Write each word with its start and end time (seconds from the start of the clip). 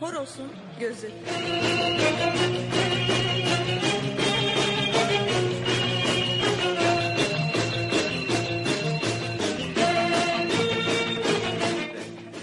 Horos'un 0.00 0.52
gözü. 0.80 1.10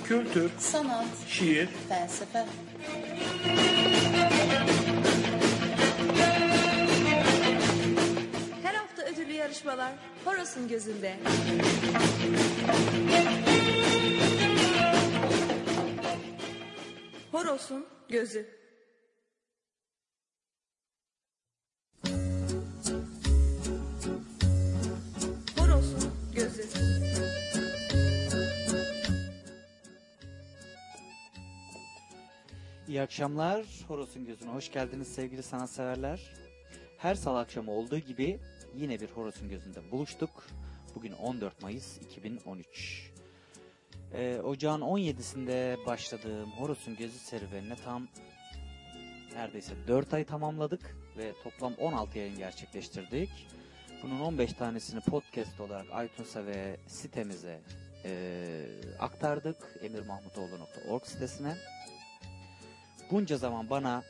Kültür, 0.04 0.52
sanat, 0.60 1.06
şiir, 1.28 1.70
felsefe, 1.90 2.46
yarışmalar 9.44 9.94
Horos'un 10.26 10.68
gözünde. 10.68 11.18
Horos'un 17.32 17.88
gözü. 18.10 18.48
Horos'un 25.58 26.12
gözü. 26.36 26.64
İyi 32.88 33.02
akşamlar. 33.02 33.66
Horos'un 33.88 34.26
gözüne 34.26 34.50
hoş 34.50 34.72
geldiniz 34.72 35.08
sevgili 35.08 35.44
sanatseverler. 35.44 36.34
Her 36.98 37.16
salı 37.16 37.40
akşamı 37.40 37.72
olduğu 37.72 37.98
gibi 37.98 38.40
yine 38.76 39.00
bir 39.00 39.10
Horos'un 39.10 39.50
gözünde 39.50 39.92
buluştuk. 39.92 40.48
Bugün 40.96 41.12
14 41.12 41.62
Mayıs 41.62 41.98
2013. 41.98 43.12
Ee, 44.14 44.40
ocağın 44.44 44.82
17'sinde 44.82 45.86
başladığım 45.86 46.52
Horos'un 46.52 46.96
gözü 46.96 47.18
serüvenine 47.18 47.76
tam 47.76 48.08
neredeyse 49.36 49.74
4 49.88 50.14
ay 50.14 50.24
tamamladık 50.24 50.98
ve 51.18 51.34
toplam 51.44 51.74
16 51.74 52.18
yayın 52.18 52.38
gerçekleştirdik. 52.38 53.30
Bunun 54.04 54.20
15 54.20 54.54
tanesini 54.54 55.02
podcast 55.02 55.60
olarak 55.60 55.86
iTunes'a 56.06 56.46
ve 56.46 56.78
sitemize 56.88 57.60
e, 58.06 58.66
aktardık. 59.00 59.58
emirmahmutoğlu.org 59.82 61.06
sitesine. 61.06 61.56
Bunca 63.12 63.38
zaman 63.38 63.70
bana 63.70 64.04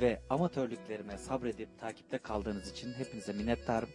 ve 0.00 0.20
amatörlüklerime 0.30 1.18
sabredip 1.18 1.80
takipte 1.80 2.18
kaldığınız 2.18 2.70
için 2.70 2.92
hepinize 2.92 3.32
minnettarım. 3.32 3.88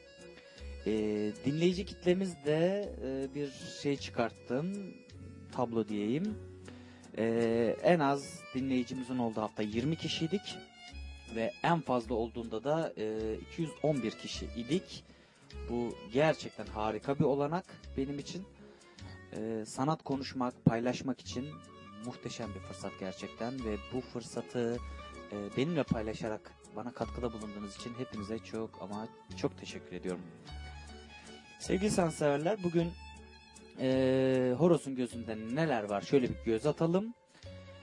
Ee, 0.87 1.31
dinleyici 1.45 1.85
kitlemizde 1.85 2.89
e, 3.03 3.35
bir 3.35 3.49
şey 3.81 3.97
çıkarttım, 3.97 4.93
tablo 5.51 5.87
diyeyim. 5.87 6.37
Ee, 7.17 7.75
en 7.83 7.99
az 7.99 8.39
dinleyicimizin 8.55 9.17
olduğu 9.17 9.41
hafta 9.41 9.63
20 9.63 9.95
kişiydik 9.95 10.57
ve 11.35 11.51
en 11.63 11.81
fazla 11.81 12.15
olduğunda 12.15 12.63
da 12.63 12.93
e, 12.97 13.35
211 13.51 14.11
kişi 14.11 14.45
idik. 14.57 15.03
Bu 15.69 15.95
gerçekten 16.13 16.65
harika 16.65 17.19
bir 17.19 17.23
olanak 17.23 17.65
benim 17.97 18.19
için. 18.19 18.43
Ee, 19.33 19.63
sanat 19.67 20.03
konuşmak, 20.03 20.65
paylaşmak 20.65 21.21
için 21.21 21.45
muhteşem 22.05 22.49
bir 22.55 22.59
fırsat 22.59 22.91
gerçekten 22.99 23.65
ve 23.65 23.77
bu 23.93 24.01
fırsatı 24.01 24.77
e, 25.31 25.57
benimle 25.57 25.83
paylaşarak 25.83 26.51
bana 26.75 26.91
katkıda 26.93 27.33
bulunduğunuz 27.33 27.75
için 27.75 27.93
hepinize 27.97 28.39
çok 28.39 28.69
ama 28.81 29.07
çok 29.37 29.57
teşekkür 29.57 29.95
ediyorum. 29.95 30.21
Sevgili 31.65 31.91
sanatseverler 31.91 32.63
bugün 32.63 32.91
e, 33.79 34.53
Horos'un 34.57 34.95
gözünde 34.95 35.37
neler 35.53 35.83
var 35.83 36.01
şöyle 36.01 36.29
bir 36.29 36.35
göz 36.45 36.65
atalım. 36.65 37.13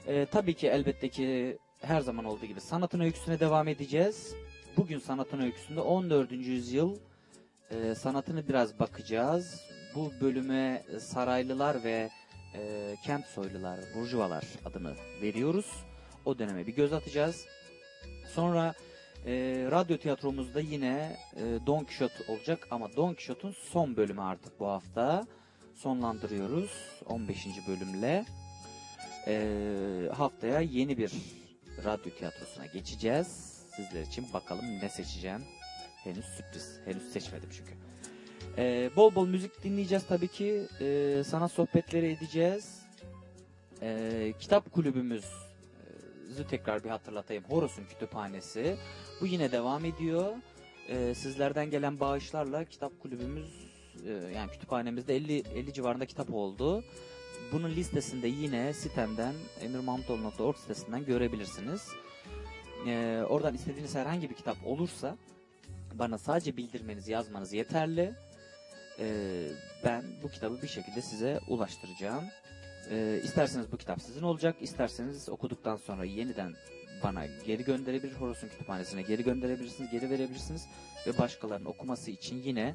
E, 0.07 0.27
tabii 0.27 0.55
ki 0.55 0.69
elbette 0.69 1.09
ki 1.09 1.59
her 1.81 2.01
zaman 2.01 2.25
olduğu 2.25 2.47
gibi 2.47 2.61
sanatın 2.61 3.01
öyküsüne 3.01 3.41
devam 3.41 3.69
edeceğiz. 3.69 4.35
Bugün 4.77 4.99
sanatın 4.99 5.41
öyküsünde 5.41 5.81
14. 5.81 6.33
yüzyıl 6.33 6.97
e, 7.71 7.95
sanatını 7.95 8.49
biraz 8.49 8.79
bakacağız. 8.79 9.61
Bu 9.95 10.13
bölüme 10.21 10.83
saraylılar 11.01 11.85
ve 11.85 12.11
e, 12.55 12.95
kent 13.05 13.27
soylular, 13.27 13.81
burjuvalar 13.97 14.45
adını 14.65 14.95
veriyoruz. 15.23 15.67
O 16.25 16.39
döneme 16.39 16.67
bir 16.67 16.75
göz 16.75 16.93
atacağız. 16.93 17.47
Sonra 18.35 18.75
e, 19.27 19.33
radyo 19.71 19.99
tiyatromuzda 19.99 20.61
yine 20.61 21.17
e, 21.37 21.67
Don 21.67 21.85
Quixote 21.85 22.33
olacak 22.33 22.69
ama 22.71 22.97
Don 22.97 23.15
Quixote'un 23.15 23.53
son 23.53 23.97
bölümü 23.97 24.21
artık 24.21 24.61
bu 24.61 24.67
hafta. 24.67 25.27
Sonlandırıyoruz 25.75 26.71
15. 27.07 27.47
bölümle. 27.69 28.25
E, 29.27 30.09
haftaya 30.17 30.61
yeni 30.61 30.99
bir 30.99 31.13
radyo 31.85 32.15
tiyatrosuna 32.15 32.67
geçeceğiz. 32.67 33.27
Sizler 33.77 34.03
için 34.03 34.27
bakalım 34.33 34.65
ne 34.83 34.89
seçeceğim. 34.89 35.43
Henüz 36.05 36.25
sürpriz. 36.25 36.81
Henüz 36.85 37.13
seçmedim 37.13 37.49
çünkü. 37.53 37.73
Ee, 38.59 38.91
bol 38.97 39.15
bol 39.15 39.27
müzik 39.27 39.65
dinleyeceğiz 39.65 40.07
tabii 40.07 40.29
ki. 40.29 40.67
Ee, 40.81 41.23
sanat 41.27 41.53
sohbetleri 41.53 42.13
edeceğiz. 42.13 42.83
Ee, 43.83 44.33
kitap 44.41 44.73
kulübümüzü 44.73 45.27
tekrar 46.51 46.85
bir 46.85 46.89
hatırlatayım. 46.89 47.45
Horos'un 47.45 47.85
kütüphanesi. 47.85 48.77
Bu 49.23 49.27
yine 49.27 49.53
devam 49.53 49.85
ediyor. 49.85 50.35
Ee, 50.89 51.15
sizlerden 51.15 51.71
gelen 51.71 52.01
bağışlarla 52.01 52.65
kitap 52.65 53.01
kulübümüz 53.01 53.67
e, 54.07 54.11
yani 54.11 54.51
kütüphanemizde 54.51 55.17
50 55.17 55.39
50 55.39 55.73
civarında 55.73 56.07
kitap 56.07 56.35
oldu. 56.35 56.85
Bunun 57.53 57.71
listesinde 57.71 58.29
yine 58.29 58.73
sitemden 58.73 59.35
emirmahmutoğlu.org 59.61 60.57
sitesinden 60.57 61.05
görebilirsiniz. 61.05 61.89
Ee, 62.87 63.23
oradan 63.29 63.55
istediğiniz 63.55 63.95
herhangi 63.95 64.31
bir 64.31 64.35
kitap 64.35 64.57
olursa 64.67 65.17
bana 65.95 66.19
sadece 66.19 66.57
bildirmeniz, 66.57 67.09
yazmanız 67.09 67.53
yeterli. 67.53 68.13
Ee, 68.99 69.49
ben 69.85 70.05
bu 70.23 70.29
kitabı 70.29 70.63
bir 70.63 70.69
şekilde 70.69 71.03
size 71.03 71.41
ulaştıracağım. 71.49 72.25
Ee, 72.91 73.21
isterseniz 73.25 73.73
bu 73.73 73.77
kitap 73.77 74.03
sizin 74.03 74.23
olacak, 74.23 74.57
isterseniz 74.61 75.29
okuduktan 75.29 75.77
sonra 75.77 76.05
yeniden 76.05 76.53
bana 77.03 77.27
geri 77.47 77.65
gönderebilir, 77.65 78.15
Horos'un 78.15 78.49
kütüphanesine 78.49 79.03
geri 79.03 79.25
gönderebilirsiniz, 79.25 79.91
geri 79.91 80.11
verebilirsiniz 80.11 80.67
ve 81.07 81.19
başkalarının 81.19 81.69
okuması 81.69 82.11
için 82.11 82.43
yine 82.43 82.75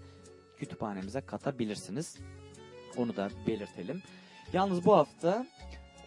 kütüphanemize 0.58 1.22
katabilirsiniz. 1.22 2.18
Onu 2.98 3.16
da 3.16 3.30
belirtelim. 3.48 4.02
Yalnız 4.54 4.86
bu 4.86 4.96
hafta 4.96 5.48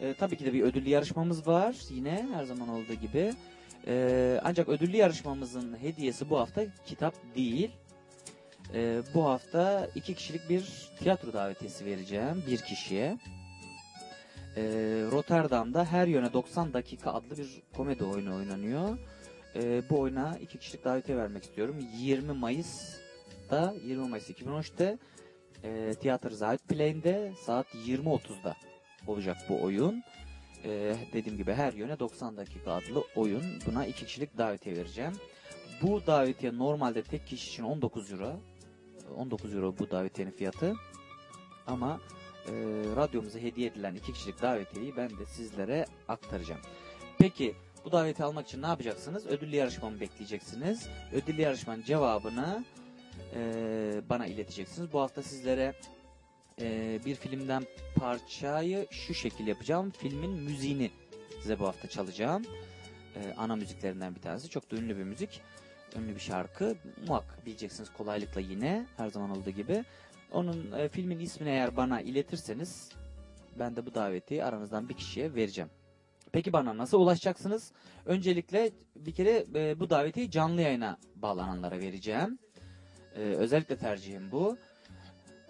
e, 0.00 0.14
tabii 0.14 0.36
ki 0.36 0.44
de 0.44 0.52
bir 0.52 0.62
ödüllü 0.62 0.88
yarışmamız 0.88 1.46
var 1.46 1.76
yine 1.90 2.28
her 2.34 2.44
zaman 2.44 2.68
olduğu 2.68 2.94
gibi. 2.94 3.32
E, 3.86 4.40
ancak 4.44 4.68
ödüllü 4.68 4.96
yarışmamızın 4.96 5.76
hediyesi 5.82 6.30
bu 6.30 6.38
hafta 6.38 6.62
kitap 6.86 7.14
değil. 7.36 7.70
E, 8.74 9.02
bu 9.14 9.24
hafta 9.24 9.88
iki 9.94 10.14
kişilik 10.14 10.48
bir 10.48 10.90
tiyatro 10.98 11.32
davetiyesi 11.32 11.86
vereceğim 11.86 12.44
bir 12.50 12.58
kişiye. 12.58 13.18
E, 14.60 14.62
Rotterdam'da 15.10 15.84
Her 15.84 16.06
Yöne 16.06 16.32
90 16.32 16.72
Dakika 16.72 17.12
adlı 17.12 17.38
bir 17.38 17.62
komedi 17.76 18.04
oyunu 18.04 18.36
oynanıyor. 18.36 18.98
E, 19.54 19.82
bu 19.90 20.00
oyuna 20.00 20.38
iki 20.42 20.58
kişilik 20.58 20.84
davetiye 20.84 21.18
vermek 21.18 21.44
istiyorum. 21.44 21.76
20 21.96 22.32
Mayıs'ta 22.32 23.74
20 23.84 24.08
Mayıs 24.08 24.30
2013'te 24.30 24.98
e, 25.64 25.94
Tiyatro 25.94 26.30
Zahit 26.30 26.68
Play'inde 26.68 27.32
saat 27.46 27.74
20.30'da 27.74 28.56
olacak 29.06 29.36
bu 29.48 29.62
oyun. 29.62 30.02
Ee, 30.64 30.96
dediğim 31.12 31.38
gibi 31.38 31.52
her 31.52 31.72
yöne 31.72 31.98
90 31.98 32.36
dakika 32.36 32.72
adlı 32.72 33.04
oyun. 33.16 33.42
Buna 33.66 33.86
iki 33.86 34.06
kişilik 34.06 34.38
davetiye 34.38 34.76
vereceğim. 34.76 35.12
Bu 35.82 36.06
davetiye 36.06 36.58
normalde 36.58 37.02
tek 37.02 37.26
kişi 37.26 37.48
için 37.48 37.62
19 37.64 38.12
euro. 38.12 38.40
19 39.16 39.54
euro 39.54 39.74
bu 39.78 39.90
davetiyenin 39.90 40.32
fiyatı. 40.32 40.74
Ama 41.66 42.00
e, 42.50 42.52
radyomuza 42.96 43.38
hediye 43.38 43.68
edilen 43.68 43.94
iki 43.94 44.12
kişilik 44.12 44.42
davetiyeyi 44.42 44.96
ben 44.96 45.10
de 45.10 45.26
sizlere 45.26 45.86
aktaracağım. 46.08 46.60
Peki 47.18 47.54
bu 47.84 47.92
daveti 47.92 48.24
almak 48.24 48.46
için 48.48 48.62
ne 48.62 48.66
yapacaksınız? 48.66 49.26
Ödüllü 49.26 49.56
yarışmamı 49.56 50.00
bekleyeceksiniz. 50.00 50.88
Ödüllü 51.12 51.40
yarışmanın 51.40 51.82
cevabını 51.82 52.64
e, 53.34 53.40
bana 54.08 54.26
ileteceksiniz. 54.26 54.92
Bu 54.92 55.00
hafta 55.00 55.22
sizlere 55.22 55.74
e, 56.60 56.98
bir 57.06 57.14
filmden 57.14 57.62
parçayı 57.96 58.86
şu 58.90 59.14
şekil 59.14 59.46
yapacağım. 59.46 59.90
Filmin 59.90 60.30
müziğini 60.30 60.90
size 61.42 61.58
bu 61.58 61.66
hafta 61.66 61.88
çalacağım. 61.88 62.42
E, 63.16 63.34
ana 63.36 63.56
müziklerinden 63.56 64.14
bir 64.14 64.20
tanesi. 64.20 64.48
Çok 64.48 64.70
da 64.70 64.76
ünlü 64.76 64.96
bir 64.96 65.04
müzik. 65.04 65.40
Ünlü 65.96 66.14
bir 66.14 66.20
şarkı. 66.20 66.76
Muhakkak 67.06 67.46
bileceksiniz 67.46 67.92
kolaylıkla 67.92 68.40
yine. 68.40 68.86
Her 68.96 69.08
zaman 69.08 69.30
olduğu 69.30 69.50
gibi. 69.50 69.84
Onun 70.32 70.72
e, 70.72 70.88
filmin 70.88 71.18
ismini 71.18 71.50
eğer 71.50 71.76
bana 71.76 72.00
iletirseniz 72.00 72.88
ben 73.58 73.76
de 73.76 73.86
bu 73.86 73.94
daveti 73.94 74.44
aranızdan 74.44 74.88
bir 74.88 74.94
kişiye 74.94 75.34
vereceğim. 75.34 75.70
Peki 76.32 76.52
bana 76.52 76.76
nasıl 76.76 77.00
ulaşacaksınız? 77.00 77.72
Öncelikle 78.06 78.70
bir 78.96 79.12
kere 79.12 79.44
e, 79.54 79.80
bu 79.80 79.90
daveti 79.90 80.30
canlı 80.30 80.60
yayına 80.60 80.96
bağlananlara 81.16 81.78
vereceğim. 81.78 82.38
E, 83.16 83.20
özellikle 83.20 83.76
tercihim 83.76 84.32
bu. 84.32 84.56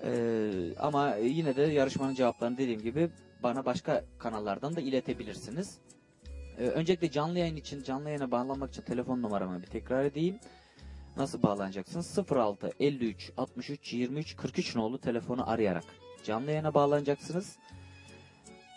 Ee, 0.05 0.75
ama 0.79 1.15
yine 1.15 1.57
de 1.57 1.63
yarışmanın 1.63 2.15
cevaplarını 2.15 2.59
dediğim 2.59 2.83
gibi 2.83 3.11
bana 3.43 3.65
başka 3.65 4.05
kanallardan 4.19 4.77
da 4.77 4.81
iletebilirsiniz. 4.81 5.79
Ee, 6.59 6.67
öncelikle 6.67 7.11
canlı 7.11 7.39
yayın 7.39 7.57
için 7.57 7.83
canlı 7.83 8.09
yayına 8.09 8.31
bağlanmak 8.31 8.71
için 8.71 8.83
telefon 8.83 9.23
numaramı 9.23 9.63
bir 9.63 9.67
tekrar 9.67 10.05
edeyim. 10.05 10.39
Nasıl 11.21 11.43
bağlanacaksınız? 11.43 12.19
06 12.31 12.71
53 12.81 13.33
63 13.37 13.93
23 13.93 14.37
43 14.37 14.77
nolu 14.77 15.01
telefonu 15.01 15.51
arayarak 15.51 15.85
canlı 16.25 16.51
yayına 16.51 16.75
bağlanacaksınız. 16.75 17.57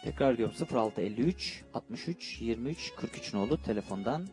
Tekrar 0.04 0.38
diyorum 0.38 0.56
06 0.74 1.02
53 1.02 1.64
63 1.74 2.42
23 2.42 2.96
43 2.96 3.34
nolu 3.34 3.62
telefondan 3.62 4.28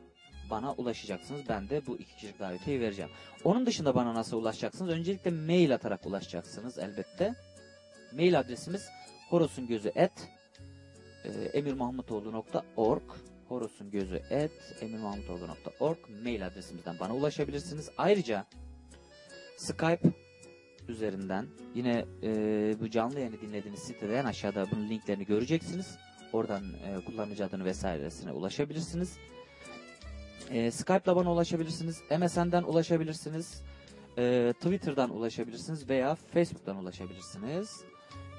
bana 0.50 0.72
ulaşacaksınız. 0.72 1.40
Ben 1.48 1.68
de 1.68 1.86
bu 1.86 1.96
iki 1.96 2.14
kişilik 2.14 2.40
davetiyi 2.40 2.80
vereceğim. 2.80 3.10
Onun 3.44 3.66
dışında 3.66 3.94
bana 3.94 4.14
nasıl 4.14 4.36
ulaşacaksınız? 4.36 4.90
Öncelikle 4.90 5.30
mail 5.30 5.74
atarak 5.74 6.06
ulaşacaksınız 6.06 6.78
elbette. 6.78 7.34
Mail 8.12 8.38
adresimiz 8.38 8.88
horosungözü 9.28 9.92
et 9.94 10.28
e, 11.24 11.30
emirmahmutoğlu.org 13.50 13.60
horosungözü 14.10 14.22
et 14.30 14.52
emirmahmutoğlu.org 14.80 15.98
mail 16.24 16.46
adresimizden 16.46 16.98
bana 17.00 17.14
ulaşabilirsiniz. 17.14 17.90
Ayrıca 17.98 18.46
Skype 19.56 20.12
üzerinden 20.88 21.46
yine 21.74 22.04
e, 22.22 22.30
bu 22.80 22.90
canlı 22.90 23.20
yayını 23.20 23.40
dinlediğiniz 23.40 23.80
sitede 23.80 24.18
en 24.18 24.24
aşağıda 24.24 24.66
bunun 24.70 24.88
linklerini 24.88 25.26
göreceksiniz. 25.26 25.98
Oradan 26.32 26.64
e, 26.64 27.04
kullanıcı 27.04 27.44
adını 27.44 27.64
vesairesine 27.64 28.32
ulaşabilirsiniz. 28.32 29.18
E, 30.50 30.70
Skype'la 30.70 31.16
bana 31.16 31.32
ulaşabilirsiniz. 31.32 32.02
MSN'den 32.18 32.62
ulaşabilirsiniz. 32.62 33.62
E, 34.18 34.52
Twitter'dan 34.60 35.10
ulaşabilirsiniz 35.10 35.88
veya 35.88 36.14
Facebook'tan 36.14 36.76
ulaşabilirsiniz. 36.76 37.84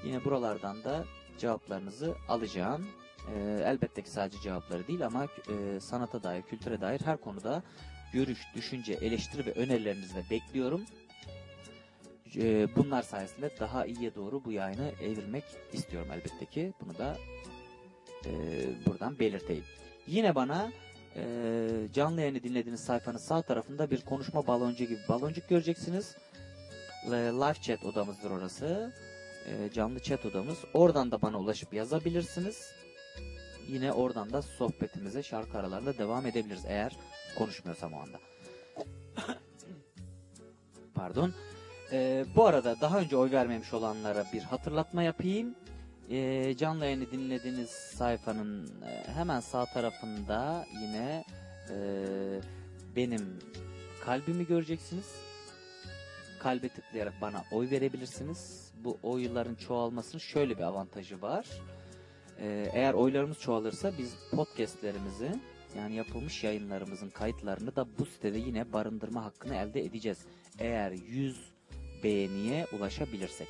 Yine 0.04 0.24
buralardan 0.24 0.84
da 0.84 1.04
cevaplarınızı 1.38 2.14
alacağım. 2.28 2.86
E, 3.28 3.62
elbette 3.64 4.02
ki 4.02 4.10
sadece 4.10 4.40
cevapları 4.40 4.86
değil 4.88 5.06
ama 5.06 5.24
e, 5.24 5.80
sanata 5.80 6.22
dair, 6.22 6.42
kültüre 6.42 6.80
dair 6.80 7.00
her 7.04 7.16
konuda 7.16 7.62
görüş, 8.12 8.38
düşünce, 8.54 8.92
eleştiri 8.92 9.46
ve 9.46 9.52
önerilerinizi 9.52 10.14
de 10.14 10.24
bekliyorum. 10.30 10.84
E, 12.36 12.76
bunlar 12.76 13.02
sayesinde 13.02 13.50
daha 13.60 13.86
iyiye 13.86 14.14
doğru 14.14 14.44
bu 14.44 14.52
yayını 14.52 14.92
evirmek 15.02 15.44
istiyorum 15.72 16.08
elbette 16.12 16.46
ki. 16.46 16.72
Bunu 16.80 16.98
da 16.98 17.16
e, 18.26 18.30
buradan 18.86 19.18
belirteyim. 19.18 19.64
Yine 20.06 20.34
bana 20.34 20.72
e, 21.16 21.24
canlı 21.92 22.20
yayını 22.20 22.42
dinlediğiniz 22.42 22.80
sayfanın 22.80 23.18
sağ 23.18 23.42
tarafında 23.42 23.90
bir 23.90 24.00
konuşma 24.00 24.46
baloncu 24.46 24.84
gibi 24.84 25.00
baloncuk 25.08 25.48
göreceksiniz. 25.48 26.16
Live 27.10 27.62
chat 27.62 27.84
odamızdır 27.84 28.30
orası. 28.30 28.92
E, 29.46 29.70
canlı 29.72 30.00
chat 30.00 30.26
odamız. 30.26 30.58
Oradan 30.74 31.10
da 31.10 31.22
bana 31.22 31.38
ulaşıp 31.38 31.74
yazabilirsiniz. 31.74 32.72
Yine 33.68 33.92
oradan 33.92 34.32
da 34.32 34.42
sohbetimize 34.42 35.22
şarkı 35.22 35.58
aralarında 35.58 35.98
devam 35.98 36.26
edebiliriz 36.26 36.64
eğer 36.66 36.96
konuşmuyorsam 37.38 37.92
o 37.92 38.00
anda. 38.00 38.18
Pardon. 40.94 41.32
E, 41.92 42.24
bu 42.36 42.46
arada 42.46 42.80
daha 42.80 42.98
önce 42.98 43.16
oy 43.16 43.30
vermemiş 43.30 43.72
olanlara 43.72 44.24
bir 44.32 44.42
hatırlatma 44.42 45.02
yapayım. 45.02 45.54
E, 46.10 46.56
canlı 46.56 46.84
yayını 46.84 47.10
dinlediğiniz 47.10 47.70
sayfanın 47.70 48.66
e, 48.66 49.12
hemen 49.14 49.40
sağ 49.40 49.66
tarafında 49.66 50.66
yine 50.82 51.24
e, 51.70 51.76
benim 52.96 53.38
kalbimi 54.04 54.46
göreceksiniz. 54.46 55.14
Kalbe 56.38 56.68
tıklayarak 56.68 57.14
bana 57.20 57.44
oy 57.52 57.70
verebilirsiniz. 57.70 58.72
Bu 58.84 58.98
oyların 59.02 59.54
çoğalmasının 59.54 60.18
şöyle 60.18 60.58
bir 60.58 60.62
avantajı 60.62 61.22
var. 61.22 61.46
E, 62.42 62.70
eğer 62.72 62.94
oylarımız 62.94 63.40
çoğalırsa 63.40 63.92
biz 63.98 64.14
podcastlerimizi 64.30 65.32
yani 65.76 65.94
yapılmış 65.94 66.44
yayınlarımızın 66.44 67.10
kayıtlarını 67.10 67.76
da 67.76 67.86
bu 67.98 68.06
sitede 68.06 68.38
yine 68.38 68.72
barındırma 68.72 69.24
hakkını 69.24 69.54
elde 69.54 69.84
edeceğiz. 69.84 70.18
Eğer 70.58 70.92
100 70.92 71.52
beğeniye 72.04 72.66
ulaşabilirsek 72.72 73.48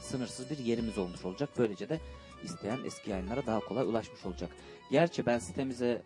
sınırsız 0.00 0.50
bir 0.50 0.58
yerimiz 0.58 0.98
olmuş 0.98 1.24
olacak. 1.24 1.48
Böylece 1.58 1.88
de 1.88 2.00
isteyen 2.44 2.78
eski 2.84 3.10
yayınlara 3.10 3.46
daha 3.46 3.60
kolay 3.60 3.84
ulaşmış 3.86 4.26
olacak. 4.26 4.50
Gerçi 4.90 5.26
ben 5.26 5.38
sitemize 5.38 6.02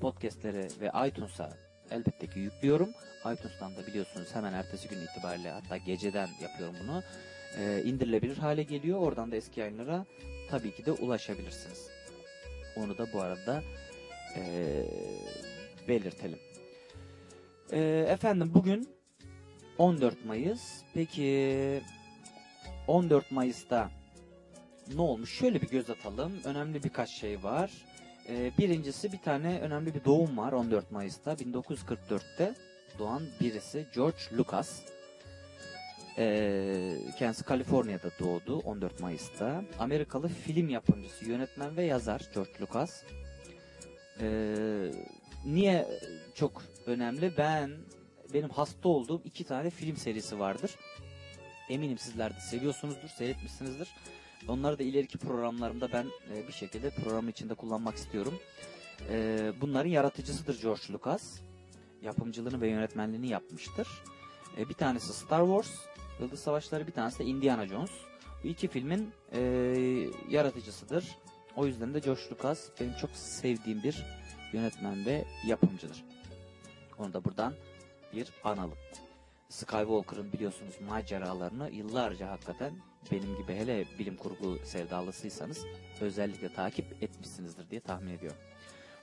podcastleri 0.00 0.68
ve 0.80 1.08
iTunes'a 1.08 1.50
elbette 1.90 2.26
ki 2.26 2.38
yüklüyorum. 2.38 2.88
iTunes'tan 3.20 3.76
da 3.76 3.86
biliyorsunuz 3.86 4.28
hemen 4.32 4.52
ertesi 4.52 4.88
gün 4.88 4.98
itibariyle 5.00 5.50
hatta 5.50 5.76
geceden 5.76 6.28
yapıyorum 6.42 6.76
bunu. 6.82 7.02
Ee, 7.58 7.82
indirilebilir 7.84 8.36
hale 8.36 8.62
geliyor. 8.62 8.98
Oradan 9.00 9.32
da 9.32 9.36
eski 9.36 9.60
yayınlara 9.60 10.06
tabii 10.50 10.74
ki 10.74 10.86
de 10.86 10.92
ulaşabilirsiniz. 10.92 11.88
Onu 12.76 12.98
da 12.98 13.12
bu 13.12 13.20
arada 13.20 13.62
ee, 14.36 14.84
belirtelim. 15.88 16.38
Ee, 17.72 18.06
efendim 18.08 18.50
bugün 18.54 18.88
14 19.78 20.24
Mayıs. 20.24 20.82
Peki 20.94 21.80
14 22.86 23.30
Mayıs'ta 23.30 23.90
ne 24.94 25.00
olmuş? 25.00 25.38
Şöyle 25.38 25.62
bir 25.62 25.68
göz 25.68 25.90
atalım. 25.90 26.32
Önemli 26.44 26.84
birkaç 26.84 27.10
şey 27.10 27.42
var. 27.42 27.70
Ee, 28.28 28.52
birincisi 28.58 29.12
bir 29.12 29.18
tane 29.18 29.60
önemli 29.60 29.94
bir 29.94 30.04
doğum 30.04 30.38
var 30.38 30.52
14 30.52 30.90
Mayıs'ta. 30.92 31.32
1944'te 31.32 32.54
doğan 32.98 33.22
birisi 33.40 33.86
George 33.94 34.18
Lucas. 34.36 34.82
Ee, 36.18 36.96
kendisi 37.18 37.44
Kaliforniya'da 37.44 38.10
doğdu 38.20 38.58
14 38.58 39.00
Mayıs'ta. 39.00 39.64
Amerikalı 39.78 40.28
film 40.28 40.68
yapımcısı, 40.68 41.24
yönetmen 41.24 41.76
ve 41.76 41.84
yazar 41.84 42.30
George 42.34 42.50
Lucas. 42.60 43.02
Ee, 44.20 44.90
niye 45.44 45.88
çok 46.34 46.62
önemli? 46.86 47.32
Ben 47.36 47.70
benim 48.34 48.50
hasta 48.50 48.88
olduğum 48.88 49.22
iki 49.24 49.44
tane 49.44 49.70
film 49.70 49.96
serisi 49.96 50.38
vardır. 50.38 50.70
Eminim 51.68 51.98
sizler 51.98 52.36
de 52.36 52.40
seviyorsunuzdur, 52.40 53.08
seyretmişsinizdir. 53.08 53.88
Onları 54.48 54.78
da 54.78 54.82
ileriki 54.82 55.18
programlarımda 55.18 55.92
ben 55.92 56.06
e, 56.34 56.48
bir 56.48 56.52
şekilde 56.52 56.90
programın 56.90 57.30
içinde 57.30 57.54
kullanmak 57.54 57.96
istiyorum. 57.96 58.38
E, 59.10 59.38
bunların 59.60 59.90
yaratıcısıdır 59.90 60.62
George 60.62 60.92
Lucas. 60.92 61.40
Yapımcılığını 62.02 62.60
ve 62.60 62.68
yönetmenliğini 62.68 63.28
yapmıştır. 63.28 63.88
E, 64.58 64.68
bir 64.68 64.74
tanesi 64.74 65.12
Star 65.12 65.46
Wars, 65.46 65.87
Yıldız 66.20 66.40
Savaşları, 66.40 66.86
bir 66.86 66.92
tanesi 66.92 67.18
de 67.18 67.24
Indiana 67.24 67.66
Jones. 67.66 67.90
Bu 68.44 68.48
iki 68.48 68.68
filmin 68.68 69.12
e, 69.32 69.40
yaratıcısıdır. 70.28 71.18
O 71.56 71.66
yüzden 71.66 71.94
de 71.94 71.98
George 71.98 72.22
Lucas 72.32 72.68
benim 72.80 72.94
çok 73.00 73.10
sevdiğim 73.10 73.82
bir 73.82 74.06
yönetmen 74.52 75.06
ve 75.06 75.24
yapımcıdır. 75.46 76.04
Onu 76.98 77.12
da 77.12 77.24
buradan 77.24 77.54
bir 78.14 78.28
analım. 78.44 78.78
Skywalker'ın 79.48 80.32
biliyorsunuz 80.32 80.74
maceralarını 80.88 81.70
yıllarca 81.70 82.30
hakikaten 82.30 82.72
benim 83.12 83.36
gibi 83.36 83.54
hele 83.54 83.84
bilim 83.98 84.16
kurgu 84.16 84.58
sevdalısıysanız 84.64 85.64
özellikle 86.00 86.52
takip 86.52 87.02
etmişsinizdir 87.02 87.70
diye 87.70 87.80
tahmin 87.80 88.12
ediyorum. 88.12 88.38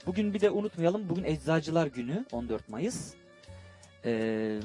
Bugün 0.06 0.34
bir 0.34 0.42
de 0.42 0.50
unutmayalım 0.50 1.10
bugün 1.10 1.24
Eczacılar 1.24 1.88
Günü 1.88 2.26
14 2.32 2.70
Mayıs. 2.70 3.14
Ee, 4.06 4.60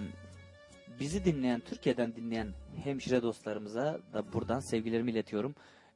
bizi 1.01 1.25
dinleyen, 1.25 1.61
Türkiye'den 1.61 2.17
dinleyen 2.17 2.49
hemşire 2.85 3.23
dostlarımıza 3.23 4.01
da 4.13 4.33
buradan 4.33 4.61
sevgilerimi 4.61 5.11
iletiyorum. 5.11 5.55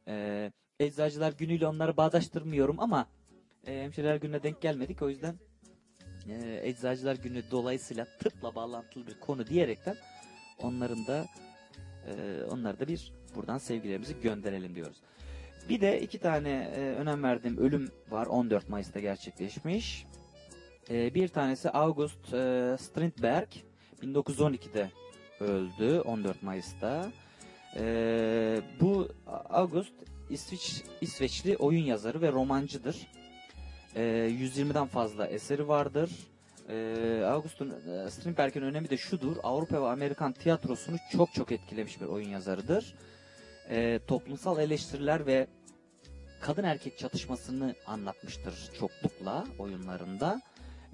Ee, 0.09 0.53
Eczacılar 0.81 1.33
Günü'yle 1.33 1.67
onları 1.67 1.97
bağdaştırmıyorum 1.97 2.81
ama 2.81 3.07
e, 3.67 3.83
Hemşireler 3.83 4.17
Günü'ne 4.17 4.43
denk 4.43 4.61
gelmedik 4.61 5.03
o 5.03 5.09
yüzden 5.09 5.35
e, 6.29 6.61
Eczacılar 6.63 7.17
Günü 7.17 7.43
dolayısıyla 7.51 8.07
tıpla 8.19 8.55
bağlantılı 8.55 9.07
bir 9.07 9.21
konu 9.21 9.47
diyerekten 9.47 9.97
onların 10.63 11.07
da 11.07 11.27
e, 12.07 12.43
onlara 12.51 12.79
da 12.79 12.89
bir 12.89 13.13
buradan 13.35 13.59
sevgilerimizi 13.59 14.21
gönderelim 14.21 14.75
diyoruz. 14.75 14.97
Bir 15.69 15.81
de 15.81 16.01
iki 16.01 16.19
tane 16.19 16.73
e, 16.77 16.81
önem 16.81 17.23
verdiğim 17.23 17.59
ölüm 17.59 17.91
var 18.11 18.27
14 18.27 18.69
Mayıs'ta 18.69 19.01
gerçekleşmiş. 19.01 20.07
E, 20.91 21.15
bir 21.15 21.29
tanesi 21.29 21.71
August 21.71 22.35
e, 22.35 22.77
Strindberg 22.81 23.49
1912'de 24.03 24.91
öldü 25.41 26.01
14 26.01 26.43
Mayıs'ta. 26.43 27.13
E, 27.77 28.63
bu 28.81 29.09
August 29.51 29.93
İsviç, 30.31 30.83
İsveçli 31.01 31.57
oyun 31.57 31.85
yazarı 31.85 32.21
ve 32.21 32.33
romancıdır. 32.33 32.97
E, 33.97 34.03
120'den 34.03 34.87
fazla 34.87 35.27
eseri 35.27 35.69
vardır. 35.69 36.11
E, 36.69 37.23
August'un 37.25 37.71
e, 37.71 38.11
Strindberg'in 38.11 38.63
önemi 38.63 38.91
de 38.91 38.97
şudur. 38.97 39.37
Avrupa 39.43 39.83
ve 39.83 39.87
Amerikan 39.87 40.33
tiyatrosunu 40.33 40.97
çok 41.13 41.35
çok 41.35 41.53
etkilemiş 41.53 42.01
bir 42.01 42.07
oyun 42.07 42.29
yazarıdır. 42.29 42.95
E, 43.71 44.01
toplumsal 44.07 44.59
eleştiriler 44.59 45.27
ve 45.27 45.47
kadın 46.41 46.65
erkek 46.65 46.99
çatışmasını 46.99 47.75
anlatmıştır 47.87 48.71
çoklukla 48.79 49.45
oyunlarında. 49.59 50.41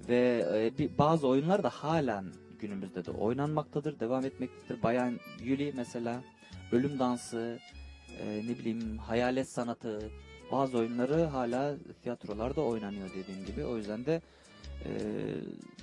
Ve 0.07 0.45
e, 0.53 0.77
bir, 0.77 0.97
bazı 0.97 1.27
oyunlar 1.27 1.63
da 1.63 1.69
halen 1.69 2.25
günümüzde 2.61 3.05
de 3.05 3.11
oynanmaktadır, 3.11 3.99
devam 3.99 4.25
etmektedir. 4.25 4.83
Bayan 4.83 5.19
Yuli 5.43 5.73
mesela 5.75 6.21
ölüm 6.71 6.99
dansı, 6.99 7.59
e, 8.19 8.37
ne 8.47 8.59
bileyim 8.59 8.97
hayalet 8.97 9.49
sanatı, 9.49 10.11
bazı 10.51 10.77
oyunları 10.77 11.23
hala 11.23 11.75
tiyatrolarda 12.03 12.61
oynanıyor 12.61 13.09
dediğim 13.15 13.45
gibi. 13.45 13.65
O 13.65 13.77
yüzden 13.77 14.05
de 14.05 14.21
e, 14.85 14.91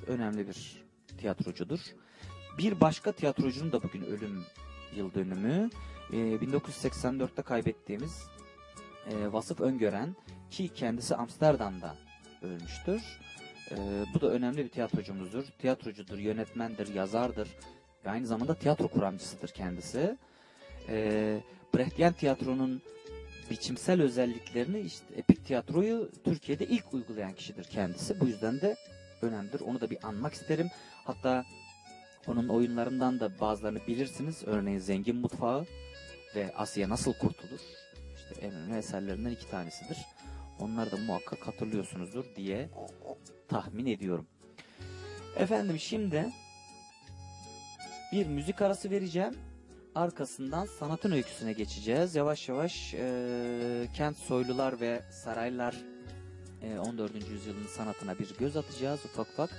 önemli 0.07 0.49
bir 0.49 0.83
tiyatrocudur. 1.19 1.81
Bir 2.59 2.81
başka 2.81 3.13
tiyatrocunun 3.13 3.73
da 3.73 3.83
bugün 3.83 4.03
ölüm 4.03 4.45
yıl 4.97 5.15
dönümü. 5.15 5.71
E, 6.13 6.17
1984'te 6.17 7.43
kaybettiğimiz 7.43 8.29
e, 9.11 9.33
Vasıf 9.33 9.61
Öngören 9.61 10.17
ki 10.51 10.69
kendisi 10.69 11.17
Amsterdam'da 11.17 11.97
ölmüştür. 12.43 13.03
E, 13.71 13.77
bu 14.15 14.21
da 14.21 14.31
önemli 14.31 14.65
bir 14.65 14.69
tiyatrocumuzdur. 14.69 15.45
Tiyatrocudur, 15.59 16.19
yönetmendir, 16.19 16.95
yazardır 16.95 17.49
ve 18.05 18.11
aynı 18.11 18.27
zamanda 18.27 18.55
tiyatro 18.55 18.89
kuramcısıdır 18.89 19.49
kendisi. 19.49 20.17
E, 20.89 21.41
Brechtian 21.75 22.13
tiyatronun 22.13 22.83
biçimsel 23.51 24.03
özelliklerini 24.03 24.81
işte 24.81 25.07
epik 25.17 25.47
tiyatroyu 25.47 26.11
Türkiye'de 26.25 26.67
ilk 26.67 26.95
uygulayan 26.95 27.33
kişidir 27.33 27.65
kendisi. 27.65 28.21
Bu 28.21 28.27
yüzden 28.27 28.61
de 28.61 28.77
önemlidir. 29.23 29.61
Onu 29.61 29.81
da 29.81 29.91
bir 29.91 29.99
anmak 30.03 30.35
isterim. 30.35 30.69
Hatta 31.05 31.45
onun 32.27 32.49
oyunlarından 32.49 33.21
da 33.21 33.41
bazılarını 33.41 33.87
bilirsiniz. 33.87 34.43
Örneğin 34.47 34.79
Zengin 34.79 35.17
Mutfağı 35.17 35.67
ve 36.35 36.55
Asya 36.57 36.89
Nasıl 36.89 37.13
Kurtulur. 37.13 37.61
İşte 38.17 38.47
en 38.47 38.55
önemli 38.55 38.79
eserlerinden 38.79 39.31
iki 39.31 39.51
tanesidir. 39.51 39.99
Onları 40.59 40.93
da 40.93 40.97
muhakkak 40.97 41.47
hatırlıyorsunuzdur 41.47 42.25
diye 42.37 42.71
tahmin 43.49 43.87
ediyorum. 43.87 44.27
Efendim 45.37 45.79
şimdi 45.79 46.27
bir 48.13 48.27
müzik 48.27 48.63
arası 48.63 48.91
vereceğim. 48.91 49.35
Arkasından 49.95 50.67
sanatın 50.67 51.13
öyküsüne 51.13 51.53
geçeceğiz. 51.53 52.15
Yavaş 52.15 52.49
yavaş 52.49 52.95
e, 52.95 53.89
kent 53.95 54.17
soylular 54.17 54.81
ve 54.81 55.03
saraylar 55.11 55.77
e, 56.63 56.79
14. 56.79 57.31
yüzyılın 57.31 57.67
sanatına 57.67 58.19
bir 58.19 58.35
göz 58.39 58.57
atacağız 58.57 59.05
ufak 59.05 59.29
ufak. 59.29 59.51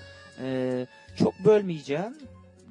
E, 0.41 0.87
çok 1.15 1.33
bölmeyeceğim. 1.45 2.17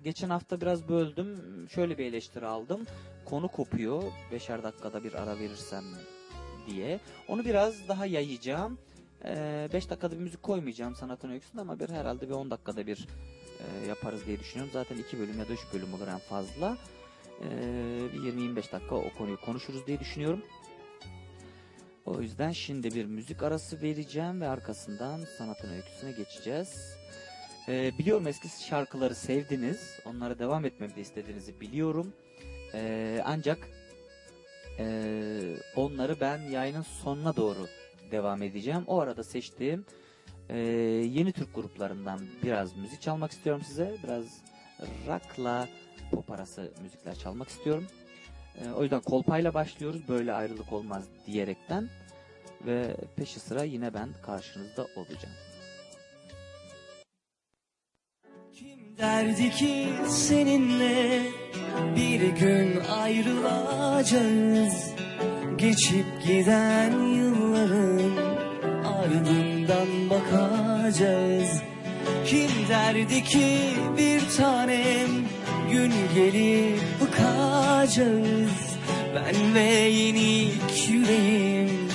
Geçen 0.05 0.31
hafta 0.31 0.61
biraz 0.61 0.89
böldüm. 0.89 1.39
Şöyle 1.71 1.99
bir 1.99 2.05
eleştiri 2.05 2.47
aldım. 2.47 2.87
Konu 3.25 3.49
kopuyor. 3.49 4.03
Beşer 4.33 4.63
dakikada 4.63 5.05
bir 5.05 5.13
ara 5.13 5.39
verirsem 5.39 5.85
diye. 6.71 7.01
Onu 7.29 7.45
biraz 7.45 7.89
daha 7.89 8.07
yayacağım. 8.07 8.79
5 9.25 9.29
e, 9.29 9.71
dakikada 9.73 10.15
bir 10.15 10.21
müzik 10.21 10.43
koymayacağım 10.43 10.95
sanatın 10.95 11.31
öyküsünde 11.31 11.61
ama 11.61 11.81
bir 11.81 11.89
herhalde 11.89 12.29
bir 12.29 12.35
10 12.35 12.51
dakikada 12.51 12.87
bir 12.87 13.09
e, 13.61 13.87
yaparız 13.87 14.27
diye 14.27 14.41
düşünüyorum. 14.41 14.71
Zaten 14.73 14.97
2 14.97 15.19
bölüm 15.19 15.39
ya 15.39 15.49
da 15.49 15.53
3 15.53 15.61
bölüm 15.75 15.95
olur 15.95 16.09
en 16.09 16.19
fazla. 16.19 16.79
E, 17.41 17.49
bir 18.13 18.21
20-25 18.21 18.73
dakika 18.73 18.95
o 18.95 19.13
konuyu 19.19 19.41
konuşuruz 19.41 19.87
diye 19.87 20.01
düşünüyorum. 20.01 20.43
O 22.07 22.21
yüzden 22.21 22.53
şimdi 22.53 22.95
bir 22.95 23.05
müzik 23.05 23.43
arası 23.43 23.83
vereceğim 23.83 24.41
ve 24.41 24.49
arkasından 24.49 25.25
sanatın 25.39 25.73
öyküsüne 25.73 26.13
geçeceğiz. 26.13 26.99
Ee, 27.69 27.93
biliyorum 27.99 28.27
eski 28.27 28.67
şarkıları 28.67 29.15
sevdiniz. 29.15 30.01
Onlara 30.05 30.39
devam 30.39 30.65
etmemi 30.65 30.97
de 30.97 31.01
istediğinizi 31.01 31.61
biliyorum. 31.61 32.13
Ee, 32.75 33.23
ancak 33.25 33.59
e, 34.79 35.57
onları 35.77 36.21
ben 36.21 36.39
yayının 36.39 36.83
sonuna 36.83 37.37
doğru 37.37 37.67
devam 38.11 38.43
edeceğim. 38.43 38.85
O 38.87 39.01
arada 39.01 39.25
seçtiğim 39.25 39.85
e, 40.49 40.59
yeni 41.13 41.33
Türk 41.33 41.55
gruplarından 41.55 42.21
biraz 42.43 42.77
müzik 42.77 43.03
çalmak 43.03 43.31
istiyorum 43.31 43.63
size. 43.67 43.97
Biraz 44.03 44.25
rock'la 45.07 45.69
pop 46.11 46.31
arası 46.31 46.73
müzikler 46.83 47.15
çalmak 47.15 47.49
istiyorum. 47.49 47.87
E, 48.65 48.71
o 48.71 48.83
yüzden 48.83 49.01
kolpayla 49.01 49.55
başlıyoruz. 49.55 50.09
Böyle 50.09 50.33
ayrılık 50.33 50.73
olmaz 50.73 51.05
diyerekten. 51.27 51.89
Ve 52.67 52.97
peşi 53.17 53.41
sıra 53.41 53.63
yine 53.65 53.95
ben 53.95 54.09
karşınızda 54.23 54.87
olacağım. 54.97 55.48
Derdi 58.99 59.51
ki 59.51 59.89
seninle 60.09 61.23
bir 61.97 62.21
gün 62.21 62.81
ayrılacağız. 63.01 64.91
Geçip 65.57 66.07
giden 66.27 66.93
yılların 67.03 68.17
ardından 68.85 70.11
bakacağız. 70.11 71.63
Kim 72.27 72.51
derdi 72.69 73.25
ki 73.25 73.59
bir 73.99 74.21
tanem 74.37 75.11
gün 75.73 75.93
gelip 76.15 76.81
bıkacağız. 77.01 78.79
Ben 79.15 79.55
ve 79.55 79.71
yenik 79.89 80.89
yüreğim 80.89 81.89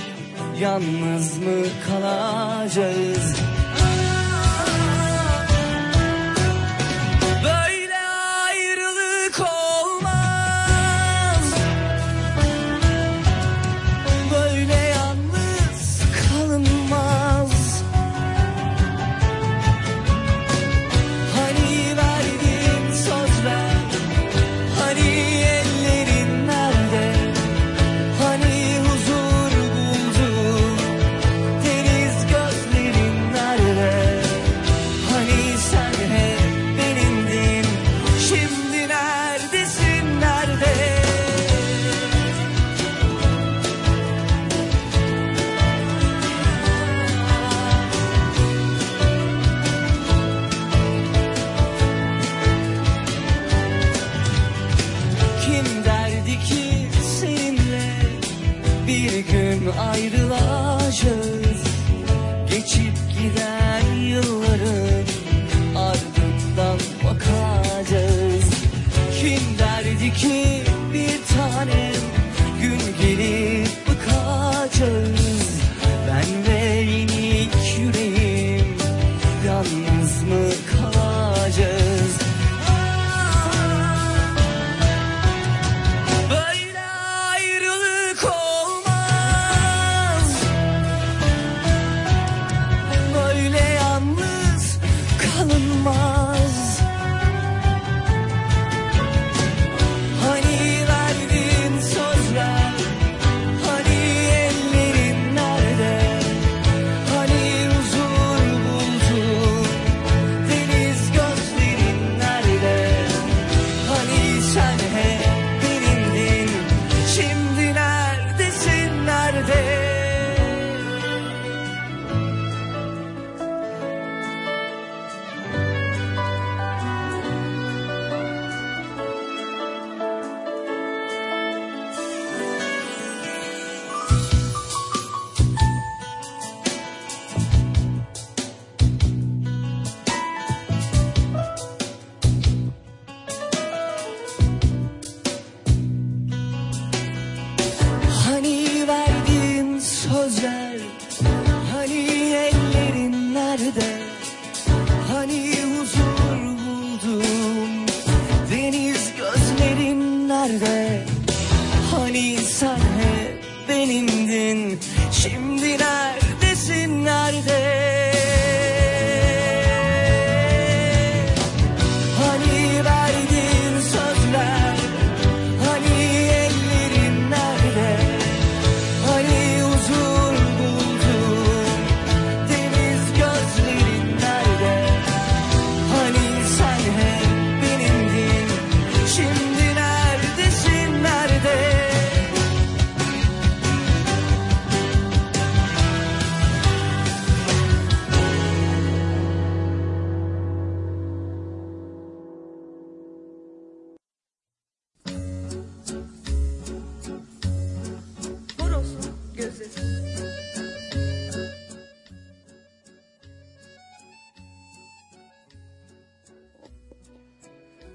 yalnız 0.60 1.38
mı 1.38 1.63
kalacağız 1.88 3.52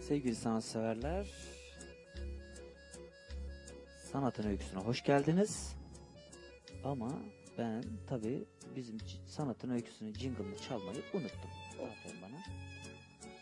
Sevgili 0.09 0.35
sanatseverler, 0.35 1.27
sanatın 4.13 4.49
öyküsüne 4.49 4.81
hoş 4.81 5.03
geldiniz. 5.05 5.77
Ama 6.85 7.11
ben 7.59 7.85
tabi 8.07 8.45
bizim 8.77 8.99
sanatın 9.27 9.71
öyküsünü 9.71 10.15
jingle'ını 10.15 10.59
çalmayı 10.59 11.03
unuttum. 11.15 11.51
Aferin 11.75 12.23
bana. 12.23 12.39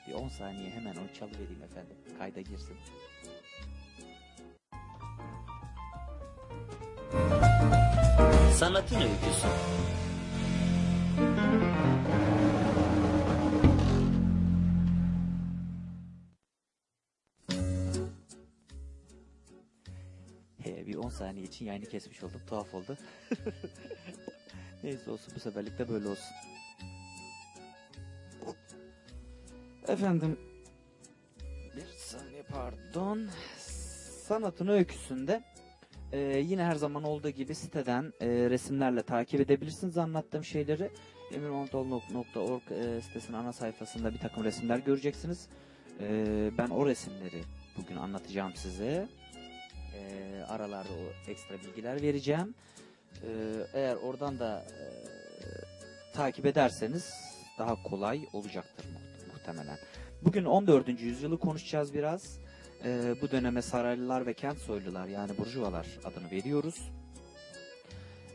Bir 0.08 0.12
10 0.12 0.28
saniye 0.28 0.70
hemen 0.70 0.96
onu 0.96 1.14
çalıvereyim 1.18 1.62
efendim. 1.62 1.96
Kayda 2.18 2.40
girsin. 2.40 2.76
Sanatın 8.54 9.00
öyküsü. 9.00 9.48
Saniye 21.16 21.44
için 21.44 21.66
yayını 21.66 21.86
kesmiş 21.86 22.22
oldum. 22.22 22.40
Tuhaf 22.46 22.74
oldu. 22.74 22.96
Neyse 24.84 25.10
olsun 25.10 25.32
bu 25.36 25.40
seferlik 25.40 25.78
de 25.78 25.88
böyle 25.88 26.08
olsun. 26.08 26.36
Efendim 29.88 30.38
bir 31.76 31.98
saniye 31.98 32.42
pardon. 32.42 33.28
Sanatın 34.26 34.68
öyküsünde 34.68 35.42
e, 36.12 36.18
yine 36.18 36.64
her 36.64 36.74
zaman 36.74 37.02
olduğu 37.02 37.30
gibi 37.30 37.54
siteden 37.54 38.12
e, 38.20 38.26
resimlerle 38.28 39.02
takip 39.02 39.40
edebilirsiniz 39.40 39.98
anlattığım 39.98 40.44
şeyleri. 40.44 40.90
emirmontol.org 41.32 42.62
e, 42.72 43.00
sitesinin 43.00 43.36
ana 43.36 43.52
sayfasında 43.52 44.14
bir 44.14 44.18
takım 44.18 44.44
resimler 44.44 44.78
göreceksiniz. 44.78 45.48
E, 46.00 46.50
ben 46.58 46.68
o 46.68 46.86
resimleri 46.86 47.42
bugün 47.76 47.96
anlatacağım 47.96 48.54
size. 48.54 49.08
E, 50.06 50.42
aralarda 50.48 50.88
o 50.88 51.30
ekstra 51.30 51.54
bilgiler 51.54 52.02
vereceğim. 52.02 52.54
E, 53.22 53.28
eğer 53.74 53.96
oradan 53.96 54.38
da 54.38 54.66
e, 54.70 54.76
takip 56.12 56.46
ederseniz 56.46 57.10
daha 57.58 57.82
kolay 57.82 58.20
olacaktır 58.32 58.84
mu- 58.84 59.32
muhtemelen. 59.32 59.78
Bugün 60.22 60.44
14. 60.44 61.00
yüzyılı 61.00 61.38
konuşacağız 61.38 61.94
biraz. 61.94 62.38
E, 62.84 63.14
bu 63.22 63.30
döneme 63.30 63.62
saraylılar 63.62 64.26
ve 64.26 64.34
kent 64.34 64.58
soylular 64.58 65.06
yani 65.06 65.38
burjuvalar 65.38 65.86
adını 66.04 66.30
veriyoruz. 66.30 66.90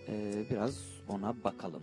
E, 0.08 0.34
biraz 0.50 0.78
ona 1.08 1.44
bakalım. 1.44 1.82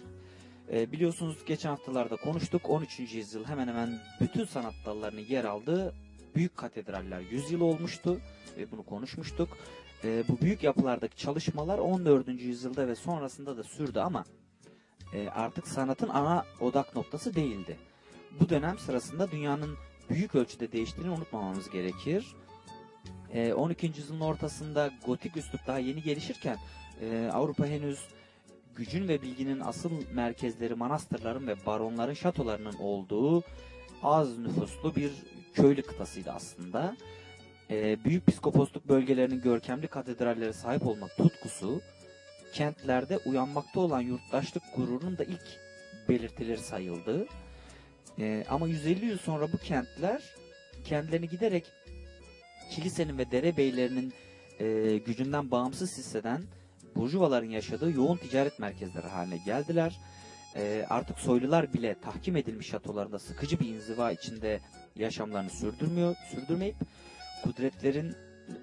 E, 0.73 0.93
biliyorsunuz 0.93 1.39
geçen 1.47 1.69
haftalarda 1.69 2.17
konuştuk. 2.17 2.71
13. 2.71 3.01
yüzyıl 3.15 3.45
hemen 3.45 3.69
hemen 3.69 3.99
bütün 4.21 4.45
sanat 4.45 4.75
dallarının 4.87 5.21
yer 5.21 5.45
aldığı 5.45 5.95
büyük 6.35 6.57
katedraller 6.57 7.21
100 7.21 7.51
yıl 7.51 7.61
olmuştu 7.61 8.21
ve 8.59 8.71
bunu 8.71 8.83
konuşmuştuk. 8.83 9.59
E, 10.05 10.25
bu 10.29 10.41
büyük 10.41 10.63
yapılardaki 10.63 11.17
çalışmalar 11.17 11.79
14. 11.79 12.29
yüzyılda 12.29 12.89
ve 12.89 12.95
sonrasında 12.95 13.57
da 13.57 13.63
sürdü 13.63 14.01
ama 14.01 14.25
e, 15.15 15.29
artık 15.29 15.69
sanatın 15.69 16.09
ana 16.09 16.45
odak 16.61 16.97
noktası 16.97 17.35
değildi. 17.35 17.77
Bu 18.41 18.49
dönem 18.49 18.79
sırasında 18.79 19.31
dünyanın 19.31 19.77
büyük 20.11 20.35
ölçüde 20.35 20.73
değiştiğini 20.73 21.11
unutmamamız 21.11 21.71
gerekir. 21.71 22.27
E, 23.33 23.53
12. 23.53 23.87
yüzyılın 23.87 24.21
ortasında 24.21 24.91
gotik 25.07 25.37
üslup 25.37 25.67
daha 25.67 25.79
yeni 25.79 26.03
gelişirken 26.03 26.57
e, 27.01 27.31
Avrupa 27.33 27.67
henüz 27.67 28.01
gücün 28.77 29.09
ve 29.09 29.23
bilginin 29.23 29.61
asıl 29.61 29.93
merkezleri 30.15 30.75
manastırların 30.75 31.47
ve 31.47 31.67
baronların 31.67 32.15
şatolarının 32.15 32.75
olduğu 32.75 33.43
az 34.03 34.39
nüfuslu 34.39 34.97
bir 34.97 35.13
köylü 35.55 35.83
kıtasıydı 35.83 36.31
aslında. 36.31 36.97
Ee, 37.71 38.05
büyük 38.05 38.27
psikoposluk 38.27 38.89
bölgelerinin 38.89 39.43
görkemli 39.43 39.87
katedrallere 39.87 40.53
sahip 40.53 40.87
olmak 40.87 41.17
tutkusu 41.17 41.81
kentlerde 42.53 43.19
uyanmakta 43.19 43.81
olan 43.81 44.01
yurttaşlık 44.01 44.63
gururunun 44.77 45.19
da 45.19 45.25
ilk 45.25 45.59
belirtileri 46.09 46.59
sayıldı. 46.59 47.27
Ee, 48.19 48.45
ama 48.49 48.69
150 48.69 49.07
yıl 49.07 49.19
sonra 49.19 49.53
bu 49.53 49.59
kentler 49.59 50.23
kendilerini 50.85 51.29
giderek 51.29 51.67
kilisenin 52.71 53.19
ve 53.19 53.31
derebeylerinin 53.31 54.13
e, 54.61 54.99
gücünden 54.99 55.51
bağımsız 55.51 55.99
hisseden 55.99 56.43
burjuvaların 56.97 57.49
yaşadığı 57.49 57.93
yoğun 57.93 58.17
ticaret 58.17 58.59
merkezleri 58.59 59.07
haline 59.07 59.39
geldiler. 59.47 59.99
Ee, 60.57 60.87
artık 60.89 61.19
soylular 61.19 61.75
bile 61.75 61.97
tahkim 62.01 62.37
edilmiş 62.37 62.67
şatolarında 62.67 63.19
sıkıcı 63.19 63.61
bir 63.61 63.69
inziva 63.69 64.13
içinde 64.13 64.61
yaşamlarını 64.97 65.51
sürdürmüyor, 65.51 66.17
sürdürmeyip 66.31 66.77
kudretlerin 67.45 68.15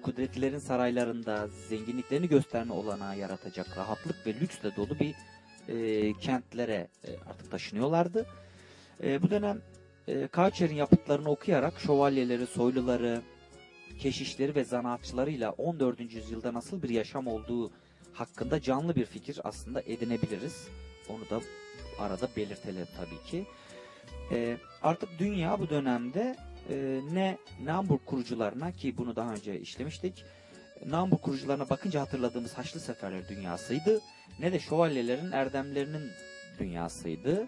kudretlilerin 0.02 0.58
saraylarında 0.58 1.48
zenginliklerini 1.68 2.28
gösterme 2.28 2.72
olanağı 2.72 3.18
yaratacak 3.18 3.76
rahatlık 3.76 4.26
ve 4.26 4.34
lüksle 4.34 4.76
dolu 4.76 4.98
bir 4.98 5.14
e, 5.68 6.12
kentlere 6.12 6.88
e, 7.04 7.10
artık 7.30 7.50
taşınıyorlardı. 7.50 8.26
E, 9.02 9.22
bu 9.22 9.30
dönem 9.30 9.62
e, 10.08 10.28
Coucher'in 10.32 10.74
yapıtlarını 10.74 11.30
okuyarak 11.30 11.80
şövalyeleri, 11.80 12.46
soyluları, 12.46 13.22
keşişleri 13.98 14.54
ve 14.54 14.64
zanaatçılarıyla 14.64 15.50
14. 15.50 16.00
yüzyılda 16.00 16.54
nasıl 16.54 16.82
bir 16.82 16.88
yaşam 16.88 17.26
olduğu 17.26 17.70
hakkında 18.12 18.60
canlı 18.60 18.96
bir 18.96 19.04
fikir 19.04 19.40
aslında 19.44 19.82
edinebiliriz. 19.82 20.68
Onu 21.08 21.30
da 21.30 21.40
arada 21.98 22.28
belirtelim 22.36 22.86
tabii 22.96 23.30
ki. 23.30 23.46
E, 24.32 24.56
artık 24.82 25.08
dünya 25.18 25.60
bu 25.60 25.70
dönemde 25.70 26.36
e, 26.70 27.00
ne 27.12 27.38
Namburg 27.64 28.00
kurucularına 28.06 28.72
ki 28.72 28.96
bunu 28.96 29.16
daha 29.16 29.32
önce 29.32 29.60
işlemiştik. 29.60 30.24
Namburg 30.86 31.20
kurucularına 31.20 31.70
bakınca 31.70 32.00
hatırladığımız 32.00 32.58
Haçlı 32.58 32.80
Seferler 32.80 33.28
dünyasıydı. 33.28 34.00
Ne 34.38 34.52
de 34.52 34.58
şövalyelerin 34.58 35.32
erdemlerinin 35.32 36.10
dünyasıydı. 36.58 37.46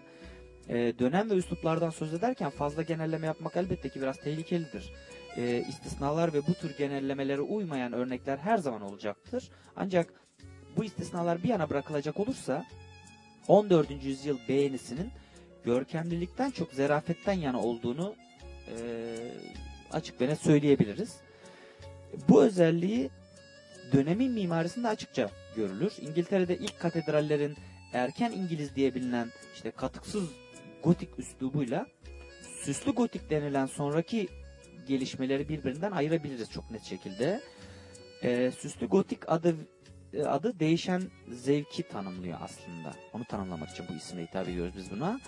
E, 0.69 0.99
dönem 0.99 1.29
ve 1.29 1.33
üsluplardan 1.33 1.89
söz 1.89 2.13
ederken 2.13 2.49
fazla 2.49 2.81
genelleme 2.81 3.27
yapmak 3.27 3.57
elbette 3.57 3.89
ki 3.89 4.01
biraz 4.01 4.17
tehlikelidir. 4.17 4.93
E, 5.37 5.65
istisnalar 5.69 6.33
ve 6.33 6.47
bu 6.47 6.53
tür 6.53 6.77
genellemelere 6.77 7.41
uymayan 7.41 7.93
örnekler 7.93 8.37
her 8.37 8.57
zaman 8.57 8.81
olacaktır. 8.81 9.49
Ancak 9.75 10.13
bu 10.77 10.83
istisnalar 10.83 11.43
bir 11.43 11.49
yana 11.49 11.69
bırakılacak 11.69 12.19
olursa 12.19 12.65
14. 13.47 14.03
yüzyıl 14.03 14.37
beğenisinin 14.49 15.11
görkemlilikten 15.63 16.51
çok 16.51 16.71
zerafetten 16.71 17.33
yana 17.33 17.61
olduğunu 17.61 18.15
e, 18.69 18.77
açık 19.91 20.21
ve 20.21 20.27
net 20.27 20.41
söyleyebiliriz. 20.41 21.15
Bu 22.29 22.43
özelliği 22.43 23.09
dönemin 23.93 24.31
mimarisinde 24.31 24.87
açıkça 24.87 25.29
görülür. 25.55 25.93
İngiltere'de 26.01 26.57
ilk 26.57 26.79
katedrallerin 26.79 27.57
erken 27.93 28.31
İngiliz 28.31 28.75
diye 28.75 28.95
bilinen 28.95 29.27
işte 29.55 29.71
katıksız 29.71 30.29
gotik 30.83 31.19
üslubuyla 31.19 31.87
süslü 32.63 32.91
gotik 32.91 33.29
denilen 33.29 33.65
sonraki 33.65 34.27
gelişmeleri 34.87 35.49
birbirinden 35.49 35.91
ayırabiliriz 35.91 36.51
çok 36.51 36.71
net 36.71 36.83
şekilde. 36.83 37.41
E, 38.23 38.51
süslü 38.51 38.87
gotik 38.87 39.29
adı 39.29 39.55
adı 40.25 40.59
değişen 40.59 41.01
zevki 41.27 41.83
tanımlıyor 41.83 42.37
aslında. 42.41 42.93
Onu 43.13 43.25
tanımlamak 43.25 43.69
için 43.69 43.85
bu 43.89 43.93
isimle 43.93 44.23
hitap 44.23 44.47
ediyoruz 44.47 44.73
biz 44.77 44.91
buna. 44.91 45.19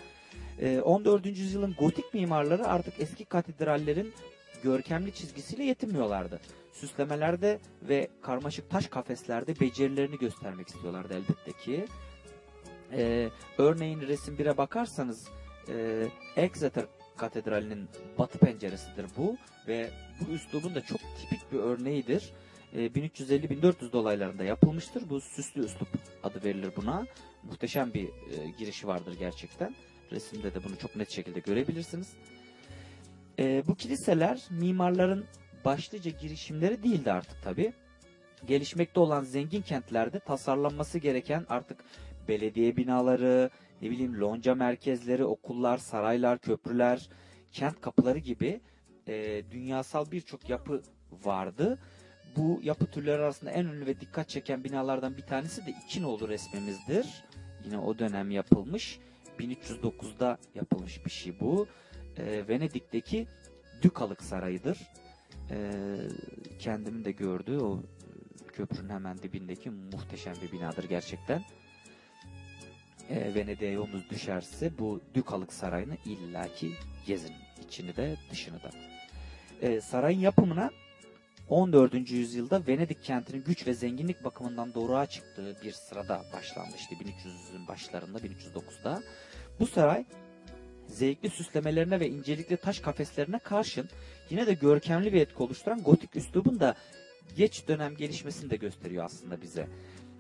E, 0.60 0.82
14. 0.82 1.26
yüzyılın 1.26 1.76
gotik 1.80 2.13
mimarları 2.13 2.67
artık 2.67 2.94
eski 3.00 3.26
katedrallerin 3.26 4.13
görkemli 4.63 5.13
çizgisiyle 5.13 5.63
yetinmiyorlardı. 5.63 6.39
Süslemelerde 6.72 7.60
ve 7.82 8.08
karmaşık 8.22 8.70
taş 8.70 8.88
kafeslerde 8.88 9.60
becerilerini 9.60 10.17
göstermek 10.17 10.67
istiyorlardı 10.67 11.13
elbette 11.13 11.52
ki. 11.63 11.86
E, 12.91 13.30
örneğin 13.58 14.02
resim 14.02 14.36
1'e 14.36 14.58
bakarsanız 14.58 15.28
e, 15.70 16.08
Exeter 16.36 16.86
Katedrali'nin 17.17 17.89
batı 18.17 18.39
penceresidir 18.39 19.06
bu 19.17 19.38
ve 19.67 19.89
bu 20.22 20.32
üslubun 20.32 20.76
da 20.76 20.82
çok 20.82 21.00
tipik 21.00 21.52
bir 21.52 21.60
örneğidir. 21.60 22.34
E, 22.74 22.86
1350-1400 22.86 23.91
dolaylarında 23.91 24.44
yapılmıştır. 24.44 25.10
Bu 25.10 25.22
süslü 25.22 25.65
üslup 25.65 25.88
adı 26.24 26.44
verilir 26.44 26.72
buna. 26.76 27.06
Muhteşem 27.44 27.94
bir 27.94 28.06
e, 28.06 28.50
girişi 28.60 28.88
vardır 28.88 29.15
gerçekten. 29.20 29.76
Resimde 30.12 30.54
de 30.54 30.63
bunu 30.63 30.78
çok 30.78 30.95
net 30.95 31.12
şekilde 31.12 31.39
görebilirsiniz. 31.39 32.13
E, 33.39 33.63
bu 33.67 33.76
kiliseler 33.76 34.41
mimarların 34.50 35.26
başlıca 35.65 36.12
girişimleri 36.12 36.84
değildi 36.84 37.12
artık 37.12 37.43
tabi. 37.43 37.74
Gelişmekte 38.45 39.00
olan 39.00 39.24
zengin 39.24 39.62
kentlerde 39.62 40.19
tasarlanması 40.19 41.00
gereken 41.00 41.45
artık 41.50 41.84
belediye 42.28 42.78
binaları, 42.78 43.50
ne 43.82 43.89
bileyim 43.89 44.21
lonca 44.21 44.56
merkezleri, 44.56 45.26
okullar, 45.26 45.78
saraylar, 45.78 46.39
köprüler, 46.39 47.10
kent 47.52 47.82
kapıları 47.82 48.19
gibi 48.19 48.62
e, 49.08 49.43
dünyasal 49.52 50.12
birçok 50.12 50.50
yapı 50.50 50.82
vardı. 51.26 51.80
Bu 52.36 52.60
yapı 52.63 52.86
türleri 52.86 53.21
arasında 53.21 53.52
en 53.52 53.65
ünlü 53.65 53.86
ve 53.86 54.00
dikkat 54.00 54.30
çeken 54.30 54.63
binalardan 54.63 55.17
bir 55.17 55.21
tanesi 55.21 55.65
de 55.65 55.74
İkinoğlu 55.86 56.30
resmimizdir. 56.30 57.24
Yine 57.65 57.78
o 57.78 58.00
dönem 58.00 58.32
yapılmış. 58.32 59.00
1309'da 59.39 60.38
yapılmış 60.56 61.06
bir 61.06 61.12
şey 61.12 61.39
bu. 61.39 61.67
E, 62.17 62.48
Venedik'teki 62.48 63.28
Dükalık 63.82 64.24
Sarayı'dır. 64.24 64.78
E, 65.52 65.72
kendimin 66.60 67.06
de 67.06 67.12
gördüğü 67.12 67.58
o 67.58 67.84
köprünün 68.54 68.89
hemen 68.89 69.17
dibindeki 69.17 69.70
muhteşem 69.70 70.34
bir 70.41 70.52
binadır 70.52 70.84
gerçekten 70.84 71.44
e, 73.12 73.36
Venedik'e 73.36 73.65
yolunuz 73.65 74.10
düşerse 74.10 74.72
bu 74.80 75.02
Dükalık 75.13 75.54
Sarayı'nı 75.54 75.98
illaki 76.06 76.72
gezin. 77.08 77.34
içini 77.65 77.96
de 77.96 78.15
dışını 78.32 78.63
da. 78.63 78.70
E, 79.62 79.82
sarayın 79.82 80.20
yapımına 80.20 80.72
14. 81.52 82.12
yüzyılda 82.12 82.68
Venedik 82.68 83.04
kentinin 83.04 83.44
güç 83.44 83.68
ve 83.68 83.74
zenginlik 83.74 84.24
bakımından 84.24 84.74
doğruğa 84.74 85.06
çıktığı 85.06 85.58
bir 85.64 85.72
sırada 85.72 86.26
başlanmıştı. 86.34 86.96
1300'ün 86.96 87.68
başlarında 87.68 88.18
1309'da. 88.18 89.04
Bu 89.60 89.68
saray 89.68 90.06
zevkli 90.88 91.30
süslemelerine 91.30 92.00
ve 92.00 92.10
incelikli 92.10 92.58
taş 92.58 92.80
kafeslerine 92.80 93.40
karşın 93.40 93.90
yine 94.30 94.48
de 94.48 94.54
görkemli 94.54 95.14
bir 95.14 95.22
etki 95.22 95.44
oluşturan 95.44 95.84
gotik 95.84 96.16
üslubun 96.16 96.60
da 96.60 96.76
geç 97.36 97.68
dönem 97.68 97.96
gelişmesini 97.96 98.50
de 98.50 98.56
gösteriyor 98.56 99.06
aslında 99.06 99.42
bize. 99.42 99.68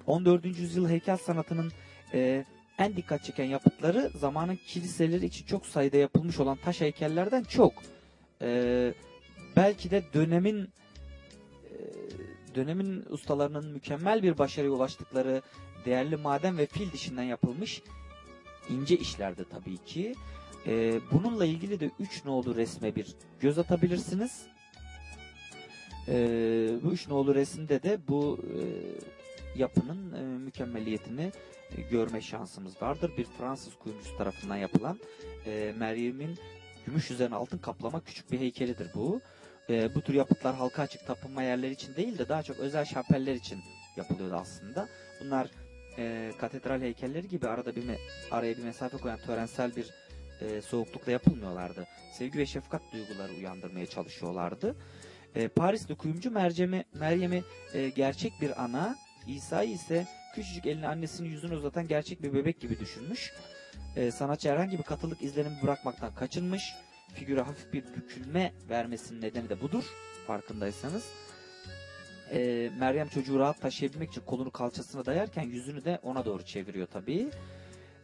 14. 0.07 0.45
yüzyıl 0.45 0.89
heykel 0.89 1.17
sanatının 1.17 1.71
e, 2.13 2.45
en 2.77 2.95
dikkat 2.95 3.23
çeken 3.23 3.45
yapıtları 3.45 4.11
zamanın 4.19 4.59
kiliseleri 4.67 5.25
için 5.25 5.45
çok 5.45 5.65
sayıda 5.65 5.97
yapılmış 5.97 6.39
olan 6.39 6.57
taş 6.57 6.81
heykellerden 6.81 7.43
çok. 7.43 7.73
Ee, 8.41 8.93
belki 9.55 9.91
de 9.91 10.03
dönemin 10.13 10.63
e, 10.63 10.67
dönemin 12.55 13.05
ustalarının 13.09 13.71
mükemmel 13.71 14.23
bir 14.23 14.37
başarıya 14.37 14.71
ulaştıkları 14.71 15.41
değerli 15.85 16.15
maden 16.15 16.57
ve 16.57 16.65
fil 16.65 16.91
dişinden 16.91 17.23
yapılmış 17.23 17.81
ince 18.69 18.97
işlerdi 18.97 19.45
tabii 19.49 19.77
ki. 19.77 20.15
Ee, 20.67 20.99
bununla 21.11 21.45
ilgili 21.45 21.79
de 21.79 21.91
3 21.99 22.25
nolu 22.25 22.55
resme 22.55 22.95
bir 22.95 23.15
göz 23.39 23.59
atabilirsiniz. 23.59 24.45
Ee, 26.07 26.69
bu 26.83 26.91
3 26.91 27.07
nolu 27.07 27.35
resimde 27.35 27.83
de 27.83 27.99
bu 28.07 28.39
e, 28.43 28.59
yapının 29.59 30.13
e, 30.13 30.21
mükemmeliyetini 30.21 31.31
e, 31.77 31.81
görme 31.81 32.21
şansımız 32.21 32.81
vardır. 32.81 33.11
Bir 33.17 33.25
Fransız 33.25 33.75
kuyumcusu 33.75 34.17
tarafından 34.17 34.55
yapılan 34.55 34.99
e, 35.45 35.73
Meryem'in 35.77 36.37
gümüş 36.85 37.11
üzerine 37.11 37.35
altın 37.35 37.57
kaplama 37.57 38.03
küçük 38.03 38.31
bir 38.31 38.39
heykelidir 38.39 38.87
bu. 38.95 39.15
E, 39.17 39.21
bu 39.95 40.01
tür 40.01 40.13
yapıtlar 40.13 40.55
halka 40.55 40.81
açık 40.81 41.07
tapınma 41.07 41.43
yerleri 41.43 41.71
için 41.71 41.95
değil 41.95 42.17
de 42.17 42.29
daha 42.29 42.43
çok 42.43 42.59
özel 42.59 42.85
şapeller 42.85 43.35
için 43.35 43.59
yapılıyordu 43.97 44.35
aslında. 44.35 44.87
Bunlar 45.23 45.47
e, 45.97 46.31
katedral 46.37 46.81
heykelleri 46.81 47.27
gibi 47.27 47.47
arada 47.47 47.75
bir 47.75 47.83
araya 48.31 48.57
bir 48.57 48.63
mesafe 48.63 48.97
koyan 48.97 49.19
törensel 49.19 49.75
bir 49.75 49.89
e, 50.41 50.61
soğuklukla 50.61 51.11
yapılmıyorlardı. 51.11 51.87
Sevgi 52.13 52.39
ve 52.39 52.45
şefkat 52.45 52.81
duyguları 52.93 53.33
uyandırmaya 53.33 53.85
çalışıyorlardı. 53.85 54.75
E, 55.35 55.47
Parisli 55.47 55.95
kuyumcu 55.95 56.31
Meryem'i 56.31 56.85
Meryem'i 56.93 57.43
e, 57.73 57.89
gerçek 57.89 58.33
bir 58.41 58.63
ana, 58.63 58.95
İsa'yı 59.27 59.71
ise 59.71 60.07
küçücük 60.35 60.65
elini 60.65 60.87
annesinin 60.87 61.29
yüzüne 61.29 61.55
uzatan 61.55 61.87
gerçek 61.87 62.23
bir 62.23 62.33
bebek 62.33 62.59
gibi 62.61 62.79
düşünmüş. 62.79 63.33
Ee, 63.95 64.11
sanatçı 64.11 64.49
herhangi 64.49 64.77
bir 64.77 64.83
katılık 64.83 65.21
izlenimi 65.21 65.61
bırakmaktan 65.63 66.15
kaçınmış. 66.15 66.73
Figüre 67.13 67.41
hafif 67.41 67.73
bir 67.73 67.83
bükülme 67.95 68.53
vermesinin 68.69 69.21
nedeni 69.21 69.49
de 69.49 69.61
budur. 69.61 69.83
Farkındaysanız. 70.27 71.05
Ee, 72.31 72.71
Meryem 72.79 73.07
çocuğu 73.07 73.39
rahat 73.39 73.61
taşıyabilmek 73.61 74.09
için 74.09 74.21
kolunu 74.21 74.51
kalçasına 74.51 75.05
dayarken 75.05 75.43
yüzünü 75.43 75.85
de 75.85 75.99
ona 76.03 76.25
doğru 76.25 76.43
çeviriyor 76.43 76.87
tabii. 76.87 77.29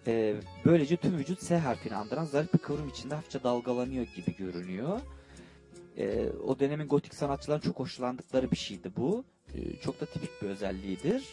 Ee, 0.08 0.36
böylece 0.66 0.98
tüm 0.98 1.18
vücut 1.18 1.44
S 1.44 1.58
harfini 1.58 1.96
andıran 1.96 2.26
zarif 2.26 2.54
bir 2.54 2.60
kıvrım 2.60 2.90
içinde 2.90 3.16
hafifçe 3.16 3.44
dalgalanıyor 3.44 4.06
gibi 4.16 4.36
görünüyor. 4.36 5.00
Ee, 5.98 6.30
o 6.30 6.60
dönemin 6.60 6.88
gotik 6.88 7.14
sanatçıların 7.14 7.62
çok 7.62 7.80
hoşlandıkları 7.80 8.52
bir 8.52 8.58
şeydi 8.58 8.92
bu. 8.98 9.26
Ee, 9.56 9.80
çok 9.82 10.02
da 10.02 10.06
tipik 10.06 10.42
bir 10.42 10.48
özelliğidir 10.48 11.24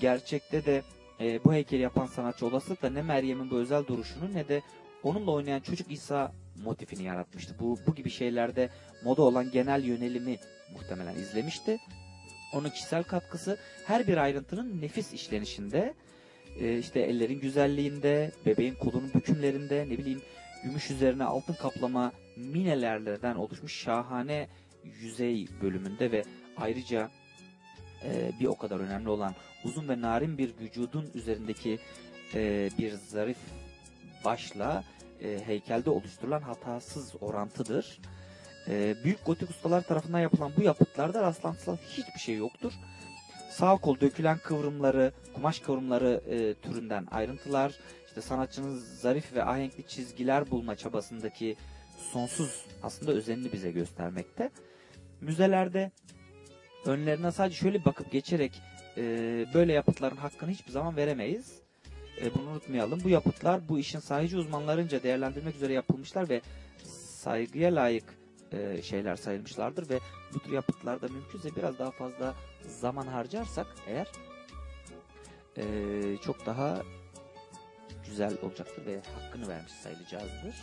gerçekte 0.00 0.64
de 0.64 0.82
e, 1.20 1.44
bu 1.44 1.52
heykeli 1.52 1.82
yapan 1.82 2.06
sanatçı 2.06 2.46
olasılıkla 2.46 2.90
ne 2.90 3.02
Meryem'in 3.02 3.50
bu 3.50 3.56
özel 3.56 3.86
duruşunu 3.86 4.34
ne 4.34 4.48
de 4.48 4.62
onunla 5.02 5.30
oynayan 5.30 5.60
çocuk 5.60 5.92
İsa 5.92 6.32
motifini 6.62 7.02
yaratmıştı. 7.02 7.54
Bu, 7.60 7.78
bu 7.86 7.94
gibi 7.94 8.10
şeylerde 8.10 8.68
moda 9.04 9.22
olan 9.22 9.50
genel 9.50 9.84
yönelimi 9.84 10.38
muhtemelen 10.74 11.14
izlemişti. 11.14 11.78
Onun 12.52 12.70
kişisel 12.70 13.02
katkısı 13.02 13.58
her 13.86 14.06
bir 14.06 14.16
ayrıntının 14.16 14.82
nefis 14.82 15.12
işlenişinde, 15.12 15.94
e, 16.60 16.78
işte 16.78 17.00
ellerin 17.00 17.40
güzelliğinde, 17.40 18.32
bebeğin 18.46 18.74
kolunun 18.74 19.14
bükümlerinde, 19.14 19.86
ne 19.88 19.98
bileyim 19.98 20.22
gümüş 20.62 20.90
üzerine 20.90 21.24
altın 21.24 21.54
kaplama 21.54 22.12
minelerden 22.36 23.34
oluşmuş 23.34 23.82
şahane 23.82 24.48
yüzey 25.00 25.46
bölümünde 25.62 26.12
ve 26.12 26.22
ayrıca 26.56 27.10
e, 28.04 28.32
bir 28.40 28.46
o 28.46 28.58
kadar 28.58 28.80
önemli 28.80 29.08
olan 29.08 29.34
uzun 29.64 29.88
ve 29.88 30.00
narin 30.00 30.38
bir 30.38 30.54
vücudun 30.60 31.10
üzerindeki 31.14 31.78
e, 32.34 32.70
bir 32.78 32.92
zarif 32.92 33.38
başla 34.24 34.84
e, 35.24 35.46
heykelde 35.46 35.90
oluşturulan 35.90 36.40
hatasız 36.40 37.14
orantıdır. 37.20 38.00
E, 38.68 38.94
büyük 39.04 39.26
gotik 39.26 39.50
ustalar 39.50 39.82
tarafından 39.82 40.20
yapılan 40.20 40.52
bu 40.56 40.62
yapıtlarda 40.62 41.22
rastlantısal 41.22 41.76
hiçbir 41.76 42.20
şey 42.20 42.36
yoktur. 42.36 42.72
Sağ 43.50 43.76
kol 43.76 44.00
dökülen 44.00 44.38
kıvrımları, 44.38 45.12
kumaş 45.34 45.58
kıvrımları 45.58 46.22
e, 46.30 46.54
türünden 46.54 47.06
ayrıntılar, 47.10 47.74
işte 48.06 48.20
sanatçının 48.20 48.78
zarif 48.78 49.34
ve 49.34 49.44
ahenkli 49.44 49.86
çizgiler 49.86 50.50
bulma 50.50 50.76
çabasındaki 50.76 51.56
sonsuz 52.12 52.64
aslında 52.82 53.12
özenini 53.12 53.52
bize 53.52 53.70
göstermekte. 53.70 54.50
Müzelerde 55.20 55.90
önlerine 56.86 57.32
sadece 57.32 57.56
şöyle 57.56 57.84
bakıp 57.84 58.12
geçerek 58.12 58.62
e, 58.96 59.02
böyle 59.54 59.72
yapıtların 59.72 60.16
hakkını 60.16 60.50
hiçbir 60.50 60.72
zaman 60.72 60.96
veremeyiz. 60.96 61.61
E, 62.22 62.34
bunu 62.34 62.50
unutmayalım. 62.50 63.00
Bu 63.04 63.08
yapıtlar 63.08 63.68
bu 63.68 63.78
işin 63.78 63.98
sahici 63.98 64.36
uzmanlarınca 64.36 65.02
değerlendirmek 65.02 65.56
üzere 65.56 65.72
yapılmışlar 65.72 66.28
ve 66.28 66.40
saygıya 67.22 67.74
layık 67.74 68.04
e, 68.52 68.82
şeyler 68.82 69.16
sayılmışlardır 69.16 69.90
ve 69.90 70.00
bu 70.34 70.38
tür 70.38 70.52
yapıtlarda 70.52 71.08
mümkünse 71.08 71.56
biraz 71.56 71.78
daha 71.78 71.90
fazla 71.90 72.34
zaman 72.66 73.06
harcarsak 73.06 73.66
eğer 73.86 74.08
e, 75.56 75.64
çok 76.24 76.46
daha 76.46 76.82
güzel 78.06 78.36
olacaktır 78.42 78.86
ve 78.86 79.00
hakkını 79.14 79.48
vermiş 79.48 79.72
sayılacağızdır. 79.72 80.54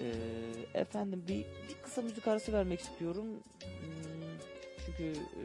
E, 0.00 0.08
efendim 0.74 1.22
bir, 1.28 1.38
bir 1.38 1.82
kısa 1.82 2.02
müzik 2.02 2.28
arası 2.28 2.52
vermek 2.52 2.80
istiyorum. 2.80 3.26
Hmm, 3.60 4.38
çünkü 4.86 5.20
e, 5.20 5.44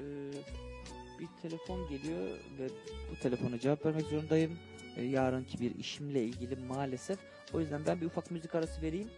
bir 1.19 1.27
telefon 1.41 1.89
geliyor 1.89 2.27
ve 2.59 2.69
bu 3.11 3.19
telefona 3.19 3.59
cevap 3.59 3.85
vermek 3.85 4.05
zorundayım. 4.05 4.59
E, 4.97 5.03
yarınki 5.03 5.59
bir 5.59 5.75
işimle 5.75 6.23
ilgili 6.23 6.55
maalesef. 6.55 7.19
O 7.53 7.59
yüzden 7.59 7.85
ben 7.85 8.01
bir 8.01 8.05
ufak 8.05 8.31
müzik 8.31 8.55
arası 8.55 8.81
vereyim. 8.81 9.09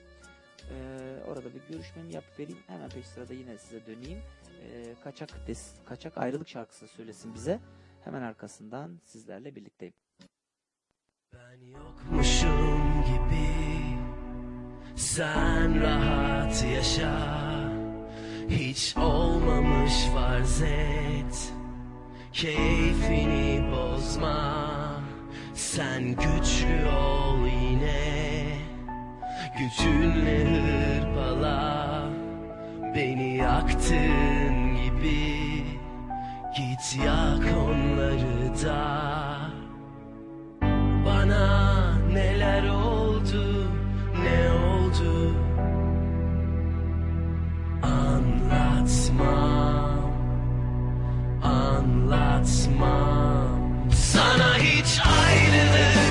E, 0.69 0.75
orada 1.27 1.53
bir 1.53 1.61
görüşmemi 1.73 2.13
yapıp 2.13 2.39
vereyim. 2.39 2.59
Hemen 2.67 2.89
peş 2.89 3.07
sırada 3.07 3.33
yine 3.33 3.57
size 3.57 3.85
döneyim. 3.85 4.19
e, 4.61 4.95
kaçak 5.03 5.47
des, 5.47 5.73
kaçak 5.85 6.17
ayrılık 6.17 6.49
şarkısı 6.49 6.87
söylesin 6.87 7.33
bize. 7.33 7.59
Hemen 8.03 8.21
arkasından 8.21 8.99
sizlerle 9.05 9.55
birlikteyim. 9.55 9.93
Ben 11.33 11.65
yokmuşum 11.65 13.01
gibi 13.01 13.51
sen 14.95 15.81
rahat 15.81 16.63
yaşa 16.63 17.71
Hiç 18.49 18.97
olmamış 18.97 19.93
farz 20.13 20.61
et 20.61 21.53
Keyfini 22.33 23.63
bozma. 23.71 24.71
Sen 25.53 26.03
güçlü 26.03 26.87
ol 26.87 27.47
yine. 27.47 28.45
Gücünle 29.57 30.45
hırpala. 30.45 32.03
Beni 32.95 33.37
yaktığın 33.37 34.75
gibi. 34.75 35.63
Git 36.57 37.05
yak 37.05 37.57
onları 37.67 38.63
da. 38.65 39.01
Bana 41.05 41.93
neler 42.13 42.69
oldu, 42.69 42.80
anlatmam. 52.11 53.89
Sana 53.93 54.57
hiç 54.57 54.99
ayrılık 54.99 56.10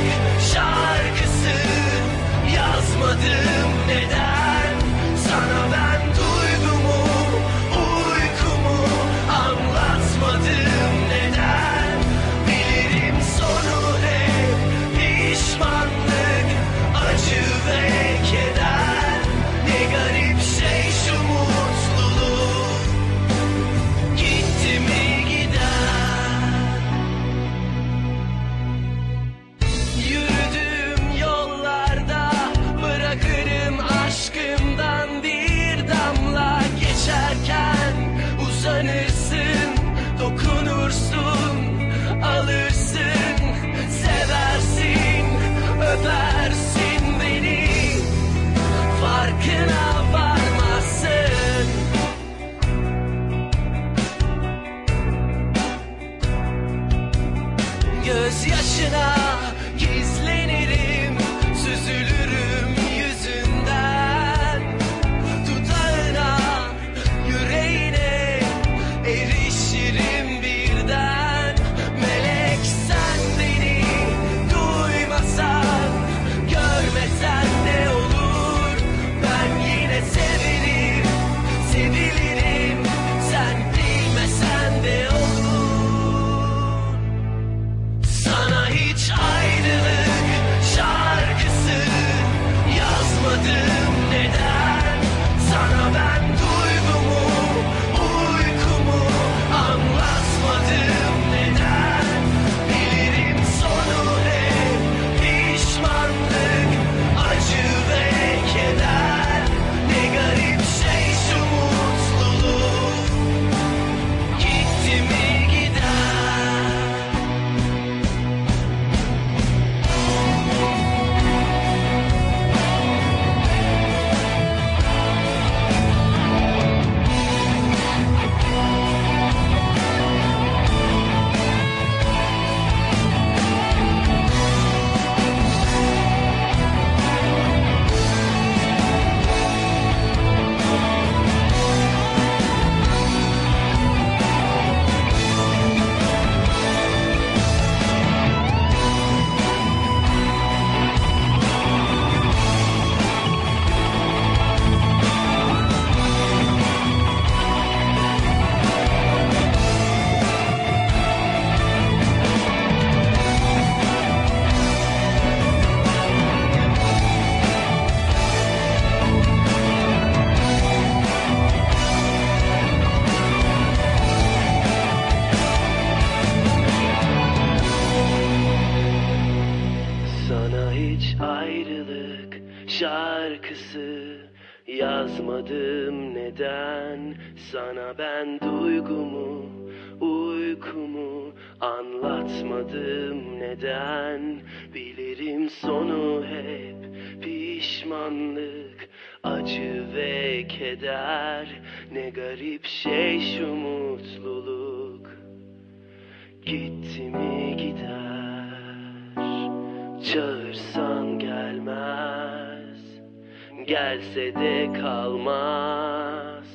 Gelse 213.90 214.34
de 214.34 214.72
kalmaz 214.80 216.46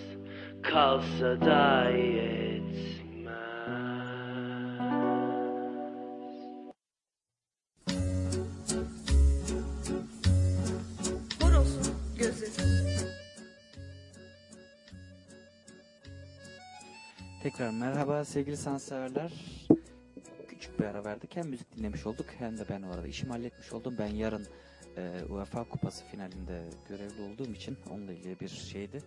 Kalsa 0.63 1.41
da 1.41 1.89
yetmez 1.89 3.35
Horoz 11.41 11.77
gözleri. 12.17 12.51
Tekrar 17.43 17.69
merhaba 17.69 18.25
sevgili 18.25 18.57
sanatseverler. 18.57 19.31
Küçük 20.47 20.79
bir 20.79 20.85
ara 20.85 21.05
verdik. 21.05 21.35
Hem 21.35 21.47
müzik 21.47 21.77
dinlemiş 21.77 22.05
olduk 22.05 22.25
hem 22.39 22.57
de 22.57 22.63
ben 22.69 22.81
o 22.81 22.91
arada 22.91 23.07
işimi 23.07 23.31
halletmiş 23.31 23.73
oldum. 23.73 23.95
Ben 23.99 24.07
yarın 24.07 24.47
e, 24.97 25.23
UEFA 25.29 25.63
Kupası 25.63 26.05
finalinde 26.05 26.63
görevli 26.89 27.21
olduğum 27.21 27.51
için 27.53 27.77
onunla 27.91 28.13
ilgili 28.13 28.39
bir 28.39 28.47
şeydi. 28.47 29.01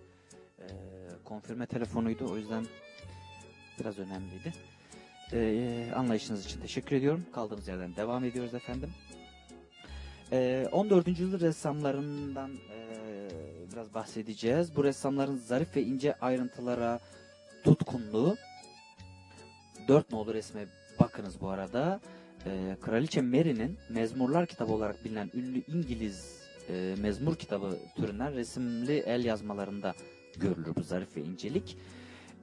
e, 0.58 0.66
konfirme 1.24 1.66
telefonuydu. 1.66 2.32
O 2.32 2.36
yüzden 2.36 2.66
biraz 3.80 3.98
önemliydi. 3.98 4.52
E, 5.32 5.92
anlayışınız 5.96 6.44
için 6.44 6.60
teşekkür 6.60 6.96
ediyorum. 6.96 7.26
Kaldığımız 7.34 7.68
yerden 7.68 7.96
devam 7.96 8.24
ediyoruz 8.24 8.54
efendim. 8.54 8.90
E, 10.32 10.68
14. 10.72 11.08
yüzyıl 11.08 11.40
ressamlarından 11.40 12.50
e, 12.50 13.28
biraz 13.72 13.94
bahsedeceğiz. 13.94 14.76
Bu 14.76 14.84
ressamların 14.84 15.36
zarif 15.36 15.76
ve 15.76 15.82
ince 15.82 16.14
ayrıntılara 16.14 17.00
tutkunluğu. 17.64 18.36
Dört 19.88 20.12
nolu 20.12 20.34
resme 20.34 20.66
bakınız 21.00 21.40
bu 21.40 21.48
arada. 21.48 22.00
E, 22.48 22.76
Kraliçe 22.80 23.22
Mary'nin 23.22 23.78
Mezmurlar 23.88 24.46
kitabı 24.46 24.72
olarak 24.72 25.04
bilinen 25.04 25.30
ünlü 25.34 25.62
İngiliz 25.68 26.42
e, 26.68 26.94
mezmur 26.98 27.36
kitabı 27.36 27.78
türünden 27.96 28.34
resimli 28.34 28.98
el 28.98 29.24
yazmalarında 29.24 29.94
görülür 30.36 30.76
bu 30.76 30.82
zarif 30.82 31.16
ve 31.16 31.20
incelik. 31.20 31.76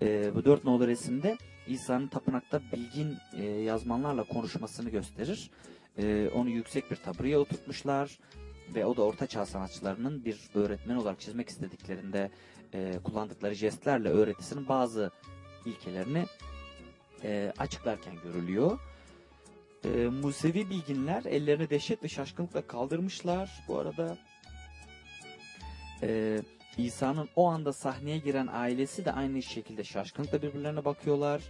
E, 0.01 0.35
bu 0.35 0.45
dört 0.45 0.63
nolu 0.63 0.87
resimde 0.87 1.37
İsa'nın 1.67 2.07
tapınakta 2.07 2.61
bilgin 2.73 3.17
e, 3.37 3.43
yazmanlarla 3.45 4.23
konuşmasını 4.23 4.89
gösterir. 4.89 5.51
E, 5.97 6.29
onu 6.35 6.49
yüksek 6.49 6.91
bir 6.91 6.95
tabureye 6.95 7.37
oturtmuşlar 7.37 8.19
ve 8.75 8.85
o 8.85 8.97
da 8.97 9.01
Orta 9.01 9.27
Çağ 9.27 9.45
sanatçılarının 9.45 10.25
bir 10.25 10.39
öğretmen 10.55 10.95
olarak 10.95 11.19
çizmek 11.19 11.49
istediklerinde 11.49 12.31
e, 12.73 12.99
kullandıkları 13.03 13.53
jestlerle 13.53 14.09
öğretisinin 14.09 14.67
bazı 14.67 15.11
ilkelerini 15.65 16.25
e, 17.23 17.53
açıklarken 17.57 18.15
görülüyor. 18.23 18.79
E, 19.85 20.07
Musevi 20.07 20.69
bilginler 20.69 21.25
ellerini 21.25 21.69
dehşet 21.69 22.03
ve 22.03 22.07
şaşkınlıkla 22.07 22.67
kaldırmışlar. 22.67 23.51
Bu 23.67 23.79
arada 23.79 24.17
e, 26.03 26.39
İsa'nın 26.77 27.29
o 27.35 27.47
anda 27.47 27.73
sahneye 27.73 28.17
giren 28.17 28.47
ailesi 28.51 29.05
de 29.05 29.11
aynı 29.11 29.43
şekilde 29.43 29.83
şaşkınlıkla 29.83 30.41
birbirlerine 30.41 30.85
bakıyorlar. 30.85 31.41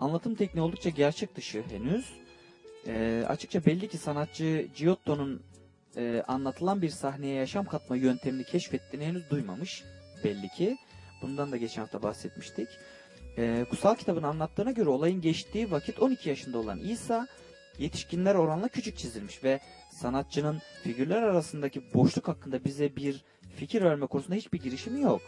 Anlatım 0.00 0.34
tekniği 0.34 0.62
oldukça 0.62 0.90
gerçek 0.90 1.36
dışı 1.36 1.62
henüz. 1.62 2.12
E, 2.86 3.24
açıkça 3.28 3.66
belli 3.66 3.88
ki 3.88 3.98
sanatçı 3.98 4.68
Giotto'nun 4.76 5.42
e, 5.96 6.22
anlatılan 6.28 6.82
bir 6.82 6.88
sahneye 6.88 7.34
yaşam 7.34 7.64
katma 7.64 7.96
yöntemini 7.96 8.44
keşfettiğini 8.44 9.06
henüz 9.06 9.30
duymamış 9.30 9.84
belli 10.24 10.48
ki. 10.48 10.76
Bundan 11.22 11.52
da 11.52 11.56
geçen 11.56 11.82
hafta 11.82 12.02
bahsetmiştik. 12.02 12.68
E, 13.38 13.64
kutsal 13.70 13.94
kitabın 13.94 14.22
anlattığına 14.22 14.70
göre 14.70 14.88
olayın 14.88 15.20
geçtiği 15.20 15.70
vakit 15.70 16.02
12 16.02 16.28
yaşında 16.28 16.58
olan 16.58 16.78
İsa 16.78 17.26
yetişkinler 17.80 18.34
oranla 18.34 18.68
küçük 18.68 18.98
çizilmiş 18.98 19.44
ve 19.44 19.60
sanatçının 19.90 20.60
figürler 20.82 21.22
arasındaki 21.22 21.94
boşluk 21.94 22.28
hakkında 22.28 22.64
bize 22.64 22.96
bir 22.96 23.24
fikir 23.56 23.82
verme 23.82 24.06
konusunda 24.06 24.36
hiçbir 24.36 24.60
girişimi 24.62 25.00
yok. 25.00 25.22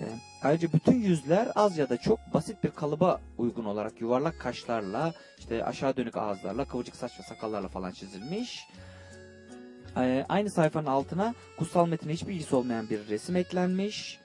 E, 0.00 0.04
ayrıca 0.42 0.72
bütün 0.72 1.00
yüzler 1.00 1.48
az 1.54 1.78
ya 1.78 1.88
da 1.88 1.96
çok 1.96 2.18
basit 2.34 2.64
bir 2.64 2.70
kalıba 2.70 3.20
uygun 3.38 3.64
olarak 3.64 4.00
yuvarlak 4.00 4.40
kaşlarla, 4.40 5.14
işte 5.38 5.64
aşağı 5.64 5.96
dönük 5.96 6.16
ağızlarla, 6.16 6.64
kıvırcık 6.64 6.96
saç 6.96 7.18
ve 7.18 7.22
sakallarla 7.22 7.68
falan 7.68 7.90
çizilmiş. 7.90 8.68
E, 9.96 10.26
aynı 10.28 10.50
sayfanın 10.50 10.86
altına 10.86 11.34
kutsal 11.58 11.86
metine 11.86 12.12
hiçbir 12.12 12.34
ilgisi 12.34 12.56
olmayan 12.56 12.90
bir 12.90 13.08
resim 13.08 13.36
eklenmiş. 13.36 14.20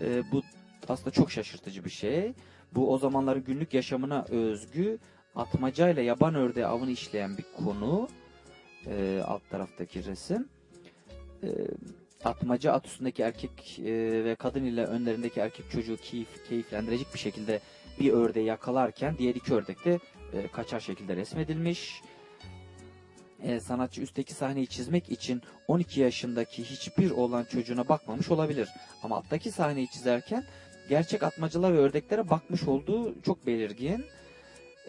E, 0.00 0.32
bu 0.32 0.42
aslında 0.88 1.10
çok 1.10 1.30
şaşırtıcı 1.30 1.84
bir 1.84 1.90
şey. 1.90 2.32
Bu 2.74 2.92
o 2.92 2.98
zamanların 2.98 3.44
günlük 3.44 3.74
yaşamına 3.74 4.24
özgü 4.28 4.98
atmacayla 5.40 6.02
yaban 6.02 6.34
ördeği 6.34 6.66
avını 6.66 6.90
işleyen 6.90 7.36
bir 7.38 7.44
konu. 7.56 8.08
E, 8.86 9.22
alt 9.26 9.42
taraftaki 9.50 10.04
resim. 10.04 10.48
E, 11.42 11.48
atmaca 12.24 12.72
at 12.72 12.86
üstündeki 12.86 13.22
erkek 13.22 13.78
e, 13.78 14.24
ve 14.24 14.34
kadın 14.34 14.64
ile 14.64 14.84
önlerindeki 14.84 15.40
erkek 15.40 15.70
çocuğu 15.70 15.96
keyif, 15.96 16.48
keyiflendirecek 16.48 17.14
bir 17.14 17.18
şekilde 17.18 17.60
bir 18.00 18.12
ördeği 18.12 18.46
yakalarken 18.46 19.18
diğer 19.18 19.34
iki 19.34 19.54
ördek 19.54 19.84
de 19.84 19.98
e, 20.32 20.48
kaçar 20.48 20.80
şekilde 20.80 21.16
resmedilmiş. 21.16 22.02
E, 23.42 23.60
sanatçı 23.60 24.00
üstteki 24.00 24.34
sahneyi 24.34 24.66
çizmek 24.66 25.10
için 25.10 25.42
12 25.68 26.00
yaşındaki 26.00 26.64
hiçbir 26.64 27.10
olan 27.10 27.44
çocuğuna 27.44 27.88
bakmamış 27.88 28.30
olabilir. 28.30 28.68
Ama 29.02 29.16
alttaki 29.16 29.50
sahneyi 29.50 29.90
çizerken 29.90 30.44
gerçek 30.88 31.22
atmacalar 31.22 31.74
ve 31.74 31.78
ördeklere 31.78 32.30
bakmış 32.30 32.62
olduğu 32.68 33.22
çok 33.22 33.46
belirgin. 33.46 34.04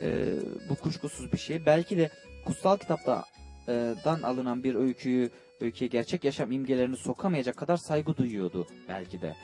E, 0.02 0.34
bu 0.70 0.76
kuşkusuz 0.76 1.34
bir 1.34 1.38
şey. 1.38 1.66
Belki 1.66 1.98
de 1.98 2.10
kutsal 2.46 2.78
kitaptan 2.78 4.22
alınan 4.24 4.64
bir 4.64 4.76
öyküyü 4.76 5.30
öyküye 5.62 5.90
gerçek 5.90 6.24
yaşam 6.24 6.52
imgelerini 6.52 6.98
sokamayacak 6.98 7.58
kadar 7.58 7.78
saygı 7.78 8.18
duyuyordu 8.18 8.68
belki 8.90 9.22
de. 9.22 9.36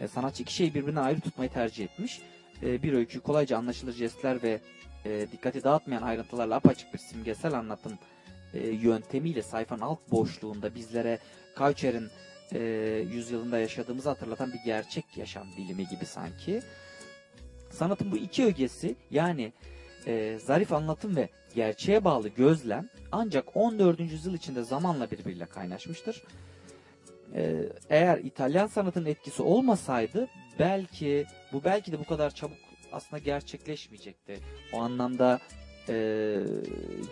E, 0.00 0.08
sanatçı 0.08 0.42
iki 0.42 0.54
şeyi 0.54 0.74
birbirine 0.74 1.00
ayrı 1.00 1.20
tutmayı 1.20 1.50
tercih 1.50 1.84
etmiş. 1.84 2.20
E, 2.62 2.82
bir 2.82 2.92
öyküyü 2.92 3.22
kolayca 3.22 3.58
anlaşılır 3.58 3.92
jestler 3.92 4.42
ve 4.42 4.60
e, 5.04 5.26
dikkati 5.32 5.64
dağıtmayan 5.64 6.02
ayrıntılarla 6.02 6.54
apaçık 6.54 6.94
bir 6.94 6.98
simgesel 6.98 7.52
anlatım 7.52 7.92
e, 8.54 8.68
yöntemiyle 8.68 9.42
sayfanın 9.42 9.80
alt 9.80 10.10
boşluğunda 10.10 10.74
bizlere 10.74 11.18
Kauçer'in 11.54 12.08
e, 12.52 12.60
yüzyılında 13.12 13.58
yaşadığımızı 13.58 14.08
hatırlatan 14.08 14.52
bir 14.52 14.64
gerçek 14.64 15.04
yaşam 15.16 15.46
bilimi 15.58 15.88
gibi 15.88 16.06
sanki. 16.06 16.62
Sanatın 17.70 18.12
bu 18.12 18.16
iki 18.16 18.44
ögesi 18.44 18.96
yani 19.10 19.52
e, 20.06 20.38
zarif 20.38 20.72
anlatım 20.72 21.16
ve 21.16 21.28
gerçeğe 21.54 22.04
bağlı 22.04 22.28
gözlem 22.28 22.88
ancak 23.12 23.56
14. 23.56 24.00
yüzyıl 24.00 24.34
içinde 24.34 24.62
zamanla 24.62 25.10
birbiriyle 25.10 25.46
kaynaşmıştır. 25.46 26.22
E, 27.34 27.68
eğer 27.90 28.18
İtalyan 28.18 28.66
sanatının 28.66 29.06
etkisi 29.06 29.42
olmasaydı 29.42 30.28
belki 30.58 31.26
bu 31.52 31.64
belki 31.64 31.92
de 31.92 31.98
bu 31.98 32.04
kadar 32.04 32.30
çabuk 32.30 32.58
aslında 32.92 33.22
gerçekleşmeyecekti. 33.22 34.38
O 34.72 34.80
anlamda 34.80 35.40
e, 35.88 36.36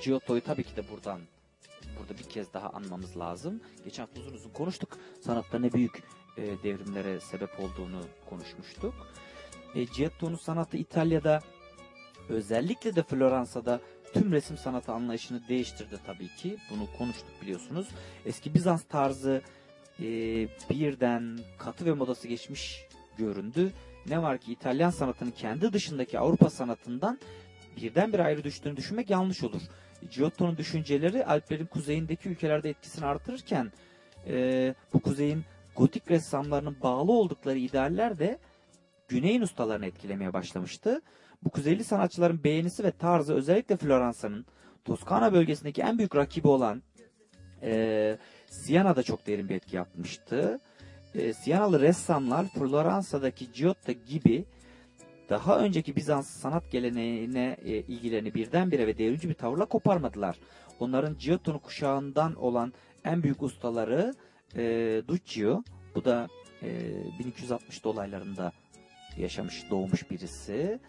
Giotto'yu 0.05 0.40
tabii 0.40 0.64
ki 0.64 0.77
de 0.77 0.90
buradan 0.90 1.20
burada 1.99 2.18
bir 2.18 2.25
kez 2.25 2.53
daha 2.53 2.70
anmamız 2.70 3.16
lazım. 3.16 3.61
Geçen 3.85 4.03
hafta 4.03 4.20
uzun 4.20 4.35
uzun 4.35 4.51
konuştuk. 4.51 4.99
Sanatta 5.20 5.59
ne 5.59 5.72
büyük 5.72 6.03
e, 6.37 6.42
devrimlere 6.62 7.20
sebep 7.20 7.61
olduğunu 7.61 8.01
konuşmuştuk. 8.31 8.94
E, 9.75 9.85
Giotto'nun 9.85 10.37
sanatı 10.37 10.77
İtalya'da 10.77 11.40
özellikle 12.28 12.96
de 12.96 13.02
Floransa'da 13.02 13.80
tüm 14.12 14.32
resim 14.32 14.56
sanatı 14.56 14.92
anlayışını 14.92 15.48
değiştirdi 15.48 15.98
tabii 16.06 16.28
ki. 16.28 16.56
Bunu 16.70 16.86
konuştuk 16.98 17.42
biliyorsunuz. 17.42 17.88
Eski 18.26 18.54
Bizans 18.54 18.84
tarzı 18.84 19.42
e, 20.00 20.04
birden 20.70 21.38
katı 21.58 21.86
ve 21.86 21.92
modası 21.92 22.28
geçmiş 22.28 22.86
göründü. 23.18 23.72
Ne 24.08 24.22
var 24.22 24.38
ki 24.38 24.52
İtalyan 24.52 24.90
sanatının 24.90 25.30
kendi 25.30 25.72
dışındaki 25.72 26.18
Avrupa 26.18 26.50
sanatından 26.50 27.18
birdenbire 27.76 28.24
ayrı 28.24 28.44
düştüğünü 28.44 28.76
düşünmek 28.76 29.10
yanlış 29.10 29.44
olur. 29.44 29.62
Giotto'nun 30.10 30.56
düşünceleri 30.56 31.26
Alplerin 31.26 31.66
kuzeyindeki 31.66 32.28
ülkelerde 32.28 32.70
etkisini 32.70 33.06
artırırken 33.06 33.72
e, 34.26 34.74
bu 34.92 35.00
kuzeyin 35.00 35.44
gotik 35.76 36.10
ressamlarının 36.10 36.76
bağlı 36.82 37.12
oldukları 37.12 37.58
idealler 37.58 38.18
de 38.18 38.38
güneyin 39.08 39.42
ustalarını 39.42 39.86
etkilemeye 39.86 40.32
başlamıştı. 40.32 41.02
Bu 41.44 41.51
kuzeyli 41.51 41.85
sanatçıların 41.85 42.44
beğenisi 42.44 42.85
ve 42.85 42.90
tarzı 42.90 43.35
özellikle 43.35 43.77
Floransa'nın 43.77 44.46
Toskana 44.85 45.33
bölgesindeki 45.33 45.83
en 45.83 45.99
büyük 45.99 46.16
rakibi 46.16 46.49
olan 46.49 46.83
e, 47.62 48.18
Siena'da 48.51 49.03
çok 49.03 49.27
derin 49.27 49.49
bir 49.49 49.55
etki 49.55 49.77
yapmıştı. 49.77 50.61
E, 51.14 51.33
Siyanalı 51.33 51.81
ressamlar 51.81 52.46
Floransa'daki 52.49 53.53
Giotto 53.53 53.92
gibi 53.92 54.44
daha 55.29 55.59
önceki 55.59 55.96
Bizans 55.96 56.31
sanat 56.31 56.70
geleneğine 56.70 57.57
e, 57.64 57.70
ilgilerini 57.70 58.35
birdenbire 58.35 58.87
ve 58.87 58.99
devrimci 58.99 59.29
bir 59.29 59.35
tavırla 59.35 59.64
koparmadılar. 59.64 60.37
Onların 60.81 61.18
Giotto'nun 61.18 61.59
kuşağından 61.59 62.35
olan 62.35 62.72
en 63.05 63.22
büyük 63.22 63.42
ustaları 63.42 64.14
e, 64.57 64.62
Duccio, 65.09 65.62
bu 65.94 66.05
da 66.05 66.29
e, 66.62 66.68
1260 67.18 67.85
dolaylarında 67.85 68.53
yaşamış, 69.19 69.71
doğmuş 69.71 70.10
birisi. 70.10 70.81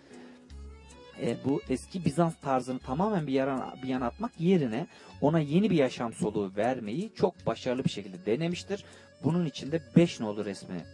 E, 1.22 1.38
bu 1.45 1.61
eski 1.70 2.05
Bizans 2.05 2.36
tarzını 2.41 2.80
tamamen 2.80 3.28
bir 3.28 3.34
yana, 3.34 3.76
bir 3.84 3.88
yana 3.88 4.05
atmak 4.05 4.32
yerine 4.39 4.88
ona 5.22 5.39
yeni 5.39 5.70
bir 5.70 5.76
yaşam 5.76 6.13
soluğu 6.13 6.51
vermeyi 6.57 7.11
çok 7.15 7.45
başarılı 7.45 7.84
bir 7.84 7.89
şekilde 7.89 8.26
denemiştir. 8.26 8.84
Bunun 9.24 9.45
için 9.45 9.72
de 9.72 9.82
5 9.95 10.20
nolu 10.20 10.45
resmi 10.45 10.86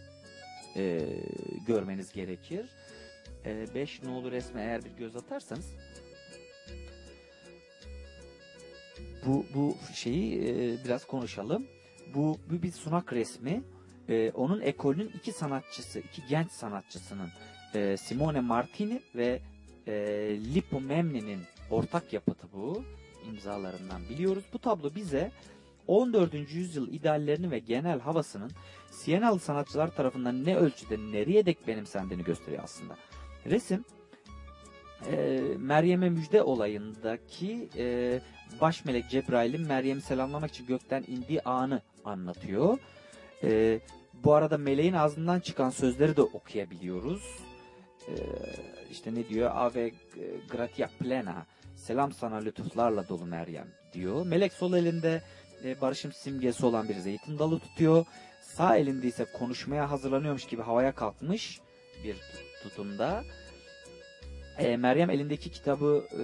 e, 0.76 1.00
görmeniz 1.66 2.12
gerekir. 2.12 2.66
5 3.74 4.00
e, 4.02 4.06
nolu 4.06 4.30
resme 4.30 4.62
eğer 4.62 4.84
bir 4.84 4.90
göz 4.90 5.16
atarsanız 5.16 5.66
bu 9.26 9.46
bu 9.54 9.76
şeyi 9.94 10.38
e, 10.38 10.84
biraz 10.84 11.04
konuşalım. 11.04 11.66
Bu, 12.14 12.38
bu 12.50 12.62
bir 12.62 12.72
sunak 12.72 13.12
resmi. 13.12 13.62
E, 14.08 14.30
onun 14.30 14.60
ekolünün 14.60 15.10
iki 15.14 15.32
sanatçısı, 15.32 15.98
iki 15.98 16.26
genç 16.28 16.50
sanatçısının 16.50 17.28
e, 17.74 17.96
Simone 17.96 18.40
Martini 18.40 19.02
ve 19.14 19.40
e, 19.86 19.92
Lippo 20.54 20.80
Memni'nin 20.80 21.40
ortak 21.70 22.12
yapıtı 22.12 22.46
bu. 22.52 22.84
imzalarından 23.28 24.08
biliyoruz. 24.10 24.44
Bu 24.52 24.58
tablo 24.58 24.94
bize 24.94 25.32
14. 25.86 26.34
yüzyıl 26.34 26.92
ideallerini 26.92 27.50
ve 27.50 27.58
genel 27.58 28.00
havasının 28.00 28.50
Sienalı 28.90 29.40
sanatçılar 29.40 29.96
tarafından 29.96 30.44
ne 30.44 30.56
ölçüde 30.56 30.98
nereye 30.98 31.46
dek 31.46 31.66
benimsendiğini 31.68 32.24
gösteriyor 32.24 32.64
aslında. 32.64 32.96
Resim 33.46 33.84
e, 35.10 35.40
Meryem'e 35.58 36.10
müjde 36.10 36.42
olayındaki 36.42 37.68
e, 37.76 38.20
baş 38.60 38.84
melek 38.84 39.10
Cebrail'in 39.10 39.66
Meryem'i 39.66 40.02
selamlamak 40.02 40.50
için 40.50 40.66
gökten 40.66 41.04
indiği 41.06 41.42
anı 41.42 41.82
anlatıyor. 42.04 42.78
E, 43.42 43.80
bu 44.24 44.34
arada 44.34 44.58
meleğin 44.58 44.92
ağzından 44.92 45.40
çıkan 45.40 45.70
sözleri 45.70 46.16
de 46.16 46.22
okuyabiliyoruz. 46.22 47.38
E, 48.08 48.14
işte 48.90 49.14
ne 49.14 49.28
diyor? 49.28 49.50
Ave 49.54 49.92
gratia 50.50 50.88
plena. 51.00 51.46
Selam 51.76 52.12
sana 52.12 52.36
lütuflarla 52.36 53.08
dolu 53.08 53.26
Meryem 53.26 53.68
diyor. 53.92 54.26
Melek 54.26 54.52
sol 54.52 54.74
elinde 54.74 55.22
e, 55.64 55.80
barışım 55.80 56.12
simgesi 56.12 56.66
olan 56.66 56.88
bir 56.88 56.94
zeytin 56.94 57.38
dalı 57.38 57.58
tutuyor. 57.58 58.06
Sağ 58.42 58.76
elinde 58.76 59.06
ise 59.06 59.24
konuşmaya 59.24 59.90
hazırlanıyormuş 59.90 60.46
gibi 60.46 60.62
havaya 60.62 60.94
kalkmış 60.94 61.60
bir 62.04 62.16
tutumda. 62.62 63.24
E, 64.58 64.76
Meryem 64.76 65.10
elindeki 65.10 65.50
kitabı 65.50 66.04
e, 66.12 66.22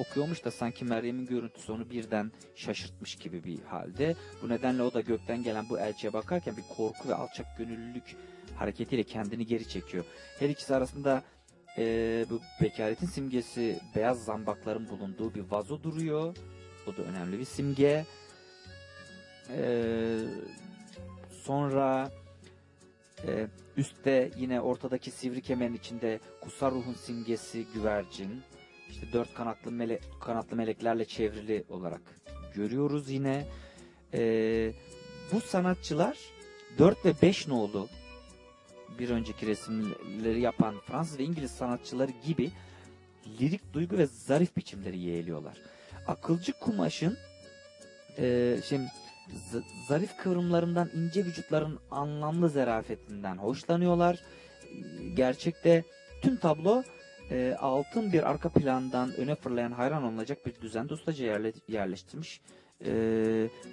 okuyormuş 0.00 0.44
da 0.44 0.50
sanki 0.50 0.84
Meryem'in 0.84 1.26
görüntüsü 1.26 1.72
onu 1.72 1.90
birden 1.90 2.32
şaşırtmış 2.54 3.16
gibi 3.16 3.44
bir 3.44 3.62
halde. 3.62 4.14
Bu 4.42 4.48
nedenle 4.48 4.82
o 4.82 4.94
da 4.94 5.00
gökten 5.00 5.42
gelen 5.42 5.68
bu 5.68 5.78
elçiye 5.78 6.12
bakarken 6.12 6.56
bir 6.56 6.64
korku 6.76 7.08
ve 7.08 7.14
alçak 7.14 7.58
gönüllülük 7.58 8.16
hareketiyle 8.62 9.02
kendini 9.02 9.46
geri 9.46 9.68
çekiyor. 9.68 10.04
Her 10.38 10.48
ikisi 10.48 10.74
arasında 10.74 11.22
e, 11.78 12.26
bu 12.30 12.40
bekaretin 12.62 13.06
simgesi 13.06 13.80
beyaz 13.96 14.24
zambakların 14.24 14.88
bulunduğu 14.88 15.34
bir 15.34 15.50
vazo 15.50 15.82
duruyor. 15.82 16.36
Bu 16.86 16.96
da 16.96 17.02
önemli 17.02 17.38
bir 17.38 17.44
simge. 17.44 18.06
E, 19.50 20.18
sonra 21.30 22.10
e, 23.26 23.46
üstte 23.76 24.30
yine 24.36 24.60
ortadaki 24.60 25.10
sivri 25.10 25.40
kemerin 25.40 25.74
içinde 25.74 26.20
kutsal 26.40 26.70
ruhun 26.70 26.94
simgesi 26.94 27.66
güvercin. 27.74 28.42
İşte 28.90 29.06
dört 29.12 29.34
kanatlı 29.34 29.72
mele 29.72 29.98
kanatlı 30.20 30.56
meleklerle 30.56 31.04
çevrili 31.04 31.64
olarak 31.68 32.02
görüyoruz 32.54 33.10
yine. 33.10 33.46
E, 34.14 34.72
bu 35.32 35.40
sanatçılar 35.40 36.18
4 36.78 37.04
ve 37.04 37.14
5 37.22 37.48
nolu 37.48 37.88
bir 38.98 39.10
önceki 39.10 39.46
resimleri 39.46 40.40
yapan 40.40 40.74
Fransız 40.86 41.18
ve 41.18 41.24
İngiliz 41.24 41.50
sanatçıları 41.50 42.12
gibi 42.26 42.50
lirik 43.40 43.72
duygu 43.72 43.98
ve 43.98 44.06
zarif 44.06 44.56
biçimleri 44.56 44.98
yeğliyorlar. 44.98 45.56
Akılcı 46.06 46.52
kumaşın 46.52 47.16
e, 48.18 48.56
şimdi 48.64 48.88
zarif 49.88 50.16
kıvrımlarından 50.16 50.90
ince 50.94 51.24
vücutların 51.24 51.78
anlamlı 51.90 52.48
zerafetinden 52.48 53.36
hoşlanıyorlar. 53.36 54.18
Gerçekte 55.14 55.84
tüm 56.22 56.36
tablo 56.36 56.82
e, 57.30 57.56
altın 57.60 58.12
bir 58.12 58.30
arka 58.30 58.48
plandan 58.48 59.16
öne 59.16 59.34
fırlayan 59.34 59.72
hayran 59.72 60.02
olunacak 60.02 60.46
bir 60.46 60.60
düzende 60.60 60.94
ustaca 60.94 61.26
yerle, 61.26 61.52
yerleştirmiş 61.68 62.40
e, 62.84 62.92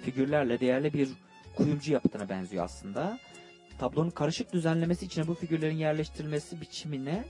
figürlerle 0.02 0.60
değerli 0.60 0.92
bir 0.92 1.08
kuyumcu 1.56 1.92
yapıtına 1.92 2.28
benziyor 2.28 2.64
aslında. 2.64 3.18
Tablonun 3.80 4.10
karışık 4.10 4.52
düzenlemesi 4.52 5.06
içine 5.06 5.26
bu 5.26 5.34
figürlerin 5.34 5.76
yerleştirilmesi 5.76 6.60
biçimine 6.60 7.24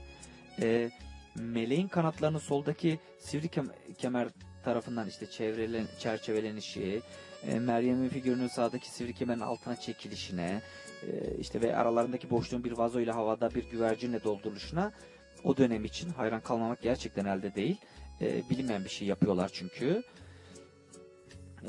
e, 0.61 0.91
meleğin 1.35 1.87
kanatlarının 1.87 2.39
soldaki 2.39 2.99
sivri 3.19 3.49
kemer 3.97 4.27
tarafından 4.63 5.07
işte 5.07 5.25
çevrelen, 5.25 5.87
çerçevelenişi, 5.99 7.01
e, 7.47 7.59
Meryem'in 7.59 8.09
figürünün 8.09 8.47
sağdaki 8.47 8.89
sivri 8.89 9.13
kemerin 9.13 9.39
altına 9.39 9.75
çekilişine, 9.75 10.61
e, 11.03 11.37
işte 11.39 11.61
ve 11.61 11.75
aralarındaki 11.75 12.29
boşluğun 12.29 12.63
bir 12.63 12.71
vazo 12.71 12.99
ile 12.99 13.11
havada 13.11 13.55
bir 13.55 13.69
güvercinle 13.69 14.23
dolduruluşuna 14.23 14.91
o 15.43 15.57
dönem 15.57 15.85
için 15.85 16.09
hayran 16.09 16.41
kalmamak 16.41 16.81
gerçekten 16.81 17.25
elde 17.25 17.55
değil. 17.55 17.77
E, 18.21 18.49
bilinmeyen 18.49 18.83
bir 18.83 18.89
şey 18.89 19.07
yapıyorlar 19.07 19.51
çünkü. 19.53 20.03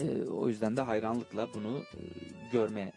E, 0.00 0.22
o 0.22 0.48
yüzden 0.48 0.76
de 0.76 0.80
hayranlıkla 0.80 1.48
bunu 1.54 1.78
e, 1.78 2.00
görme 2.52 2.92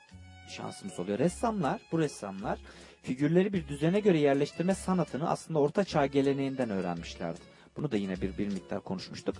şansımız 0.50 1.00
oluyor. 1.00 1.20
Ressamlar, 1.20 1.82
bu 1.92 2.00
ressamlar 2.00 2.60
figürleri 3.02 3.54
bir 3.54 3.68
düzene 3.68 4.00
göre 4.00 4.20
yerleştirme 4.20 4.76
sanatını 4.76 5.30
aslında 5.30 5.60
Orta 5.60 5.84
Çağ 5.84 6.06
geleneğinden 6.06 6.70
öğrenmişlerdi. 6.70 7.40
Bunu 7.78 7.92
da 7.92 7.98
yine 7.98 8.22
bir, 8.22 8.38
bir 8.38 8.48
miktar 8.48 8.82
konuşmuştuk. 8.82 9.36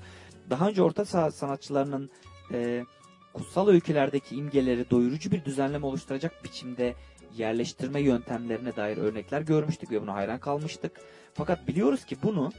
Daha 0.50 0.68
önce 0.68 0.82
Orta 0.82 1.06
Çağ 1.06 1.32
sanatçılarının 1.32 2.10
e, 2.52 2.86
kutsal 3.34 3.68
öykülerdeki 3.68 4.36
imgeleri 4.36 4.90
doyurucu 4.90 5.32
bir 5.32 5.46
düzenleme 5.46 5.86
oluşturacak 5.86 6.44
biçimde 6.44 6.96
yerleştirme 7.38 8.02
yöntemlerine 8.02 8.76
dair 8.76 8.98
örnekler 8.98 9.42
görmüştük 9.42 9.92
ve 9.92 10.02
buna 10.02 10.14
hayran 10.14 10.40
kalmıştık. 10.40 10.92
Fakat 11.34 11.68
biliyoruz 11.68 12.06
ki 12.06 12.18
bunu 12.24 12.52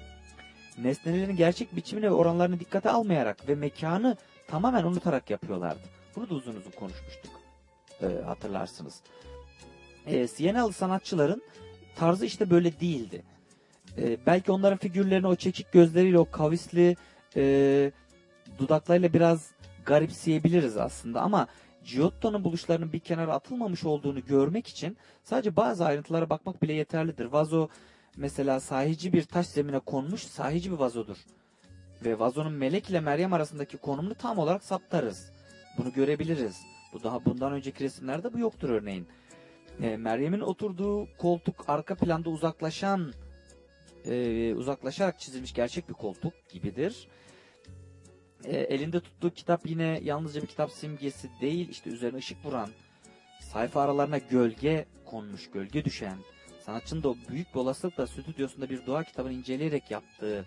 nesnelerin 0.78 1.36
gerçek 1.36 1.76
biçimine 1.76 2.07
ve 2.07 2.14
oranlarını 2.14 2.61
dikkate 2.61 2.90
almayarak 2.90 3.49
ve 3.49 3.55
mekanı 3.55 4.16
tamamen 4.49 4.84
unutarak 4.84 5.30
yapıyorlardı. 5.30 5.88
Bunu 6.16 6.30
da 6.30 6.34
uzun 6.34 6.57
uzun 6.57 6.70
konuşmuştuk. 6.70 7.36
E, 8.03 8.07
hatırlarsınız. 8.26 9.01
E, 10.07 10.26
Sienalı 10.26 10.72
sanatçıların 10.72 11.42
tarzı 11.97 12.26
işte 12.26 12.51
böyle 12.51 12.80
değildi. 12.80 13.22
E, 13.99 14.26
belki 14.26 14.53
onların 14.53 14.78
figürlerini 14.78 15.26
o 15.26 15.36
çekik 15.36 15.72
gözleriyle, 15.72 16.18
o 16.18 16.30
kavisli 16.30 16.97
e, 17.36 17.92
dudaklarıyla 18.59 19.12
biraz 19.12 19.51
garipseyebiliriz 19.84 20.76
aslında 20.76 21.20
ama 21.20 21.47
Giotto'nun 21.84 22.44
buluşlarının 22.44 22.92
bir 22.92 23.01
kenara 23.01 23.34
atılmamış 23.34 23.84
olduğunu 23.84 24.24
görmek 24.24 24.66
için 24.66 24.97
sadece 25.24 25.57
bazı 25.57 25.84
ayrıntılara 25.84 26.30
bakmak 26.30 26.62
bile 26.62 26.72
yeterlidir. 26.72 27.24
Vazo 27.24 27.68
mesela 28.16 28.61
sahici 28.61 29.12
bir 29.12 29.22
taş 29.22 29.47
zemine 29.47 29.78
konmuş 29.78 30.22
sahici 30.22 30.72
bir 30.72 30.76
vazodur. 30.76 31.16
Ve 32.05 32.18
vazonun 32.18 32.53
melek 32.53 32.90
ile 32.90 33.01
Meryem 33.01 33.32
arasındaki 33.32 33.76
konumunu 33.76 34.14
tam 34.14 34.38
olarak 34.38 34.64
saptarız. 34.64 35.30
Bunu 35.78 35.92
görebiliriz. 35.92 36.75
Bu 36.93 37.03
daha 37.03 37.24
bundan 37.24 37.53
önceki 37.53 37.84
resimlerde 37.84 38.32
bu 38.32 38.39
yoktur 38.39 38.68
örneğin. 38.68 39.07
E, 39.82 39.97
Meryem'in 39.97 40.41
oturduğu 40.41 41.09
koltuk 41.18 41.64
arka 41.68 41.95
planda 41.95 42.30
uzaklaşan 42.30 43.12
e, 44.07 44.55
uzaklaşarak 44.55 45.20
çizilmiş 45.20 45.55
gerçek 45.55 45.89
bir 45.89 45.95
koltuk 45.95 46.32
gibidir. 46.49 47.09
E, 48.45 48.57
elinde 48.57 49.01
tuttuğu 49.01 49.30
kitap 49.30 49.66
yine 49.66 50.01
yalnızca 50.03 50.43
bir 50.43 50.47
kitap 50.47 50.70
simgesi 50.70 51.30
değil, 51.41 51.68
işte 51.68 51.91
üzerine 51.91 52.18
ışık 52.18 52.45
vuran, 52.45 52.70
sayfa 53.41 53.82
aralarına 53.82 54.18
gölge 54.18 54.87
konmuş, 55.05 55.51
gölge 55.51 55.84
düşen, 55.84 56.18
sanatçının 56.66 57.03
da 57.03 57.14
büyük 57.28 57.55
bir 57.55 57.61
olasılıkla 57.61 58.07
stüdyosunda 58.07 58.70
bir 58.70 58.87
dua 58.87 59.05
kitabını 59.05 59.32
inceleyerek 59.32 59.91
yaptığı 59.91 60.45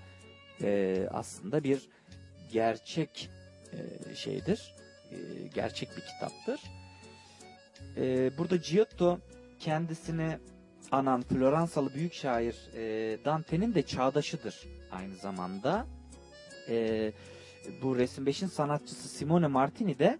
e, 0.61 1.07
aslında 1.11 1.63
bir 1.63 1.89
gerçek 2.51 3.29
e, 3.73 4.15
şeydir, 4.15 4.75
e, 5.11 5.47
gerçek 5.53 5.89
bir 5.97 6.01
kitaptır. 6.01 6.61
E, 7.97 8.31
burada 8.37 8.55
Giotto 8.55 9.19
kendisini 9.59 10.37
anan 10.91 11.21
Floransalı 11.21 11.93
büyük 11.93 12.13
şair 12.13 12.55
e, 12.75 13.17
Dante'nin 13.25 13.75
de 13.75 13.81
çağdaşıdır 13.83 14.67
aynı 14.91 15.15
zamanda. 15.15 15.85
Bu 17.81 17.97
resim 17.97 18.27
5'in 18.27 18.47
sanatçısı 18.47 19.09
Simone 19.09 19.47
Martini 19.47 19.99
de 19.99 20.19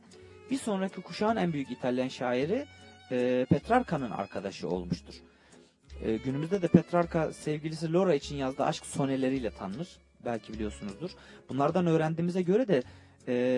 bir 0.51 0.57
sonraki 0.57 1.01
kuşağın 1.01 1.35
en 1.35 1.53
büyük 1.53 1.71
İtalyan 1.71 2.07
şairi 2.07 2.65
e, 3.11 3.45
Petrarca'nın 3.49 4.11
arkadaşı 4.11 4.69
olmuştur. 4.69 5.13
Günümüzde 6.25 6.61
de 6.61 6.67
Petrarca 6.67 7.33
sevgilisi 7.33 7.93
Laura 7.93 8.15
için 8.15 8.35
yazdığı 8.35 8.63
aşk 8.63 8.85
soneleriyle 8.85 9.51
tanınır. 9.51 9.87
Belki 10.25 10.53
biliyorsunuzdur. 10.53 11.11
Bunlardan 11.49 11.87
öğrendiğimize 11.87 12.41
göre 12.41 12.67
de 12.67 12.83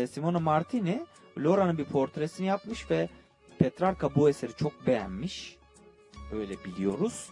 Simone 0.07 0.37
Martini 0.37 1.05
Laura'nın 1.37 1.77
bir 1.77 1.85
portresini 1.85 2.47
yapmış 2.47 2.91
ve 2.91 3.09
Petrarca 3.59 4.15
bu 4.15 4.29
eseri 4.29 4.53
çok 4.53 4.87
beğenmiş. 4.87 5.57
Öyle 6.33 6.63
biliyoruz. 6.65 7.29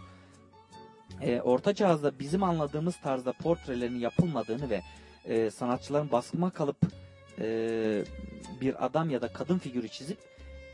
E, 1.22 1.42
Orta 1.42 1.74
Çağ'da 1.74 2.20
bizim 2.20 2.44
anladığımız 2.44 2.96
tarzda 3.02 3.34
portrelerin 3.34 4.00
yapılmadığını 4.00 4.70
ve 4.70 4.82
e, 5.26 5.52
sanatçıların 5.52 6.12
baskıma 6.12 6.50
kalıp 6.50 6.78
e, 7.40 7.46
bir 8.62 8.86
adam 8.86 9.10
ya 9.10 9.22
da 9.22 9.34
kadın 9.34 9.58
figürü 9.58 9.90
çizip 9.90 10.18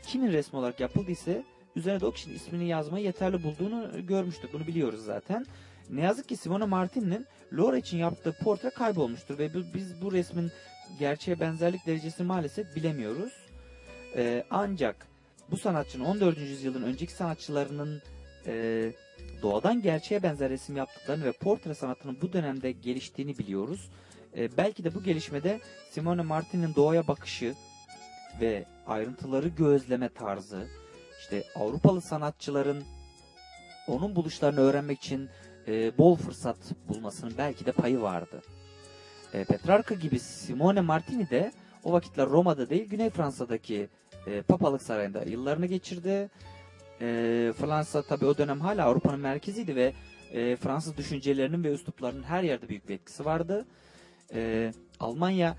kimin 0.06 0.32
resmi 0.32 0.58
olarak 0.58 0.80
yapıldıysa 0.80 1.32
üzerine 1.76 2.00
de 2.00 2.06
o 2.06 2.10
kişinin 2.10 2.34
ismini 2.34 2.68
yazmayı 2.68 3.04
yeterli 3.04 3.42
bulduğunu 3.42 4.06
görmüştük. 4.06 4.52
Bunu 4.52 4.66
biliyoruz 4.66 5.04
zaten. 5.04 5.46
Ne 5.90 6.00
yazık 6.00 6.28
ki 6.28 6.36
Simone 6.36 6.64
Martin'in 6.64 7.26
Laura 7.52 7.78
için 7.78 7.98
yaptığı 7.98 8.32
portre 8.32 8.70
kaybolmuştur 8.70 9.38
ve 9.38 9.50
biz 9.74 10.02
bu 10.02 10.12
resmin 10.12 10.50
gerçeğe 10.98 11.40
benzerlik 11.40 11.86
derecesini 11.86 12.26
maalesef 12.26 12.76
bilemiyoruz. 12.76 13.32
Ee, 14.16 14.44
ancak 14.50 15.06
bu 15.50 15.56
sanatçının 15.56 16.04
14. 16.04 16.38
yüzyılın 16.38 16.82
önceki 16.82 17.12
sanatçılarının 17.12 18.02
e, 18.46 18.92
doğadan 19.42 19.82
gerçeğe 19.82 20.22
benzer 20.22 20.50
resim 20.50 20.76
yaptıklarını 20.76 21.24
ve 21.24 21.32
portre 21.32 21.74
sanatının 21.74 22.18
bu 22.22 22.32
dönemde 22.32 22.72
geliştiğini 22.72 23.38
biliyoruz. 23.38 23.90
E, 24.36 24.56
belki 24.56 24.84
de 24.84 24.94
bu 24.94 25.02
gelişmede 25.02 25.60
Simone 25.90 26.22
Martin'in 26.22 26.74
doğaya 26.74 27.08
bakışı 27.08 27.54
ve 28.40 28.64
ayrıntıları 28.86 29.48
gözleme 29.48 30.08
tarzı 30.08 30.66
işte 31.20 31.44
Avrupalı 31.54 32.00
sanatçıların 32.00 32.84
onun 33.88 34.16
buluşlarını 34.16 34.60
öğrenmek 34.60 34.98
için 34.98 35.28
e, 35.68 35.98
bol 35.98 36.16
fırsat 36.16 36.56
bulmasının 36.88 37.34
belki 37.38 37.66
de 37.66 37.72
payı 37.72 38.00
vardı. 38.00 38.42
E, 39.34 39.44
Petrarca 39.44 39.94
gibi 39.94 40.18
Simone 40.18 40.80
Martini 40.80 41.30
de 41.30 41.52
o 41.84 41.92
vakitler 41.92 42.26
Roma'da 42.26 42.70
değil 42.70 42.88
Güney 42.88 43.10
Fransa'daki 43.10 43.88
e, 44.26 44.42
Papalık 44.42 44.82
Sarayı'nda 44.82 45.22
yıllarını 45.22 45.66
geçirdi. 45.66 46.30
E, 47.00 47.52
Fransa 47.58 48.02
tabi 48.02 48.26
o 48.26 48.38
dönem 48.38 48.60
hala 48.60 48.84
Avrupa'nın 48.84 49.20
merkeziydi 49.20 49.76
ve 49.76 49.92
e, 50.32 50.56
Fransız 50.56 50.96
düşüncelerinin 50.96 51.64
ve 51.64 51.72
üsluplarının 51.72 52.22
her 52.22 52.42
yerde 52.42 52.68
büyük 52.68 52.88
bir 52.88 52.94
etkisi 52.94 53.24
vardı. 53.24 53.66
E, 54.34 54.72
Almanya 55.00 55.56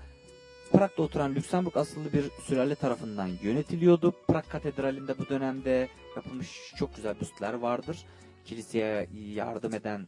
Prag'da 0.72 1.02
oturan 1.02 1.34
Lüksemburg 1.34 1.76
asıllı 1.76 2.12
bir 2.12 2.24
sülale 2.42 2.74
tarafından 2.74 3.30
yönetiliyordu. 3.42 4.14
Prag 4.28 4.44
Katedrali'nde 4.48 5.18
bu 5.18 5.28
dönemde 5.28 5.88
yapılmış 6.16 6.74
çok 6.76 6.96
güzel 6.96 7.20
büstler 7.20 7.54
vardır. 7.54 7.98
Kiliseye 8.44 9.08
yardım 9.34 9.74
eden 9.74 10.06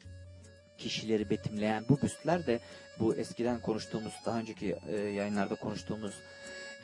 kişileri 0.81 1.31
betimleyen 1.31 1.85
bu 1.89 2.03
büstler 2.03 2.47
de 2.47 2.61
bu 2.99 3.15
eskiden 3.17 3.61
konuştuğumuz, 3.61 4.13
daha 4.27 4.39
önceki 4.39 4.77
e, 4.89 4.97
yayınlarda 4.97 5.55
konuştuğumuz 5.55 6.15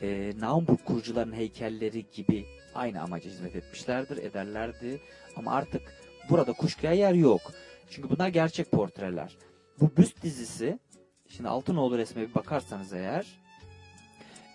e, 0.03 0.33
Naumburg 0.39 0.85
kurucuların 0.85 1.33
heykelleri 1.33 2.07
gibi 2.13 2.47
aynı 2.75 3.03
amaca 3.03 3.31
hizmet 3.31 3.57
etmişlerdir, 3.57 4.17
ederlerdi. 4.17 5.01
Ama 5.37 5.53
artık 5.53 5.83
burada 6.31 6.53
kuşkuya 6.53 6.93
yer 6.93 7.15
yok. 7.15 7.41
Çünkü 7.91 8.11
bunlar 8.11 8.29
gerçek 8.29 8.71
portreler. 8.71 9.37
Bu 9.81 9.97
büst 9.97 10.23
dizisi, 10.23 10.79
şimdi 11.29 11.49
Altınoğlu 11.49 11.99
resme 11.99 12.29
bir 12.29 12.35
bakarsanız 12.35 12.93
eğer, 12.93 13.27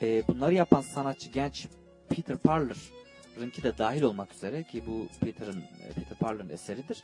e, 0.02 0.28
bunları 0.28 0.54
yapan 0.54 0.82
sanatçı 0.82 1.30
genç 1.30 1.68
Peter 2.10 2.38
Parler'ınki 2.38 3.64
de 3.64 3.78
dahil 3.78 4.02
olmak 4.02 4.34
üzere 4.34 4.64
ki 4.64 4.84
bu 4.88 5.08
Peter'ın 5.26 5.64
Peter 5.96 6.18
Parler'ın 6.20 6.50
eseridir. 6.50 7.04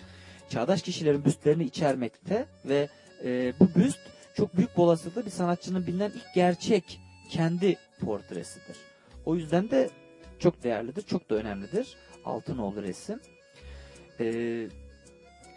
Çağdaş 0.50 0.82
kişilerin 0.82 1.26
büstlerini 1.26 1.64
içermekte 1.64 2.46
ve 2.66 2.90
e, 3.24 3.54
bu 3.60 3.70
büst 3.76 4.00
çok 4.38 4.58
büyük 4.58 4.78
bir 4.78 4.82
olasılıkla 4.82 5.26
bir 5.26 5.32
sanatçının 5.32 5.88
bilinen 5.88 6.12
ilk 6.16 6.34
gerçek 6.36 7.00
kendi 7.30 7.78
portresidir. 8.02 8.78
O 9.26 9.36
yüzden 9.36 9.70
de 9.70 9.90
çok 10.40 10.64
değerlidir, 10.64 11.02
çok 11.02 11.30
da 11.30 11.36
önemlidir. 11.36 11.98
Altınoğlu 12.26 12.84
resim. 12.84 13.20
Ee, 14.20 14.68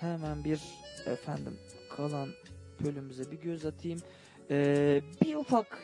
hemen 0.00 0.44
bir 0.44 0.60
efendim 1.06 1.58
kalan 1.96 2.28
bölümümüze 2.84 3.30
bir 3.30 3.40
göz 3.40 3.66
atayım. 3.66 4.00
Ee, 4.50 5.02
bir 5.22 5.34
ufak 5.34 5.78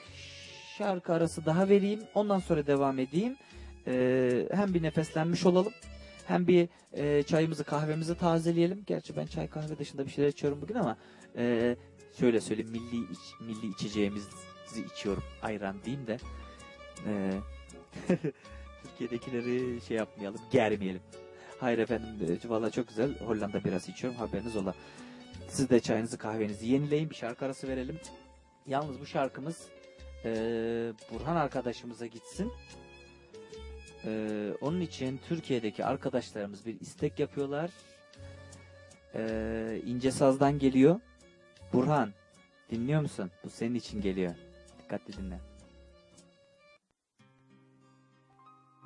şarkı 0.79 1.13
arası 1.13 1.47
daha 1.47 1.69
vereyim. 1.69 2.01
Ondan 2.15 2.39
sonra 2.39 2.67
devam 2.67 2.99
edeyim. 2.99 3.37
Ee, 3.87 4.49
hem 4.53 4.75
bir 4.75 4.83
nefeslenmiş 4.83 5.47
olalım. 5.47 5.73
Hem 6.27 6.47
bir 6.47 6.69
e, 6.93 7.23
çayımızı 7.23 7.65
kahvemizi 7.65 8.19
tazeleyelim. 8.19 8.83
Gerçi 8.87 9.17
ben 9.17 9.27
çay 9.27 9.49
kahve 9.49 9.79
dışında 9.79 10.07
bir 10.07 10.11
şeyler 10.11 10.29
içiyorum 10.29 10.63
bugün 10.63 10.75
ama 10.75 10.97
e, 11.37 11.77
şöyle 12.19 12.41
söyleyeyim 12.41 12.71
milli 12.71 13.13
iç, 13.13 13.19
milli 13.41 13.73
içeceğimizi 13.73 14.29
içiyorum. 14.95 15.23
Ayran 15.43 15.77
diyeyim 15.85 16.07
de. 16.07 16.19
E, 17.07 17.33
Türkiye'dekileri 18.83 19.81
şey 19.81 19.97
yapmayalım, 19.97 20.41
germeyelim. 20.51 21.03
Hayır 21.61 21.79
efendim, 21.79 22.39
e, 22.45 22.49
valla 22.49 22.71
çok 22.71 22.89
güzel. 22.89 23.19
Hollanda 23.19 23.65
birası 23.65 23.91
içiyorum, 23.93 24.19
haberiniz 24.19 24.57
ola. 24.57 24.75
Siz 25.49 25.71
de 25.71 25.81
çayınızı 25.81 26.19
kahvenizi 26.19 26.67
yenileyin, 26.67 27.11
bir 27.11 27.15
şarkı 27.15 27.45
arası 27.45 27.69
verelim. 27.69 27.99
Yalnız 28.67 29.01
bu 29.01 29.07
şarkımız 29.07 29.69
e, 30.25 30.31
Burhan 31.13 31.37
arkadaşımıza 31.37 32.07
gitsin. 32.07 32.53
E, 34.07 34.53
onun 34.61 34.81
için 34.81 35.21
Türkiye'deki 35.29 35.85
arkadaşlarımız 35.85 36.67
bir 36.67 36.81
istek 36.81 37.19
yapıyorlar. 37.19 37.71
E, 39.15 39.81
İnce 39.87 40.11
Saz'dan 40.11 40.59
geliyor. 40.59 41.01
Burhan, 41.73 42.13
dinliyor 42.71 43.01
musun? 43.01 43.31
Bu 43.45 43.51
senin 43.51 43.75
için 43.75 44.01
geliyor. 44.01 44.35
Dikkatli 44.83 45.17
dinle. 45.17 45.41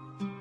Çok 0.01 0.40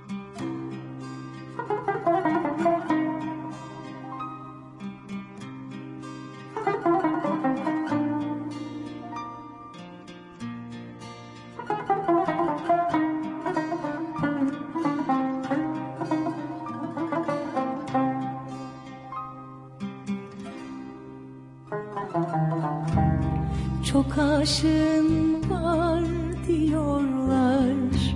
aşığın 24.40 25.50
var 25.50 26.04
diyorlar. 26.48 28.16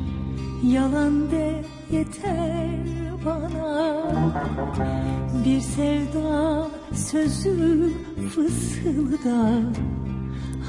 Yalan 0.63 1.31
de 1.31 1.63
yeter 1.91 2.79
bana. 3.25 4.03
Bir 5.45 5.59
sevda 5.59 6.67
sözü 6.93 7.91
fısılda. 8.35 9.49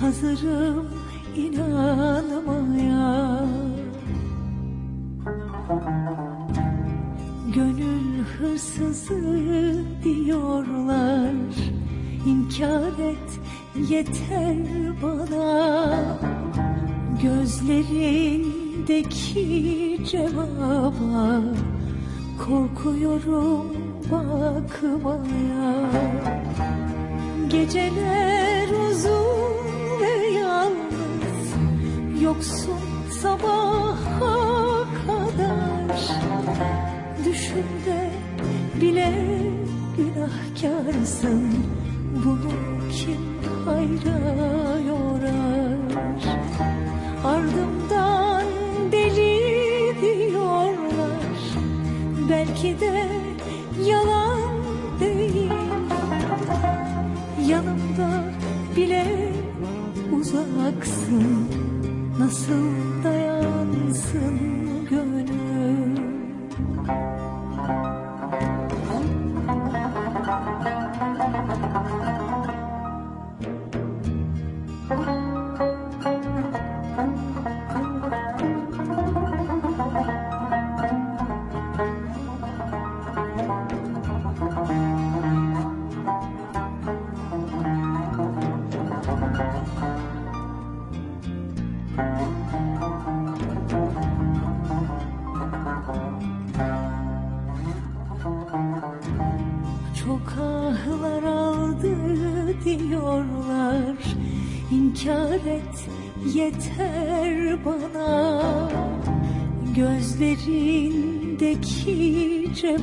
Hazırım 0.00 0.88
inanmaya. 1.36 3.44
Gönül 7.54 8.24
hırsızı 8.38 9.74
diyorlar. 10.04 11.34
İnkar 12.26 12.98
et 12.98 13.40
yeter 13.76 14.56
bana 15.02 16.18
Gözlerindeki 17.22 20.00
cevaba. 20.10 21.42
Korkuyorum 22.38 23.66
bakmaya. 24.10 25.90
Geceler 27.48 28.68
uzun 28.68 30.00
ve 30.00 30.26
yalnız. 30.38 31.54
Yoksun 32.22 32.80
sabaha 33.22 34.34
kadar. 35.06 35.98
Düşünde 37.24 38.10
bile 38.80 39.12
günahkarsın. 39.96 41.42
Bunu 42.24 42.52
kim 42.92 43.33
hayra 43.64 44.18
yorar 44.88 45.44
Ardımdan 47.24 48.44
deli 48.92 49.94
diyorlar. 50.02 51.24
Belki 52.30 52.80
de 52.80 53.06
yalan 53.84 54.52
değil. 55.00 55.52
Yanımda 57.48 58.24
bile 58.76 59.32
uzaksın. 60.12 61.48
Nasıl 62.18 62.64
dayansın 63.04 64.63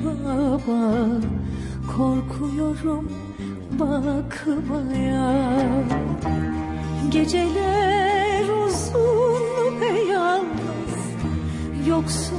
Cevaba 0.02 1.08
Korkuyorum 1.88 3.12
bakmaya. 3.80 5.34
Geceler 7.10 8.46
uzun 8.66 9.82
ve 9.82 10.00
yalnız 10.12 10.96
Yoksun 11.88 12.31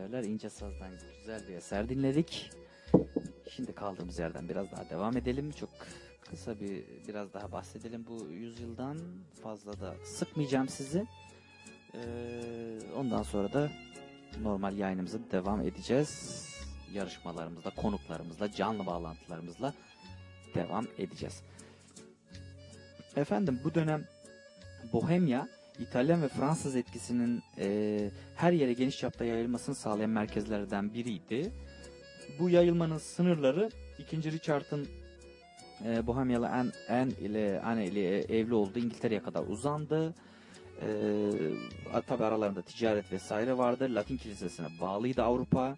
Sanatseverler 0.00 0.28
İnce 0.28 0.50
Saz'dan 0.50 0.90
güzel 1.18 1.48
bir 1.48 1.54
eser 1.54 1.88
dinledik. 1.88 2.50
Şimdi 3.50 3.72
kaldığımız 3.72 4.18
yerden 4.18 4.48
biraz 4.48 4.72
daha 4.72 4.90
devam 4.90 5.16
edelim. 5.16 5.50
Çok 5.50 5.68
kısa 6.30 6.60
bir 6.60 6.84
biraz 7.08 7.34
daha 7.34 7.52
bahsedelim 7.52 8.06
bu 8.08 8.26
yüzyıldan. 8.30 8.98
Fazla 9.42 9.80
da 9.80 9.94
sıkmayacağım 10.04 10.68
sizi. 10.68 11.06
Ee, 11.94 12.78
ondan 12.96 13.22
sonra 13.22 13.52
da 13.52 13.70
normal 14.42 14.78
yayınımıza 14.78 15.18
devam 15.32 15.60
edeceğiz. 15.60 16.46
Yarışmalarımızla, 16.92 17.70
konuklarımızla, 17.70 18.52
canlı 18.52 18.86
bağlantılarımızla 18.86 19.74
devam 20.54 20.86
edeceğiz. 20.98 21.42
Efendim 23.16 23.60
bu 23.64 23.74
dönem 23.74 24.04
Bohemya 24.92 25.48
İtalyan 25.80 26.22
ve 26.22 26.28
Fransız 26.28 26.76
etkisinin 26.76 27.42
e, 27.58 28.10
her 28.36 28.52
yere 28.52 28.72
geniş 28.72 28.98
çapta 28.98 29.24
yayılmasını 29.24 29.74
sağlayan 29.74 30.10
merkezlerden 30.10 30.94
biriydi. 30.94 31.52
Bu 32.38 32.50
yayılmanın 32.50 32.98
sınırları 32.98 33.70
2. 33.98 34.32
Richard'ın 34.32 34.88
e, 35.84 36.06
Bohemyalı 36.06 36.48
Anne, 36.48 36.70
Anne 36.88 37.12
ile 37.12 37.60
Anne 37.64 37.86
ile 37.86 38.18
evli 38.18 38.54
olduğu 38.54 38.78
İngiltere'ye 38.78 39.22
kadar 39.22 39.44
uzandı. 39.46 40.14
E, 40.82 42.02
tabi 42.06 42.24
aralarında 42.24 42.62
ticaret 42.62 43.12
vesaire 43.12 43.58
vardı. 43.58 43.88
Latin 43.94 44.16
kilisesine 44.16 44.66
bağlıydı 44.80 45.22
Avrupa 45.22 45.76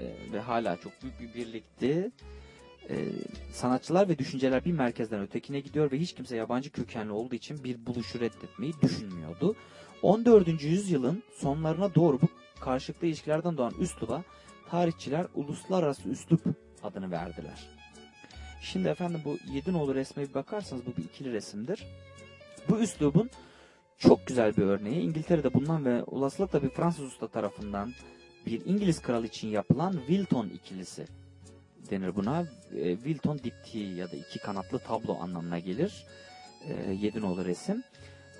E, 0.00 0.32
ve 0.32 0.40
hala 0.40 0.76
çok 0.76 0.92
büyük 1.02 1.20
bir 1.20 1.40
birlikti. 1.40 2.10
E, 2.90 2.94
sanatçılar 3.52 4.08
ve 4.08 4.18
düşünceler 4.18 4.64
bir 4.64 4.72
merkezden 4.72 5.20
ötekine 5.20 5.60
gidiyor 5.60 5.92
ve 5.92 5.98
hiç 5.98 6.14
kimse 6.14 6.36
yabancı 6.36 6.70
kökenli 6.70 7.12
olduğu 7.12 7.34
için 7.34 7.64
bir 7.64 7.86
buluşu 7.86 8.20
reddetmeyi 8.20 8.72
düşünmüyordu. 8.82 9.54
14. 10.02 10.62
yüzyılın 10.62 11.22
sonlarına 11.36 11.94
doğru 11.94 12.20
bu 12.22 12.26
karşılıklı 12.60 13.06
ilişkilerden 13.06 13.56
doğan 13.56 13.72
üsluba 13.80 14.22
tarihçiler 14.70 15.26
uluslararası 15.34 16.08
üslup 16.08 16.40
adını 16.82 17.10
verdiler. 17.10 17.68
Şimdi 18.62 18.88
efendim 18.88 19.20
bu 19.24 19.38
Yedinoğlu 19.52 19.94
resme 19.94 20.28
bir 20.28 20.34
bakarsanız 20.34 20.86
bu 20.86 20.96
bir 20.96 21.04
ikili 21.04 21.32
resimdir. 21.32 21.86
Bu 22.68 22.80
üslubun 22.80 23.30
çok 23.98 24.26
güzel 24.26 24.56
bir 24.56 24.62
örneği 24.62 25.00
İngiltere'de 25.00 25.54
bulunan 25.54 25.84
ve 25.84 26.04
olasılıkla 26.04 26.62
bir 26.62 26.68
Fransız 26.68 27.04
usta 27.04 27.28
tarafından 27.28 27.92
bir 28.46 28.66
İngiliz 28.66 29.02
kralı 29.02 29.26
için 29.26 29.48
yapılan 29.48 29.92
Wilton 29.92 30.48
ikilisi 30.48 31.06
denir 31.90 32.16
buna. 32.16 32.46
E, 32.76 32.96
Wilton 32.96 33.38
diptiği 33.38 33.96
ya 33.96 34.12
da 34.12 34.16
iki 34.16 34.38
kanatlı 34.38 34.78
tablo 34.78 35.18
anlamına 35.20 35.58
gelir. 35.58 36.06
E, 36.68 36.92
Yedinoğlu 36.92 37.44
resim. 37.44 37.82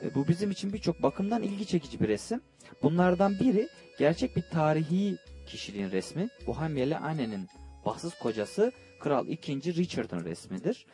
E, 0.03 0.15
bu 0.15 0.29
bizim 0.29 0.51
için 0.51 0.73
birçok 0.73 1.03
bakımdan 1.03 1.43
ilgi 1.43 1.67
çekici 1.67 2.01
bir 2.01 2.09
resim. 2.09 2.41
Bunlardan 2.83 3.39
biri 3.41 3.69
gerçek 3.99 4.37
bir 4.37 4.43
tarihi 4.43 5.17
kişiliğin 5.47 5.91
resmi. 5.91 6.29
Bohemyeli 6.47 6.97
annenin 6.97 7.49
bahtsız 7.87 8.15
kocası 8.19 8.73
Kral 9.01 9.29
II. 9.29 9.77
Richard'ın 9.77 10.25
resmidir. 10.25 10.87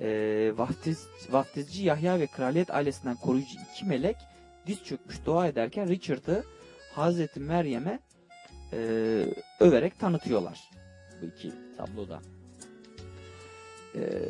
E, 0.00 0.08
vaftiz, 0.56 1.06
vaftizci 1.30 1.84
Yahya 1.84 2.20
ve 2.20 2.26
kraliyet 2.26 2.70
ailesinden 2.70 3.16
koruyucu 3.16 3.58
iki 3.72 3.84
melek 3.84 4.16
diz 4.66 4.84
çökmüş 4.84 5.26
dua 5.26 5.46
ederken 5.46 5.88
Richard'ı 5.88 6.44
Hazreti 6.94 7.40
Meryem'e 7.40 8.00
e, 8.72 8.78
överek 9.60 9.98
tanıtıyorlar 9.98 10.70
bu 11.22 11.26
iki 11.26 11.52
tabloda. 11.76 12.20
Ee, 13.94 14.28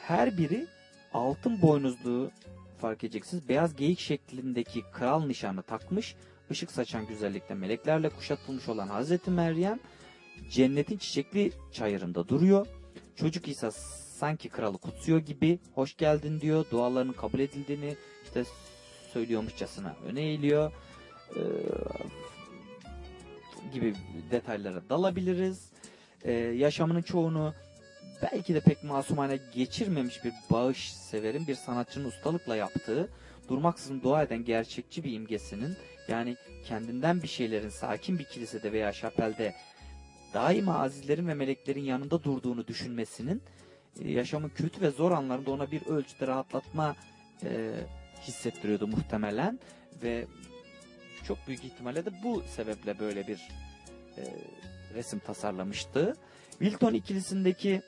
her 0.00 0.38
biri 0.38 0.66
altın 1.12 1.62
boynuzlu 1.62 2.30
fark 2.78 3.04
edeceksiniz. 3.04 3.48
Beyaz 3.48 3.76
geyik 3.76 3.98
şeklindeki 3.98 4.82
kral 4.92 5.24
nişanı 5.24 5.62
takmış. 5.62 6.14
ışık 6.50 6.72
saçan 6.72 7.06
güzellikte 7.06 7.54
meleklerle 7.54 8.08
kuşatılmış 8.08 8.68
olan 8.68 8.88
Hazreti 8.88 9.30
Meryem 9.30 9.78
cennetin 10.50 10.98
çiçekli 10.98 11.52
çayırında 11.72 12.28
duruyor. 12.28 12.66
Çocuk 13.16 13.48
İsa 13.48 13.70
sanki 14.18 14.48
kralı 14.48 14.78
kutsuyor 14.78 15.18
gibi 15.18 15.58
hoş 15.74 15.96
geldin 15.96 16.40
diyor. 16.40 16.64
Dualarının 16.70 17.12
kabul 17.12 17.38
edildiğini 17.38 17.96
işte 18.24 18.44
söylüyormuşçasına 19.12 19.96
öne 20.06 20.20
eğiliyor. 20.20 20.72
Ee, 21.36 21.40
gibi 23.72 23.94
detaylara 24.30 24.82
dalabiliriz. 24.88 25.70
Ee, 26.24 26.32
yaşamının 26.32 27.02
çoğunu 27.02 27.54
belki 28.22 28.54
de 28.54 28.60
pek 28.60 28.84
masumane 28.84 29.38
geçirmemiş 29.54 30.24
bir 30.24 30.32
bağış 30.50 30.92
severin 30.92 31.46
bir 31.46 31.54
sanatçının 31.54 32.04
ustalıkla 32.04 32.56
yaptığı, 32.56 33.08
durmaksızın 33.48 34.02
dua 34.02 34.22
eden 34.22 34.44
gerçekçi 34.44 35.04
bir 35.04 35.12
imgesinin 35.12 35.76
yani 36.08 36.36
kendinden 36.64 37.22
bir 37.22 37.28
şeylerin 37.28 37.68
sakin 37.68 38.18
bir 38.18 38.24
kilisede 38.24 38.72
veya 38.72 38.92
şapelde 38.92 39.54
daima 40.34 40.78
azizlerin 40.78 41.28
ve 41.28 41.34
meleklerin 41.34 41.84
yanında 41.84 42.24
durduğunu 42.24 42.66
düşünmesinin 42.66 43.42
e, 44.00 44.12
yaşamın 44.12 44.48
kötü 44.48 44.80
ve 44.80 44.90
zor 44.90 45.12
anlarında 45.12 45.50
ona 45.50 45.70
bir 45.70 45.86
ölçüde 45.86 46.26
rahatlatma 46.26 46.96
e, 47.44 47.70
hissettiriyordu 48.22 48.86
muhtemelen 48.86 49.58
ve 50.02 50.26
çok 51.24 51.38
büyük 51.46 51.64
ihtimalle 51.64 52.04
de 52.04 52.10
bu 52.24 52.42
sebeple 52.56 52.98
böyle 52.98 53.26
bir 53.26 53.48
e, 54.18 54.22
resim 54.94 55.18
tasarlamıştı. 55.18 56.16
Wilton 56.50 56.94
ikilisindeki 56.94 57.82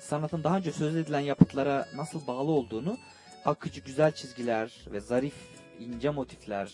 sanatın 0.00 0.44
daha 0.44 0.56
önce 0.56 0.72
söz 0.72 0.96
edilen 0.96 1.20
yapıtlara 1.20 1.88
nasıl 1.96 2.26
bağlı 2.26 2.50
olduğunu 2.50 2.98
akıcı 3.44 3.80
güzel 3.80 4.12
çizgiler 4.12 4.72
ve 4.92 5.00
zarif 5.00 5.34
ince 5.80 6.10
motifler 6.10 6.72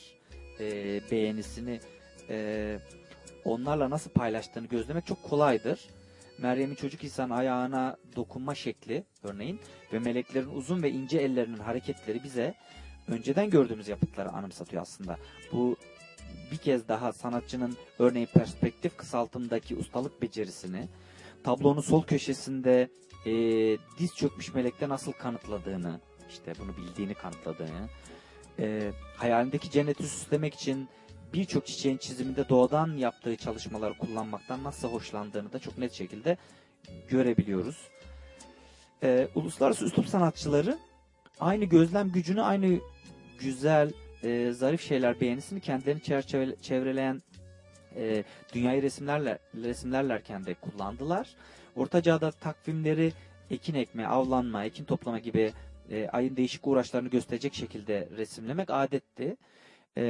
e, 0.61 1.01
beğenisini 1.11 1.81
e, 2.29 2.79
onlarla 3.45 3.91
nasıl 3.91 4.11
paylaştığını 4.11 4.67
gözlemek 4.67 5.07
çok 5.07 5.23
kolaydır. 5.23 5.81
Meryem'in 6.39 6.75
çocuk 6.75 7.05
İsa'nın 7.05 7.31
ayağına 7.31 7.97
dokunma 8.17 8.55
şekli 8.55 9.05
örneğin 9.23 9.61
ve 9.93 9.99
meleklerin 9.99 10.51
uzun 10.51 10.83
ve 10.83 10.91
ince 10.91 11.19
ellerinin 11.19 11.59
hareketleri 11.59 12.25
bize 12.25 12.55
önceden 13.09 13.51
gördüğümüz 13.51 13.89
yapıtları 13.89 14.29
anımsatıyor 14.29 14.83
aslında. 14.83 15.17
Bu 15.53 15.77
bir 16.53 16.57
kez 16.57 16.89
daha 16.89 17.13
sanatçının 17.13 17.77
örneğin 17.99 18.27
perspektif 18.27 18.97
kısaltımdaki 18.97 19.77
ustalık 19.77 20.23
becerisini, 20.23 20.89
tablonun 21.45 21.81
sol 21.81 22.03
köşesinde 22.03 22.89
e, 23.27 23.33
diz 23.99 24.15
çökmüş 24.17 24.55
melekte 24.55 24.89
nasıl 24.89 25.13
kanıtladığını, 25.13 26.01
işte 26.31 26.53
bunu 26.59 26.77
bildiğini 26.77 27.15
kanıtladığını, 27.15 27.89
e, 28.59 28.93
hayalindeki 29.17 29.71
cenneti 29.71 30.03
süslemek 30.03 30.55
için 30.55 30.89
birçok 31.35 31.67
çiçeğin 31.67 31.97
çiziminde 31.97 32.49
doğadan 32.49 32.97
yaptığı 32.97 33.37
çalışmaları 33.37 33.95
kullanmaktan 33.95 34.65
nasıl 34.65 34.89
hoşlandığını 34.89 35.53
da 35.53 35.59
çok 35.59 35.79
net 35.79 35.93
şekilde 35.93 36.37
görebiliyoruz. 37.09 37.77
E, 39.03 39.29
uluslararası 39.35 39.85
üslup 39.85 40.07
sanatçıları 40.09 40.79
aynı 41.41 41.65
gözlem 41.65 42.13
gücünü, 42.13 42.43
aynı 42.43 42.81
güzel, 43.39 43.93
e, 44.25 44.53
zarif 44.53 44.83
şeyler 44.83 45.21
beğenisini 45.21 45.61
kendilerini 45.61 46.03
çerçeve, 46.03 46.57
çevreleyen 46.63 47.23
e, 47.97 48.25
dünyayı 48.55 48.83
resimlerle 48.83 49.39
resimlerlerken 49.55 50.47
de 50.47 50.55
kullandılar. 50.55 51.29
Orta 51.77 52.03
Çağ'da 52.03 52.31
takvimleri 52.31 53.13
ekin 53.51 53.75
ekme, 53.75 54.07
avlanma, 54.07 54.65
ekin 54.65 54.85
toplama 54.85 55.19
gibi 55.19 55.53
e, 55.91 56.09
ayın 56.09 56.37
değişik 56.37 56.67
uğraşlarını 56.67 57.09
gösterecek 57.09 57.55
şekilde 57.55 58.09
resimlemek 58.17 58.71
adetti. 58.71 59.37
E, 59.97 60.03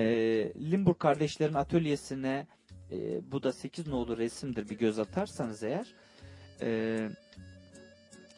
Limburg 0.71 0.99
kardeşlerin 0.99 1.55
atölyesine 1.55 2.47
e, 2.93 2.97
bu 3.33 3.43
da 3.43 3.53
8 3.53 3.87
nolu 3.87 4.19
resimdir 4.19 4.69
bir 4.69 4.79
göz 4.79 4.99
atarsanız 4.99 5.63
eğer 5.63 5.95
e, 6.63 7.09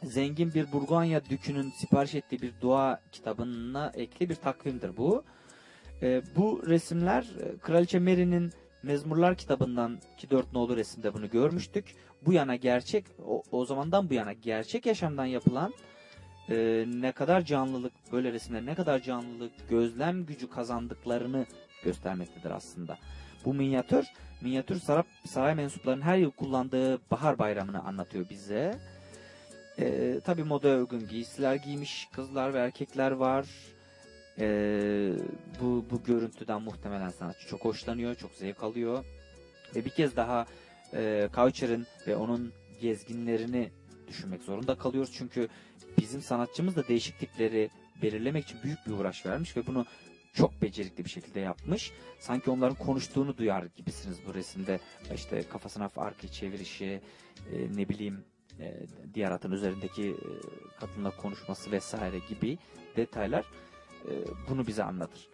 zengin 0.03 0.55
bir 0.55 0.73
Burgonya 0.73 1.25
dükünün 1.25 1.70
sipariş 1.70 2.14
ettiği 2.14 2.43
bir 2.43 2.53
dua 2.61 3.01
kitabına 3.12 3.93
ekli 3.95 4.29
bir 4.29 4.35
takvimdir 4.35 4.97
bu. 4.97 5.25
E, 6.03 6.22
bu 6.36 6.62
resimler 6.66 7.22
e, 7.22 7.59
Kraliçe 7.59 7.98
Mary'nin 7.98 8.53
Mezmurlar 8.82 9.36
kitabından 9.36 10.00
ki 10.18 10.30
4 10.30 10.53
nolu 10.53 10.76
resimde 10.76 11.14
bunu 11.14 11.30
görmüştük. 11.30 11.94
Bu 12.26 12.32
yana 12.32 12.57
gerçek, 12.57 13.05
o, 13.26 13.42
o 13.53 13.64
zamandan 13.64 14.11
bu 14.11 14.14
yana 14.14 14.32
gerçek 14.32 14.86
yaşamdan 14.86 15.24
yapılan 15.24 15.74
e, 16.48 16.84
ne 16.86 17.12
kadar 17.12 17.44
canlılık, 17.44 17.92
böyle 18.12 18.32
resimler 18.32 18.66
ne 18.66 18.74
kadar 18.74 19.03
canlılık, 19.03 19.53
gözlem 19.68 20.26
gücü 20.26 20.50
kazandıklarını 20.50 21.46
göstermektedir 21.84 22.50
aslında. 22.50 22.98
Bu 23.44 23.55
minyatür, 23.55 24.07
minyatür 24.40 24.80
saray, 24.80 25.03
saray 25.26 25.55
mensuplarının 25.55 26.03
her 26.03 26.16
yıl 26.16 26.30
kullandığı 26.30 27.00
bahar 27.11 27.38
bayramını 27.38 27.82
anlatıyor 27.84 28.28
bize. 28.30 28.78
E, 29.78 30.20
Tabi 30.20 30.44
moda 30.44 30.68
uygun 30.68 31.09
giysiler 31.09 31.55
giymiş 31.55 32.09
kızlar 32.12 32.55
ve 32.55 32.59
erkekler 32.59 33.11
var. 33.11 33.46
E, 34.39 34.47
bu, 35.61 35.85
bu 35.91 36.03
görüntüden 36.03 36.62
muhtemelen 36.62 37.11
sanatçı 37.11 37.49
çok 37.49 37.64
hoşlanıyor, 37.64 38.14
çok 38.14 38.33
zevk 38.33 38.62
alıyor. 38.62 39.05
Ve 39.74 39.85
bir 39.85 39.91
kez 39.91 40.16
daha 40.16 40.47
e, 40.95 41.28
Coucher'ın 41.35 41.87
ve 42.07 42.16
onun 42.16 42.53
gezginlerini 42.80 43.70
düşünmek 44.09 44.43
zorunda 44.43 44.74
kalıyoruz. 44.74 45.12
Çünkü 45.14 45.49
bizim 45.99 46.22
sanatçımız 46.22 46.76
da 46.76 46.89
değişik 46.89 47.18
tipleri 47.18 47.70
belirlemek 48.03 48.45
için 48.45 48.59
büyük 48.62 48.87
bir 48.87 48.93
uğraş 48.93 49.26
vermiş 49.26 49.57
ve 49.57 49.66
bunu 49.66 49.87
çok 50.33 50.62
becerikli 50.62 51.05
bir 51.05 51.11
şekilde 51.11 51.41
yapmış. 51.41 51.93
Sanki 52.18 52.51
onların 52.51 52.76
konuştuğunu 52.76 53.37
duyar 53.37 53.64
gibisiniz 53.76 54.18
bu 54.26 54.35
resimde. 54.35 54.80
İşte 55.14 55.43
kafasına 55.43 55.91
arkaya 55.97 56.28
çevirişi, 56.28 57.01
e, 57.53 57.76
ne 57.76 57.89
bileyim 57.89 58.24
e, 58.61 58.74
diğer 59.14 59.30
atın 59.30 59.53
üzerindeki 59.53 60.09
e, 60.11 60.16
kadınla 60.80 61.11
konuşması 61.16 61.70
vesaire 61.70 62.18
gibi 62.28 62.59
detaylar 62.97 63.45
bunu 64.48 64.66
bize 64.66 64.84
anlatır. 64.84 65.28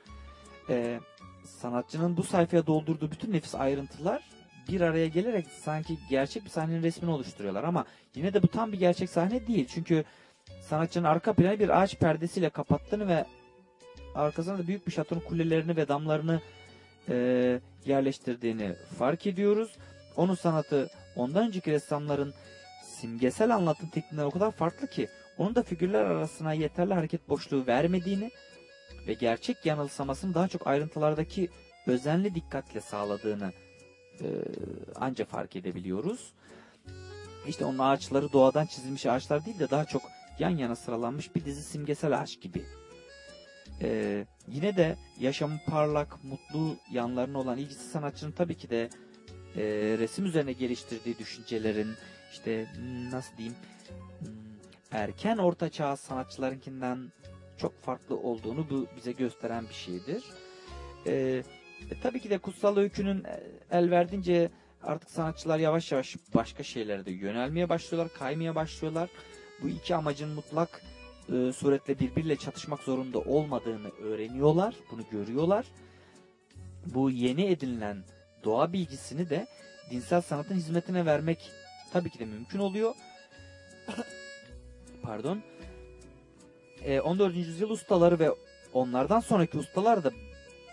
E, 0.71 1.01
sanatçının 1.45 2.17
bu 2.17 2.23
sayfaya 2.23 2.67
doldurduğu 2.67 3.11
bütün 3.11 3.33
nefis 3.33 3.55
ayrıntılar 3.55 4.23
bir 4.69 4.81
araya 4.81 5.07
gelerek 5.07 5.47
sanki 5.65 5.99
gerçek 6.11 6.45
bir 6.45 6.51
sahnenin 6.51 6.83
resmini 6.83 7.11
oluşturuyorlar 7.11 7.65
ama 7.65 7.85
yine 8.15 8.35
de 8.35 8.43
bu 8.43 8.49
tam 8.49 8.73
bir 8.73 8.79
gerçek 8.79 9.11
sahne 9.11 9.47
değil. 9.47 9.69
Çünkü 9.75 10.05
sanatçının 10.61 11.05
arka 11.05 11.33
planı 11.33 11.59
bir 11.59 11.83
ağaç 11.83 11.99
perdesiyle 11.99 12.51
kapattığını 12.51 13.09
ve 13.09 13.25
arkasına 14.15 14.59
da 14.59 14.67
büyük 14.67 14.87
bir 14.87 14.93
şatonun 14.93 15.21
kulelerini 15.21 15.77
ve 15.77 15.89
damlarını 15.89 16.41
e, 17.09 17.61
yerleştirdiğini 17.87 18.75
fark 18.99 19.27
ediyoruz. 19.27 19.77
Onun 20.17 20.35
sanatı 20.35 20.91
ondan 21.17 21.47
önceki 21.47 21.73
ressamların 21.73 22.35
simgesel 22.83 23.55
anlatım 23.55 23.89
tekniğinden 23.89 24.27
o 24.27 24.31
kadar 24.31 24.51
farklı 24.51 24.87
ki 24.87 25.09
onun 25.39 25.55
da 25.55 25.63
figürler 25.63 26.05
arasına 26.05 26.53
yeterli 26.53 26.95
hareket 26.95 27.29
boşluğu 27.29 27.67
vermediğini 27.67 28.31
ve 29.07 29.15
gerçek 29.15 29.67
yanılsamasını 29.67 30.35
daha 30.35 30.49
çok 30.49 30.67
ayrıntılardaki 30.67 31.49
özenli 31.87 32.35
dikkatle 32.35 32.81
sağladığını 32.81 33.53
e, 34.21 34.27
anca 34.95 35.25
fark 35.25 35.57
edebiliyoruz. 35.57 36.33
İşte 37.47 37.65
onun 37.65 37.79
ağaçları 37.79 38.33
doğadan 38.33 38.67
çizilmiş 38.67 39.07
ağaçlar 39.07 39.45
değil 39.45 39.59
de 39.59 39.71
daha 39.71 39.85
çok 39.85 40.03
yan 40.39 40.51
yana 40.51 40.77
sıralanmış 40.77 41.35
bir 41.35 41.45
dizi 41.45 41.63
simgesel 41.63 42.21
ağaç 42.21 42.41
gibi. 42.41 42.65
E, 43.83 44.27
yine 44.49 44.77
de 44.77 44.97
yaşamın 45.21 45.61
parlak, 45.67 46.25
mutlu 46.25 46.77
yanlarına 46.93 47.39
olan 47.39 47.59
ilgisi 47.59 47.89
sanatçının 47.89 48.33
tabii 48.33 48.57
ki 48.57 48.71
de 48.71 48.89
e, 49.57 49.63
resim 49.99 50.27
üzerine 50.27 50.53
geliştirdiği 50.53 51.19
düşüncelerin 51.19 51.89
işte 52.33 52.67
hmm, 52.75 53.11
nasıl 53.11 53.37
diyeyim 53.37 53.57
hmm, 54.19 54.29
erken 54.93 55.39
orta 55.39 55.69
çağ 55.69 55.97
sanatçılarınkinden 55.97 57.13
çok 57.59 57.83
farklı 57.83 58.17
olduğunu 58.17 58.71
bu 58.71 58.87
bize 58.97 59.13
gösteren 59.13 59.69
bir 59.69 59.75
şeydir. 59.75 60.25
Ee, 61.07 61.43
e, 61.91 62.01
tabii 62.03 62.21
ki 62.21 62.31
de 62.31 62.39
kutsal 62.39 62.77
öykünün 62.77 63.25
e, 63.25 63.41
el 63.71 63.91
verdiğince 63.91 64.51
artık 64.83 65.11
sanatçılar 65.11 65.59
yavaş 65.59 65.93
yavaş 65.93 66.17
başka 66.35 66.63
şeylere 66.63 67.07
de 67.07 67.11
yönelmeye 67.11 67.69
başlıyorlar, 67.69 68.13
kaymaya 68.19 68.55
başlıyorlar. 68.55 69.11
Bu 69.63 69.69
iki 69.69 69.95
amacın 69.95 70.29
mutlak 70.29 70.83
e, 71.33 71.53
suretle 71.53 71.99
birbiriyle 71.99 72.37
çatışmak 72.37 72.81
zorunda 72.81 73.19
olmadığını 73.19 73.89
öğreniyorlar, 73.89 74.75
bunu 74.91 75.03
görüyorlar. 75.11 75.67
Bu 76.87 77.11
yeni 77.11 77.45
edinilen 77.45 78.05
doğa 78.45 78.73
bilgisini 78.73 79.31
de 79.31 79.47
dinsel 79.91 80.21
sanatın 80.21 80.55
hizmetine 80.55 81.07
vermek 81.07 81.51
tabii 81.93 82.11
ki 82.11 82.19
de 82.19 82.25
mümkün 82.25 82.59
oluyor. 82.59 82.95
Pardon. 85.03 85.43
E, 86.85 87.01
14. 87.01 87.37
yüzyıl 87.37 87.71
ustaları 87.71 88.19
ve 88.19 88.31
onlardan 88.73 89.21
sonraki 89.21 89.59
ustalar 89.59 90.05
da 90.05 90.11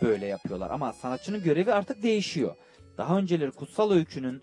böyle 0.02 0.26
yapıyorlar. 0.26 0.72
Ama 0.72 0.94
sanatçının 0.94 1.44
görevi 1.44 1.74
artık 1.74 2.04
değişiyor. 2.04 2.56
Daha 2.98 3.18
önceleri 3.18 3.52
kutsal 3.52 3.92
öykünün 3.92 4.42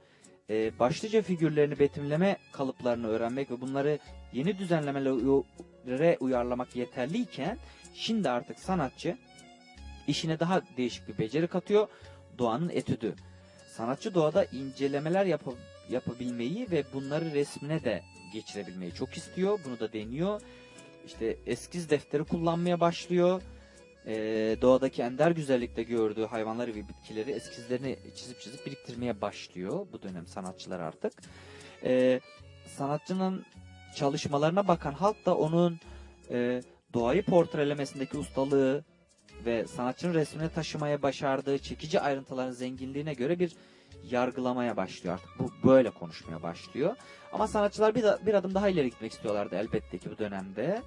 e, 0.50 0.78
başlıca 0.78 1.22
figürlerini 1.22 1.78
betimleme 1.78 2.36
kalıplarını 2.52 3.08
öğrenmek 3.08 3.50
ve 3.50 3.60
bunları 3.60 3.98
yeni 4.32 4.58
düzenlemelere 4.58 6.16
uyarlamak 6.20 6.76
yeterliyken 6.76 7.58
şimdi 7.94 8.30
artık 8.30 8.58
sanatçı 8.58 9.16
işine 10.06 10.40
daha 10.40 10.62
değişik 10.76 11.08
bir 11.08 11.18
beceri 11.18 11.46
katıyor. 11.46 11.88
Doğanın 12.38 12.68
etüdü. 12.68 13.14
Sanatçı 13.76 14.14
doğada 14.14 14.44
incelemeler 14.44 15.26
yap 15.26 15.42
yapabilmeyi 15.90 16.70
ve 16.70 16.84
bunları 16.94 17.32
resmine 17.32 17.84
de 17.84 18.02
geçirebilmeyi 18.32 18.94
çok 18.94 19.16
istiyor. 19.16 19.60
Bunu 19.64 19.80
da 19.80 19.92
deniyor. 19.92 20.40
İşte 21.06 21.36
eskiz 21.46 21.90
defteri 21.90 22.24
kullanmaya 22.24 22.80
başlıyor. 22.80 23.42
Ee, 24.06 24.56
doğadaki 24.62 25.02
ender 25.02 25.30
güzellikte 25.30 25.82
gördüğü 25.82 26.24
hayvanları 26.24 26.74
ve 26.74 26.88
bitkileri 26.88 27.30
eskizlerini 27.30 27.98
çizip 28.14 28.40
çizip 28.40 28.66
biriktirmeye 28.66 29.20
başlıyor. 29.20 29.86
Bu 29.92 30.02
dönem 30.02 30.26
sanatçılar 30.26 30.80
artık. 30.80 31.12
Ee, 31.84 32.20
sanatçının 32.66 33.44
çalışmalarına 33.94 34.68
bakan 34.68 34.92
halk 34.92 35.26
da 35.26 35.36
onun 35.36 35.80
e, 36.30 36.62
doğayı 36.94 37.24
portrelemesindeki 37.24 38.18
ustalığı 38.18 38.84
ve 39.44 39.66
sanatçının 39.66 40.14
resmine 40.14 40.48
taşımaya 40.48 41.02
başardığı 41.02 41.58
çekici 41.58 42.00
ayrıntıların 42.00 42.52
zenginliğine 42.52 43.14
göre 43.14 43.38
bir 43.38 43.52
yargılamaya 44.10 44.76
başlıyor 44.76 45.14
artık. 45.14 45.30
Bu 45.38 45.68
böyle 45.68 45.90
konuşmaya 45.90 46.42
başlıyor. 46.42 46.96
Ama 47.32 47.46
sanatçılar 47.46 47.94
bir, 47.94 48.04
bir 48.26 48.34
adım 48.34 48.54
daha 48.54 48.68
ileri 48.68 48.90
gitmek 48.90 49.12
istiyorlardı 49.12 49.56
elbette 49.56 49.98
ki 49.98 50.10
bu 50.10 50.18
dönemde. 50.18 50.82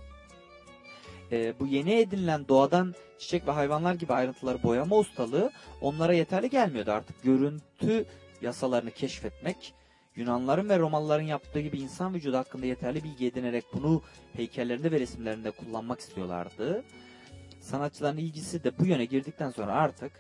Ee, 1.32 1.60
bu 1.60 1.68
yeni 1.68 1.94
edinilen 1.94 2.48
doğadan 2.48 2.96
çiçek 3.20 3.48
ve 3.48 3.52
hayvanlar 3.52 3.94
gibi 3.94 4.14
ayrıntıları 4.14 4.64
boyama 4.64 4.98
ustalığı 4.98 5.52
onlara 5.82 6.14
yeterli 6.14 6.50
gelmiyordu 6.50 6.92
artık. 6.92 7.24
Görüntü 7.24 8.06
yasalarını 8.42 8.92
keşfetmek, 8.92 9.74
Yunanların 10.16 10.70
ve 10.70 10.80
Romalıların 10.80 11.24
yaptığı 11.24 11.60
gibi 11.60 11.80
insan 11.80 12.14
vücudu 12.14 12.38
hakkında 12.38 12.66
yeterli 12.66 13.04
bilgi 13.04 13.28
edinerek 13.28 13.64
bunu 13.74 14.02
heykellerinde 14.34 14.92
ve 14.92 15.00
resimlerinde 15.00 15.52
kullanmak 15.52 16.00
istiyorlardı. 16.00 16.84
Sanatçıların 17.60 18.18
ilgisi 18.18 18.64
de 18.64 18.80
bu 18.80 18.86
yöne 18.86 19.06
girdikten 19.06 19.50
sonra 19.50 19.74
artık 19.74 20.12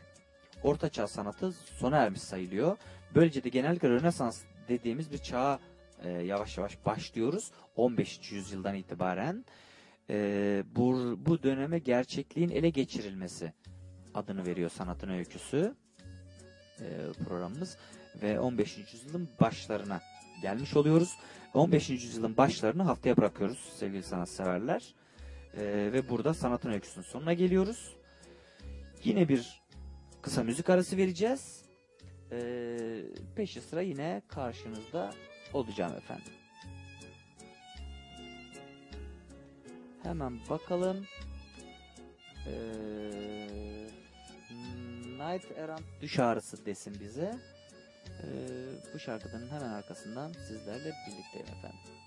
Ortaçağ 0.66 1.08
sanatı 1.08 1.52
sona 1.52 1.98
ermiş 1.98 2.22
sayılıyor. 2.22 2.78
Böylece 3.16 3.44
de 3.44 3.50
genellikle 3.50 3.90
Rönesans 3.90 4.42
dediğimiz 4.68 5.12
bir 5.12 5.18
çağa 5.18 5.60
e, 6.04 6.10
yavaş 6.10 6.58
yavaş 6.58 6.86
başlıyoruz. 6.86 7.52
15. 7.76 8.32
yüzyıldan 8.32 8.76
itibaren 8.76 9.46
e, 10.10 10.64
bu, 10.76 11.16
bu 11.26 11.44
döneme 11.44 11.80
gerçekliğin 11.80 12.50
ele 12.50 12.70
geçirilmesi 12.70 13.54
adını 14.14 14.46
veriyor 14.46 14.70
sanatın 14.70 15.10
öyküsü 15.10 15.76
e, 16.80 16.86
programımız. 17.26 17.78
Ve 18.22 18.40
15. 18.40 18.78
yüzyılın 18.94 19.30
başlarına 19.42 20.02
gelmiş 20.42 20.76
oluyoruz. 20.76 21.18
15. 21.54 21.90
yüzyılın 21.90 22.38
başlarını 22.38 22.84
haftaya 22.84 23.18
bırakıyoruz 23.18 23.74
sevgili 23.80 24.04
sanatseverler. 24.04 24.94
E, 25.58 25.64
ve 25.94 26.10
burada 26.10 26.34
sanatın 26.34 26.72
öyküsünün 26.72 27.06
sonuna 27.06 27.34
geliyoruz. 27.34 27.96
Yine 29.04 29.30
bir 29.30 29.65
kısa 30.26 30.44
müzik 30.44 30.70
arası 30.70 30.98
vereceğiz. 30.98 31.62
Ee, 32.32 33.02
peşi 33.36 33.62
sıra 33.62 33.82
yine 33.82 34.22
karşınızda 34.28 35.14
olacağım 35.54 35.96
efendim. 35.96 36.34
Hemen 40.04 40.40
bakalım. 40.50 41.06
Ee, 42.48 42.52
Night 45.06 45.58
Errant 45.58 45.84
düş 46.02 46.20
ağrısı 46.20 46.66
desin 46.66 46.98
bize. 47.00 47.36
Ee, 48.24 48.28
bu 48.94 49.00
şarkıların 49.00 49.50
hemen 49.50 49.70
arkasından 49.70 50.32
sizlerle 50.32 50.94
birlikteyim 51.08 51.48
efendim. 51.58 52.05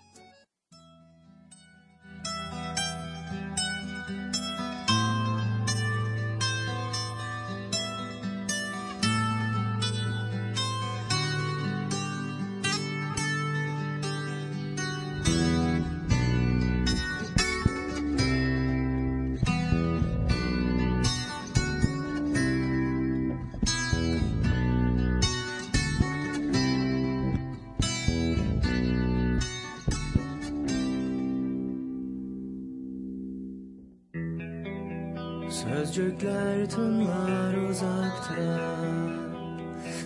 Sözcükler 36.19 36.69
tınlar 36.69 37.69
uzakta. 37.71 38.71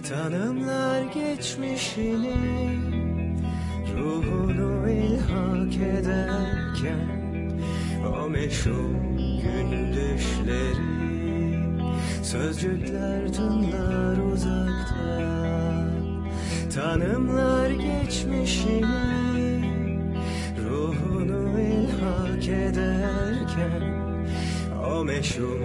Tanımlar 0.09 1.03
geçmişini 1.03 2.37
Ruhunu 3.97 4.91
ilhak 4.91 5.75
ederken 5.77 7.09
O 8.23 8.29
meşhur 8.29 8.91
gün 9.43 9.93
düşleri. 9.93 10.75
Sözcükler 12.23 13.33
tınlar 13.33 14.33
uzakta. 14.33 15.33
Tanımlar 16.75 17.71
geçmişini 17.71 18.85
Ruhunu 20.69 21.61
ilhak 21.61 22.49
ederken 22.49 23.92
o 24.93 25.05
meşhur 25.05 25.61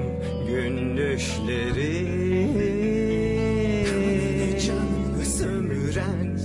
gün 0.47 0.97
düşleri 0.97 2.07
Canımı 4.65 5.25
sömüren 5.25 6.37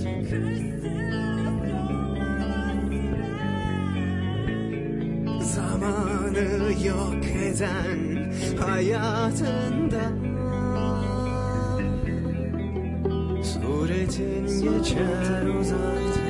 Zamanı 5.41 6.73
yok 6.85 7.25
eden 7.25 8.33
hayatında. 8.59 10.11
Suretin 13.43 14.47
geçer 14.47 15.45
uzakta 15.59 16.23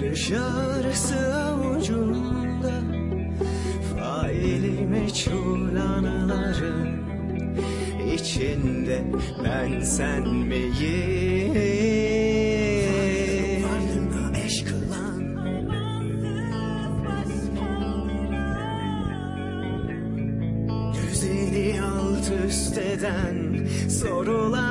Dışarısı 0.00 1.34
avucunda 1.34 2.33
içinde 8.94 9.18
ben 9.44 9.80
sen 9.80 10.28
miyim? 10.28 11.54
Varlığına 13.64 14.38
eş 14.46 14.64
kılan 14.64 15.24
Düzeni 20.94 21.82
alt 21.82 22.30
üst 22.46 22.78
eden 22.78 23.66
sorular 23.88 24.63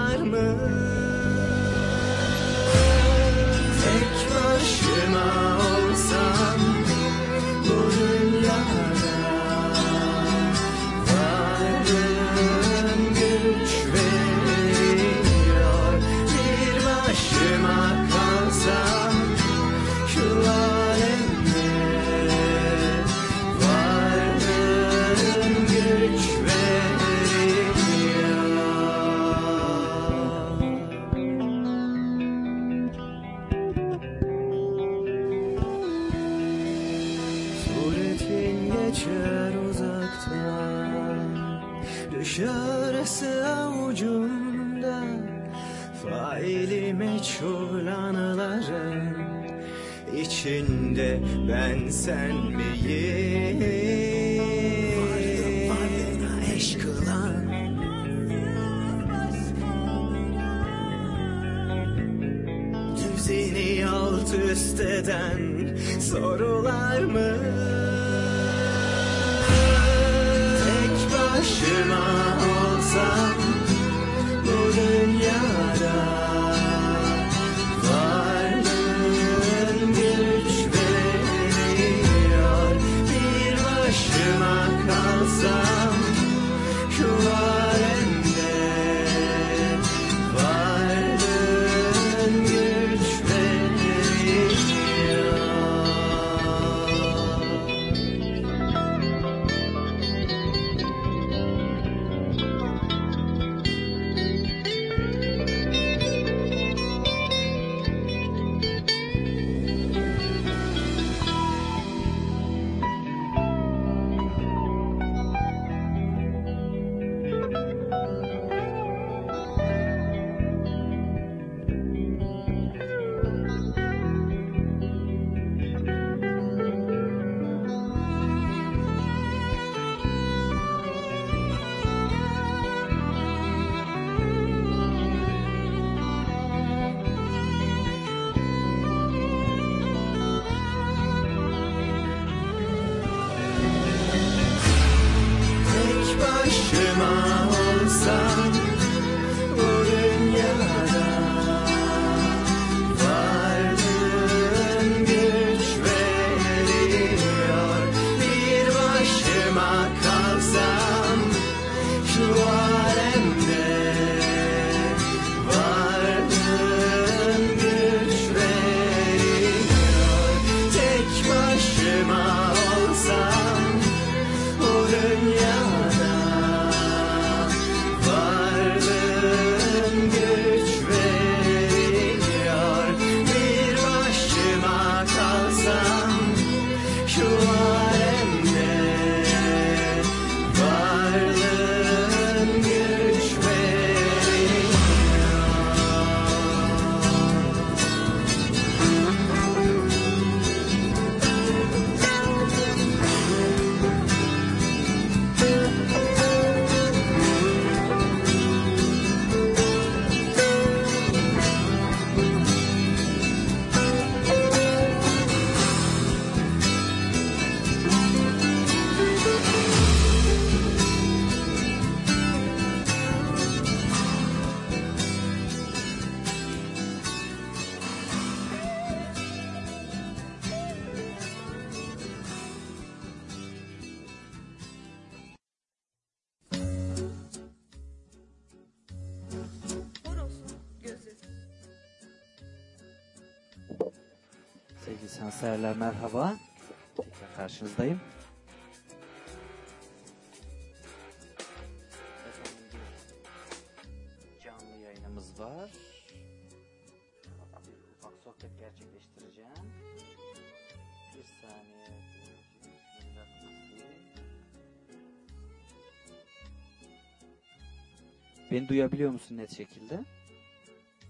Beni 268.53 268.69
duyabiliyor 268.69 269.11
musun 269.11 269.37
net 269.37 269.51
şekilde? 269.51 269.99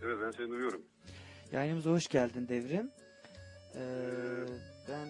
Evet 0.04 0.18
ben 0.22 0.32
seni 0.32 0.50
duyuyorum. 0.50 0.82
Yayınımıza 1.52 1.90
hoş 1.92 2.08
geldin 2.08 2.48
Devrim. 2.48 2.92
Ee, 3.76 3.82
ben 4.90 5.08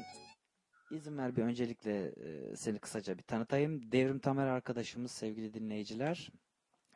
izin 0.92 1.18
ver 1.18 1.36
bir 1.36 1.42
öncelikle 1.42 2.06
e, 2.06 2.56
seni 2.56 2.80
kısaca 2.80 3.18
bir 3.18 3.24
tanıtayım. 3.24 3.92
Devrim 3.92 4.20
Tamer 4.20 4.48
arkadaşımız 4.48 5.12
sevgili 5.12 5.54
dinleyiciler. 5.54 6.32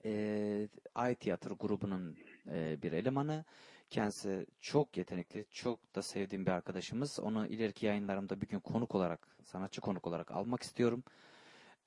E, 0.05 0.69
Ay 0.95 1.15
Tiyatro 1.15 1.57
grubunun 1.57 2.17
e, 2.51 2.81
bir 2.81 2.91
elemanı. 2.91 3.45
Kendisi 3.89 4.45
çok 4.59 4.97
yetenekli, 4.97 5.45
çok 5.51 5.95
da 5.95 6.01
sevdiğim 6.01 6.45
bir 6.45 6.51
arkadaşımız. 6.51 7.19
Onu 7.19 7.47
ileriki 7.47 7.85
yayınlarımda 7.85 8.41
bir 8.41 8.47
gün 8.47 8.59
konuk 8.59 8.95
olarak, 8.95 9.27
sanatçı 9.43 9.81
konuk 9.81 10.07
olarak 10.07 10.31
almak 10.31 10.63
istiyorum. 10.63 11.03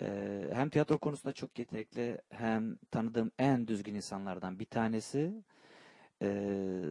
Ee, 0.03 0.51
hem 0.53 0.71
tiyatro 0.71 0.99
konusunda 0.99 1.33
çok 1.33 1.59
yetenekli 1.59 2.19
hem 2.31 2.77
tanıdığım 2.91 3.31
en 3.39 3.69
düzgün 3.69 3.95
insanlardan 3.95 4.59
bir 4.59 4.65
tanesi. 4.65 5.43
Ee, 6.23 6.83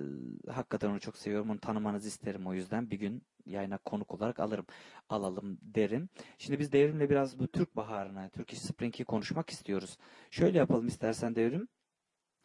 hakikaten 0.49 0.89
onu 0.89 0.99
çok 0.99 1.17
seviyorum. 1.17 1.49
Onu 1.49 1.59
tanımanızı 1.59 2.07
isterim 2.07 2.47
o 2.47 2.53
yüzden. 2.53 2.91
Bir 2.91 2.99
gün 2.99 3.23
yayına 3.45 3.77
konuk 3.77 4.11
olarak 4.13 4.39
alırım. 4.39 4.65
Alalım 5.09 5.57
derim. 5.61 6.09
Şimdi 6.37 6.59
biz 6.59 6.71
Devrim'le 6.71 7.09
biraz 7.09 7.39
bu 7.39 7.47
Türk 7.47 7.75
Baharı'na, 7.75 8.29
Turkish 8.29 8.59
Spring'i 8.59 9.05
konuşmak 9.05 9.49
istiyoruz. 9.49 9.97
Şöyle 10.31 10.57
yapalım 10.57 10.87
istersen 10.87 11.35
Devrim. 11.35 11.67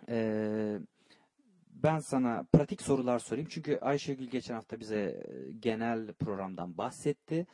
Ee, 0.09 0.79
ben 1.85 1.99
sana 1.99 2.47
pratik 2.53 2.83
sorular 2.83 3.19
sorayım. 3.19 3.49
Çünkü 3.51 3.79
Ayşegül 3.83 4.27
geçen 4.27 4.55
hafta 4.55 4.81
bize 4.81 4.97
e, 4.99 5.53
genel 5.53 6.13
programdan 6.13 6.79
bahsetti. 6.79 7.47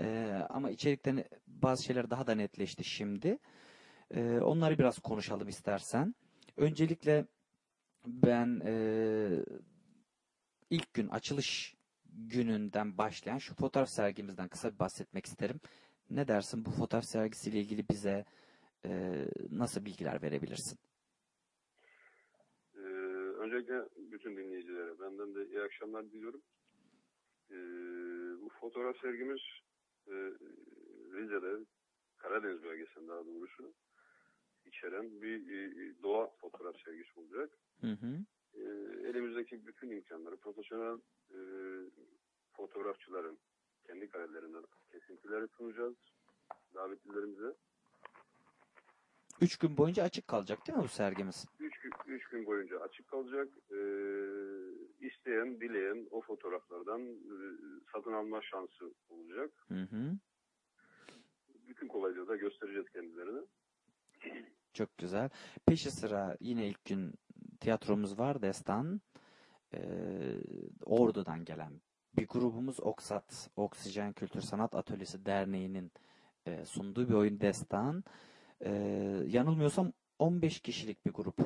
Ee, 0.00 0.40
ama 0.50 0.70
içerikten 0.70 1.24
bazı 1.46 1.84
şeyler 1.84 2.10
daha 2.10 2.26
da 2.26 2.34
netleşti 2.34 2.84
şimdi. 2.84 3.38
Ee, 4.14 4.38
onları 4.40 4.78
biraz 4.78 4.98
konuşalım 4.98 5.48
istersen. 5.48 6.14
Öncelikle 6.56 7.26
ben 8.06 8.60
eee, 8.66 9.44
ilk 10.70 10.94
gün 10.94 11.08
açılış 11.08 11.74
gününden 12.04 12.98
başlayan 12.98 13.38
şu 13.38 13.54
fotoğraf 13.54 13.88
sergimizden 13.88 14.48
kısa 14.48 14.74
bir 14.74 14.78
bahsetmek 14.78 15.26
isterim. 15.26 15.60
Ne 16.10 16.28
dersin 16.28 16.64
bu 16.64 16.70
fotoğraf 16.70 17.04
sergisiyle 17.04 17.60
ilgili 17.60 17.88
bize 17.88 18.24
eee, 18.84 19.28
nasıl 19.50 19.84
bilgiler 19.84 20.22
verebilirsin? 20.22 20.78
Öncelikle 23.48 23.88
bütün 23.96 24.36
dinleyicilere 24.36 25.00
benden 25.00 25.34
de 25.34 25.48
iyi 25.48 25.60
akşamlar 25.62 26.10
diliyorum. 26.10 26.42
Ee, 27.50 27.54
bu 28.40 28.48
fotoğraf 28.60 29.00
sergimiz 29.00 29.40
e, 30.06 30.14
Rize'de, 31.12 31.64
Karadeniz 32.18 32.62
bölgesinde 32.62 33.08
daha 33.08 33.26
doğrusu 33.26 33.74
içeren 34.66 35.22
bir 35.22 35.50
e, 35.50 36.02
doğa 36.02 36.30
fotoğraf 36.40 36.76
sergisi 36.84 37.20
olacak. 37.20 37.50
Hı 37.80 37.86
hı. 37.86 38.24
Ee, 38.54 39.08
elimizdeki 39.08 39.66
bütün 39.66 39.90
imkanları 39.90 40.36
profesyonel 40.36 40.98
e, 41.30 41.38
fotoğrafçıların 42.52 43.38
kendi 43.86 44.08
karelerinden 44.08 44.64
kesintileri 44.92 45.48
sunacağız 45.48 45.94
davetlilerimize. 46.74 47.54
Üç 49.40 49.56
gün 49.56 49.76
boyunca 49.76 50.02
açık 50.02 50.28
kalacak 50.28 50.66
değil 50.66 50.78
mi 50.78 50.84
bu 50.84 50.88
sergimiz? 50.88 51.46
Üç 51.60 51.78
gün, 51.78 51.92
üç 52.06 52.28
gün 52.28 52.46
boyunca 52.46 52.80
açık 52.80 53.08
kalacak. 53.08 53.48
Ee, 53.70 53.76
isteyen, 55.06 55.60
dileyen 55.60 56.08
o 56.10 56.20
fotoğraflardan 56.20 57.00
e, 57.02 57.34
satın 57.92 58.12
alma 58.12 58.42
şansı 58.42 58.94
olacak. 59.08 59.50
Hı 59.68 59.82
hı. 59.82 60.18
Bütün 61.68 61.88
kolaylığı 61.88 62.28
da 62.28 62.36
göstereceğiz 62.36 62.88
kendilerine. 62.90 63.40
Çok 64.72 64.98
güzel. 64.98 65.30
Peşi 65.66 65.90
sıra 65.90 66.36
yine 66.40 66.68
ilk 66.68 66.84
gün 66.84 67.14
tiyatromuz 67.60 68.18
var 68.18 68.42
Destan. 68.42 69.00
Ee, 69.74 69.80
Ordu'dan 70.84 71.44
gelen 71.44 71.80
bir 72.16 72.28
grubumuz 72.28 72.80
Oksat, 72.80 73.50
Oksijen 73.56 74.12
Kültür 74.12 74.40
Sanat 74.40 74.74
Atölyesi 74.74 75.26
Derneği'nin 75.26 75.92
e, 76.46 76.64
sunduğu 76.64 77.08
bir 77.08 77.14
oyun 77.14 77.40
Destan. 77.40 78.04
Ee, 78.60 78.70
yanılmıyorsam 79.26 79.92
15 80.18 80.60
kişilik 80.60 81.06
bir 81.06 81.12
grup 81.12 81.36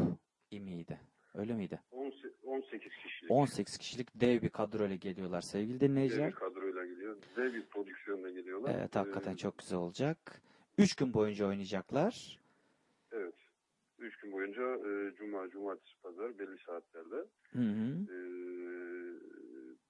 imiydi. 0.51 1.01
Öyle 1.35 1.55
miydi? 1.55 1.81
18, 1.91 2.31
18 2.45 2.93
kişilik 3.03 3.31
18 3.31 3.79
kişilik 3.79 4.09
dev 4.21 4.43
bir 4.43 4.49
kadroyla 4.49 4.97
geliyorlar 4.97 5.41
sevgili 5.41 5.81
dev 5.81 5.89
dinleyiciler. 5.89 6.29
bir 6.29 6.35
kadroyla 6.35 6.87
geliyor. 6.87 7.17
Dev 7.37 7.55
bir 7.55 7.67
prodüksiyonla 7.67 8.31
geliyorlar. 8.31 8.75
Evet 8.79 8.97
hakikaten 8.97 9.33
Ee, 9.33 9.37
çok 9.37 9.59
güzel 9.59 9.79
olacak. 9.79 10.43
3 10.79 10.97
gün 10.97 11.15
boyunca 11.15 11.47
oynayacaklar. 11.47 12.39
Evet. 13.13 13.35
Üç 13.99 14.17
gün 14.17 14.33
boyunca 14.33 14.63
e, 14.63 15.15
cuma, 15.15 15.49
cumartesi, 15.51 16.01
pazar 16.03 16.39
belli 16.39 16.59
saatlerde. 16.67 17.17
Hı 17.53 17.59
hı. 17.59 18.07
E, 18.15 18.19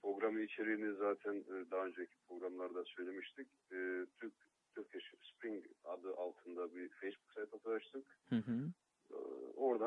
programı 0.02 0.40
içeriğini 0.40 0.94
zaten 0.96 1.34
e, 1.34 1.70
daha 1.70 1.86
önceki 1.86 2.12
programlarda 2.28 2.84
söylemiştik. 2.84 3.48
E, 3.72 4.06
Türk 4.20 4.32
Turkish 4.74 5.14
Spring 5.22 5.64
adı 5.84 6.14
altında 6.16 6.74
bir 6.74 6.88
Facebook 6.88 7.32
sayfası 7.34 7.70
açtık. 7.70 8.04
Hı 8.28 8.36
hı. 8.36 8.72
Ee, 9.10 9.14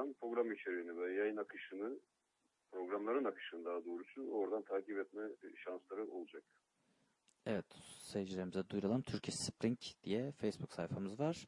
oradan 0.05 0.13
program 0.13 0.51
içeriğini 0.51 0.97
ve 0.97 1.13
yayın 1.13 1.37
akışını 1.37 1.99
programların 2.71 3.23
akışını 3.25 3.65
daha 3.65 3.85
doğrusu 3.85 4.21
oradan 4.21 4.61
takip 4.61 4.97
etme 4.97 5.21
şansları 5.65 6.11
olacak. 6.11 6.43
Evet, 7.45 7.65
seyircilerimize 7.99 8.69
duyuralım. 8.69 9.01
Turkish 9.01 9.35
Spring 9.35 9.77
diye 10.03 10.31
Facebook 10.31 10.73
sayfamız 10.73 11.19
var. 11.19 11.45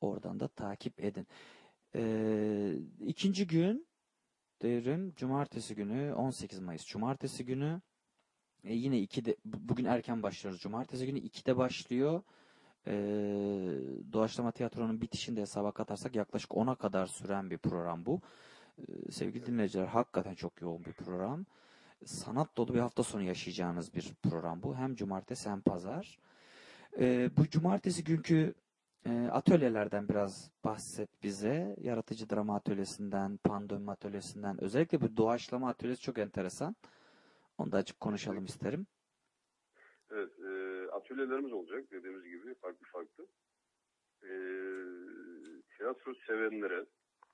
Oradan 0.00 0.40
da 0.40 0.48
takip 0.48 1.00
edin. 1.04 1.26
Ee, 1.94 2.74
ikinci 3.00 3.46
gün 3.46 3.86
devrim 4.62 5.14
Cumartesi 5.14 5.74
günü 5.74 6.14
18 6.14 6.60
Mayıs 6.60 6.86
Cumartesi 6.86 7.44
günü 7.44 7.80
e, 8.64 8.74
yine 8.74 8.96
2'de 8.98 9.36
bu- 9.44 9.68
bugün 9.68 9.84
erken 9.84 10.22
başlıyoruz. 10.22 10.60
Cumartesi 10.60 11.06
günü 11.06 11.18
2'de 11.18 11.56
başlıyor. 11.56 12.22
Ee, 12.86 12.92
Doğaçlama 14.12 14.52
tiyatronun 14.52 15.00
bitişinde 15.00 15.40
hesaba 15.40 15.72
katarsak 15.72 16.16
yaklaşık 16.16 16.50
10'a 16.50 16.74
kadar 16.74 17.06
süren 17.06 17.50
bir 17.50 17.58
program 17.58 18.06
bu. 18.06 18.20
Ee, 18.78 19.12
sevgili 19.12 19.46
dinleyiciler 19.46 19.86
hakikaten 19.86 20.34
çok 20.34 20.60
yoğun 20.60 20.84
bir 20.84 20.92
program. 20.92 21.46
Sanat 22.04 22.56
dolu 22.56 22.74
bir 22.74 22.80
hafta 22.80 23.02
sonu 23.02 23.22
yaşayacağınız 23.22 23.94
bir 23.94 24.12
program 24.22 24.62
bu. 24.62 24.76
Hem 24.76 24.94
cumartesi 24.94 25.50
hem 25.50 25.60
pazar. 25.60 26.18
Ee, 26.98 27.30
bu 27.36 27.48
cumartesi 27.48 28.04
günkü 28.04 28.54
e, 29.06 29.28
atölyelerden 29.32 30.08
biraz 30.08 30.50
bahset 30.64 31.22
bize. 31.22 31.76
Yaratıcı 31.80 32.30
drama 32.30 32.56
atölyesinden, 32.56 33.36
pandomim 33.36 33.88
atölyesinden. 33.88 34.64
Özellikle 34.64 35.00
bu 35.00 35.16
doğaçlama 35.16 35.68
atölyesi 35.68 36.02
çok 36.02 36.18
enteresan. 36.18 36.76
Onu 37.58 37.72
da 37.72 37.76
açık 37.76 38.00
konuşalım 38.00 38.44
isterim. 38.44 38.86
Evet, 40.10 40.30
e, 40.38 40.53
atölyelerimiz 41.04 41.52
olacak 41.52 41.90
dediğimiz 41.90 42.24
gibi 42.24 42.54
farklı 42.54 42.86
farklı. 42.92 43.26
E, 44.22 44.30
tiyatro 45.76 46.14
sevenlere 46.26 46.86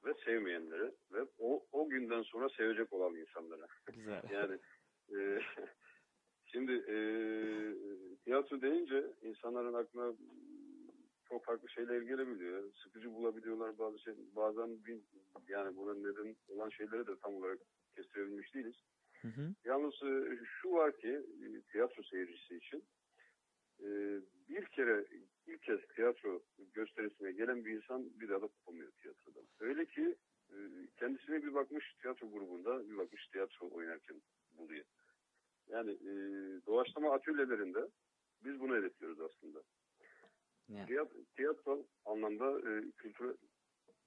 ve 0.05 0.14
sevmeyenlere 0.25 0.93
ve 1.12 1.27
o, 1.39 1.66
o 1.73 1.89
günden 1.89 2.23
sonra 2.23 2.49
sevecek 2.49 2.93
olan 2.93 3.14
insanlara. 3.14 3.66
Güzel. 3.87 4.23
Yani 4.33 4.59
e, 5.16 5.41
şimdi 6.45 6.73
e, 6.73 6.97
tiyatro 8.25 8.61
deyince 8.61 9.07
insanların 9.23 9.75
aklına 9.75 10.14
çok 11.29 11.45
farklı 11.45 11.68
şeyler 11.68 12.01
gelebiliyor. 12.01 12.73
Sıkıcı 12.73 13.14
bulabiliyorlar 13.14 13.79
bazı 13.79 13.99
şey. 13.99 14.14
Bazen 14.37 14.85
bir, 14.85 15.01
yani 15.49 15.77
buna 15.77 15.95
neden 15.95 16.37
olan 16.49 16.68
şeyleri 16.68 17.07
de 17.07 17.12
tam 17.23 17.35
olarak 17.35 17.59
kestirebilmiş 17.97 18.55
değiliz. 18.55 18.77
Hı 19.23 19.29
hı. 19.29 19.55
Yalnız 19.64 19.95
e, 20.03 20.39
şu 20.45 20.73
var 20.73 20.97
ki 20.97 21.09
e, 21.09 21.61
tiyatro 21.73 22.03
seyircisi 22.03 22.57
için 22.57 22.85
e, 23.83 24.20
bir 24.49 24.64
kere 24.64 25.05
ilk 25.47 25.62
kez 25.62 25.81
tiyatro 25.95 26.43
gösterisine 26.74 27.33
gelen 27.33 27.64
bir 27.64 27.70
insan 27.70 28.20
bir 28.20 28.28
daha 28.28 28.43
da 28.43 28.47
kopamıyor 28.47 28.91
tiyatrodan. 28.91 29.45
Öyle 29.61 29.87
ki 29.87 30.16
e, 30.51 30.57
kendisine 30.97 31.43
bir 31.43 31.55
bakmış 31.55 31.95
tiyatro 32.03 32.31
grubunda 32.31 32.91
bir 32.91 32.97
bakmış 32.97 33.28
tiyatro 33.28 33.68
oynarken 33.70 34.22
buluyor. 34.59 34.85
Yani 35.68 35.91
e, 35.91 36.12
doğaçlama 36.66 37.14
atölyelerinde 37.14 37.89
biz 38.45 38.61
bunu 38.61 38.76
hedefliyoruz 38.76 39.20
aslında. 39.20 39.62
Yani, 40.68 40.87
Tiyatro, 40.87 41.18
tiyatro 41.37 41.87
anlamda 42.05 42.59
e, 42.70 42.91
kültürel 42.91 43.37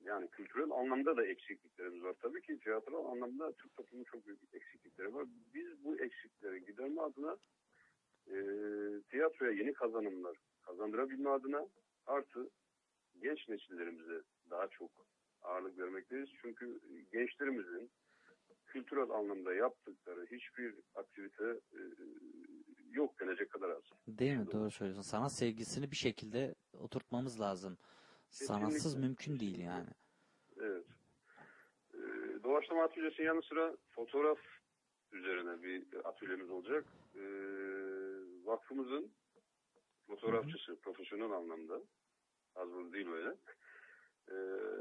yani 0.03 0.27
kültürel 0.27 0.71
anlamda 0.71 1.17
da 1.17 1.25
eksikliklerimiz 1.25 2.03
var. 2.03 2.15
Tabii 2.21 2.41
ki 2.41 2.59
tiyatro 2.59 3.07
anlamda 3.11 3.51
Türk 3.51 3.75
toplumunun 3.75 4.03
çok 4.03 4.27
büyük 4.27 4.39
eksiklikleri 4.53 5.13
var. 5.13 5.25
Biz 5.53 5.83
bu 5.83 5.99
eksikleri 5.99 6.65
giderme 6.65 7.01
adına 7.01 7.37
e, 8.27 8.35
tiyatroya 9.09 9.51
yeni 9.51 9.73
kazanımlar 9.73 10.37
kazandırabilme 10.61 11.29
adına 11.29 11.65
artı 12.05 12.49
genç 13.21 13.49
nesillerimize 13.49 14.21
daha 14.49 14.67
çok 14.67 14.91
ağırlık 15.41 15.77
vermekteyiz. 15.77 16.29
Çünkü 16.41 16.79
gençlerimizin 17.11 17.91
kültürel 18.65 19.09
anlamda 19.09 19.53
yaptıkları 19.53 20.25
hiçbir 20.25 20.75
aktivite 20.95 21.45
e, 21.73 21.79
yok 22.91 23.19
denecek 23.19 23.51
kadar 23.51 23.69
az. 23.69 23.83
Değil 24.07 24.37
mi? 24.37 24.51
Doğru 24.51 24.71
söylüyorsun. 24.71 25.01
Sanat 25.11 25.33
sevgisini 25.33 25.91
bir 25.91 25.95
şekilde 25.95 26.55
oturtmamız 26.73 27.41
lazım. 27.41 27.77
Sanatsız 28.29 28.83
Kesinlikle. 28.83 29.07
mümkün 29.07 29.39
değil 29.39 29.59
yani. 29.59 29.89
Evet. 30.61 30.85
Ee, 31.93 31.97
doğaçlama 32.43 32.83
atölyesinin 32.83 33.27
yanı 33.27 33.41
sıra 33.41 33.77
fotoğraf 33.89 34.39
üzerine 35.11 35.63
bir 35.63 35.83
atölyemiz 36.03 36.49
olacak. 36.49 36.85
Ee, 37.15 37.19
vakfımızın 38.45 39.11
fotoğrafçısı, 40.07 40.79
profesyonel 40.79 41.31
anlamda, 41.31 41.81
az 42.55 42.69
buz 42.69 42.93
değil 42.93 43.07
öyle. 43.07 43.37
Ee, 44.29 44.33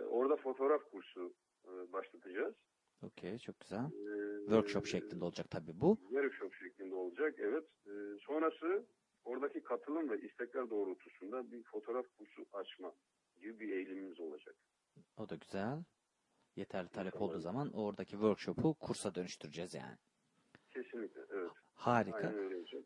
orada 0.04 0.36
fotoğraf 0.36 0.90
kursu 0.90 1.34
e, 1.64 1.92
başlatacağız. 1.92 2.54
Okey, 3.02 3.38
çok 3.38 3.60
güzel. 3.60 3.84
Ee, 3.84 4.38
Workshop 4.38 4.86
şeklinde 4.86 5.24
olacak 5.24 5.50
tabii 5.50 5.80
bu. 5.80 5.96
Workshop 5.96 6.54
şeklinde 6.54 6.94
olacak, 6.94 7.34
evet. 7.38 7.64
Ee, 7.86 7.90
sonrası 8.20 8.86
oradaki 9.24 9.62
katılım 9.62 10.10
ve 10.10 10.20
istekler 10.20 10.70
doğrultusunda 10.70 11.50
bir 11.50 11.62
fotoğraf 11.62 12.06
kursu 12.18 12.46
açma 12.52 12.92
gibi 13.36 13.60
bir 13.60 13.72
eğilimimiz 13.72 14.20
olacak. 14.20 14.54
O 15.16 15.28
da 15.28 15.34
güzel. 15.34 15.84
Yeterli 16.56 16.88
talep 16.88 17.22
olduğu 17.22 17.40
zaman 17.40 17.72
oradaki 17.72 18.10
workshop'u 18.10 18.74
kursa 18.74 19.14
dönüştüreceğiz 19.14 19.74
yani. 19.74 19.96
Kesinlikle, 20.70 21.20
evet. 21.30 21.50
Harika. 21.82 22.32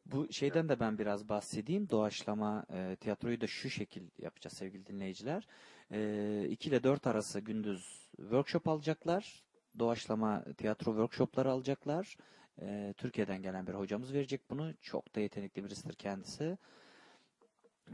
Bu 0.07 0.33
şeyden 0.33 0.69
de 0.69 0.81
ben 0.81 0.99
biraz 0.99 1.29
bahsedeyim. 1.29 1.91
Doğaçlama 1.91 2.67
e, 2.71 2.97
tiyatroyu 2.97 3.41
da 3.41 3.47
şu 3.47 3.71
şekil 3.71 4.03
yapacağız 4.19 4.57
sevgili 4.57 4.87
dinleyiciler. 4.87 5.49
E, 5.91 6.49
2 6.51 6.69
ile 6.69 6.83
4 6.83 7.07
arası 7.07 7.41
gündüz 7.41 8.09
workshop 8.17 8.69
alacaklar. 8.69 9.45
Doğaçlama 9.79 10.45
tiyatro 10.57 10.93
workshopları 10.93 11.51
alacaklar. 11.51 12.17
E, 12.61 12.95
Türkiye'den 12.97 13.43
gelen 13.43 13.67
bir 13.67 13.75
hocamız 13.75 14.13
verecek 14.13 14.51
bunu. 14.51 14.75
Çok 14.83 15.15
da 15.15 15.21
yetenekli 15.21 15.65
birisidir 15.65 15.95
kendisi. 15.95 16.59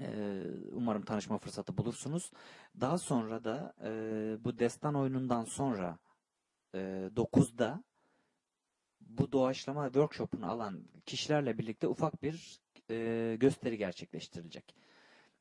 E, 0.01 0.41
umarım 0.73 1.03
tanışma 1.03 1.39
fırsatı 1.39 1.77
bulursunuz. 1.77 2.31
Daha 2.81 2.99
sonra 2.99 3.45
da 3.45 3.75
e, 3.85 3.91
bu 4.45 4.59
destan 4.59 4.95
oyunundan 4.95 5.45
sonra 5.45 5.99
e, 6.75 6.79
9'da 7.17 7.85
bu 9.09 9.33
doğaçlama 9.33 9.85
workshop'unu 9.87 10.51
alan 10.51 10.85
kişilerle 11.07 11.59
birlikte 11.59 11.89
ufak 11.89 12.23
bir 12.23 12.61
e, 12.91 13.37
gösteri 13.41 13.79
gerçekleştirilecek. 13.79 14.75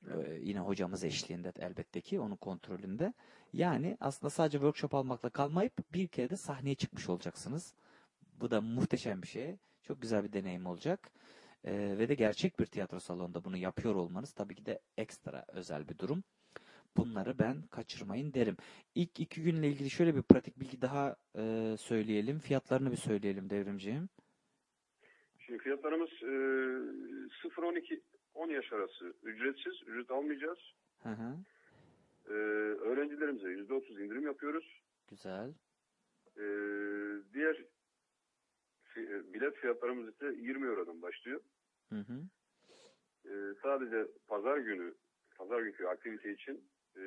E, 0.07 0.39
yine 0.41 0.59
hocamız 0.59 1.03
eşliğinde 1.03 1.51
elbette 1.59 2.01
ki 2.01 2.20
onun 2.20 2.36
kontrolünde. 2.36 3.14
Yani 3.53 3.97
aslında 3.99 4.30
sadece 4.30 4.57
workshop 4.57 4.95
almakla 4.95 5.30
kalmayıp 5.30 5.93
bir 5.93 6.07
kere 6.07 6.30
de 6.30 6.38
sahneye 6.38 6.76
çıkmış 6.76 7.09
olacaksınız. 7.09 7.74
Bu 8.39 8.51
da 8.51 8.62
muhteşem 8.62 9.22
bir 9.22 9.28
şey. 9.28 9.55
Çok 9.84 10.01
güzel 10.01 10.24
bir 10.24 10.34
deneyim 10.34 10.66
olacak. 10.66 11.12
E, 11.64 11.74
ve 11.74 12.09
de 12.09 12.16
gerçek 12.16 12.59
bir 12.59 12.66
tiyatro 12.66 12.99
salonunda 12.99 13.43
bunu 13.43 13.57
yapıyor 13.57 13.95
olmanız 13.95 14.32
tabii 14.32 14.55
ki 14.55 14.66
de 14.66 14.80
ekstra 14.97 15.45
özel 15.47 15.89
bir 15.89 15.97
durum. 15.97 16.24
Bunları 16.97 17.39
ben 17.39 17.61
kaçırmayın 17.71 18.33
derim. 18.33 18.57
İlk 18.95 19.19
iki 19.19 19.43
günle 19.43 19.67
ilgili 19.67 19.89
şöyle 19.89 20.15
bir 20.15 20.21
pratik 20.21 20.59
bilgi 20.59 20.81
daha 20.81 21.15
e, 21.37 21.75
söyleyelim. 21.77 22.39
Fiyatlarını 22.39 22.91
bir 22.91 22.97
söyleyelim 22.97 23.49
devrimciğim. 23.49 24.09
Şimdi 25.39 25.59
fiyatlarımız 25.59 26.09
e, 26.09 26.25
0-12 27.47 28.01
10 28.33 28.49
yaş 28.49 28.73
arası 28.73 29.13
ücretsiz, 29.23 29.73
ücret 29.87 30.11
almayacağız. 30.11 30.59
Hı 31.03 31.09
hı. 31.09 31.35
E, 32.27 32.33
öğrencilerimize 32.89 33.47
%30 33.47 34.03
indirim 34.03 34.25
yapıyoruz. 34.25 34.81
Güzel. 35.07 35.53
E, 36.37 36.43
diğer 37.33 37.65
bilet 39.33 39.55
fiyatlarımız 39.55 40.13
ise 40.13 40.25
20 40.25 40.67
Euro'dan 40.67 41.01
başlıyor. 41.01 41.41
Hı 41.89 41.99
hı. 41.99 42.21
E, 43.25 43.31
sadece 43.63 44.07
pazar 44.27 44.57
günü, 44.57 44.93
pazar 45.37 45.61
günkü 45.61 45.85
aktivite 45.85 46.33
için 46.33 46.70
e, 46.95 47.01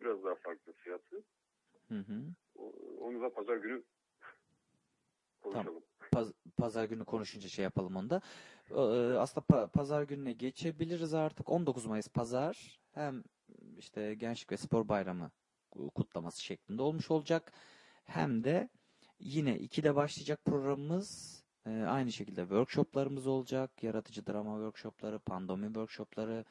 biraz 0.00 0.24
daha 0.24 0.34
farklı 0.34 0.72
fiyatı. 0.72 1.22
Hı 1.88 1.98
hı. 1.98 2.22
Onu 3.00 3.22
da 3.22 3.34
pazar 3.34 3.56
günü 3.56 3.82
konuşalım. 5.42 5.82
Paz- 6.12 6.32
pazar 6.56 6.84
günü 6.84 7.04
konuşunca 7.04 7.48
şey 7.48 7.62
yapalım 7.62 7.96
onu 7.96 8.10
da. 8.10 8.20
E, 8.70 8.74
aslında 9.18 9.46
pa- 9.46 9.68
pazar 9.68 10.02
gününe 10.02 10.32
geçebiliriz 10.32 11.14
artık. 11.14 11.48
19 11.48 11.86
Mayıs 11.86 12.08
pazar. 12.08 12.80
Hem 12.92 13.24
işte 13.78 14.14
Gençlik 14.14 14.52
ve 14.52 14.56
Spor 14.56 14.88
Bayramı 14.88 15.30
kutlaması 15.94 16.42
şeklinde 16.42 16.82
olmuş 16.82 17.10
olacak. 17.10 17.52
Hem 18.04 18.44
de 18.44 18.68
yine 19.18 19.56
2'de 19.58 19.94
başlayacak 19.94 20.44
programımız. 20.44 21.42
E, 21.66 21.70
aynı 21.70 22.12
şekilde 22.12 22.40
workshoplarımız 22.40 23.26
olacak. 23.26 23.82
Yaratıcı 23.82 24.26
drama 24.26 24.54
workshopları, 24.54 25.18
pandomim 25.18 25.68
workshopları, 25.68 26.44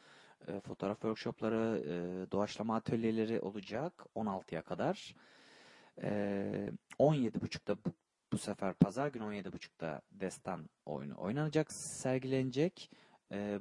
e, 0.47 0.59
fotoğraf 0.59 0.95
workshopları, 0.95 1.83
e, 1.85 2.31
doğaçlama 2.31 2.75
atölyeleri 2.75 3.39
olacak 3.39 4.05
16'ya 4.15 4.61
kadar. 4.61 5.15
E, 6.01 6.09
17.30'da 6.99 7.77
bu, 7.85 7.93
bu 8.33 8.37
sefer 8.37 8.73
pazar 8.73 9.07
günü 9.07 9.23
17.30'da 9.23 10.01
destan 10.11 10.69
oyunu 10.85 11.13
oynanacak, 11.17 11.71
sergilenecek. 11.71 12.91
E, 13.31 13.59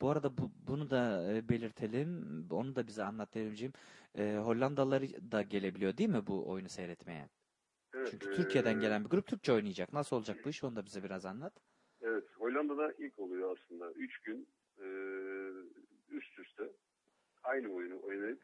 bu 0.00 0.10
arada 0.10 0.38
bu, 0.38 0.50
bunu 0.66 0.90
da 0.90 1.32
e, 1.32 1.48
belirtelim. 1.48 2.46
Onu 2.50 2.76
da 2.76 2.86
bize 2.86 3.04
anlat. 3.04 3.36
E, 3.36 4.36
Hollandalılar 4.36 5.02
da 5.02 5.42
gelebiliyor 5.42 5.96
değil 5.96 6.10
mi 6.10 6.26
bu 6.26 6.48
oyunu 6.48 6.68
seyretmeye? 6.68 7.28
Evet, 7.94 8.08
Çünkü 8.10 8.30
e, 8.30 8.34
Türkiye'den 8.34 8.80
gelen 8.80 9.04
bir 9.04 9.10
grup 9.10 9.26
Türkçe 9.26 9.52
oynayacak. 9.52 9.92
Nasıl 9.92 10.16
olacak 10.16 10.38
bu 10.44 10.48
iş? 10.48 10.64
Onu 10.64 10.76
da 10.76 10.86
bize 10.86 11.02
biraz 11.02 11.26
anlat. 11.26 11.52
Evet, 12.02 12.24
Hollanda'da 12.38 12.92
ilk 12.98 13.18
oluyor 13.18 13.56
aslında. 13.56 13.92
Üç 13.92 14.18
gün 14.18 14.48
e, 14.78 14.84
üst 16.12 16.38
üste 16.38 16.70
aynı 17.42 17.68
oyunu 17.68 18.02
oynayıp 18.02 18.42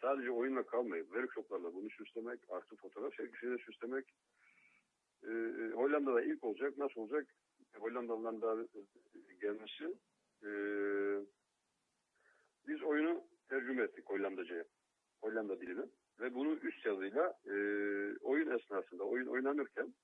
sadece 0.00 0.30
oyunla 0.30 0.66
kalmayıp 0.66 1.06
workshoplarla 1.06 1.74
bunu 1.74 1.90
süslemek, 1.90 2.40
artı 2.48 2.76
fotoğraf 2.76 3.14
sergisiyle 3.14 3.58
süslemek 3.58 4.14
e, 5.22 5.28
Hollanda'da 5.74 6.22
ilk 6.22 6.44
olacak. 6.44 6.78
Nasıl 6.78 7.00
olacak? 7.00 7.26
Hollandalıların 7.78 8.42
da 8.42 8.66
gelmesi 9.40 9.84
e, 10.42 10.50
biz 12.68 12.82
oyunu 12.82 13.24
tercüme 13.48 13.82
ettik 13.82 14.10
Hollandaca'ya. 14.10 14.64
Hollanda 15.20 15.60
diline. 15.60 15.86
Ve 16.20 16.34
bunu 16.34 16.54
üst 16.54 16.86
yazıyla 16.86 17.38
e, 17.46 17.54
oyun 18.20 18.58
esnasında, 18.58 19.04
oyun 19.04 19.26
oynanırken 19.26 19.94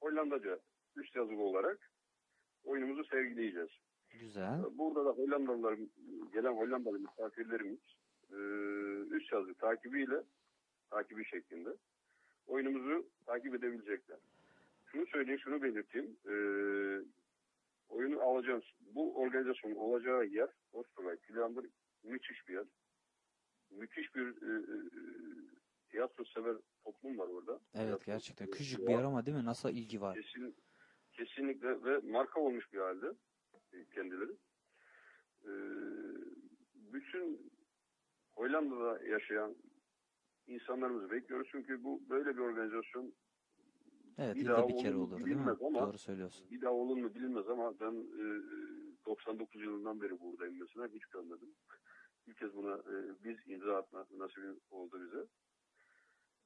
Hollandaca 0.00 0.58
üst 0.96 1.16
yazılı 1.16 1.42
olarak 1.42 1.90
oyunumuzu 2.64 3.04
sergileyeceğiz. 3.04 3.70
Güzel. 4.20 4.78
Burada 4.78 5.04
da 5.04 5.10
Hollandalılar, 5.10 5.78
gelen 6.32 6.52
Hollandalı 6.52 6.98
misafirlerimiz 6.98 7.78
e, 8.32 8.36
üst 9.16 9.32
yazı 9.32 9.54
takibiyle, 9.54 10.22
takibi 10.90 11.24
şeklinde 11.24 11.70
oyunumuzu 12.46 13.06
takip 13.26 13.54
edebilecekler. 13.54 14.18
Şunu 14.86 15.06
söyleyeyim, 15.06 15.40
şunu 15.44 15.62
belirteyim. 15.62 16.16
E, 16.26 16.34
oyunu 17.88 18.20
alacağız. 18.20 18.64
Bu 18.94 19.16
organizasyonun 19.16 19.74
olacağı 19.76 20.26
yer, 20.26 20.48
Ostroy, 20.72 21.16
Plandır 21.16 21.66
müthiş 22.04 22.48
bir 22.48 22.54
yer. 22.54 22.64
Müthiş 23.70 24.14
bir 24.14 24.26
e, 24.26 24.56
e, 24.58 24.74
tiyatro 25.90 26.24
sever 26.24 26.56
toplum 26.84 27.18
var 27.18 27.26
orada. 27.28 27.60
Evet 27.74 27.88
Tiyatro- 27.94 28.06
gerçekten 28.06 28.50
küçücük 28.50 28.80
bir 28.88 28.92
yer 28.92 29.02
ama 29.02 29.26
değil 29.26 29.36
mi? 29.36 29.44
Nasıl 29.44 29.68
ilgi 29.70 30.00
var? 30.00 30.14
Kesin, 30.22 30.54
kesinlikle 31.12 31.84
ve 31.84 31.98
marka 31.98 32.40
olmuş 32.40 32.72
bir 32.72 32.78
halde 32.78 33.12
kendileri. 33.94 34.32
Ee, 35.44 35.50
bütün 36.92 37.52
Hollanda'da 38.32 39.04
yaşayan 39.04 39.56
insanlarımızı 40.46 41.10
bekliyoruz 41.10 41.48
çünkü 41.52 41.84
bu 41.84 42.02
böyle 42.10 42.30
bir 42.36 42.40
organizasyon 42.40 43.14
Evet 44.18 44.36
bir 44.36 44.46
daha 44.46 44.68
bir 44.68 44.76
kere 44.76 44.96
olur 44.96 45.24
değil 45.24 45.36
mi? 45.36 45.56
ama- 45.66 45.86
Doğru 45.86 45.98
söylüyorsun. 45.98 46.50
bir 46.50 46.60
daha 46.62 46.72
olur 46.72 46.96
mu 46.96 47.14
bilinmez 47.14 47.48
ama 47.48 47.80
ben 47.80 47.92
e, 47.92 48.24
99 49.06 49.62
yılından 49.62 50.00
beri 50.00 50.20
buradayım 50.20 50.56
mesela 50.60 50.88
hiç 50.88 51.04
görmedim. 51.06 51.54
İlk 52.26 52.38
kez 52.38 52.54
buna 52.54 52.74
e, 52.74 53.24
biz 53.24 53.36
imza 53.46 53.76
atma 53.76 54.06
nasip 54.10 54.38
oldu 54.70 55.00
bize. 55.06 55.20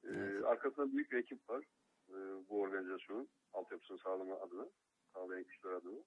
E, 0.03 0.09
Evet. 0.17 0.43
Arkasında 0.45 0.91
büyük 0.91 1.11
bir 1.11 1.17
ekip 1.17 1.49
var 1.49 1.65
e, 2.09 2.13
bu 2.49 2.61
organizasyonun 2.61 3.27
altyapısını 3.53 3.97
sağlama 3.97 4.35
adına, 4.39 4.67
sağlayan 5.13 5.43
kişiler 5.43 5.71
adına. 5.71 5.99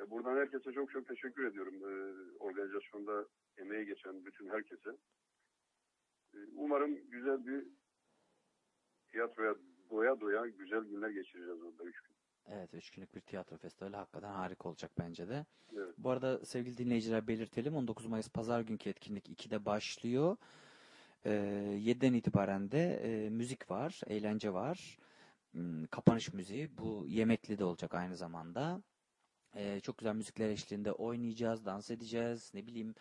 E, 0.00 0.10
buradan 0.10 0.36
herkese 0.36 0.72
çok 0.72 0.90
çok 0.90 1.08
teşekkür 1.08 1.44
ediyorum. 1.44 1.74
E, 1.74 1.92
organizasyonda 2.38 3.26
emeği 3.58 3.86
geçen 3.86 4.24
bütün 4.24 4.48
herkese. 4.48 4.90
E, 6.34 6.38
umarım 6.56 7.10
güzel 7.10 7.46
bir 7.46 7.66
tiyatroya 9.08 9.54
doya 9.90 10.20
doya 10.20 10.46
güzel 10.46 10.80
günler 10.80 11.08
geçireceğiz 11.10 11.62
orada 11.62 11.84
üç 11.84 12.00
gün. 12.00 12.14
Evet, 12.48 12.74
üç 12.74 12.90
günlük 12.90 13.14
bir 13.14 13.20
tiyatro 13.20 13.56
festivali 13.56 13.96
hakikaten 13.96 14.32
harika 14.32 14.68
olacak 14.68 14.90
bence 14.98 15.28
de. 15.28 15.46
Evet. 15.76 15.94
Bu 15.98 16.10
arada 16.10 16.44
sevgili 16.44 16.78
dinleyiciler 16.78 17.28
belirtelim. 17.28 17.76
19 17.76 18.06
Mayıs 18.06 18.28
Pazar 18.28 18.60
günkü 18.60 18.90
etkinlik 18.90 19.28
2'de 19.28 19.64
başlıyor. 19.64 20.36
Ee, 21.24 21.30
7'den 21.78 22.12
itibaren 22.14 22.70
de 22.70 22.94
e, 22.94 23.30
müzik 23.30 23.70
var, 23.70 24.00
eğlence 24.06 24.52
var. 24.52 24.98
Hmm, 25.52 25.86
kapanış 25.86 26.32
müziği. 26.32 26.78
Bu 26.78 27.04
yemekli 27.06 27.58
de 27.58 27.64
olacak 27.64 27.94
aynı 27.94 28.16
zamanda. 28.16 28.82
Ee, 29.56 29.80
çok 29.80 29.98
güzel 29.98 30.14
müzikler 30.14 30.48
eşliğinde 30.48 30.92
oynayacağız, 30.92 31.64
dans 31.64 31.90
edeceğiz. 31.90 32.50
Ne 32.54 32.66
bileyim 32.66 32.94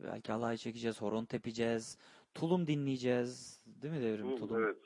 belki 0.00 0.32
halay 0.32 0.56
çekeceğiz, 0.56 1.02
horon 1.02 1.24
tepeceğiz. 1.24 1.98
Tulum 2.34 2.66
dinleyeceğiz. 2.66 3.60
Değil 3.66 3.94
mi 3.94 4.02
Devrim? 4.02 4.30
Bu, 4.30 4.36
Tulum. 4.36 4.76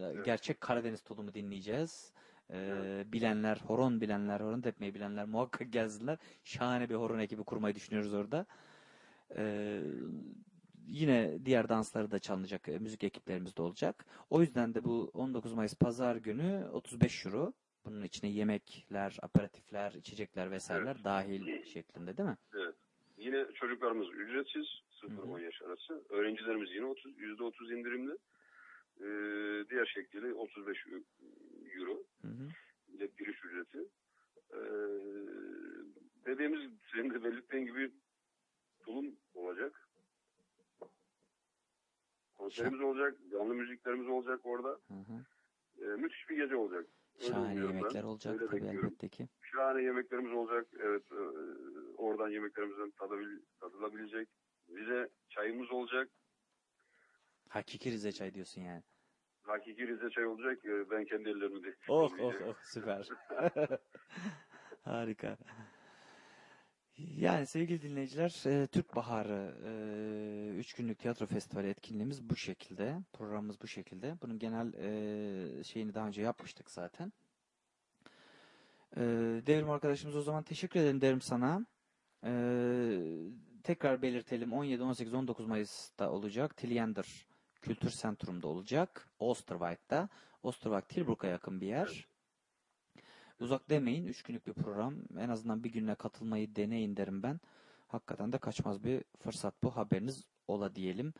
evet. 0.00 0.24
Gerçek 0.24 0.60
Karadeniz 0.60 1.02
tulumu 1.02 1.34
dinleyeceğiz. 1.34 2.12
Ee, 2.50 3.04
bilenler, 3.12 3.56
horon 3.66 4.00
bilenler, 4.00 4.40
horon 4.40 4.60
tepmeyi 4.60 4.94
bilenler 4.94 5.24
muhakkak 5.26 5.72
gelsinler. 5.72 6.18
Şahane 6.44 6.88
bir 6.90 6.94
horon 6.94 7.18
ekibi 7.18 7.44
kurmayı 7.44 7.74
düşünüyoruz 7.74 8.14
orada. 8.14 8.46
Ee, 9.36 9.80
yine 10.86 11.38
diğer 11.44 11.68
dansları 11.68 12.10
da 12.10 12.18
çalınacak 12.18 12.68
e, 12.68 12.78
müzik 12.78 13.04
ekiplerimiz 13.04 13.56
de 13.56 13.62
olacak. 13.62 14.06
O 14.30 14.40
yüzden 14.40 14.74
de 14.74 14.84
bu 14.84 15.10
19 15.14 15.52
Mayıs 15.52 15.74
Pazar 15.74 16.16
günü 16.16 16.68
35 16.72 17.26
euro. 17.26 17.52
Bunun 17.84 18.02
içine 18.02 18.30
yemekler, 18.30 19.18
aperatifler, 19.22 19.92
içecekler 19.92 20.50
vesaireler 20.50 21.04
dahil 21.04 21.64
şeklinde 21.64 22.16
değil 22.16 22.28
mi? 22.28 22.36
Evet. 22.54 22.74
Yine 23.16 23.46
çocuklarımız 23.54 24.08
ücretsiz. 24.08 24.66
Hı 25.00 25.06
0-10 25.06 25.38
hı. 25.38 25.42
yaş 25.42 25.62
arası. 25.62 26.04
Öğrencilerimiz 26.08 26.70
yine 26.70 26.84
30, 26.84 27.18
%30 27.18 27.78
indirimli. 27.78 28.12
Ee, 29.00 29.70
diğer 29.70 29.86
şekliyle 29.86 30.34
35 30.34 30.86
euro. 31.76 32.02
Hı 32.22 32.28
hı. 32.28 32.48
ile 32.88 33.06
giriş 33.18 33.44
ücreti. 33.44 33.78
Ee, 34.52 34.58
dediğimiz 36.26 36.70
senin 36.92 37.10
de 37.10 37.24
belirttiğin 37.24 37.66
gibi 37.66 37.90
tulum 38.80 39.16
olacak. 39.34 39.88
Konserimiz 42.34 42.80
olacak, 42.80 43.18
canlı 43.32 43.54
müziklerimiz 43.54 44.08
olacak 44.08 44.40
orada. 44.44 44.68
Hı 44.68 44.94
hı. 44.94 45.24
Ee, 45.78 45.96
müthiş 45.96 46.30
bir 46.30 46.36
gece 46.36 46.56
olacak. 46.56 46.86
Öyle 47.20 47.28
Şahane 47.32 47.46
umuyorum 47.52 47.70
ben. 47.70 47.76
yemekler 47.78 48.02
olacak 48.02 48.34
Öyle 48.34 48.46
tabii 48.46 48.56
bekliyorum. 48.60 48.86
elbette 48.88 49.08
ki. 49.08 49.28
Şahane 49.42 49.82
yemeklerimiz 49.82 50.32
olacak. 50.32 50.66
Evet, 50.80 51.02
e, 51.12 51.16
oradan 51.96 52.28
yemeklerimizden 52.28 52.90
tadabil, 52.90 53.38
tadılabilecek. 53.60 54.28
Bize 54.68 55.08
çayımız 55.28 55.70
olacak. 55.72 56.08
Hakiki 57.48 57.90
Rize 57.90 58.12
çay 58.12 58.34
diyorsun 58.34 58.60
yani. 58.62 58.82
Hakiki 59.42 59.88
Rize 59.88 60.10
çay 60.10 60.26
olacak. 60.26 60.64
Ee, 60.64 60.90
Ben 60.90 61.04
kendi 61.04 61.28
ellerimle 61.28 61.74
Oh 61.88 62.12
oh 62.20 62.34
oh 62.48 62.54
süper. 62.62 63.08
Harika. 64.84 65.36
Yani 66.98 67.46
sevgili 67.46 67.82
dinleyiciler, 67.82 68.42
e, 68.46 68.66
Türk 68.66 68.96
Baharı 68.96 69.54
3 70.58 70.72
günlük 70.74 70.98
tiyatro 70.98 71.26
festivali 71.26 71.68
etkinliğimiz 71.68 72.30
bu 72.30 72.36
şekilde. 72.36 72.98
Programımız 73.12 73.60
bu 73.60 73.66
şekilde. 73.66 74.16
Bunun 74.22 74.38
genel 74.38 74.72
e, 74.74 75.64
şeyini 75.64 75.94
daha 75.94 76.06
önce 76.06 76.22
yapmıştık 76.22 76.70
zaten. 76.70 77.12
E, 78.96 79.00
Devrim 79.46 79.70
arkadaşımız 79.70 80.16
o 80.16 80.22
zaman 80.22 80.42
teşekkür 80.42 80.80
ederim 80.80 81.00
derim 81.00 81.20
sana. 81.20 81.66
E, 82.24 82.32
tekrar 83.62 84.02
belirtelim 84.02 84.52
17, 84.52 84.82
18, 84.82 85.14
19 85.14 85.46
Mayıs'ta 85.46 86.10
olacak. 86.10 86.56
Tilyander 86.56 87.26
Kültür 87.62 87.90
Sentrum'da 87.90 88.48
olacak. 88.48 89.08
Oosterwijk'ta. 89.18 90.08
Oosterwijk 90.42 90.88
Tilburg'a 90.88 91.26
yakın 91.26 91.60
bir 91.60 91.66
yer. 91.66 92.06
Uzak 93.40 93.70
demeyin. 93.70 94.06
Üç 94.06 94.22
günlük 94.22 94.46
bir 94.46 94.52
program. 94.52 94.94
En 95.18 95.28
azından 95.28 95.64
bir 95.64 95.72
gününe 95.72 95.94
katılmayı 95.94 96.56
deneyin 96.56 96.96
derim 96.96 97.22
ben. 97.22 97.40
Hakikaten 97.88 98.32
de 98.32 98.38
kaçmaz 98.38 98.84
bir 98.84 99.04
fırsat 99.18 99.54
bu. 99.62 99.76
Haberiniz 99.76 100.24
ola 100.48 100.74
diyelim. 100.74 101.14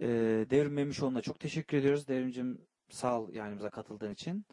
Ee, 0.00 0.46
Devrim 0.50 0.72
Memişoğlu'na 0.72 1.20
çok 1.22 1.40
teşekkür 1.40 1.76
ediyoruz. 1.76 2.08
Devrimcim 2.08 2.60
sağ 2.88 3.20
ol 3.20 3.32
yayınımıza 3.32 3.70
katıldığın 3.70 4.12
için. 4.12 4.44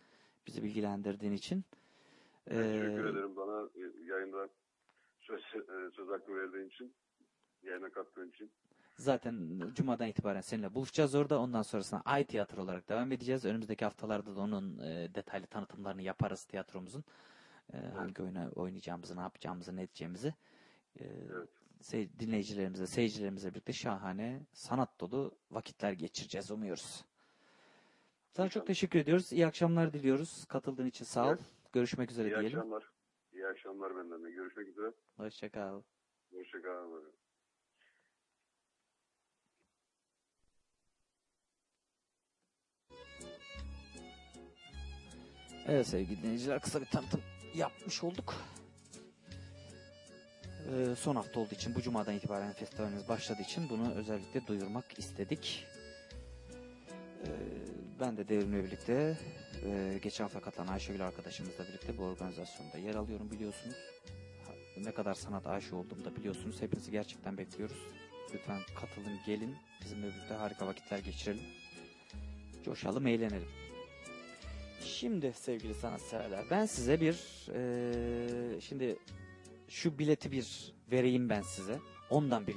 Bizi 0.48 0.64
bilgilendirdiğin 0.64 1.34
için. 1.34 1.66
Ben 2.50 2.58
teşekkür 2.58 3.06
Ee, 3.06 3.10
ederim 3.10 3.36
bana 3.36 3.70
e, 3.76 4.04
yayında 4.06 4.50
söz, 5.20 5.40
e, 5.40 5.92
söz 5.96 6.10
hakkı 6.10 6.36
verdiğin 6.36 6.68
için. 6.68 6.94
Yayına 7.64 7.90
kattığın 7.90 8.30
için. 8.30 8.52
Zaten 9.02 9.62
Cuma'dan 9.76 10.08
itibaren 10.08 10.42
seninle 10.42 10.74
buluşacağız 10.74 11.16
orada. 11.16 11.40
Ondan 11.40 11.62
sonrasında 11.62 12.02
Ay 12.06 12.24
Tiyatro 12.26 12.62
olarak 12.62 12.90
devam 12.90 13.12
edeceğiz. 13.12 13.46
Önümüzdeki 13.46 13.86
haftalarda 13.86 14.36
da 14.36 14.40
onun 14.42 14.80
e, 14.80 15.16
detaylı 15.16 15.48
tanıtımlarını 15.48 16.02
yaparız 16.02 16.44
tiyatromuzun. 16.44 17.04
E, 17.74 17.78
Hangi 17.78 18.24
oyunu 18.24 18.52
oynayacağımızı, 18.56 19.18
ne 19.18 19.22
yapacağımızı, 19.22 19.76
ne 19.76 19.82
edeceğimizi. 19.84 20.34
E, 21.00 21.04
Evet. 21.04 21.50
dinleyicilerimize, 22.20 22.88
seyircilerimizle 22.88 23.50
birlikte 23.50 23.74
şahane, 23.74 24.42
sanat 24.54 25.00
dolu 25.00 25.32
vakitler 25.52 25.92
geçireceğiz 25.92 26.52
umuyoruz. 26.52 27.06
Sana 28.32 28.50
çok 28.50 28.68
teşekkür 28.68 29.00
ediyoruz. 29.00 29.32
İyi 29.34 29.48
akşamlar 29.48 29.94
diliyoruz. 29.94 30.46
Katıldığın 30.46 30.86
için 30.86 31.06
sağ 31.06 31.26
ol. 31.26 31.30
Evet. 31.30 31.40
Görüşmek 31.74 32.12
üzere 32.12 32.28
İyi 32.28 32.32
diyelim. 32.40 32.60
akşamlar. 32.60 32.92
İyi 33.34 33.48
akşamlar 33.48 33.96
benden 33.98 34.24
de. 34.24 34.32
Görüşmek 34.32 34.68
üzere. 34.68 34.92
Hoşçakal. 35.18 35.82
Hoşçakalın. 36.34 37.21
Evet 45.72 45.88
sevgili 45.88 46.24
dinleyiciler 46.24 46.60
kısa 46.60 46.82
bir 46.82 46.86
tanıtım 46.86 47.22
yapmış 47.56 48.04
olduk. 48.04 48.36
Ee, 50.68 50.96
son 50.96 51.16
hafta 51.16 51.40
olduğu 51.40 51.56
için 51.56 51.76
bu 51.76 51.82
cumadan 51.82 52.16
itibaren 52.16 52.54
festivalimiz 52.54 53.08
başladığı 53.08 53.42
için 53.42 53.70
bunu 53.70 53.94
özellikle 53.94 54.48
duyurmak 54.48 55.00
istedik. 55.00 55.66
Ee, 57.26 57.30
ben 58.00 58.18
de 58.18 58.28
devrimle 58.28 58.64
birlikte 58.64 59.18
e, 59.66 60.00
geçen 60.04 60.24
hafta 60.24 60.42
katılan 60.42 60.68
Ayşegül 60.68 61.08
arkadaşımızla 61.08 61.68
birlikte 61.68 61.98
bu 61.98 62.04
organizasyonda 62.04 62.78
yer 62.78 62.96
alıyorum 62.96 63.32
biliyorsunuz. 63.32 63.76
Ne 64.78 64.92
kadar 64.92 65.14
sanat 65.14 65.48
aşığı 65.48 65.76
olduğumu 65.76 66.06
da 66.06 66.16
biliyorsunuz. 66.16 66.62
Hepinizi 66.62 66.92
gerçekten 66.92 67.38
bekliyoruz. 67.38 67.78
Lütfen 68.34 68.60
katılın, 68.76 69.20
gelin. 69.26 69.56
Bizimle 69.84 70.08
birlikte 70.08 70.34
harika 70.34 70.68
vakitler 70.68 71.00
geçirelim. 71.00 71.44
Coşalım, 72.66 73.08
eğlenelim. 73.08 73.71
Şimdi 74.86 75.34
sevgili 75.36 75.74
sanatseverler 75.74 76.46
ben 76.52 76.66
size 76.66 77.02
bir 77.02 77.16
eee, 77.54 78.60
şimdi 78.62 78.98
şu 79.70 80.00
bileti 80.00 80.32
bir 80.32 80.74
vereyim 80.92 81.30
ben 81.30 81.42
size. 81.42 81.80
Ondan 82.10 82.48
bir 82.48 82.56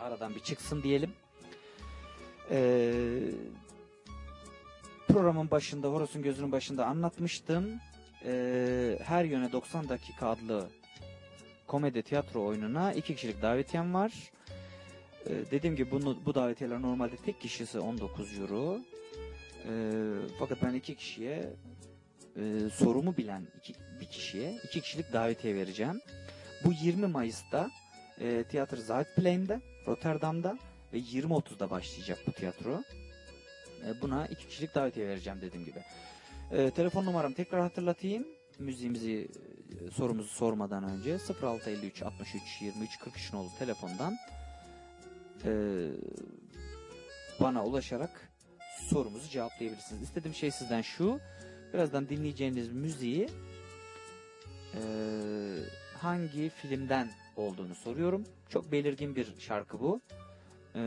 aradan 0.00 0.34
bir 0.34 0.40
çıksın 0.40 0.82
diyelim. 0.82 1.10
Eee, 2.50 2.80
programın 5.08 5.50
başında 5.50 5.88
Horus'un 5.88 6.22
gözünün 6.22 6.52
başında 6.52 6.86
anlatmıştım. 6.86 7.70
Eee, 8.24 8.98
her 9.04 9.24
yöne 9.24 9.52
90 9.52 9.88
dakika 9.88 10.28
adlı 10.28 10.68
komedi 11.66 12.02
tiyatro 12.02 12.44
oyununa 12.46 12.92
iki 12.92 13.14
kişilik 13.14 13.42
davetiyem 13.42 13.94
var. 13.94 14.12
Eee, 15.30 15.50
dediğim 15.50 15.76
gibi 15.76 15.90
bunu, 15.90 16.16
bu 16.26 16.34
davetiyeler 16.34 16.82
normalde 16.82 17.16
tek 17.16 17.40
kişisi 17.40 17.78
19 17.80 18.38
euro. 18.38 18.78
Ee, 19.66 20.02
fakat 20.38 20.62
ben 20.62 20.74
iki 20.74 20.94
kişiye 20.94 21.52
e, 22.36 22.70
sorumu 22.72 23.16
bilen 23.16 23.46
iki, 23.58 23.74
bir 24.00 24.06
kişiye 24.06 24.60
iki 24.64 24.80
kişilik 24.80 25.12
davetiye 25.12 25.54
vereceğim. 25.54 26.00
Bu 26.64 26.72
20 26.72 27.06
Mayıs'ta 27.06 27.70
e, 28.20 28.44
tiyatro 28.44 28.76
Zuidplein'de 28.76 29.60
Rotterdam'da 29.86 30.58
ve 30.92 30.98
20.30'da 30.98 31.70
başlayacak 31.70 32.18
bu 32.26 32.32
tiyatro. 32.32 32.82
E, 33.86 34.02
buna 34.02 34.26
iki 34.26 34.48
kişilik 34.48 34.74
davetiye 34.74 35.08
vereceğim 35.08 35.38
dediğim 35.42 35.66
gibi. 35.66 35.78
E, 36.50 36.70
telefon 36.70 37.04
numaramı 37.04 37.34
tekrar 37.34 37.60
hatırlatayım. 37.60 38.26
Müziğimizi 38.58 39.28
e, 39.86 39.90
sorumuzu 39.90 40.28
sormadan 40.28 40.84
önce 40.84 41.18
0653 41.42 42.02
63 42.02 42.42
23 42.62 42.98
43 42.98 43.32
nolu 43.32 43.48
telefondan 43.58 44.16
e, 45.44 45.50
bana 47.40 47.64
ulaşarak 47.64 48.35
sorumuzu 48.86 49.28
cevaplayabilirsiniz. 49.28 50.02
İstediğim 50.02 50.34
şey 50.34 50.50
sizden 50.50 50.82
şu. 50.82 51.20
Birazdan 51.74 52.08
dinleyeceğiniz 52.08 52.72
müziği 52.72 53.28
eee, 54.74 54.80
hangi 55.98 56.48
filmden 56.48 57.10
olduğunu 57.36 57.74
soruyorum. 57.74 58.24
Çok 58.48 58.72
belirgin 58.72 59.16
bir 59.16 59.26
şarkı 59.38 59.80
bu. 59.80 60.00
Eee, 60.74 60.80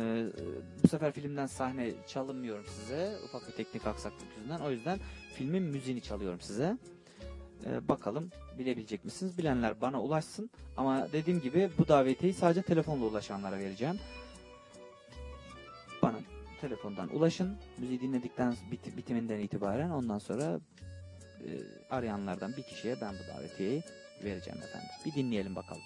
bu 0.83 0.87
sefer 0.87 1.11
filmden 1.11 1.45
sahne 1.47 1.91
çalınmıyorum 2.07 2.65
size. 2.79 3.11
Ufak 3.25 3.47
bir 3.47 3.53
teknik 3.53 3.87
aksaklık 3.87 4.27
yüzünden. 4.37 4.59
O 4.59 4.71
yüzden 4.71 4.99
filmin 5.35 5.63
müziğini 5.63 6.01
çalıyorum 6.01 6.41
size. 6.41 6.77
Eee, 7.65 7.87
bakalım 7.87 8.29
bilebilecek 8.59 9.05
misiniz? 9.05 9.37
Bilenler 9.37 9.81
bana 9.81 10.01
ulaşsın. 10.01 10.49
Ama 10.77 11.07
dediğim 11.13 11.41
gibi 11.41 11.69
bu 11.77 11.87
davetiyi 11.87 12.33
sadece 12.33 12.61
telefonla 12.61 13.05
ulaşanlara 13.05 13.59
vereceğim. 13.59 13.99
Bana 16.01 16.17
telefondan 16.61 17.15
ulaşın. 17.15 17.57
Müziği 17.77 18.01
dinledikten 18.01 18.55
bit- 18.71 18.97
bitiminden 18.97 19.39
itibaren 19.39 19.89
ondan 19.89 20.19
sonra 20.19 20.59
e, 21.45 21.49
arayanlardan 21.89 22.53
bir 22.57 22.63
kişiye 22.63 23.01
ben 23.01 23.13
bu 23.13 23.37
davetiyeyi 23.37 23.83
vereceğim 24.23 24.59
efendim. 24.59 24.89
Bir 25.05 25.13
dinleyelim 25.13 25.55
bakalım. 25.55 25.81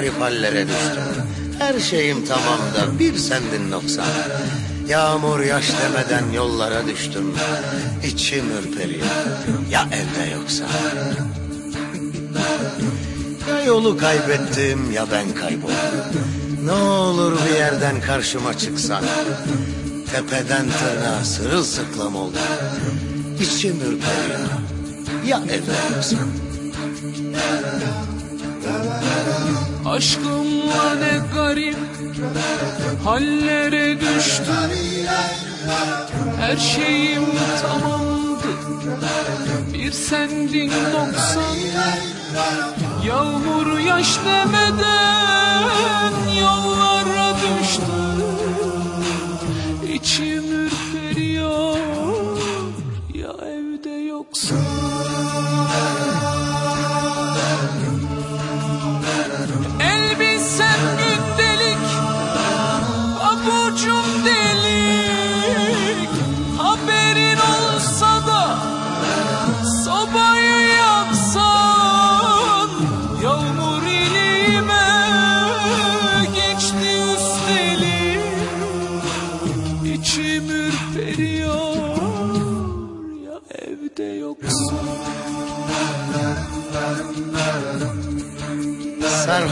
Garip 0.00 0.20
hallere 0.20 0.66
düştüm. 0.68 1.02
Her 1.58 1.80
şeyim 1.80 2.24
tamam 2.24 2.58
da 2.74 2.98
bir 2.98 3.16
sendin 3.16 3.70
noksan. 3.70 4.06
Yağmur 4.88 5.40
yaş 5.40 5.64
demeden 5.82 6.32
yollara 6.32 6.86
düştüm. 6.86 7.34
İçim 8.04 8.44
ürperiyor. 8.58 9.06
Ya 9.70 9.88
evde 9.92 10.30
yoksa. 10.30 10.64
Ya 13.48 13.64
yolu 13.64 13.96
kaybettim 13.96 14.92
ya 14.92 15.06
ben 15.12 15.34
kayboldum. 15.34 16.24
Ne 16.64 16.72
olur 16.72 17.38
bir 17.46 17.54
yerden 17.54 18.00
karşıma 18.00 18.58
çıksan. 18.58 19.04
Tepeden 20.12 20.66
tırnağa 20.70 21.24
sırılsıklam 21.24 22.16
oldum. 22.16 22.40
İçim 23.40 23.76
ürperiyor. 23.76 24.48
Ya 25.26 25.42
evde 25.48 25.94
yoksa. 25.96 26.16
Aşkımla 30.00 30.94
ne 30.94 31.20
garip 31.34 31.76
hallere 33.04 34.00
düştüm 34.00 34.54
Her 36.40 36.56
şeyim 36.56 37.24
tamamdı. 37.62 38.48
Bir 39.74 39.92
sendin 39.92 40.72
noksan 40.92 41.56
Yağmur 43.06 43.78
yaş 43.78 44.18
demeden 44.24 45.62
yollara 46.40 46.69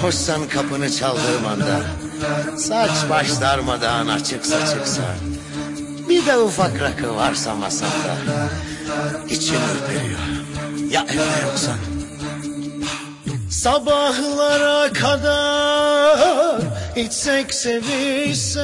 Sarhoşsan 0.08 0.48
kapını 0.48 0.92
çaldırmanda. 0.92 1.80
Saç 2.58 2.90
baş 3.10 3.40
darmadağın 3.40 4.08
açıksa 4.08 4.66
çıksa. 4.66 5.02
Bir 6.08 6.26
de 6.26 6.38
ufak 6.38 6.80
rakı 6.80 7.16
varsa 7.16 7.54
masanda. 7.54 8.14
İçim 9.30 9.54
ürperiyor. 9.54 10.20
Ya 10.90 11.06
evde 11.08 11.46
yoksan 11.46 11.76
Sabahlara 13.50 14.92
kadar 14.92 16.60
içsek 16.96 17.54
sevişsek 17.54 18.62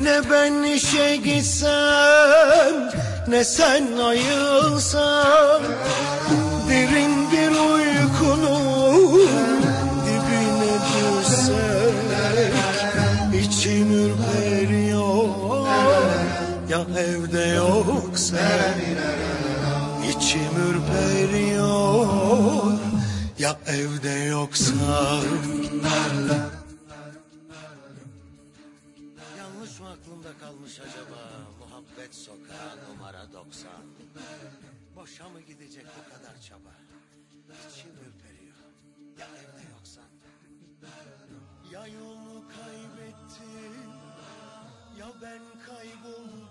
Ne 0.00 0.20
ben 0.30 0.62
işe 0.62 1.16
gitsem 1.16 2.90
ne 3.28 3.44
sen 3.44 3.98
ayılsan. 3.98 5.62
Derin 6.68 7.05
ya 16.76 16.82
evde 17.00 17.44
yoksa 17.46 18.76
İçim 20.10 20.54
ürperiyor 20.68 22.06
ya 23.38 23.58
evde 23.66 24.10
yoksa 24.10 24.74
Yanlış 29.38 29.80
mı 29.80 29.88
aklımda 29.88 30.38
kalmış 30.40 30.80
acaba? 30.80 31.20
Muhabbet 31.58 32.14
sokağı 32.14 32.76
numara 32.88 33.32
90 33.32 33.70
Boşa 34.96 35.28
mı 35.28 35.40
gidecek 35.40 35.86
bu 35.86 36.14
kadar 36.14 36.40
çaba? 36.40 36.74
İçim 37.46 37.90
ürperiyor. 37.90 38.56
Ya 39.18 39.26
evde 39.26 39.62
yoksan? 39.76 40.10
Ya 41.72 41.86
yolu 41.86 42.44
kaybettim 42.48 43.90
Ya 44.98 45.06
ben 45.22 45.42
kayboldum 45.66 46.45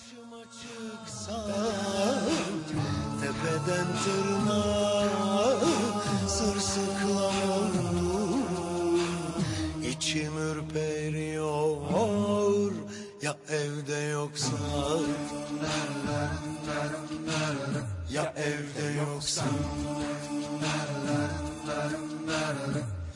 karşıma 0.00 0.42
çıksa 0.44 1.46
Tepeden 3.20 3.86
tırnağa 4.04 5.60
sırsıklam 6.28 7.50
oldum 7.50 9.00
İçim 9.82 10.38
ürperiyor 10.38 11.76
ya 13.22 13.36
evde 13.48 13.96
yoksa 13.96 14.56
Ya 18.10 18.34
evde 18.36 19.00
yoksa 19.00 19.44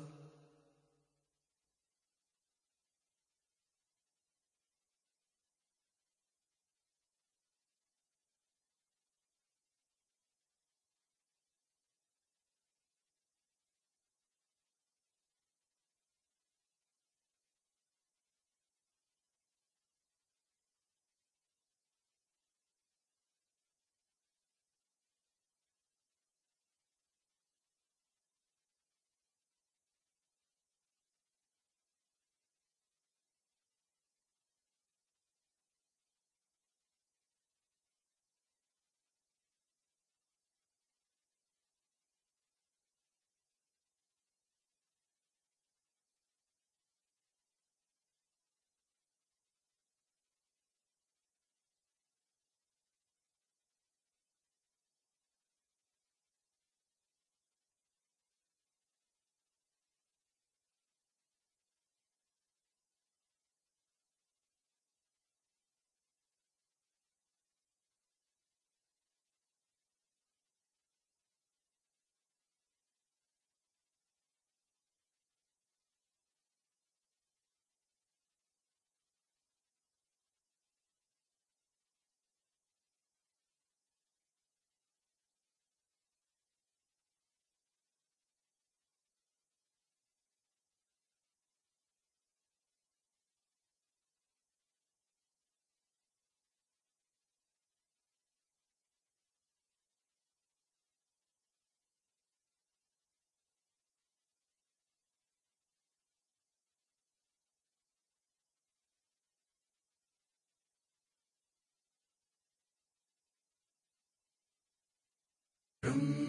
Boom. 115.83 116.20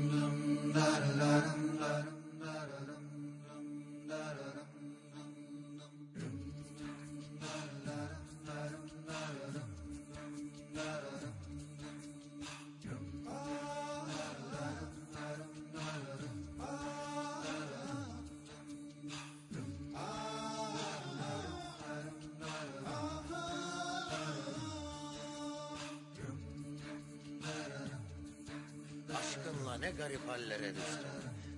Ne 29.83 29.91
garip 29.91 30.29
hallere 30.29 30.75
düştüm. 30.75 31.11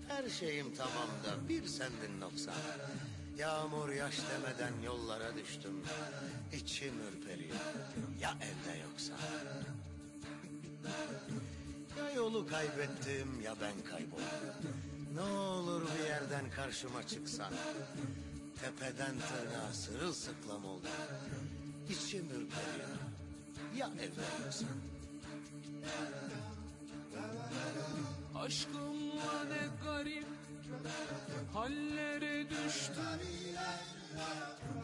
Her 0.08 0.28
şeyim 0.28 0.74
tamam 0.74 1.08
da 1.24 1.48
bir 1.48 1.66
sendin 1.66 2.20
noksan. 2.20 2.54
Yağmur 3.38 3.88
yaş 3.88 4.18
demeden 4.18 4.72
yollara 4.84 5.36
düştüm. 5.36 5.82
İçim 6.52 6.94
ürperiyor. 7.00 7.56
Ya 8.20 8.34
evde 8.40 8.78
yoksa? 8.78 9.12
Ya 11.98 12.10
yolu 12.10 12.46
kaybettim 12.46 13.40
ya 13.44 13.54
ben 13.60 13.90
kayboldum. 13.90 14.74
Ne 15.14 15.20
olur 15.20 15.82
bir 15.82 16.04
yerden 16.04 16.50
karşıma 16.50 17.06
çıksan. 17.06 17.52
Tepeden 18.60 19.14
tırnağa 19.18 19.72
sırılsıklam 19.72 20.64
oldum. 20.64 20.90
İçim 21.88 22.24
ürperiyor. 22.24 22.88
Ya 23.76 23.90
evde 24.00 24.44
yoksa? 24.44 24.66
Aşkımla 28.34 29.44
ne 29.48 29.68
garip 29.84 30.26
hallere 31.54 32.50
düştüm 32.50 33.20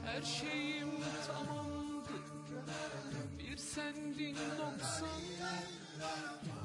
Her 0.06 0.22
şeyim 0.22 0.90
tamamdı. 1.26 2.10
Bir 3.38 3.56
sendin 3.56 4.36
noksan 4.58 5.08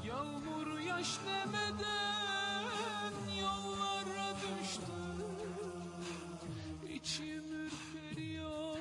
Yağmur 0.07 0.79
yaş 0.79 1.19
demeden 1.25 3.13
yollara 3.41 4.33
düştüm 4.35 5.25
İçim 6.93 7.65
ürperiyor 7.65 8.77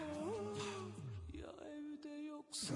ya 1.32 1.52
evde 1.66 2.09
yoksa 2.09 2.74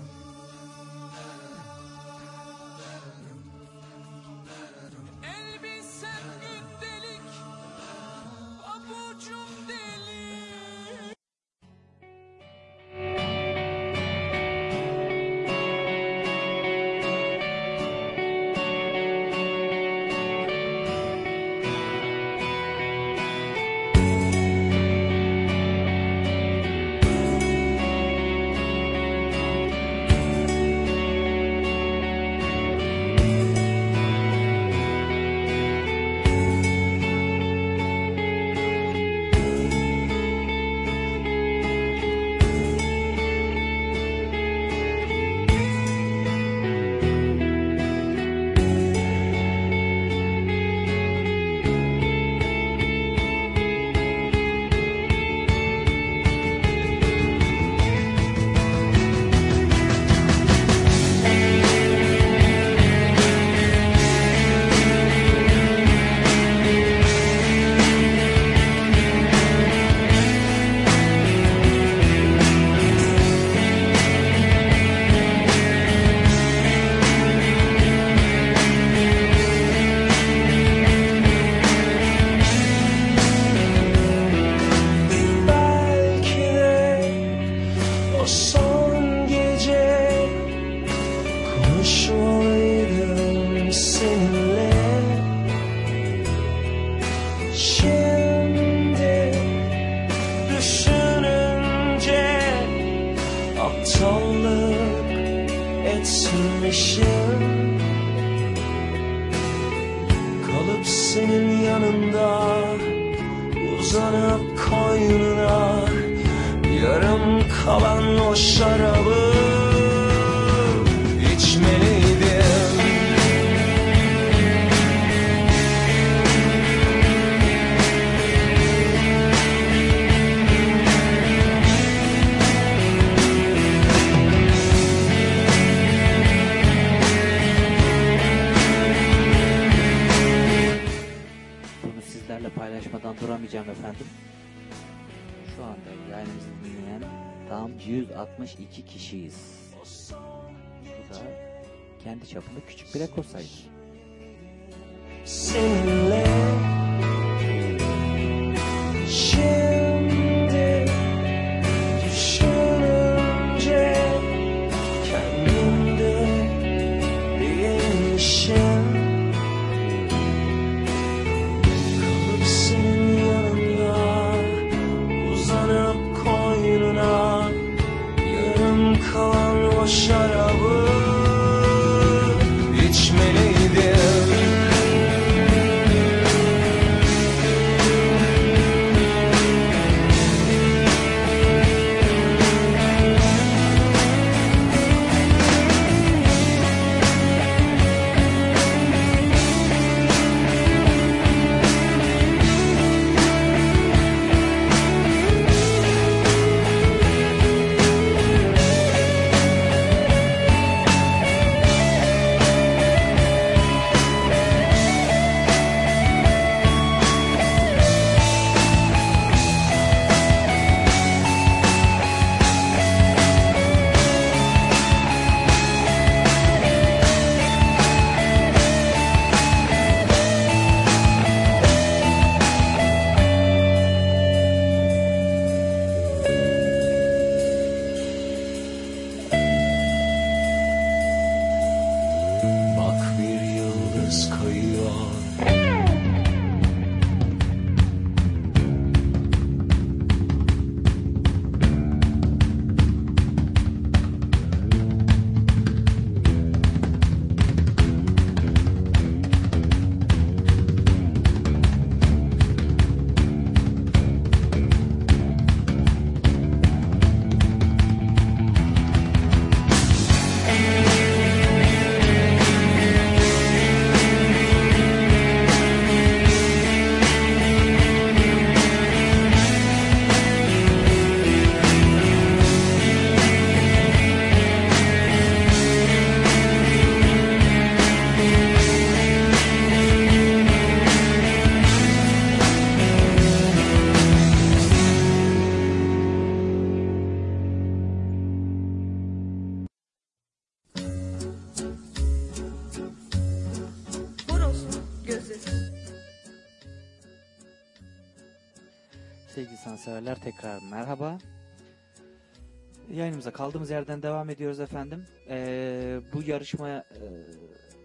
Yayınımıza 313.18 313.44
kaldığımız 313.44 313.70
yerden 313.70 314.02
devam 314.02 314.30
ediyoruz 314.30 314.60
efendim. 314.60 315.06
Ee, 315.28 316.00
bu 316.12 316.22
yarışma 316.22 316.68
e, 316.68 316.84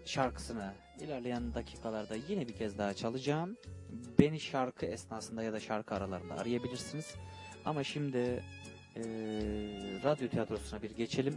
şarkısını 0.04 0.72
ilerleyen 1.00 1.54
dakikalarda 1.54 2.14
yine 2.28 2.48
bir 2.48 2.52
kez 2.52 2.78
daha 2.78 2.94
çalacağım. 2.94 3.56
Beni 4.18 4.40
şarkı 4.40 4.86
esnasında 4.86 5.42
ya 5.42 5.52
da 5.52 5.60
şarkı 5.60 5.94
aralarında 5.94 6.34
arayabilirsiniz. 6.34 7.14
Ama 7.64 7.84
şimdi 7.84 8.18
e, 8.96 9.02
radyo 10.04 10.28
tiyatrosuna 10.28 10.82
bir 10.82 10.90
geçelim. 10.90 11.36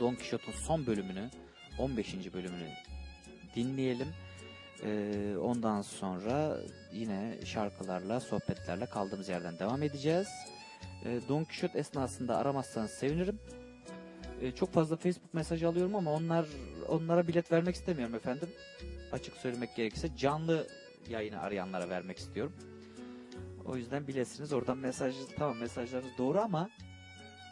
Don 0.00 0.14
Quixote'un 0.14 0.52
son 0.52 0.86
bölümünü, 0.86 1.30
15. 1.78 2.34
bölümünü 2.34 2.68
dinleyelim. 3.56 4.08
Ee, 4.84 5.36
ondan 5.42 5.82
sonra 5.82 6.56
yine 6.92 7.34
şarkılarla, 7.44 8.20
sohbetlerle 8.20 8.86
kaldığımız 8.86 9.28
yerden 9.28 9.58
devam 9.58 9.82
edeceğiz. 9.82 10.28
Ee, 11.06 11.20
Don 11.28 11.44
Quixote 11.44 11.78
esnasında 11.78 12.36
aramazsanız 12.36 12.90
sevinirim. 12.90 13.38
Ee, 14.40 14.52
çok 14.52 14.72
fazla 14.72 14.96
Facebook 14.96 15.34
mesajı 15.34 15.68
alıyorum 15.68 15.96
ama 15.96 16.12
onlar 16.12 16.46
onlara 16.88 17.28
bilet 17.28 17.52
vermek 17.52 17.74
istemiyorum 17.74 18.14
efendim. 18.14 18.48
Açık 19.12 19.36
söylemek 19.36 19.76
gerekirse 19.76 20.16
canlı 20.16 20.66
yayını 21.08 21.40
arayanlara 21.40 21.88
vermek 21.88 22.18
istiyorum. 22.18 22.52
O 23.66 23.76
yüzden 23.76 24.08
bilesiniz 24.08 24.52
oradan 24.52 24.78
mesaj 24.78 25.14
tamam 25.38 25.58
mesajlarınız 25.58 26.18
doğru 26.18 26.40
ama 26.40 26.70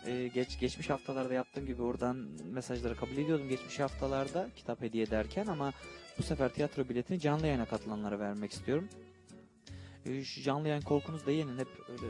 e, 0.06 0.28
geç 0.28 0.60
geçmiş 0.60 0.90
haftalarda 0.90 1.34
yaptığım 1.34 1.66
gibi 1.66 1.82
oradan 1.82 2.16
mesajları 2.52 2.96
kabul 2.96 3.16
ediyordum 3.16 3.48
geçmiş 3.48 3.80
haftalarda 3.80 4.50
kitap 4.56 4.80
hediye 4.80 5.04
ederken 5.04 5.46
ama 5.46 5.72
bu 6.18 6.22
sefer 6.22 6.48
tiyatro 6.48 6.88
biletini 6.88 7.20
canlı 7.20 7.46
yayına 7.46 7.64
katılanlara 7.64 8.18
vermek 8.18 8.52
istiyorum. 8.52 8.88
E, 10.06 10.24
şu 10.24 10.42
canlı 10.42 10.68
yayın 10.68 10.82
korkunuz 10.82 11.26
da 11.26 11.30
yenin 11.30 11.58
hep 11.58 11.68
öyle 11.88 12.06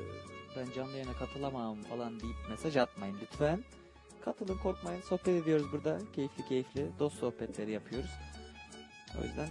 ben 0.57 0.73
canlı 0.77 0.93
yayına 0.93 1.13
katılamam 1.13 1.83
falan 1.83 2.21
deyip 2.21 2.37
mesaj 2.51 2.77
atmayın 2.77 3.17
lütfen. 3.23 3.65
Katılın 4.25 4.59
korkmayın 4.59 5.01
sohbet 5.01 5.43
ediyoruz 5.43 5.67
burada 5.73 5.99
keyifli 6.13 6.45
keyifli 6.49 6.91
dost 6.99 7.19
sohbetleri 7.19 7.71
yapıyoruz. 7.71 8.11
O 9.21 9.25
yüzden 9.25 9.49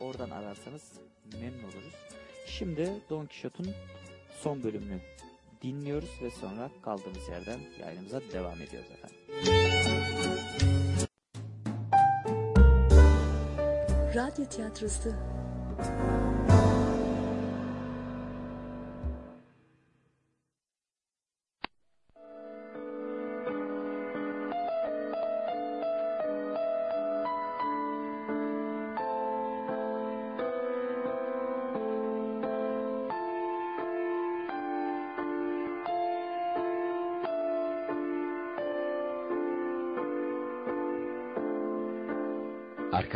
oradan 0.00 0.30
ararsanız 0.30 0.92
memnun 1.32 1.62
oluruz. 1.62 1.94
Şimdi 2.46 2.90
Don 3.10 3.26
Quixote'un 3.26 3.74
son 4.42 4.62
bölümünü 4.62 5.00
dinliyoruz 5.62 6.10
ve 6.22 6.30
sonra 6.30 6.70
kaldığımız 6.82 7.28
yerden 7.28 7.60
yayınımıza 7.80 8.20
devam 8.32 8.62
ediyoruz 8.62 8.90
efendim. 8.90 9.16
Radyo 14.14 14.44
tiyatrosu. 14.44 15.14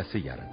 Arkası 0.05 0.19
yarın. 0.19 0.45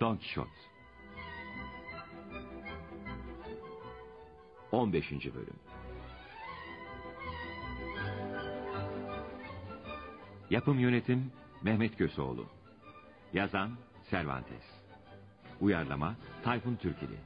Don 0.00 0.16
Quixote 0.16 0.50
15. 4.72 5.10
Bölüm 5.10 5.46
Yapım 10.50 10.78
Yönetim 10.78 11.32
Mehmet 11.62 11.96
Köseoğlu 11.96 12.46
Yazan 13.32 13.78
Cervantes 14.10 14.73
Uyarlama 15.60 16.14
Tayfun 16.44 16.76
Türkili. 16.76 17.16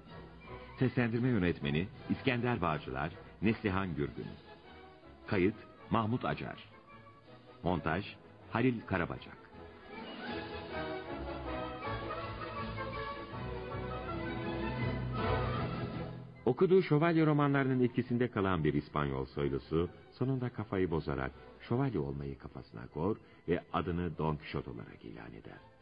Seslendirme 0.79 1.29
Yönetmeni 1.29 1.89
İskender 2.11 2.61
Bağcılar 2.61 3.13
Neslihan 3.43 3.95
Gürgün. 3.95 4.27
Kayıt 5.27 5.55
Mahmut 5.91 6.25
Acar. 6.25 6.69
Montaj 7.63 8.05
Halil 8.51 8.81
Karabacak. 8.87 9.39
Okuduğu 16.47 16.83
şövalye 16.83 17.27
romanlarının 17.27 17.81
etkisinde 17.81 18.31
kalan 18.31 18.65
bir 18.65 18.75
İspanyol 18.75 19.27
soylusu 19.27 19.89
sonunda 20.13 20.49
kafayı 20.49 20.91
bozarak 20.91 21.33
şövalye 21.69 21.99
olmayı 21.99 22.39
kafasına 22.39 22.87
kor 22.87 23.17
ve 23.49 23.65
adını 23.73 24.19
Don 24.19 24.37
Quixote 24.37 24.71
olarak 24.71 25.05
ilan 25.05 25.33
eder. 25.33 25.78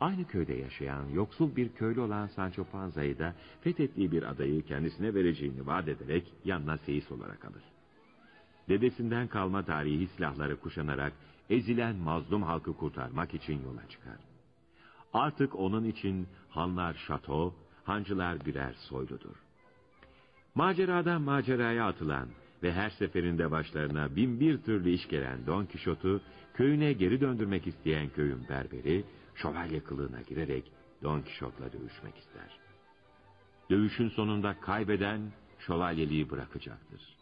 Aynı 0.00 0.24
köyde 0.24 0.54
yaşayan 0.54 1.08
yoksul 1.08 1.56
bir 1.56 1.68
köylü 1.68 2.00
olan 2.00 2.26
Sancho 2.26 2.64
Panza'yı 2.64 3.18
da 3.18 3.34
fethettiği 3.60 4.12
bir 4.12 4.22
adayı 4.22 4.62
kendisine 4.62 5.14
vereceğini 5.14 5.66
vaat 5.66 5.88
ederek 5.88 6.32
yanına 6.44 6.78
seyis 6.78 7.12
olarak 7.12 7.44
alır. 7.44 7.62
Dedesinden 8.68 9.28
kalma 9.28 9.64
tarihi 9.64 10.06
silahları 10.06 10.60
kuşanarak 10.60 11.12
ezilen 11.50 11.96
mazlum 11.96 12.42
halkı 12.42 12.76
kurtarmak 12.76 13.34
için 13.34 13.62
yola 13.64 13.88
çıkar. 13.88 14.16
Artık 15.12 15.56
onun 15.56 15.84
için 15.84 16.26
hanlar 16.48 16.94
şato, 16.94 17.54
hancılar 17.84 18.46
birer 18.46 18.72
soyludur. 18.72 19.36
Maceradan 20.54 21.22
maceraya 21.22 21.86
atılan 21.86 22.28
ve 22.62 22.72
her 22.72 22.90
seferinde 22.90 23.50
başlarına 23.50 24.16
bin 24.16 24.40
bir 24.40 24.58
türlü 24.58 24.90
iş 24.90 25.08
gelen 25.08 25.46
Don 25.46 25.66
Kişot'u 25.66 26.20
köyüne 26.54 26.92
geri 26.92 27.20
döndürmek 27.20 27.66
isteyen 27.66 28.08
köyün 28.08 28.48
berberi, 28.48 29.04
şövalye 29.42 29.80
kılığına 29.80 30.20
girerek 30.22 30.72
Don 31.02 31.22
Kişot'la 31.22 31.72
dövüşmek 31.72 32.18
ister. 32.18 32.60
Dövüşün 33.70 34.08
sonunda 34.08 34.60
kaybeden 34.60 35.32
şövalyeliği 35.58 36.30
bırakacaktır. 36.30 37.18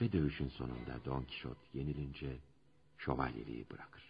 Ve 0.00 0.12
dövüşün 0.12 0.48
sonunda 0.48 1.04
Don 1.04 1.22
Kişot 1.22 1.58
yenilince 1.74 2.36
şövalyeliği 2.98 3.66
bırakır. 3.70 4.07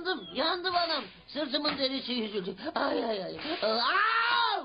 Yandım, 0.00 0.28
yandım 0.34 0.74
anam. 0.76 1.04
Sırtımın 1.26 1.78
derisi 1.78 2.12
yüzüldü. 2.12 2.54
Ay 2.74 3.04
ay 3.04 3.24
ay. 3.24 3.36
Aa! 3.62 3.80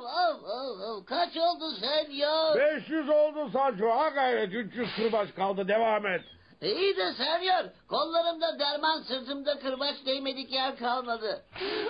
Av, 0.06 0.44
av, 0.44 0.80
av. 0.80 1.06
Kaç 1.06 1.38
oldu 1.38 1.72
sen 1.80 2.12
ya? 2.12 2.56
500 2.56 3.10
oldu 3.10 3.50
Sancho. 3.54 3.90
Ha 3.90 4.10
gayret 4.10 4.54
300 4.54 4.96
kırbaç 4.96 5.36
kaldı. 5.36 5.68
Devam 5.68 6.06
et. 6.06 6.22
İyi 6.66 6.98
de 6.98 7.14
senyor, 7.14 7.64
kollarımda 7.88 8.60
derman 8.60 9.02
sırtımda 9.02 9.60
kırbaç 9.60 9.96
değmedik 10.06 10.52
yer 10.54 10.78
kalmadı. 10.78 11.42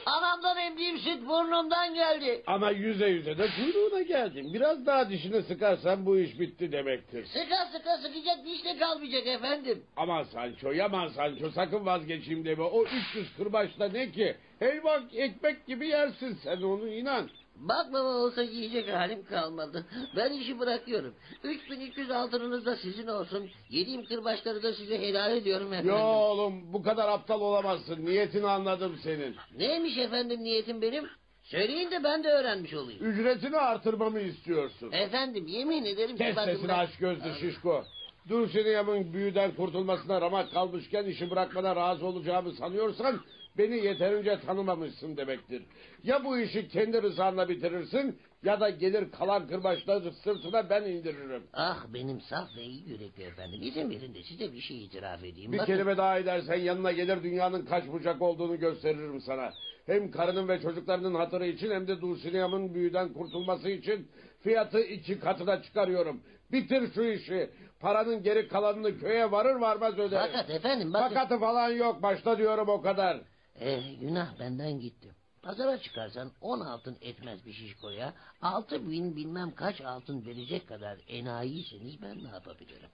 Anamdan 0.05 0.57
emdiğim 0.57 0.97
süt 0.97 1.27
burnumdan 1.27 1.93
geldi. 1.93 2.43
Ama 2.47 2.71
yüze 2.71 3.07
yüze 3.07 3.37
de 3.37 3.47
kuyruğuna 3.55 4.01
geldin. 4.01 4.53
Biraz 4.53 4.85
daha 4.85 5.09
dişini 5.09 5.41
sıkarsan 5.43 6.05
bu 6.05 6.17
iş 6.19 6.39
bitti 6.39 6.71
demektir. 6.71 7.25
Sıka 7.25 7.65
sıka 7.65 7.97
sıkacak 7.97 8.45
diş 8.45 8.65
de 8.65 8.77
kalmayacak 8.77 9.27
efendim. 9.27 9.83
Aman 9.97 10.23
Sancho, 10.23 10.71
yaman 10.71 11.07
Sancho 11.07 11.51
sakın 11.51 11.85
vazgeçeyim 11.85 12.45
deme. 12.45 12.63
O 12.63 12.83
300 13.13 13.35
kırbaçla 13.37 13.87
ne 13.89 14.11
ki? 14.11 14.35
Helva 14.59 15.01
ekmek 15.13 15.67
gibi 15.67 15.87
yersin 15.87 16.39
sen 16.43 16.61
onu 16.61 16.87
inan. 16.87 17.29
Baklava 17.55 18.09
olsa 18.09 18.43
yiyecek 18.43 18.93
halim 18.93 19.25
kalmadı. 19.25 19.85
Ben 20.15 20.31
işi 20.31 20.59
bırakıyorum. 20.59 21.15
3200 21.43 22.11
altınınız 22.11 22.65
da 22.65 22.75
sizin 22.75 23.07
olsun. 23.07 23.49
Yediğim 23.69 24.05
kırbaçları 24.05 24.63
da 24.63 24.73
size 24.73 24.99
helal 24.99 25.37
ediyorum 25.37 25.73
efendim. 25.73 25.91
Yo 25.91 25.97
oğlum 25.97 26.73
bu 26.73 26.83
kadar 26.83 27.09
aptal 27.09 27.41
olamazsın. 27.41 28.05
Niyetini 28.05 28.47
anladım 28.47 28.99
senin. 29.03 29.35
Neymiş 29.57 29.97
efendim 29.97 30.43
niyetim 30.43 30.81
benim? 30.81 31.05
Söyleyin 31.43 31.91
de 31.91 32.03
ben 32.03 32.23
de 32.23 32.29
öğrenmiş 32.29 32.73
olayım. 32.73 33.05
Ücretini 33.05 33.57
artırmamı 33.57 34.19
istiyorsun. 34.19 34.91
Efendim 34.91 35.47
yemin 35.47 35.85
ederim 35.85 36.17
ki 36.17 36.23
Kes 36.23 36.35
sesini 36.35 36.73
aç 36.73 36.97
gözlü 36.97 37.33
şişko. 37.39 37.83
Dulcinea'mın 38.29 39.13
büyüden 39.13 39.55
kurtulmasına 39.55 40.21
ramak 40.21 40.51
kalmışken 40.51 41.05
işi 41.05 41.31
bırakmana 41.31 41.75
razı 41.75 42.05
olacağımı 42.05 42.51
sanıyorsan 42.51 43.19
beni 43.57 43.75
yeterince 43.85 44.39
tanımamışsın 44.39 45.17
demektir. 45.17 45.63
Ya 46.03 46.23
bu 46.25 46.37
işi 46.39 46.67
kendi 46.67 47.01
rızanla 47.01 47.49
bitirirsin 47.49 48.19
ya 48.43 48.59
da 48.59 48.69
gelir 48.69 49.11
kalan 49.11 49.47
kırbaçları 49.47 50.11
sırtına 50.13 50.69
ben 50.69 50.83
indiririm. 50.83 51.43
Ah 51.53 51.85
benim 51.93 52.21
saf 52.21 52.47
ve 52.57 52.63
iyi 52.63 52.89
yürekli 52.89 53.23
efendim. 53.23 53.59
İzin 53.63 53.89
verin 53.89 54.13
de 54.15 54.23
size 54.23 54.53
bir 54.53 54.61
şey 54.61 54.85
itiraf 54.85 55.23
edeyim. 55.23 55.51
Bir 55.51 55.57
Bakın- 55.57 55.73
kelime 55.73 55.97
daha 55.97 56.19
edersen 56.19 56.55
yanına 56.55 56.91
gelir 56.91 57.23
dünyanın 57.23 57.65
kaç 57.65 57.87
bucak 57.87 58.21
olduğunu 58.21 58.59
gösteririm 58.59 59.21
sana. 59.21 59.53
Hem 59.85 60.11
karının 60.11 60.47
ve 60.47 60.61
çocuklarının 60.61 61.15
hatırı 61.15 61.47
için 61.47 61.71
hem 61.71 61.87
de 61.87 62.01
Dulcinea'mın 62.01 62.73
büyüden 62.73 63.13
kurtulması 63.13 63.69
için 63.69 64.07
fiyatı 64.41 64.79
iki 64.81 65.19
katına 65.19 65.61
çıkarıyorum. 65.61 66.21
Bitir 66.51 66.93
şu 66.93 67.03
işi. 67.03 67.49
Paranın 67.79 68.23
geri 68.23 68.47
kalanını 68.47 68.99
köye 68.99 69.31
varır 69.31 69.55
varmaz 69.55 69.93
öderim. 69.93 70.27
Fakat 70.31 70.49
efendim 70.49 70.93
bakın. 70.93 71.15
Fakatı 71.15 71.39
falan 71.39 71.69
yok. 71.69 72.01
Başta 72.03 72.37
diyorum 72.37 72.69
o 72.69 72.81
kadar. 72.81 73.17
Eh, 73.59 73.99
günah 73.99 74.39
benden 74.39 74.79
gitti. 74.79 75.15
Pazara 75.43 75.77
çıkarsan 75.77 76.31
on 76.41 76.59
altın 76.59 76.97
etmez 77.01 77.45
bir 77.45 77.53
şişkoya. 77.53 78.13
Altı 78.41 78.91
bin 78.91 79.15
bilmem 79.15 79.55
kaç 79.55 79.81
altın 79.81 80.25
verecek 80.25 80.67
kadar 80.67 80.97
enayiyseniz 81.07 82.01
ben 82.01 82.23
ne 82.23 82.27
yapabilirim? 82.29 82.89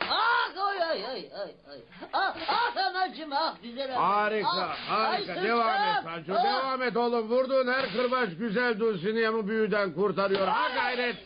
Ah 0.00 0.66
ay 0.68 0.82
ay 0.82 1.06
ay 1.06 1.30
ay 1.34 1.54
ay. 1.70 1.80
Ah 2.12 2.36
ah 2.48 2.76
anacım 2.76 3.32
ah 3.32 3.56
güzel 3.62 3.84
anacım. 3.84 4.02
Harika, 4.02 4.48
Ah, 4.48 4.78
harika. 4.78 5.32
ay 5.32 5.44
Devam 5.44 5.96
et. 5.98 6.04
Sancho, 6.04 6.34
Ah. 6.38 6.44
devam 6.44 6.82
et 6.82 6.96
oğlum. 6.96 7.28
Vurduğun 7.28 7.72
her 7.72 7.92
kırbaç 7.92 8.30
güzel 8.38 8.80
Dulcinea'mı 8.80 9.48
büyüden 9.48 9.92
kurtarıyor. 9.94 10.48
Ha 10.48 10.68
gayret. 10.74 11.16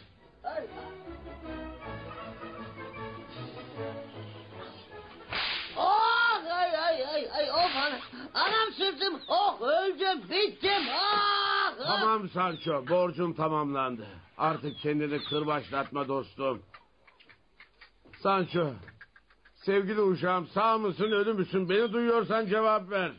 Ay. 0.45 0.62
Ay 5.77 6.77
ay 6.77 6.97
ay 7.15 7.23
ay 7.39 7.47
of 7.51 7.73
anam, 7.77 8.01
anam 8.35 8.73
sırtım 8.77 9.20
oh 9.28 9.61
öldüm 9.61 10.23
bittim 10.31 10.82
ah, 10.93 11.74
ah. 11.85 12.01
Tamam 12.01 12.28
Sancho, 12.28 12.89
borcun 12.89 13.32
tamamlandı. 13.32 14.07
Artık 14.39 14.78
kendini 14.78 15.24
kırbaçlatma 15.24 16.09
dostum. 16.09 16.62
Sancho, 18.23 18.70
sevgili 19.55 20.01
uşağım 20.01 20.47
sağ 20.47 20.78
mısın 20.78 21.12
ölü 21.12 21.32
müsün? 21.32 21.69
Beni 21.69 21.93
duyuyorsan 21.93 22.47
cevap 22.47 22.90
ver. 22.90 23.12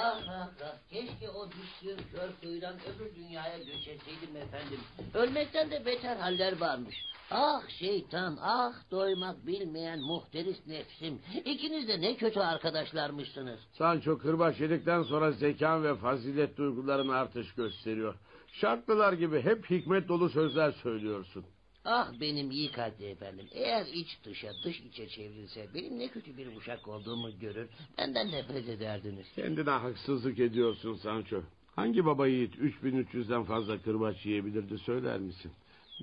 Ah 0.00 0.20
ah 0.28 0.48
ah 0.64 0.90
keşke 0.90 1.30
o 1.30 1.48
düştüğüm 1.50 1.96
kör 2.12 2.28
kuyudan 2.42 2.74
öbür 2.74 3.14
dünyaya 3.14 3.58
göç 3.58 3.88
etseydim 3.88 4.36
efendim. 4.36 4.80
Ölmekten 5.14 5.70
de 5.70 5.86
beter 5.86 6.16
haller 6.16 6.60
varmış. 6.60 6.96
Ah 7.30 7.68
şeytan 7.68 8.38
ah 8.40 8.72
doymak 8.90 9.46
bilmeyen 9.46 10.00
muhteris 10.00 10.66
nefsim. 10.66 11.20
İkiniz 11.44 11.88
de 11.88 12.00
ne 12.00 12.16
kötü 12.16 12.40
arkadaşlarmışsınız. 12.40 13.60
Sancho 13.72 14.18
kırbaç 14.18 14.60
yedikten 14.60 15.02
sonra 15.02 15.32
zekan 15.32 15.84
ve 15.84 15.94
fazilet 15.94 16.56
duyguların 16.56 17.08
artış 17.08 17.54
gösteriyor. 17.54 18.14
Şartlılar 18.52 19.12
gibi 19.12 19.42
hep 19.42 19.70
hikmet 19.70 20.08
dolu 20.08 20.28
sözler 20.28 20.72
söylüyorsun. 20.72 21.44
Ah 21.84 22.12
benim 22.20 22.50
iyi 22.50 22.70
kalpli 22.72 23.04
efendim. 23.06 23.46
Eğer 23.52 23.86
iç 23.86 24.18
dışa 24.24 24.52
dış 24.64 24.80
içe 24.80 25.08
çevrilse 25.08 25.66
benim 25.74 25.98
ne 25.98 26.08
kötü 26.08 26.36
bir 26.36 26.56
uşak 26.56 26.88
olduğumu 26.88 27.38
görür. 27.40 27.68
Benden 27.98 28.32
nefret 28.32 28.68
ederdiniz. 28.68 29.26
Kendine 29.36 29.70
haksızlık 29.70 30.38
ediyorsun 30.38 30.94
Sancho. 30.94 31.42
Hangi 31.76 32.06
baba 32.06 32.26
yiğit 32.26 32.54
3300'den 32.54 33.44
fazla 33.44 33.78
kırbaç 33.78 34.26
yiyebilirdi 34.26 34.78
söyler 34.78 35.20
misin? 35.20 35.52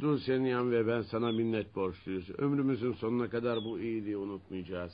Dulcenian 0.01 0.71
ve 0.71 0.87
ben 0.87 1.01
sana 1.01 1.31
minnet 1.31 1.75
borçluyuz. 1.75 2.29
Ömrümüzün 2.29 2.93
sonuna 2.93 3.29
kadar 3.29 3.63
bu 3.63 3.79
iyiliği 3.79 4.17
unutmayacağız. 4.17 4.93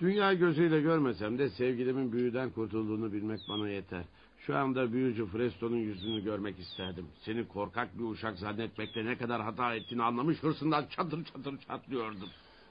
Dünya 0.00 0.34
gözüyle 0.34 0.80
görmesem 0.80 1.38
de 1.38 1.48
sevgilimin 1.48 2.12
büyüden 2.12 2.50
kurtulduğunu 2.50 3.12
bilmek 3.12 3.40
bana 3.48 3.68
yeter. 3.68 4.04
Şu 4.46 4.56
anda 4.56 4.92
büyücü 4.92 5.26
Fresto'nun 5.26 5.76
yüzünü 5.76 6.24
görmek 6.24 6.58
isterdim. 6.58 7.06
Seni 7.20 7.48
korkak 7.48 7.98
bir 7.98 8.04
uşak 8.04 8.38
zannetmekte 8.38 9.04
ne 9.04 9.18
kadar 9.18 9.42
hata 9.42 9.74
ettiğini 9.74 10.02
anlamış 10.02 10.42
hırsından 10.42 10.86
çatır 10.90 11.24
çatır 11.24 11.58
çatlıyordum. 11.58 12.28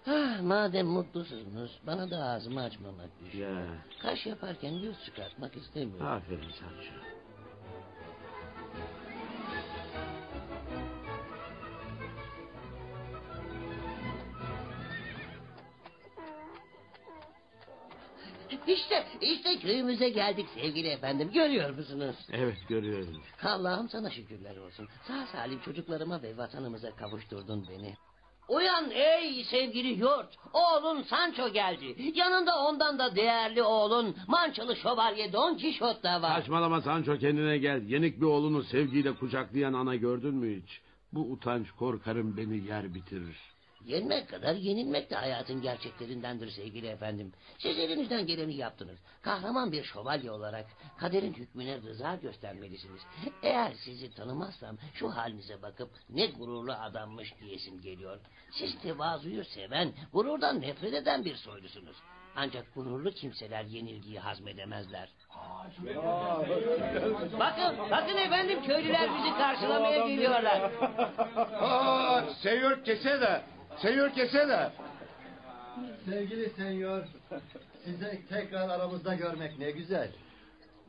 Ah, 0.07 0.41
madem 0.41 0.87
mutlusunuz 0.87 1.79
bana 1.87 2.11
da 2.11 2.17
ağzımı 2.23 2.61
açmamak 2.61 3.09
düşüyor. 3.25 3.51
Ya, 3.51 3.65
Kaş 4.01 4.25
yaparken 4.25 4.81
göz 4.81 5.05
çıkartmak 5.05 5.55
istemiyorum. 5.57 6.05
aferin 6.07 6.41
Sancho. 6.41 7.18
İşte, 18.67 19.05
işte 19.21 19.59
köyümüze 19.59 20.09
geldik 20.09 20.47
sevgili 20.55 20.87
efendim. 20.87 21.31
Görüyor 21.33 21.69
musunuz? 21.77 22.15
Evet 22.31 22.57
görüyorum. 22.69 23.21
Allah'ım 23.43 23.89
sana 23.89 24.09
şükürler 24.09 24.57
olsun. 24.57 24.87
Sağ 25.07 25.25
salim 25.25 25.59
çocuklarıma 25.59 26.21
ve 26.21 26.37
vatanımıza 26.37 26.95
kavuşturdun 26.95 27.67
beni. 27.69 27.93
Uyan 28.49 28.91
ey 28.91 29.43
sevgili 29.43 29.87
yurt. 29.87 30.35
Oğlun 30.53 31.01
Sancho 31.03 31.49
geldi. 31.49 32.11
Yanında 32.15 32.59
ondan 32.59 32.99
da 32.99 33.15
değerli 33.15 33.63
oğlun 33.63 34.15
Mançalı 34.27 34.75
Şövalye 34.75 35.33
Don 35.33 35.55
Kişot 35.55 36.03
da 36.03 36.21
var. 36.21 36.39
Saçmalama 36.39 36.81
Sancho 36.81 37.17
kendine 37.17 37.57
gel. 37.57 37.81
Yenik 37.81 38.21
bir 38.21 38.25
oğlunu 38.25 38.63
sevgiyle 38.63 39.15
kucaklayan 39.15 39.73
ana 39.73 39.95
gördün 39.95 40.35
mü 40.35 40.61
hiç? 40.61 40.81
Bu 41.13 41.31
utanç 41.31 41.71
korkarım 41.71 42.37
beni 42.37 42.67
yer 42.67 42.93
bitirir. 42.93 43.37
Yenmek 43.85 44.29
kadar 44.29 44.53
yenilmek 44.55 45.09
de 45.09 45.15
hayatın 45.15 45.61
gerçeklerindendir 45.61 46.49
sevgili 46.51 46.87
efendim. 46.87 47.33
Siz 47.57 47.79
elinizden 47.79 48.25
geleni 48.25 48.55
yaptınız. 48.55 48.97
Kahraman 49.21 49.71
bir 49.71 49.83
şövalye 49.83 50.31
olarak 50.31 50.65
kaderin 50.97 51.33
hükmüne 51.33 51.77
rıza 51.81 52.15
göstermelisiniz. 52.15 53.01
Eğer 53.43 53.73
sizi 53.85 54.13
tanımazsam 54.13 54.77
şu 54.93 55.09
halinize 55.09 55.61
bakıp 55.61 55.89
ne 56.09 56.25
gururlu 56.25 56.73
adammış 56.73 57.33
diyesim 57.41 57.81
geliyor. 57.81 58.19
Siz 58.51 58.81
tevazuyu 58.81 59.45
seven, 59.45 59.93
gururdan 60.13 60.61
nefret 60.61 60.93
eden 60.93 61.25
bir 61.25 61.35
soylusunuz. 61.35 61.97
Ancak 62.35 62.75
gururlu 62.75 63.11
kimseler 63.11 63.63
yenilgiyi 63.63 64.19
hazmedemezler. 64.19 65.09
Bakın, 67.39 67.77
bakın 67.91 68.17
efendim 68.17 68.63
köylüler 68.63 69.09
bizi 69.17 69.37
karşılamaya 69.37 70.07
geliyorlar. 70.07 70.71
Aa, 71.59 72.21
Senyor 72.43 72.83
Keseda. 72.83 73.43
Senyor 73.81 74.09
Keseda. 74.09 74.73
Sevgili 76.05 76.49
senyor, 76.49 77.03
sizi 77.85 78.21
tekrar 78.29 78.69
aramızda 78.69 79.15
görmek 79.15 79.59
ne 79.59 79.71
güzel. 79.71 80.09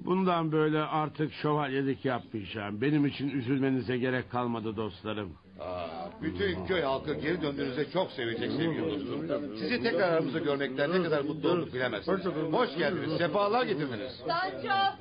Bundan 0.00 0.52
böyle 0.52 0.78
artık 0.78 1.32
şövalyelik 1.32 2.04
yapmayacağım. 2.04 2.80
Benim 2.80 3.06
için 3.06 3.30
üzülmenize 3.30 3.96
gerek 3.96 4.30
kalmadı 4.30 4.76
dostlarım. 4.76 5.32
Aa, 5.60 5.88
bütün 6.22 6.66
köy 6.66 6.82
halkı 6.82 7.14
geri 7.14 7.42
döndüğünüzde 7.42 7.90
çok 7.90 8.12
sevecek 8.12 8.52
sevgili 8.52 8.90
dostum. 8.90 9.56
Sizi 9.58 9.82
tekrar 9.82 10.12
aramızda 10.12 10.38
görmekten 10.38 10.90
ne 10.90 11.02
kadar 11.02 11.20
mutlu 11.20 11.50
olduk 11.50 11.74
bilemezsiniz. 11.74 12.24
Hoş 12.52 12.76
geldiniz, 12.76 13.18
sefalar 13.18 13.66
getirdiniz. 13.66 14.12
Sancho! 14.26 14.96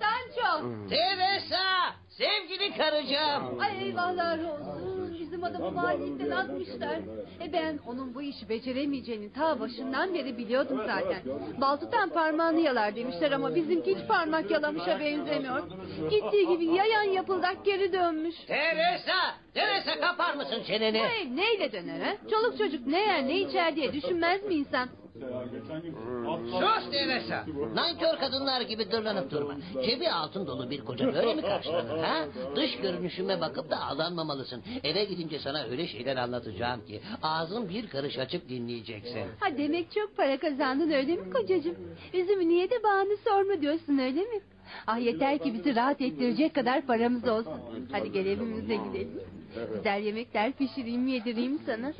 Sancho! 0.00 0.68
Teresa! 0.88 1.94
Sevgili 2.08 2.76
karıcığım! 2.76 3.60
Ay 3.60 3.84
eyvahlar 3.84 4.38
olsun. 4.38 4.95
Bizim 5.36 5.48
adamı 5.48 5.76
valilikten 5.82 6.30
atmışlar. 6.30 6.98
E 7.44 7.52
ben 7.52 7.78
onun 7.86 8.14
bu 8.14 8.22
işi 8.22 8.48
beceremeyeceğini 8.48 9.32
ta 9.32 9.60
başından 9.60 10.14
beri 10.14 10.38
biliyordum 10.38 10.78
zaten. 10.86 11.22
Bal 11.60 11.76
tutan 11.76 12.08
parmağını 12.08 12.60
yalar 12.60 12.96
demişler 12.96 13.32
ama 13.32 13.54
bizimki 13.54 13.96
hiç 13.96 14.06
parmak 14.08 14.50
yalamışa 14.50 15.00
benzemiyor. 15.00 15.62
Gittiği 16.10 16.48
gibi 16.48 16.64
yayan 16.64 17.02
yapıldak 17.12 17.64
geri 17.64 17.92
dönmüş. 17.92 18.34
Teresa! 18.46 19.34
Teresa 19.54 20.00
kapar 20.00 20.34
mısın 20.34 20.62
çeneni? 20.66 20.98
Ev 20.98 21.36
neyle 21.36 21.72
döner 21.72 22.00
ha? 22.00 22.16
Çoluk 22.30 22.58
çocuk 22.58 22.86
ne 22.86 23.00
yer 23.00 23.28
ne 23.28 23.40
içer 23.40 23.76
diye 23.76 23.92
düşünmez 23.92 24.44
mi 24.44 24.54
insan? 24.54 24.88
Sus 26.50 26.90
Teresa! 26.90 27.44
Nankör 27.74 28.18
kadınlar 28.18 28.60
gibi 28.60 28.90
dırlanıp 28.90 29.30
durma. 29.30 29.54
Cebi 29.84 30.10
altın 30.10 30.46
dolu 30.46 30.70
bir 30.70 30.84
koca 30.84 31.14
böyle 31.14 31.34
mi 31.34 31.42
karşılanır 31.42 31.98
ha? 31.98 32.24
Dış 32.56 32.76
görünüşüme 32.76 33.40
bakıp 33.40 33.70
da 33.70 33.80
aldanmamalısın. 33.80 34.62
Eve 34.84 35.04
gidince 35.04 35.38
sana 35.38 35.64
öyle 35.64 35.86
şeyler 35.86 36.16
anlatacağım 36.16 36.86
ki 36.86 37.00
ağzın 37.22 37.68
bir 37.68 37.88
karış 37.88 38.18
açıp 38.18 38.48
dinleyeceksin. 38.48 39.24
Ha 39.40 39.58
demek 39.58 39.92
çok 39.92 40.16
para 40.16 40.38
kazandın 40.38 40.90
öyle 40.90 41.16
mi 41.16 41.32
kocacığım? 41.32 41.76
Üzümü 42.14 42.48
niye 42.48 42.70
de 42.70 42.82
bağını 42.82 43.16
sorma 43.28 43.60
diyorsun 43.60 43.98
öyle 43.98 44.20
mi? 44.20 44.40
Ah 44.86 44.98
yeter 44.98 45.38
ki 45.38 45.54
bizi 45.54 45.76
rahat 45.76 46.00
ettirecek 46.00 46.54
kadar 46.54 46.86
paramız 46.86 47.28
olsun. 47.28 47.60
Hadi 47.92 48.12
gel 48.12 48.26
evimize 48.26 48.76
gidelim. 48.76 49.20
Güzel 49.74 50.02
yemekler 50.02 50.52
pişireyim 50.52 51.06
yedireyim 51.08 51.58
sana. 51.66 51.92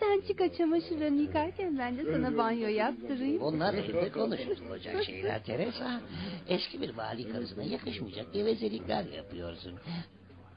Sen 0.00 0.20
çık 0.28 0.56
çamaşırlarını 0.56 1.20
yıkarken 1.20 1.78
ben 1.78 1.98
de 1.98 2.04
sana 2.04 2.36
banyo 2.36 2.68
yaptırayım. 2.68 3.40
Bunlar 3.40 3.74
evde 3.74 4.12
konuşulacak 4.12 5.04
şeyler 5.04 5.44
Teresa. 5.44 6.00
Eski 6.48 6.80
bir 6.80 6.96
vali 6.96 7.32
karısına 7.32 7.62
yakışmayacak 7.62 8.32
gevezelikler 8.32 9.04
yapıyorsun. 9.04 9.72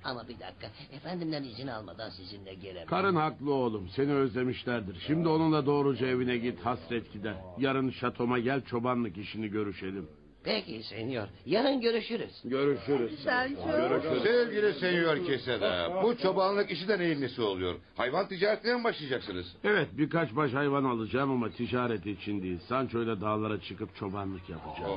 Ama 0.03 0.27
bir 0.27 0.39
dakika. 0.39 0.67
Efendimden 0.91 1.43
izin 1.43 1.67
almadan 1.67 2.09
sizinle 2.09 2.53
gelemem. 2.53 2.87
Karın 2.87 3.15
haklı 3.15 3.53
oğlum. 3.53 3.89
Seni 3.95 4.13
özlemişlerdir. 4.13 5.03
Şimdi 5.07 5.27
onunla 5.27 5.65
doğruca 5.65 6.07
evine 6.07 6.37
git 6.37 6.59
hasret 6.59 7.13
gider. 7.13 7.35
Yarın 7.59 7.89
şatoma 7.89 8.39
gel 8.39 8.61
çobanlık 8.61 9.17
işini 9.17 9.47
görüşelim. 9.47 10.09
Peki 10.43 10.83
senyor. 10.83 11.27
Yarın 11.45 11.81
görüşürüz. 11.81 12.31
Görüşürüz. 12.45 13.11
Görüşürüz. 13.25 14.23
Sevgili 14.23 14.73
senyor 14.73 15.25
Keseda, 15.25 16.03
bu 16.03 16.17
çobanlık 16.17 16.71
işi 16.71 16.87
de 16.87 16.99
neyin 16.99 17.21
nesi 17.21 17.41
oluyor? 17.41 17.75
Hayvan 17.95 18.27
ticaretine 18.27 18.75
mi 18.75 18.83
başlayacaksınız? 18.83 19.45
Evet 19.63 19.87
birkaç 19.97 20.35
baş 20.35 20.53
hayvan 20.53 20.83
alacağım 20.83 21.31
ama 21.31 21.49
ticaret 21.49 22.05
için 22.05 22.43
değil. 22.43 22.59
Sancho 22.69 23.03
ile 23.03 23.21
dağlara 23.21 23.61
çıkıp 23.61 23.95
çobanlık 23.95 24.49
yapacağım. 24.49 24.91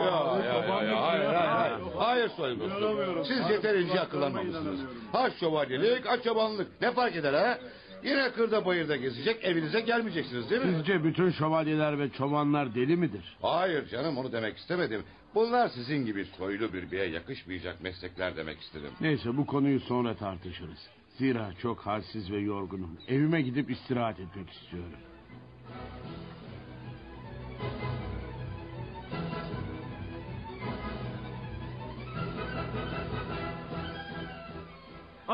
Ya, 0.00 0.06
ya, 0.06 0.44
ya, 0.44 0.54
ya, 0.54 0.74
hayır, 0.74 0.92
hayır, 0.92 1.24
hayır. 1.34 1.78
Hayır 1.96 2.28
soygusum. 2.28 3.24
Siz 3.24 3.50
yeterince 3.50 4.00
akıllanmamışsınız. 4.00 4.80
Ha 5.12 5.30
şövalyelik, 5.40 6.06
ha 6.06 6.22
çobanlık. 6.22 6.80
Ne 6.80 6.92
fark 6.92 7.16
eder 7.16 7.34
ha? 7.34 7.58
Yine 8.04 8.32
kırda 8.32 8.64
bayırda 8.66 8.96
gezecek, 8.96 9.44
evinize 9.44 9.80
gelmeyeceksiniz 9.80 10.50
değil 10.50 10.62
mi? 10.62 10.74
Sizce 10.76 11.04
bütün 11.04 11.30
şövalyeler 11.30 11.98
ve 11.98 12.10
çobanlar 12.10 12.74
deli 12.74 12.96
midir? 12.96 13.36
Hayır 13.42 13.88
canım 13.88 14.18
onu 14.18 14.32
demek 14.32 14.56
istemedim. 14.58 15.02
Bunlar 15.34 15.68
sizin 15.68 16.06
gibi 16.06 16.24
soylu 16.24 16.72
bir 16.72 16.90
beye 16.90 17.06
yakışmayacak 17.06 17.82
meslekler 17.82 18.36
demek 18.36 18.60
istedim. 18.60 18.90
Neyse 19.00 19.36
bu 19.36 19.46
konuyu 19.46 19.80
sonra 19.80 20.14
tartışırız. 20.14 20.88
Zira 21.18 21.50
çok 21.62 21.78
halsiz 21.80 22.30
ve 22.30 22.38
yorgunum. 22.38 22.98
Evime 23.08 23.42
gidip 23.42 23.70
istirahat 23.70 24.20
etmek 24.20 24.50
istiyorum. 24.50 24.92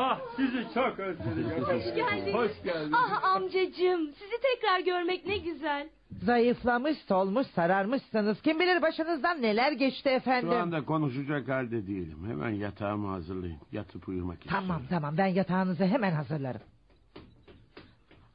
Ah 0.01 0.19
sizi 0.35 0.67
çok 0.73 0.99
özledik 0.99 1.45
efendim. 1.51 1.63
Hoş 1.67 1.95
geldiniz. 1.95 2.33
Hoş 2.33 2.63
geldiniz. 2.63 2.93
Ah 2.93 3.23
amcacığım 3.35 4.05
sizi 4.07 4.35
tekrar 4.41 4.79
görmek 4.79 5.25
ne 5.25 5.37
güzel. 5.37 5.89
Zayıflamış, 6.23 6.97
solmuş, 7.07 7.47
sararmışsınız. 7.47 8.41
Kim 8.41 8.59
bilir 8.59 8.81
başınızdan 8.81 9.41
neler 9.41 9.71
geçti 9.71 10.09
efendim. 10.09 10.49
Şu 10.51 10.57
anda 10.57 10.85
konuşacak 10.85 11.47
halde 11.47 11.87
değilim. 11.87 12.17
Hemen 12.27 12.49
yatağımı 12.49 13.07
hazırlayın. 13.07 13.57
Yatıp 13.71 14.07
uyumak 14.07 14.37
istiyorum. 14.39 14.67
Tamam 14.67 14.81
tamam 14.89 15.17
ben 15.17 15.27
yatağınızı 15.27 15.85
hemen 15.85 16.11
hazırlarım. 16.11 16.61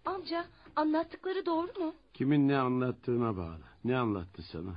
Amca 0.04 0.44
anlattıkları 0.76 1.46
doğru 1.46 1.66
mu? 1.80 1.94
Kimin 2.14 2.48
ne 2.48 2.58
anlattığına 2.58 3.36
bağlı. 3.36 3.60
Ne 3.84 3.96
anlattı 3.98 4.42
sana? 4.42 4.74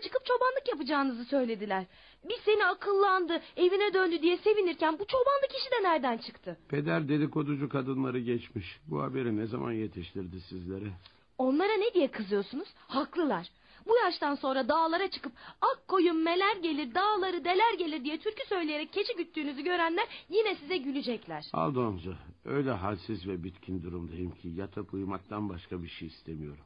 Dağlara 0.00 0.08
çıkıp 0.08 0.24
çobanlık 0.26 0.68
yapacağınızı 0.68 1.24
söylediler. 1.24 1.84
Bir 2.28 2.36
seni 2.44 2.64
akıllandı, 2.64 3.40
evine 3.56 3.94
döndü 3.94 4.22
diye 4.22 4.36
sevinirken 4.36 4.98
bu 4.98 5.04
çobanlık 5.06 5.50
işi 5.58 5.70
de 5.70 5.88
nereden 5.88 6.18
çıktı? 6.18 6.56
Peder 6.68 7.08
dedikoducu 7.08 7.68
kadınları 7.68 8.20
geçmiş. 8.20 8.80
Bu 8.86 9.02
haberi 9.02 9.36
ne 9.36 9.46
zaman 9.46 9.72
yetiştirdi 9.72 10.40
sizlere? 10.40 10.90
Onlara 11.38 11.72
ne 11.72 11.94
diye 11.94 12.08
kızıyorsunuz? 12.10 12.68
Haklılar. 12.88 13.46
Bu 13.86 13.96
yaştan 14.04 14.34
sonra 14.34 14.68
dağlara 14.68 15.10
çıkıp 15.10 15.32
ak 15.60 15.88
koyun 15.88 16.16
meler 16.16 16.56
gelir, 16.56 16.94
dağları 16.94 17.44
deler 17.44 17.74
gelir 17.78 18.04
diye 18.04 18.18
türkü 18.18 18.46
söyleyerek 18.48 18.92
keçi 18.92 19.16
güttüğünüzü 19.16 19.62
görenler 19.62 20.06
yine 20.28 20.54
size 20.54 20.76
gülecekler. 20.76 21.44
Aldonca 21.52 22.12
öyle 22.44 22.70
halsiz 22.70 23.26
ve 23.26 23.44
bitkin 23.44 23.82
durumdayım 23.82 24.30
ki 24.30 24.48
yatıp 24.48 24.94
uyumaktan 24.94 25.48
başka 25.48 25.82
bir 25.82 25.88
şey 25.88 26.08
istemiyorum. 26.08 26.64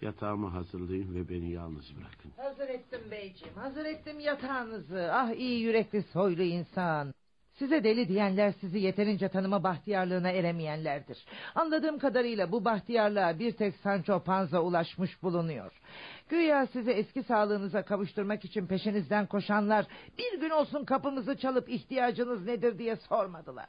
Yatağımı 0.00 0.48
hazırlayın 0.48 1.14
ve 1.14 1.28
beni 1.28 1.50
yalnız 1.50 1.96
bırakın. 1.96 2.32
Hazır 2.36 2.68
ettim 2.68 3.00
beyciğim 3.10 3.54
hazır 3.54 3.84
ettim 3.84 4.20
yatağınızı. 4.20 5.10
Ah 5.12 5.30
iyi 5.30 5.60
yürekli 5.60 6.02
soylu 6.02 6.42
insan. 6.42 7.14
Size 7.58 7.84
deli 7.84 8.08
diyenler 8.08 8.52
sizi 8.60 8.78
yeterince 8.78 9.28
tanıma 9.28 9.64
bahtiyarlığına 9.64 10.30
eremeyenlerdir. 10.30 11.24
Anladığım 11.54 11.98
kadarıyla 11.98 12.52
bu 12.52 12.64
bahtiyarlığa 12.64 13.38
bir 13.38 13.52
tek 13.52 13.76
Sancho 13.76 14.20
Panza 14.20 14.60
ulaşmış 14.60 15.22
bulunuyor. 15.22 15.72
Güya 16.28 16.66
sizi 16.66 16.90
eski 16.90 17.22
sağlığınıza 17.22 17.82
kavuşturmak 17.82 18.44
için 18.44 18.66
peşinizden 18.66 19.26
koşanlar 19.26 19.86
bir 20.18 20.40
gün 20.40 20.50
olsun 20.50 20.84
kapımızı 20.84 21.36
çalıp 21.36 21.68
ihtiyacınız 21.68 22.46
nedir 22.46 22.78
diye 22.78 22.96
sormadılar. 22.96 23.68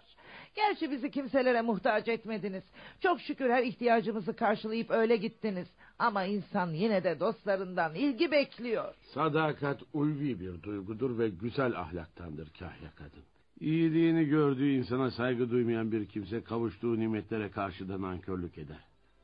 Gerçi 0.55 0.91
bizi 0.91 1.11
kimselere 1.11 1.61
muhtaç 1.61 2.07
etmediniz. 2.07 2.63
Çok 2.99 3.21
şükür 3.21 3.49
her 3.49 3.63
ihtiyacımızı 3.63 4.35
karşılayıp 4.35 4.91
öyle 4.91 5.15
gittiniz. 5.17 5.67
Ama 5.99 6.23
insan 6.23 6.73
yine 6.73 7.03
de 7.03 7.19
dostlarından 7.19 7.95
ilgi 7.95 8.31
bekliyor. 8.31 8.93
Sadakat 9.13 9.81
ulvi 9.93 10.39
bir 10.39 10.63
duygudur 10.63 11.17
ve 11.19 11.29
güzel 11.29 11.79
ahlaktandır 11.79 12.49
kahya 12.59 12.91
kadın. 12.95 13.23
İyiliğini 13.59 14.25
gördüğü 14.25 14.69
insana 14.69 15.11
saygı 15.11 15.51
duymayan 15.51 15.91
bir 15.91 16.05
kimse 16.05 16.43
kavuştuğu 16.43 16.99
nimetlere 16.99 17.51
karşı 17.51 17.89
da 17.89 18.01
nankörlük 18.01 18.57
eder. 18.57 18.83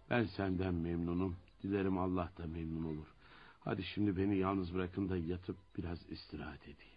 Ben 0.10 0.24
senden 0.24 0.74
memnunum. 0.74 1.36
Dilerim 1.64 1.98
Allah 1.98 2.32
da 2.38 2.48
memnun 2.48 2.84
olur. 2.84 3.08
Hadi 3.60 3.84
şimdi 3.84 4.18
beni 4.18 4.38
yalnız 4.38 4.74
bırakın 4.74 5.10
da 5.10 5.18
yatıp 5.18 5.58
biraz 5.78 6.12
istirahat 6.12 6.64
edeyim. 6.64 6.94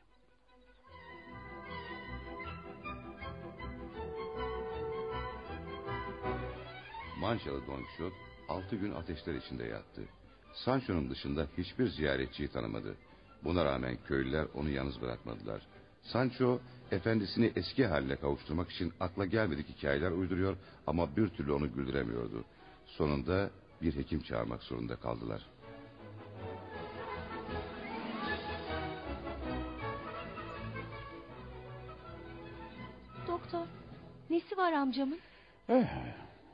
Mançalı 7.21 7.67
Don 7.67 7.83
Quixote 7.83 8.26
altı 8.49 8.77
gün 8.77 8.93
ateşler 8.93 9.35
içinde 9.35 9.65
yattı. 9.65 10.03
Sancho'nun 10.55 11.11
dışında 11.11 11.47
hiçbir 11.59 11.89
ziyaretçiyi 11.89 12.49
tanımadı. 12.49 12.97
Buna 13.45 13.65
rağmen 13.65 13.99
köylüler 14.07 14.47
onu 14.55 14.71
yalnız 14.71 15.01
bırakmadılar. 15.01 15.67
Sancho 16.03 16.61
efendisini 16.91 17.53
eski 17.57 17.87
haline 17.87 18.17
kavuşturmak 18.17 18.71
için 18.71 18.93
akla 19.01 19.27
gelmedik 19.27 19.69
hikayeler 19.69 20.11
uyduruyor 20.11 20.57
ama 20.87 21.17
bir 21.17 21.29
türlü 21.29 21.53
onu 21.53 21.75
güldüremiyordu. 21.75 22.45
Sonunda 22.87 23.51
bir 23.83 23.97
hekim 23.97 24.23
çağırmak 24.23 24.63
zorunda 24.63 24.97
kaldılar. 24.97 25.47
Doktor, 33.29 33.67
nesi 34.31 34.57
var 34.57 34.73
amcamın? 34.73 35.19
Eh, 35.69 35.87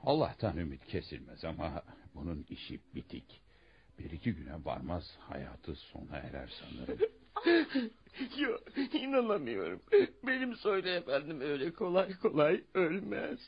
Allah'tan 0.05 0.57
ümit 0.57 0.87
kesilmez 0.87 1.45
ama 1.45 1.83
bunun 2.15 2.47
işi 2.51 2.81
bitik. 2.95 3.41
Bir 3.99 4.11
iki 4.11 4.35
güne 4.35 4.65
varmaz 4.65 5.19
hayatı 5.21 5.75
sona 5.75 6.17
erer 6.17 6.53
sanırım. 6.61 6.99
Yo, 8.39 8.57
inanamıyorum. 8.93 9.81
Benim 10.27 10.57
söyle 10.57 10.95
efendim 10.95 11.41
öyle 11.41 11.73
kolay 11.73 12.19
kolay 12.19 12.65
ölmez. 12.75 13.39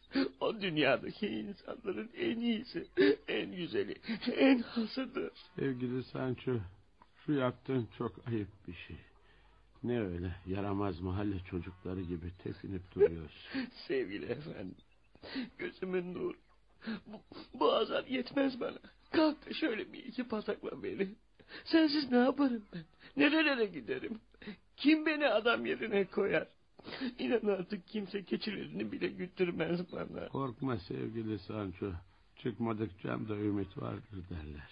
O 0.41 0.61
dünyadaki 0.61 1.27
insanların 1.27 2.11
en 2.17 2.41
iyisi, 2.41 2.87
en 3.29 3.57
güzeli, 3.57 3.95
en 4.37 4.59
hasıdır. 4.59 5.33
Sevgili 5.57 6.05
Sancho, 6.05 6.53
şu 7.27 7.33
yaptığın 7.33 7.89
çok 7.99 8.29
ayıp 8.29 8.49
bir 8.69 8.75
şey. 8.75 8.97
Ne 9.83 10.01
öyle 10.01 10.37
yaramaz 10.47 11.01
mahalle 11.01 11.39
çocukları 11.51 12.03
gibi 12.03 12.33
tepinip 12.43 12.95
duruyorsun. 12.95 13.69
Sevgili 13.89 14.25
efendim, 14.25 14.77
gözümün 15.59 16.15
nur. 16.15 16.35
Bu, 17.07 17.21
bu 17.61 17.73
azap 17.73 18.11
yetmez 18.11 18.61
bana. 18.61 18.79
Kalk 19.13 19.47
da 19.47 19.55
şöyle 19.55 19.93
bir 19.93 20.05
iki 20.05 20.25
patakla 20.25 20.83
beni. 20.83 21.09
Sensiz 21.65 22.11
ne 22.11 22.19
yaparım 22.19 22.63
ben? 22.75 22.85
Nerelere 23.17 23.67
giderim? 23.67 24.21
Kim 24.77 25.07
beni 25.07 25.29
adam 25.29 25.67
yerine 25.67 26.05
koyar? 26.05 26.49
İnan 27.19 27.47
artık 27.47 27.87
kimse 27.89 28.25
keçilerini 28.25 28.93
bile 28.93 29.09
güttürmez 29.09 29.93
bana. 29.93 30.29
Korkma 30.29 30.79
sevgili 30.79 31.39
Sancho. 31.39 31.93
Çıkmadık 32.37 33.01
camda 33.03 33.37
ümit 33.37 33.79
vardır 33.79 34.25
derler. 34.31 34.71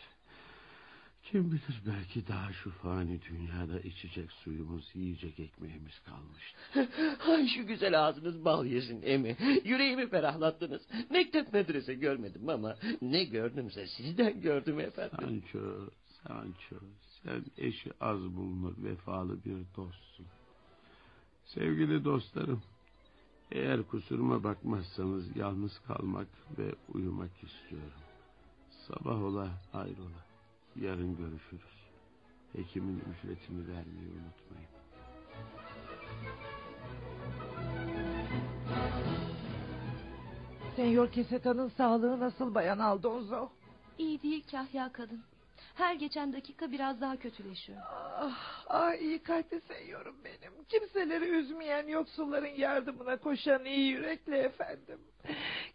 Kim 1.32 1.52
bilir 1.52 1.82
belki 1.86 2.28
daha 2.28 2.52
şu 2.52 2.70
fani 2.70 3.20
dünyada 3.22 3.80
içecek 3.80 4.32
suyumuz, 4.32 4.90
yiyecek 4.94 5.40
ekmeğimiz 5.40 5.98
kalmıştır. 5.98 6.88
Ay 7.28 7.48
şu 7.48 7.66
güzel 7.66 8.06
ağzınız 8.06 8.44
bal 8.44 8.66
yesin 8.66 9.02
emi. 9.02 9.36
Yüreğimi 9.64 10.08
ferahlattınız. 10.08 10.82
Mektep 11.10 11.52
medrese 11.52 11.94
görmedim 11.94 12.48
ama 12.48 12.76
ne 13.02 13.24
gördümse 13.24 13.86
sizden 13.86 14.40
gördüm 14.40 14.80
efendim. 14.80 15.18
Sancho, 15.20 15.90
Sancho, 16.22 16.76
sen 17.22 17.44
eşi 17.58 17.90
az 18.00 18.20
bulunur 18.36 18.74
vefalı 18.84 19.44
bir 19.44 19.76
dostsun. 19.76 20.26
Sevgili 21.44 22.04
dostlarım, 22.04 22.62
eğer 23.52 23.82
kusuruma 23.82 24.44
bakmazsanız 24.44 25.36
yalnız 25.36 25.80
kalmak 25.86 26.28
ve 26.58 26.74
uyumak 26.94 27.30
istiyorum. 27.42 28.02
Sabah 28.88 29.22
ola 29.22 29.48
ayrıla. 29.72 30.31
Yarın 30.80 31.16
görüşürüz. 31.16 31.72
Hekimin 32.52 33.00
ücretini 33.00 33.68
vermeyi 33.68 34.08
unutmayın. 34.10 34.68
Senyor 40.76 41.12
Keseta'nın 41.12 41.68
sağlığı 41.68 42.20
nasıl 42.20 42.54
bayan 42.54 42.78
Aldonzo? 42.78 43.48
İyi 43.98 44.22
değil 44.22 44.44
kahya 44.50 44.92
kadın. 44.92 45.20
Her 45.74 45.94
geçen 45.94 46.32
dakika 46.32 46.72
biraz 46.72 47.00
daha 47.00 47.16
kötüleşiyor. 47.16 47.78
Ah, 48.20 48.64
ah 48.68 48.94
iyi 48.94 49.22
kalpli 49.22 49.60
seviyorum 49.60 50.16
benim. 50.24 50.64
Kimseleri 50.68 51.24
üzmeyen 51.24 51.86
yoksulların 51.88 52.54
yardımına 52.56 53.16
koşan 53.16 53.64
iyi 53.64 53.88
yürekli 53.88 54.36
efendim. 54.36 54.98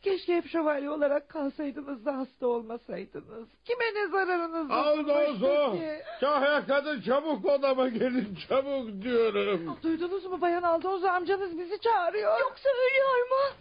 Keşke 0.02 0.36
hep 0.36 0.48
şövalye 0.48 0.90
olarak 0.90 1.30
kalsaydınız 1.30 2.06
da 2.06 2.18
hasta 2.18 2.48
olmasaydınız. 2.48 3.48
Kime 3.66 3.86
ne 3.96 4.08
zararınız 4.08 4.72
Aldozo! 4.72 5.08
dokunmuştur 5.08 5.80
ki? 5.80 6.02
Kahya 6.20 6.66
kadın 6.66 7.02
çabuk 7.02 7.46
odama 7.46 7.90
gelin 7.90 8.38
çabuk 8.50 9.02
diyorum. 9.02 9.78
Duydunuz 9.84 10.26
mu 10.26 10.42
Bayan 10.42 10.64
Aldozo 10.64 11.08
amcanız 11.08 11.58
bizi 11.60 11.82
çağırıyor. 11.82 12.40
Yoksa 12.40 12.70
ölüyor 12.70 13.30
mu? 13.30 13.56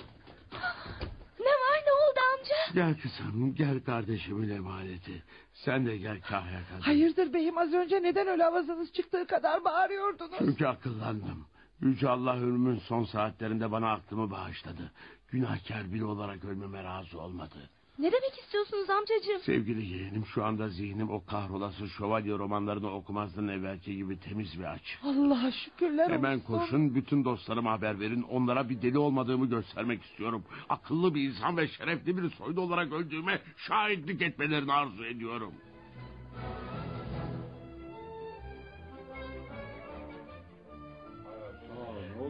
Ne 1.47 1.51
var 1.51 1.79
ne 1.87 1.93
oldu 1.93 2.21
amca? 2.39 2.75
Gel 2.75 3.01
kızım 3.01 3.55
gel 3.55 3.81
kardeşimin 3.85 4.51
emaneti. 4.51 5.23
Sen 5.53 5.87
de 5.87 5.97
gel 5.97 6.21
Kahya 6.21 6.61
kadın. 6.71 6.81
Hayırdır 6.81 7.33
beyim 7.33 7.59
az 7.59 7.73
önce 7.73 8.03
neden 8.03 8.27
öyle 8.27 8.45
avazınız 8.45 8.93
çıktığı 8.93 9.27
kadar 9.27 9.65
bağırıyordunuz? 9.65 10.37
Çünkü 10.39 10.67
akıllandım. 10.67 11.47
Yüce 11.81 12.09
Allah 12.09 12.37
ömrümün 12.37 12.79
son 12.79 13.05
saatlerinde 13.05 13.73
bana 13.73 13.93
aklımı 13.93 14.31
bağışladı. 14.31 14.93
Günahkar 15.29 15.93
biri 15.93 16.05
olarak 16.05 16.45
ölmeme 16.45 16.85
razı 16.85 17.21
olmadı. 17.21 17.71
Ne 17.99 18.13
demek 18.13 18.39
istiyorsunuz 18.43 18.91
amcacığım? 18.91 19.41
Sevgili 19.41 19.87
yeğenim 19.87 20.27
şu 20.27 20.45
anda 20.45 20.69
zihnim 20.69 21.11
o 21.11 21.25
kahrolası 21.25 21.89
şövalye 21.89 22.39
romanlarını 22.39 22.91
okumazdan 22.95 23.49
evvelki 23.49 23.97
gibi 23.97 24.21
temiz 24.21 24.59
ve 24.59 24.69
açık. 24.69 24.99
Allah'a 25.05 25.53
şükürler 25.53 26.11
Hemen 26.11 26.35
olsun. 26.35 26.47
koşun 26.47 26.95
bütün 26.95 27.25
dostlarıma 27.25 27.73
haber 27.73 28.01
verin. 28.01 28.23
Onlara 28.23 28.69
bir 28.69 28.83
deli 28.83 28.99
olmadığımı 28.99 29.47
göstermek 29.49 30.03
istiyorum. 30.03 30.45
Akıllı 30.69 31.15
bir 31.15 31.29
insan 31.29 31.57
ve 31.57 31.69
şerefli 31.69 32.17
bir 32.17 32.31
soylu 32.31 32.61
olarak 32.61 32.93
öldüğüme 32.93 33.41
şahitlik 33.57 34.23
etmelerini 34.23 34.73
arzu 34.73 35.05
ediyorum. 35.05 35.53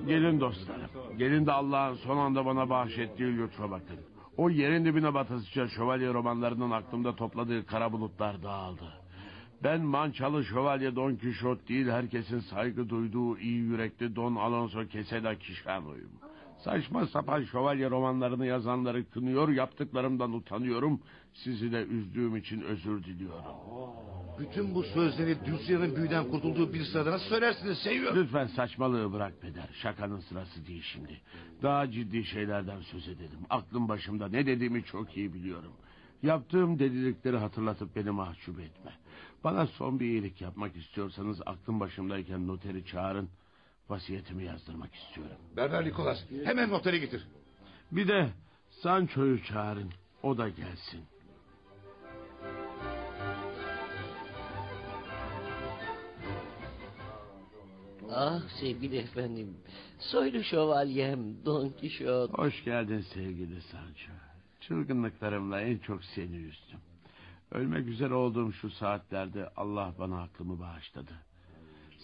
Gelin 0.07 0.41
dostlarım. 0.41 0.91
Gelin 1.19 1.47
de 1.47 1.53
Allah'ın 1.53 1.95
son 1.95 2.17
anda 2.17 2.47
bana 2.47 2.71
bahşettiği 2.71 3.39
lütfa 3.39 3.71
bakın. 3.71 3.97
O 4.37 4.51
yerin 4.51 4.85
dibine 4.85 5.15
batasıca 5.15 5.69
şövalye 5.69 6.15
romanlarının 6.15 6.71
aklımda 6.71 7.17
topladığı 7.17 7.67
kara 7.67 7.93
bulutlar 7.93 8.43
dağıldı. 8.43 8.93
Ben 9.65 9.81
mançalı 9.81 10.45
şövalye 10.45 10.97
Don 10.97 11.17
Kişot 11.17 11.69
değil 11.69 11.89
herkesin 11.89 12.41
saygı 12.41 12.89
duyduğu 12.89 13.39
iyi 13.39 13.59
yürekli 13.59 14.17
Don 14.17 14.37
Alonso 14.37 14.89
Quesada 14.89 15.39
Kişano'yum. 15.39 16.11
Saçma 16.65 17.07
sapan 17.07 17.45
şövalye 17.45 17.91
romanlarını 17.91 18.47
yazanları 18.47 19.11
kınıyor, 19.11 19.49
yaptıklarımdan 19.49 20.33
utanıyorum. 20.33 21.01
Sizi 21.35 21.73
de 21.73 21.83
üzdüğüm 21.85 22.37
için 22.37 22.61
özür 22.61 23.05
diliyorum. 23.05 23.53
Bütün 24.39 24.75
bu 24.75 24.83
sözleri 24.83 25.37
Düzya'nın 25.47 25.97
büyüden 25.97 26.31
kurtulduğu 26.31 26.73
bir 26.73 26.85
sırada 26.85 27.11
nasıl 27.11 27.29
söylersiniz 27.29 27.79
seviyorum. 27.79 28.23
Lütfen 28.23 28.47
saçmalığı 28.47 29.13
bırak 29.13 29.43
peder. 29.43 29.69
Şakanın 29.83 30.21
sırası 30.21 30.67
değil 30.67 30.83
şimdi. 30.93 31.21
Daha 31.63 31.91
ciddi 31.91 32.25
şeylerden 32.25 32.81
söz 32.81 33.09
edelim. 33.09 33.39
Aklım 33.51 33.89
başımda 33.89 34.29
ne 34.29 34.47
dediğimi 34.47 34.85
çok 34.85 35.17
iyi 35.17 35.35
biliyorum. 35.35 35.73
Yaptığım 36.23 36.79
delilikleri 36.79 37.37
hatırlatıp 37.37 37.97
beni 37.97 38.11
mahcup 38.11 38.61
etme. 38.61 38.93
Bana 39.45 39.67
son 39.67 40.01
bir 40.01 40.07
iyilik 40.07 40.41
yapmak 40.41 40.77
istiyorsanız 40.77 41.41
aklım 41.47 41.81
başımdayken 41.81 42.47
noteri 42.47 42.85
çağırın. 42.85 43.29
Vasiyetimi 43.89 44.45
yazdırmak 44.45 44.95
istiyorum. 44.95 45.37
Berber 45.57 45.85
Nikolas 45.85 46.19
hemen 46.45 46.71
noteri 46.71 47.01
getir. 47.01 47.27
Bir 47.93 48.09
de 48.09 48.29
Sancho'yu 48.71 49.45
çağırın. 49.45 49.91
O 50.23 50.39
da 50.39 50.49
gelsin. 50.49 51.05
Ah 58.11 58.41
sevgili 58.61 58.97
efendim. 58.97 59.57
Soylu 59.99 60.43
şövalyem 60.45 61.45
Don 61.45 61.69
Kişot. 61.69 62.39
Hoş 62.39 62.65
geldin 62.65 63.01
sevgili 63.15 63.63
Sancho. 63.63 64.13
Çılgınlıklarımla 64.61 65.61
en 65.61 65.79
çok 65.79 66.05
seni 66.05 66.37
üzdüm. 66.37 66.81
Ölmek 67.51 67.87
üzere 67.89 68.15
olduğum 68.15 68.53
şu 68.53 68.71
saatlerde 68.71 69.49
Allah 69.57 69.95
bana 69.99 70.23
aklımı 70.23 70.61
bağışladı. 70.61 71.13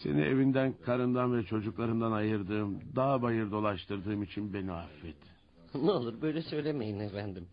Seni 0.02 0.20
evinden, 0.20 0.74
karından 0.84 1.36
ve 1.36 1.42
çocuklarımdan 1.42 2.12
ayırdığım, 2.12 2.80
dağ 2.96 3.22
bayır 3.22 3.50
dolaştırdığım 3.50 4.22
için 4.22 4.54
beni 4.54 4.72
affet. 4.72 5.16
Ne 5.74 5.90
olur 5.90 6.22
böyle 6.22 6.42
söylemeyin 6.42 6.98
efendim. 6.98 7.46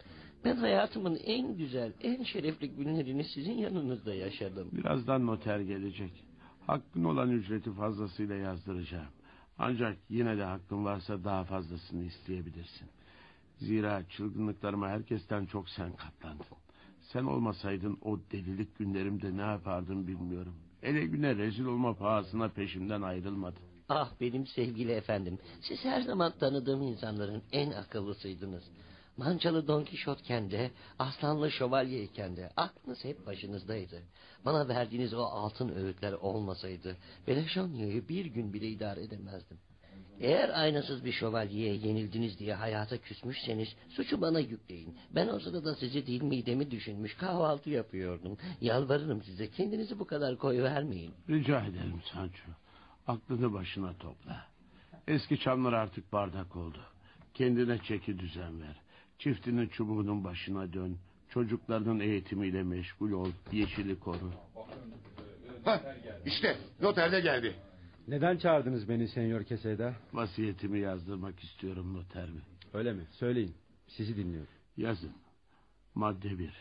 Ben 0.45 0.55
hayatımın 0.55 1.15
en 1.15 1.57
güzel, 1.57 1.93
en 2.01 2.23
şerefli 2.23 2.69
günlerini 2.69 3.23
sizin 3.23 3.53
yanınızda 3.53 4.13
yaşadım. 4.13 4.69
Birazdan 4.71 5.27
noter 5.27 5.59
gelecek. 5.59 6.23
Hakkın 6.67 7.03
olan 7.03 7.29
ücreti 7.29 7.71
fazlasıyla 7.73 8.35
yazdıracağım. 8.35 9.11
Ancak 9.57 9.97
yine 10.09 10.37
de 10.37 10.43
hakkın 10.43 10.85
varsa 10.85 11.23
daha 11.23 11.43
fazlasını 11.43 12.03
isteyebilirsin. 12.03 12.87
Zira 13.57 14.03
çılgınlıklarıma 14.09 14.89
herkesten 14.89 15.45
çok 15.45 15.69
sen 15.69 15.91
katlandın. 15.93 16.57
Sen 17.01 17.23
olmasaydın 17.23 17.97
o 18.01 18.19
delilik 18.31 18.77
günlerimde 18.77 19.37
ne 19.37 19.41
yapardım 19.41 20.07
bilmiyorum. 20.07 20.55
Ele 20.83 21.05
güne 21.05 21.35
rezil 21.35 21.65
olma 21.65 21.93
pahasına 21.93 22.49
peşimden 22.49 23.01
ayrılmadın. 23.01 23.61
Ah 23.89 24.11
benim 24.21 24.47
sevgili 24.47 24.91
efendim. 24.91 25.39
Siz 25.61 25.85
her 25.85 26.01
zaman 26.01 26.33
tanıdığım 26.39 26.81
insanların 26.81 27.43
en 27.51 27.71
akıllısıydınız. 27.71 28.63
Mançalı 29.17 29.67
Don 29.67 29.83
Kişotken 29.83 30.51
de, 30.51 30.71
aslanlı 30.99 31.51
şövalyeyken 31.51 32.37
de 32.37 32.49
aklınız 32.57 33.03
hep 33.03 33.25
başınızdaydı. 33.25 34.01
Bana 34.45 34.67
verdiğiniz 34.67 35.13
o 35.13 35.21
altın 35.21 35.69
öğütler 35.69 36.13
olmasaydı 36.13 36.97
Beleşonya'yı 37.27 38.07
bir 38.07 38.25
gün 38.25 38.53
bile 38.53 38.67
idare 38.67 39.03
edemezdim. 39.03 39.57
Eğer 40.19 40.61
aynasız 40.61 41.05
bir 41.05 41.11
şövalyeye 41.11 41.75
yenildiniz 41.75 42.39
diye 42.39 42.53
hayata 42.53 42.97
küsmüşseniz 42.97 43.75
suçu 43.89 44.21
bana 44.21 44.39
yükleyin. 44.39 44.97
Ben 45.15 45.27
o 45.27 45.39
sırada 45.39 45.75
sizi 45.75 46.07
değil 46.07 46.23
midemi 46.23 46.71
düşünmüş 46.71 47.13
kahvaltı 47.15 47.69
yapıyordum. 47.69 48.37
Yalvarırım 48.61 49.23
size 49.23 49.51
kendinizi 49.51 49.99
bu 49.99 50.07
kadar 50.07 50.37
koyuvermeyin. 50.37 51.13
Rica 51.29 51.59
ederim 51.59 52.01
Sancho. 52.13 52.51
Aklını 53.07 53.53
başına 53.53 53.93
topla. 53.93 54.45
Eski 55.07 55.39
çamlar 55.39 55.73
artık 55.73 56.13
bardak 56.13 56.55
oldu. 56.55 56.79
Kendine 57.33 57.77
çeki 57.77 58.19
düzen 58.19 58.61
ver. 58.61 58.75
Çiftinin 59.19 59.67
çubuğunun 59.67 60.23
başına 60.23 60.73
dön. 60.73 60.97
Çocuklarının 61.29 61.99
eğitimiyle 61.99 62.63
meşgul 62.63 63.11
ol. 63.11 63.31
Yeşili 63.51 63.99
koru. 63.99 64.31
Hah, 65.65 65.79
işte 66.25 66.57
noter 66.81 67.11
de 67.11 67.19
geldi. 67.19 67.55
Neden 68.07 68.37
çağırdınız 68.37 68.89
beni 68.89 69.07
Senyor 69.07 69.43
Keseda? 69.43 69.95
Vasiyetimi 70.13 70.79
yazdırmak 70.79 71.43
istiyorum 71.43 71.93
noter 71.93 72.27
bey. 72.33 72.41
Öyle 72.73 72.93
mi? 72.93 73.07
Söyleyin. 73.11 73.55
Sizi 73.87 74.15
dinliyorum. 74.15 74.53
Yazın. 74.77 75.11
Madde 75.95 76.39
bir. 76.39 76.53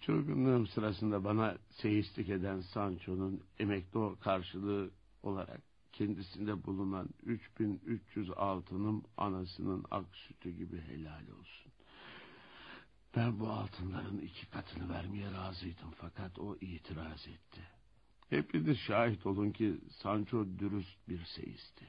Çılgınlığım 0.00 0.66
sırasında 0.66 1.24
bana 1.24 1.58
seyislik 1.70 2.28
eden 2.28 2.60
Sancho'nun 2.60 3.42
emekli 3.58 4.20
karşılığı 4.20 4.90
olarak 5.22 5.60
kendisinde 5.92 6.64
bulunan 6.64 7.08
3300 7.22 8.30
altınım 8.30 9.04
anasının 9.16 9.84
ak 9.90 10.06
sütü 10.12 10.50
gibi 10.50 10.80
helal 10.80 11.22
olsun. 11.22 11.72
Ben 13.16 13.40
bu 13.40 13.48
altınların 13.48 14.18
iki 14.18 14.50
katını 14.50 14.88
vermeye 14.88 15.32
razıydım 15.32 15.90
fakat 15.96 16.38
o 16.38 16.56
itiraz 16.56 17.28
etti. 17.28 17.73
Hepiniz 18.30 18.78
şahit 18.78 19.26
olun 19.26 19.50
ki 19.50 19.74
Sancho 19.90 20.46
dürüst 20.58 21.08
bir 21.08 21.24
seyisti. 21.24 21.84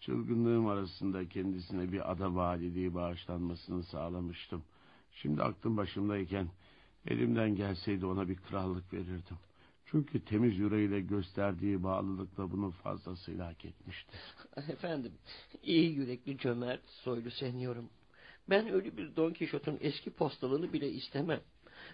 Çılgınlığım 0.00 0.66
arasında 0.66 1.28
kendisine 1.28 1.92
bir 1.92 2.10
ada 2.12 2.34
valiliği 2.34 2.94
bağışlanmasını 2.94 3.82
sağlamıştım. 3.82 4.62
Şimdi 5.12 5.42
aklım 5.42 5.76
başımdayken 5.76 6.48
elimden 7.06 7.54
gelseydi 7.54 8.06
ona 8.06 8.28
bir 8.28 8.36
krallık 8.36 8.92
verirdim. 8.92 9.36
Çünkü 9.86 10.24
temiz 10.24 10.58
yüreğiyle 10.58 11.00
gösterdiği 11.00 11.82
bağlılıkla 11.82 12.50
bunu 12.50 12.70
fazlasıyla 12.70 13.46
hak 13.46 13.64
etmişti. 13.64 14.16
Efendim, 14.56 15.12
iyi 15.62 15.94
yürekli 15.94 16.38
cömert 16.38 16.88
soylu 16.88 17.30
senyorum. 17.30 17.88
Ben 18.50 18.68
öyle 18.68 18.96
bir 18.96 19.16
Don 19.16 19.32
Kişot'un 19.32 19.78
eski 19.80 20.10
postalını 20.10 20.72
bile 20.72 20.90
istemem. 20.90 21.40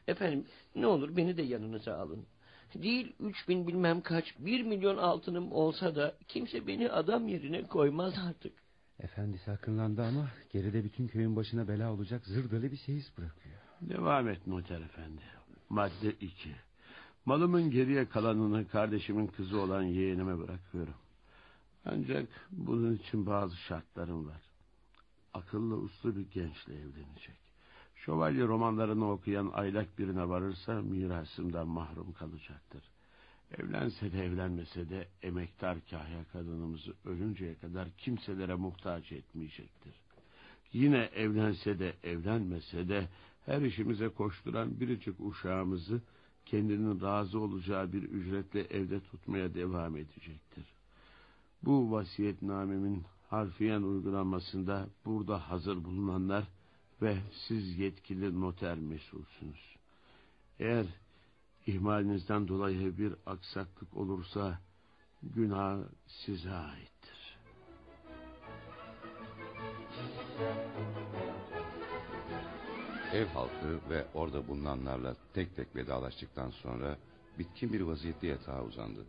Efendim, 0.09 0.47
ne 0.75 0.87
olur 0.87 1.17
beni 1.17 1.37
de 1.37 1.43
yanınıza 1.43 1.99
alın. 1.99 2.27
Değil 2.75 3.13
üç 3.21 3.49
bin 3.49 3.67
bilmem 3.67 4.01
kaç, 4.01 4.35
bir 4.39 4.63
milyon 4.63 4.97
altınım 4.97 5.53
olsa 5.53 5.95
da 5.95 6.15
kimse 6.29 6.67
beni 6.67 6.91
adam 6.91 7.29
yerine 7.29 7.67
koymaz 7.67 8.15
artık. 8.29 8.53
Efendisi 9.01 9.51
akınlandı 9.51 10.03
ama 10.03 10.29
geride 10.53 10.85
bütün 10.85 11.09
köyün 11.09 11.37
başına 11.37 11.69
bela 11.69 11.93
olacak 11.93 12.27
zırdalı 12.27 12.63
bir 12.63 12.77
seyis 12.77 13.19
bırakıyor. 13.19 13.55
Devam 13.81 14.29
et 14.29 14.47
noter 14.47 14.81
efendi. 14.81 15.23
Madde 15.69 16.13
2. 16.21 16.55
Malımın 17.25 17.71
geriye 17.71 18.09
kalanını 18.09 18.69
kardeşimin 18.69 19.27
kızı 19.27 19.61
olan 19.61 19.83
yeğenime 19.83 20.39
bırakıyorum. 20.39 20.95
Ancak 21.85 22.29
bunun 22.51 22.97
için 22.97 23.27
bazı 23.27 23.57
şartlarım 23.57 24.27
var. 24.27 24.43
Akıllı 25.35 25.77
uslu 25.77 26.17
bir 26.17 26.31
gençle 26.31 26.75
evlenecek. 26.75 27.42
Şövalye 28.05 28.47
romanlarını 28.47 29.11
okuyan 29.11 29.51
aylak 29.55 29.99
birine 29.99 30.29
varırsa 30.29 30.83
mirasımdan 30.83 31.69
mahrum 31.69 32.13
kalacaktır. 32.13 32.83
Evlense 33.59 34.13
de 34.13 34.25
evlenmese 34.25 34.89
de 34.89 35.09
emektar 35.23 35.79
kahya 35.91 36.25
kadınımızı 36.33 36.95
ölünceye 37.05 37.55
kadar 37.55 37.89
kimselere 37.91 38.55
muhtaç 38.55 39.13
etmeyecektir. 39.13 39.93
Yine 40.73 41.11
evlense 41.15 41.79
de 41.79 41.93
evlenmese 42.03 42.89
de 42.89 43.09
her 43.47 43.63
işimize 43.63 44.09
koşturan 44.09 44.81
biricik 44.81 45.21
uşağımızı 45.21 46.03
kendinin 46.47 47.01
razı 47.01 47.41
olacağı 47.41 47.93
bir 47.93 48.03
ücretle 48.03 48.61
evde 48.61 49.01
tutmaya 49.01 49.55
devam 49.55 49.97
edecektir. 49.97 50.65
Bu 51.63 51.93
vasiyetnamemin 51.93 53.05
harfiyen 53.31 53.83
uygulanmasında 53.83 54.89
burada 55.05 55.51
hazır 55.51 55.85
bulunanlar 55.85 56.45
ve 57.03 57.17
siz 57.49 57.79
yetkili 57.79 58.41
noter 58.41 58.79
mesulsünüz. 58.79 59.77
Eğer 60.59 60.87
ihmalinizden 61.67 62.49
dolayı 62.49 62.99
bir 62.99 63.15
aksaklık 63.27 63.97
olursa 63.97 64.59
günah 65.23 65.79
size 66.07 66.51
aittir. 66.51 67.39
Ev 73.13 73.27
halkı 73.27 73.81
ve 73.91 74.07
orada 74.15 74.49
bulunanlarla 74.49 75.17
tek 75.35 75.57
tek 75.57 75.77
vedalaştıktan 75.77 76.51
sonra 76.51 76.99
bitkin 77.39 77.73
bir 77.73 77.81
vaziyette 77.81 78.27
yatağa 78.27 78.65
uzandı. 78.65 79.07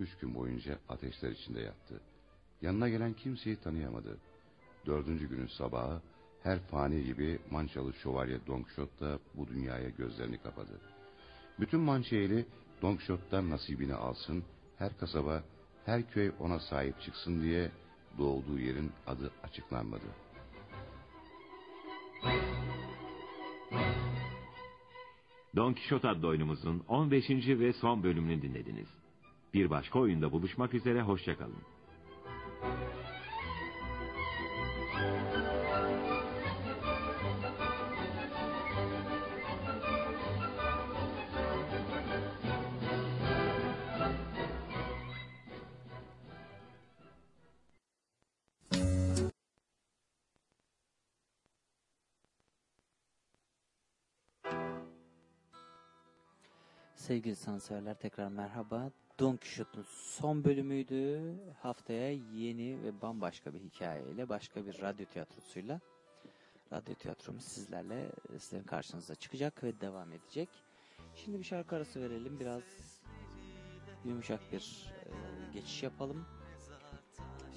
Üç 0.00 0.16
gün 0.16 0.34
boyunca 0.34 0.78
ateşler 0.88 1.30
içinde 1.30 1.60
yattı. 1.60 2.00
Yanına 2.62 2.88
gelen 2.88 3.12
kimseyi 3.12 3.56
tanıyamadı. 3.56 4.18
Dördüncü 4.86 5.28
günün 5.28 5.46
sabahı 5.46 6.02
her 6.44 6.58
fani 6.58 7.04
gibi 7.04 7.38
Mançalı 7.50 7.92
şövalye 7.92 8.46
Don 8.46 8.62
Quixote 8.62 9.00
da 9.00 9.18
bu 9.34 9.48
dünyaya 9.48 9.88
gözlerini 9.88 10.38
kapadı. 10.38 10.80
Bütün 11.60 11.80
Mançeyeli 11.80 12.46
Don 12.82 12.96
Quixote'dan 12.96 13.50
nasibini 13.50 13.94
alsın, 13.94 14.44
her 14.78 14.98
kasaba, 14.98 15.42
her 15.84 16.10
köy 16.10 16.32
ona 16.40 16.58
sahip 16.58 17.00
çıksın 17.00 17.42
diye 17.42 17.70
doğduğu 18.18 18.58
yerin 18.58 18.92
adı 19.06 19.30
açıklanmadı. 19.42 20.06
Don 25.56 25.72
Quixote 25.72 26.08
adlı 26.08 26.28
oyunumuzun 26.28 26.84
15. 26.88 27.30
ve 27.30 27.72
son 27.72 28.02
bölümünü 28.02 28.42
dinlediniz. 28.42 28.88
Bir 29.54 29.70
başka 29.70 29.98
oyunda 29.98 30.32
buluşmak 30.32 30.74
üzere, 30.74 31.02
hoşçakalın. 31.02 31.73
Sevgili 57.14 57.36
sanatseverler 57.36 57.94
tekrar 57.94 58.28
merhaba. 58.28 58.90
Don 59.18 59.36
Quixote'un 59.36 59.84
son 59.88 60.44
bölümüydü. 60.44 61.34
Haftaya 61.62 62.12
yeni 62.12 62.82
ve 62.82 63.02
bambaşka 63.02 63.54
bir 63.54 63.60
hikayeyle, 63.60 64.28
başka 64.28 64.66
bir 64.66 64.80
radyo 64.82 65.06
tiyatrosuyla 65.06 65.80
radyo 66.72 66.94
tiyatromuz 66.94 67.44
sizlerle 67.44 68.10
sizlerin 68.38 68.64
karşınıza 68.64 69.14
çıkacak 69.14 69.64
ve 69.64 69.80
devam 69.80 70.12
edecek. 70.12 70.48
Şimdi 71.14 71.38
bir 71.38 71.44
şarkı 71.44 71.76
arası 71.76 72.00
verelim. 72.00 72.40
Biraz 72.40 72.62
yumuşak 74.04 74.52
bir 74.52 74.92
e, 75.06 75.52
geçiş 75.52 75.82
yapalım. 75.82 76.24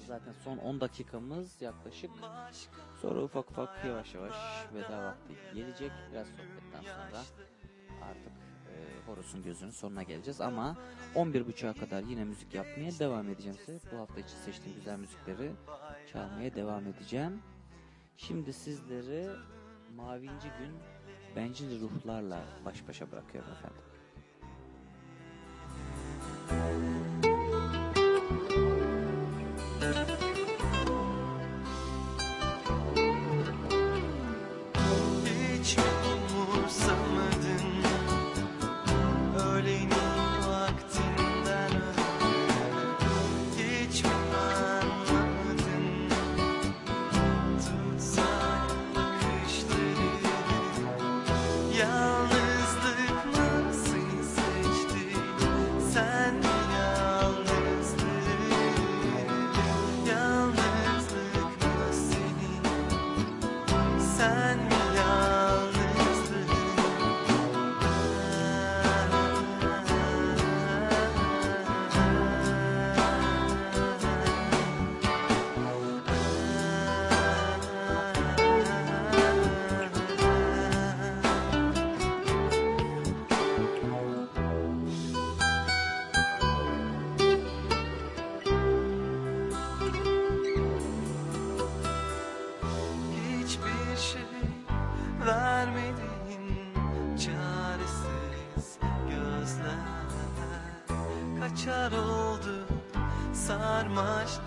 Zaten 0.06 0.32
son 0.32 0.58
10 0.58 0.80
dakikamız 0.80 1.62
yaklaşık. 1.62 2.10
Sonra 3.02 3.22
ufak 3.22 3.50
ufak 3.50 3.84
yavaş 3.84 4.14
yavaş 4.14 4.34
veda 4.74 5.04
vakti 5.04 5.34
gelecek. 5.54 5.92
Biraz 6.12 6.26
sohbetten 6.26 6.82
sonra 6.82 7.22
artık 8.02 8.47
e, 8.78 9.06
Horus'un 9.06 9.42
gözünün 9.42 9.70
sonuna 9.70 10.02
geleceğiz 10.02 10.40
ama 10.40 10.76
11.30'a 11.14 11.74
kadar 11.74 12.02
yine 12.02 12.24
müzik 12.24 12.54
yapmaya 12.54 12.98
devam 12.98 13.28
edeceğim 13.28 13.58
size. 13.66 13.78
Bu 13.92 13.98
hafta 13.98 14.20
için 14.20 14.36
seçtiğim 14.44 14.78
güzel 14.78 14.98
müzikleri 14.98 15.50
çalmaya 16.12 16.54
devam 16.54 16.86
edeceğim. 16.86 17.42
Şimdi 18.16 18.52
sizleri 18.52 19.26
Mavinci 19.96 20.48
Gün 20.58 20.72
Bencil 21.36 21.80
Ruhlarla 21.80 22.44
baş 22.64 22.88
başa 22.88 23.12
bırakıyorum 23.12 23.50
efendim. 23.52 23.87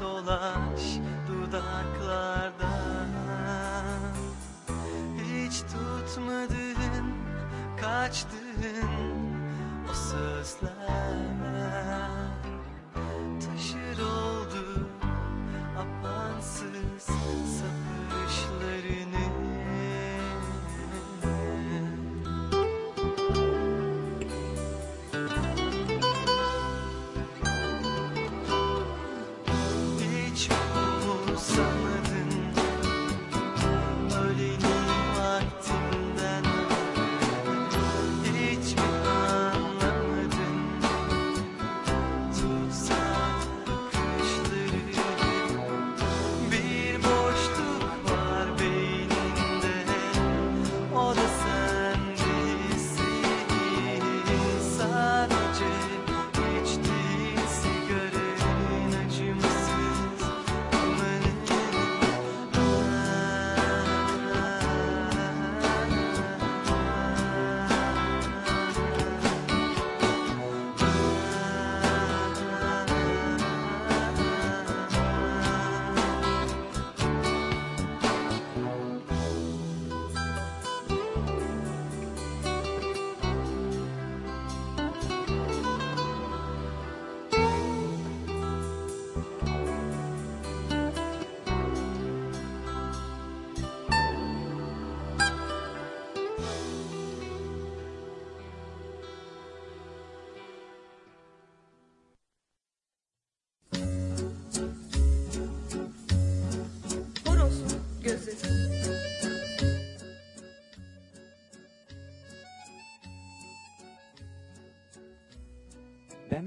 Dolaş 0.02 0.84
dudaklarda 1.28 2.31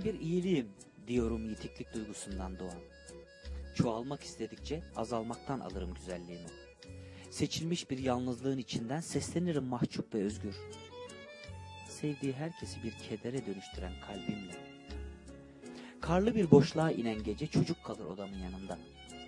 Bir 0.05 0.21
iyiliğim 0.21 0.69
diyorum 1.07 1.51
yitiklik 1.51 1.95
duygusundan 1.95 2.59
doğan. 2.59 2.81
Çoğalmak 3.75 4.23
istedikçe 4.23 4.83
azalmaktan 4.97 5.61
alırım 5.61 5.95
güzelliğimi. 5.95 6.49
Seçilmiş 7.31 7.91
bir 7.91 7.99
yalnızlığın 7.99 8.59
içinden 8.59 9.01
seslenirim 9.01 9.65
mahcup 9.65 10.15
ve 10.15 10.25
özgür. 10.25 10.57
Sevdiği 11.89 12.33
herkesi 12.33 12.83
bir 12.83 12.93
kedere 12.93 13.47
dönüştüren 13.47 13.93
kalbimle. 14.07 14.57
Karlı 16.01 16.35
bir 16.35 16.51
boşluğa 16.51 16.91
inen 16.91 17.23
gece 17.23 17.47
çocuk 17.47 17.85
kalır 17.85 18.05
odamın 18.05 18.39
yanında. 18.39 18.79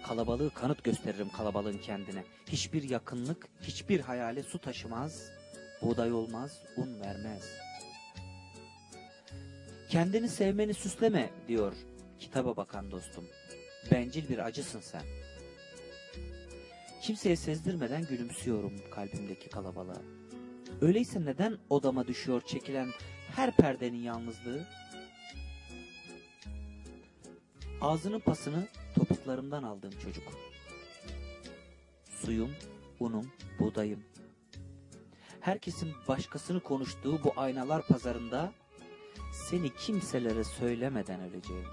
Kalabalığı 0.07 0.51
kanıt 0.55 0.85
gösteririm 0.85 1.29
kalabalığın 1.29 1.79
kendine. 1.79 2.25
Hiçbir 2.49 2.83
yakınlık, 2.83 3.49
hiçbir 3.63 4.01
hayale 4.01 4.43
su 4.43 4.59
taşımaz, 4.59 5.31
buğday 5.83 6.13
olmaz, 6.13 6.63
un 6.77 7.01
vermez. 7.01 7.66
Kendini 9.89 10.29
sevmeni 10.29 10.75
süsleme 10.75 11.31
diyor 11.49 11.73
kitaba 12.19 12.57
bakan 12.57 12.91
dostum. 12.91 13.25
Bencil 13.91 14.29
bir 14.29 14.39
acısın 14.39 14.81
sen. 14.81 15.03
Kimseye 17.03 17.37
sezdirmeden 17.37 18.07
gülümsüyorum 18.07 18.73
kalbimdeki 18.91 19.49
kalabalığa. 19.49 20.03
Öyleyse 20.81 21.25
neden 21.25 21.59
odama 21.71 22.07
düşüyor 22.07 22.41
çekilen 22.47 22.89
her 23.37 23.57
perdenin 23.57 24.03
yalnızlığı? 24.03 24.67
Ağzının 27.81 28.21
pasını 28.21 28.69
topuklarımdan 28.95 29.63
aldığım 29.63 29.99
çocuk. 30.05 30.25
Suyum, 32.05 32.51
unum, 33.01 33.33
buğdayım. 33.59 34.05
Herkesin 35.41 35.93
başkasını 36.09 36.61
konuştuğu 36.61 37.25
bu 37.25 37.33
aynalar 37.37 37.87
pazarında 37.87 38.53
seni 39.37 39.75
kimselere 39.75 40.45
söylemeden 40.45 41.21
öleceğim. 41.21 41.67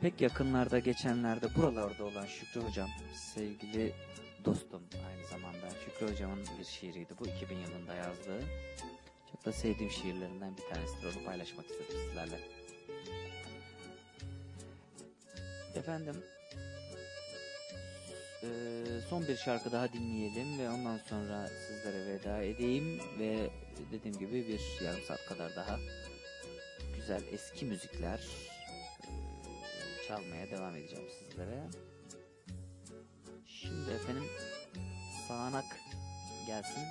Pek 0.00 0.20
yakınlarda 0.20 0.78
geçenlerde 0.78 1.54
buralarda 1.54 2.04
olan 2.04 2.26
Şükrü 2.26 2.60
Hocam, 2.60 2.88
sevgili 3.14 3.94
dostum 4.44 4.82
aynı 5.08 5.26
zamanda 5.26 5.70
Şükrü 5.84 6.12
Hocam'ın 6.12 6.44
bir 6.58 6.64
şiiriydi 6.64 7.14
bu 7.20 7.26
2000 7.26 7.56
yılında 7.56 7.94
yazdığı. 7.94 8.44
Çok 9.32 9.44
da 9.44 9.52
sevdiğim 9.52 9.92
şiirlerinden 9.92 10.56
bir 10.56 10.74
tanesidir 10.74 11.16
onu 11.16 11.24
paylaşmak 11.24 11.66
istedim 11.66 11.96
sizlerle. 12.08 12.40
Efendim 15.74 16.16
eee, 18.46 19.00
son 19.10 19.28
bir 19.28 19.36
şarkı 19.36 19.72
daha 19.72 19.92
dinleyelim 19.92 20.58
ve 20.58 20.70
ondan 20.70 20.98
sonra 20.98 21.48
sizlere 21.48 22.06
veda 22.06 22.42
edeyim 22.42 23.00
ve 23.18 23.50
dediğim 23.92 24.18
gibi 24.18 24.48
bir 24.48 24.84
yarım 24.84 25.00
saat 25.08 25.26
kadar 25.26 25.56
daha 25.56 25.78
güzel 26.96 27.22
eski 27.32 27.64
müzikler 27.64 28.18
eee, 28.18 30.06
çalmaya 30.08 30.50
devam 30.50 30.76
edeceğim 30.76 31.08
sizlere. 31.18 31.60
Şimdi 33.46 33.90
efendim 33.90 34.24
sağanak 35.28 35.64
gelsin, 36.46 36.82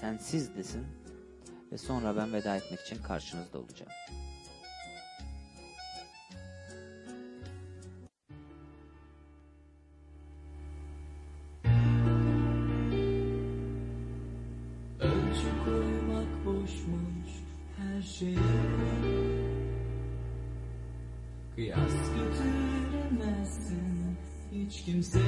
sensiz 0.00 0.56
desin 0.56 0.86
ve 1.72 1.78
sonra 1.78 2.16
ben 2.16 2.32
veda 2.32 2.56
etmek 2.56 2.80
için 2.80 3.02
karşınızda 3.02 3.58
olacağım. 3.58 3.92
Hiç 24.88 24.94
kimseyle 24.94 25.27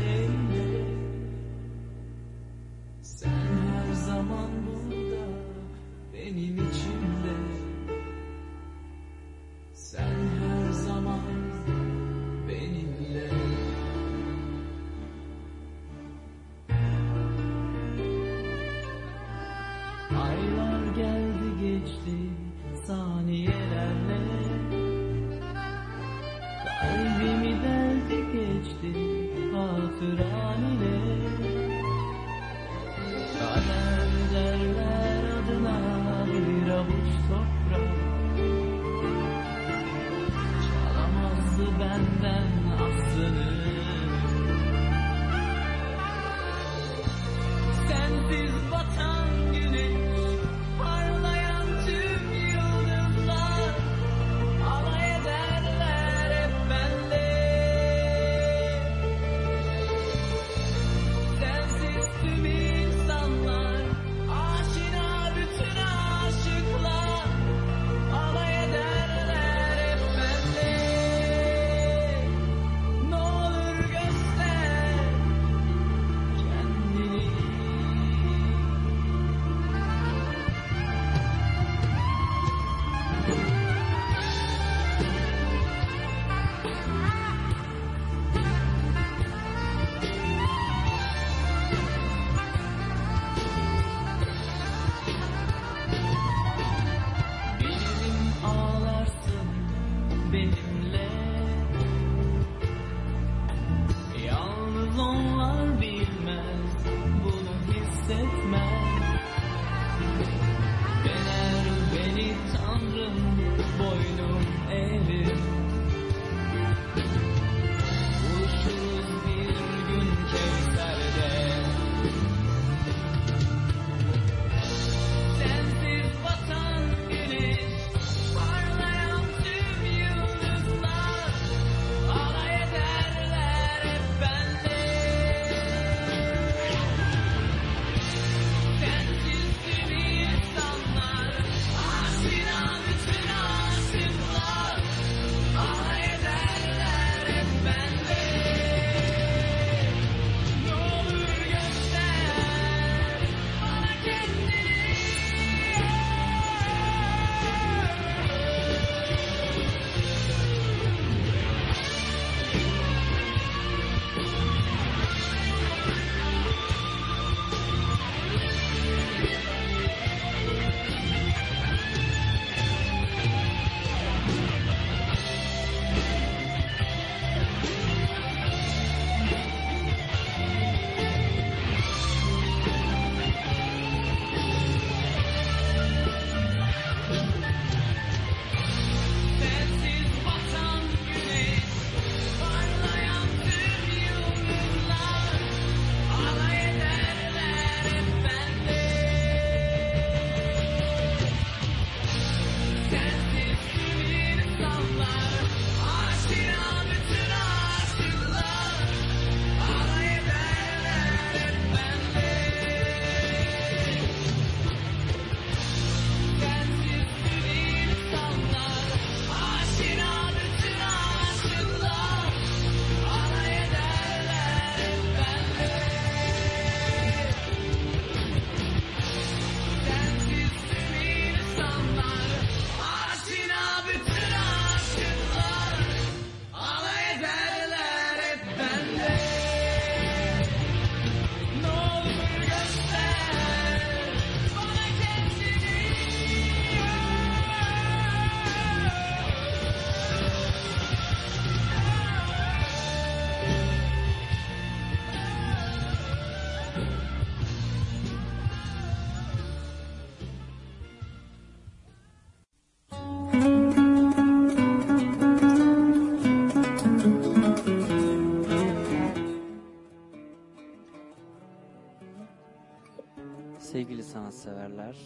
sanatseverler. 274.41 274.97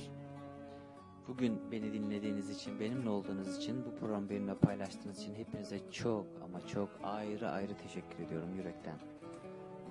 Bugün 1.28 1.72
beni 1.72 1.92
dinlediğiniz 1.92 2.50
için, 2.50 2.80
benimle 2.80 3.08
olduğunuz 3.08 3.56
için, 3.56 3.84
bu 3.86 3.94
programı 3.94 4.30
benimle 4.30 4.54
paylaştığınız 4.54 5.22
için 5.22 5.34
hepinize 5.34 5.90
çok 5.90 6.26
ama 6.44 6.66
çok 6.66 6.88
ayrı 7.02 7.50
ayrı 7.50 7.76
teşekkür 7.76 8.24
ediyorum 8.26 8.54
yürekten. 8.56 8.98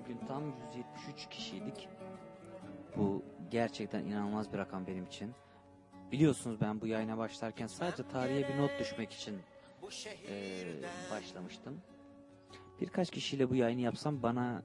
Bugün 0.00 0.18
tam 0.28 0.42
173 0.46 1.28
kişiydik. 1.30 1.88
Bu 2.96 3.22
gerçekten 3.50 4.04
inanılmaz 4.04 4.52
bir 4.52 4.58
rakam 4.58 4.86
benim 4.86 5.04
için. 5.04 5.32
Biliyorsunuz 6.12 6.60
ben 6.60 6.80
bu 6.80 6.86
yayına 6.86 7.18
başlarken 7.18 7.66
sadece 7.66 8.08
tarihe 8.08 8.48
bir 8.48 8.58
not 8.58 8.70
düşmek 8.80 9.12
için 9.12 9.38
eee, 10.28 10.66
başlamıştım. 11.10 11.80
Birkaç 12.80 13.10
kişiyle 13.10 13.50
bu 13.50 13.54
yayını 13.54 13.80
yapsam 13.80 14.22
bana 14.22 14.62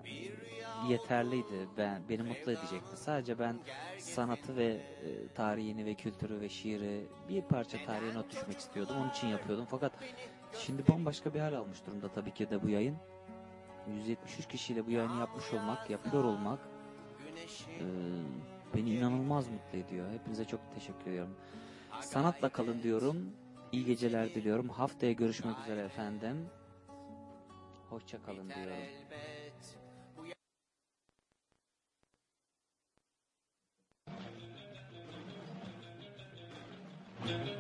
yeterliydi. 0.90 1.68
Ben 1.77 2.02
beni 2.10 2.23
mutlu 2.23 2.52
edecekti. 2.52 2.98
Sadece 2.98 3.40
ben 3.40 3.60
sanatı 3.98 4.56
ve 4.56 4.65
e, 4.65 5.27
tarihini 5.36 5.86
ve 5.86 5.94
kültürü 5.94 6.41
ve 6.41 6.49
şiiri 6.49 7.07
bir 7.30 7.41
parça 7.41 7.77
tarihe 7.86 8.14
not 8.14 8.31
düşmek 8.31 8.57
istiyordum. 8.57 8.95
Onun 8.99 9.10
için 9.10 9.27
yapıyordum. 9.27 9.65
Fakat 9.69 9.91
şimdi 10.53 10.88
bambaşka 10.88 11.34
bir 11.34 11.40
hal 11.40 11.53
almış 11.53 11.86
durumda 11.88 12.10
tabii 12.10 12.34
ki 12.34 12.49
de 12.49 12.64
bu 12.64 12.69
yayın. 12.69 12.95
173 13.88 14.48
kişiyle 14.48 14.88
bu 14.88 14.91
yayını 14.91 15.19
yapmış 15.19 15.53
olmak, 15.53 15.90
yapıyor 15.90 16.23
olmak 16.23 16.60
e, 17.80 17.86
beni 18.76 18.90
inanılmaz 18.90 19.48
mutlu 19.48 19.77
ediyor. 19.77 20.11
Hepinize 20.11 20.45
çok 20.45 20.60
teşekkür 20.76 21.11
ediyorum. 21.11 21.36
Sanatla 22.02 22.49
kalın 22.49 22.84
diyorum. 22.84 23.34
İyi 23.72 23.86
geceler 23.86 24.30
diliyorum. 24.36 24.69
Haftaya 24.69 25.11
görüşmek 25.11 25.60
üzere 25.60 25.81
efendim. 25.81 26.49
Hoşça 27.90 28.24
kalın 28.24 28.49
diyorum. 28.49 28.74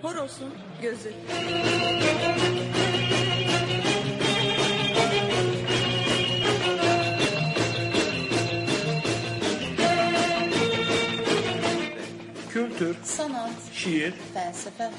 Horos'un 0.01 0.53
gözü. 0.81 1.13
Kültür, 12.49 12.95
Sanat, 13.03 13.51
şiir, 13.73 14.13
felsefe. 14.33 14.91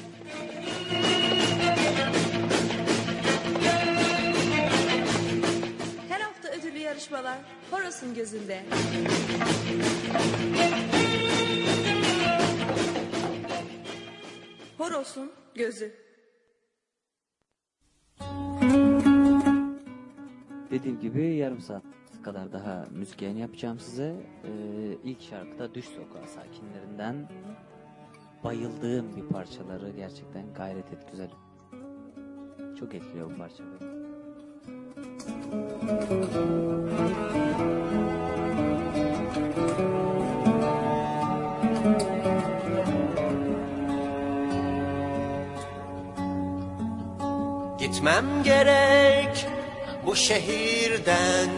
Yarışmalar 6.90 7.38
Horos'un 7.70 8.14
gözünde. 8.14 8.62
Horos'un 14.78 15.32
gözü. 15.54 15.92
Dediğim 20.70 21.00
gibi 21.00 21.34
yarım 21.34 21.60
saat 21.60 21.82
kadar 22.22 22.52
daha 22.52 22.86
müzik 22.90 23.22
yayını 23.22 23.38
yapacağım 23.38 23.80
size. 23.80 24.14
Ee, 24.44 24.48
ilk 25.04 25.22
şarkıda 25.22 25.74
Düş 25.74 25.84
Sokağı 25.84 26.28
sakinlerinden 26.28 27.28
bayıldığım 28.44 29.16
bir 29.16 29.22
parçaları 29.22 29.90
gerçekten 29.90 30.54
gayret 30.54 30.92
et 30.92 31.10
güzel. 31.10 31.30
Çok 32.78 32.94
etkiliyor 32.94 33.30
bu 33.30 33.36
parça. 33.36 33.89
Gitmem 47.78 48.42
gerek 48.44 49.47
bu 50.06 50.16
şehirden. 50.16 51.48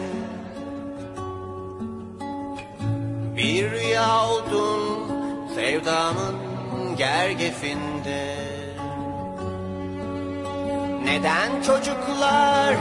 Bir 3.35 3.71
rüya 3.71 4.25
oldum 4.25 5.07
sevdamın 5.55 6.35
gergefinde. 6.97 8.35
Neden 11.05 11.61
çocuklar 11.61 12.75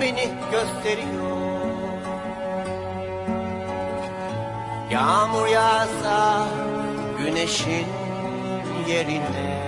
beni 0.00 0.28
gösteriyor. 0.50 1.40
Yağmur 4.90 5.46
yağsa 5.46 6.46
güneşin 7.18 7.86
yerine. 8.88 9.60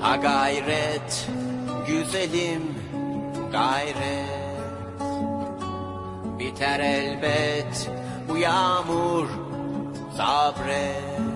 Ha 0.00 0.16
gayret 0.16 1.28
güzelim 1.86 2.62
gayret. 3.52 4.42
Biter 6.38 6.80
elbet 6.80 7.90
bu 8.28 8.36
yağmur 8.36 9.28
sabret 10.16 11.31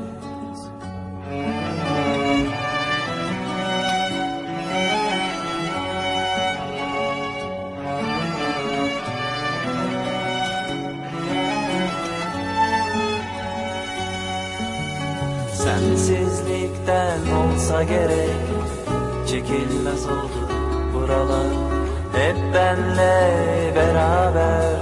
Sensizlikten 15.76 17.20
olsa 17.20 17.82
gerek 17.82 18.46
Çekilmez 19.26 20.06
oldu 20.06 20.48
buralar. 20.94 21.52
Hep 22.12 22.36
benle 22.54 23.32
beraber 23.76 24.80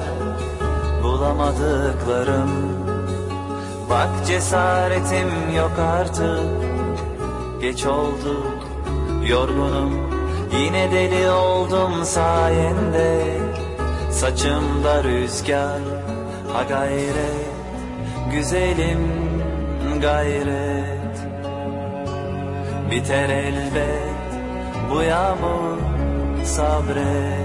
Bulamadıklarım. 1.02 2.50
Bak 3.90 4.26
cesaretim 4.26 5.56
yok 5.56 5.78
artık 5.78 6.40
Geç 7.60 7.86
oldu 7.86 8.44
yorgunum. 9.28 9.92
Yine 10.60 10.92
deli 10.92 11.30
oldum 11.30 12.04
sayende 12.04 13.24
Saçımda 14.10 15.04
rüzgar 15.04 15.80
Ha 16.52 16.62
gayret 16.62 17.54
güzelim 18.32 19.24
gayret 20.00 20.73
Biter 22.94 23.28
elbet 23.28 24.30
bu 24.90 25.02
yağmur 25.02 25.78
sabret 26.44 27.43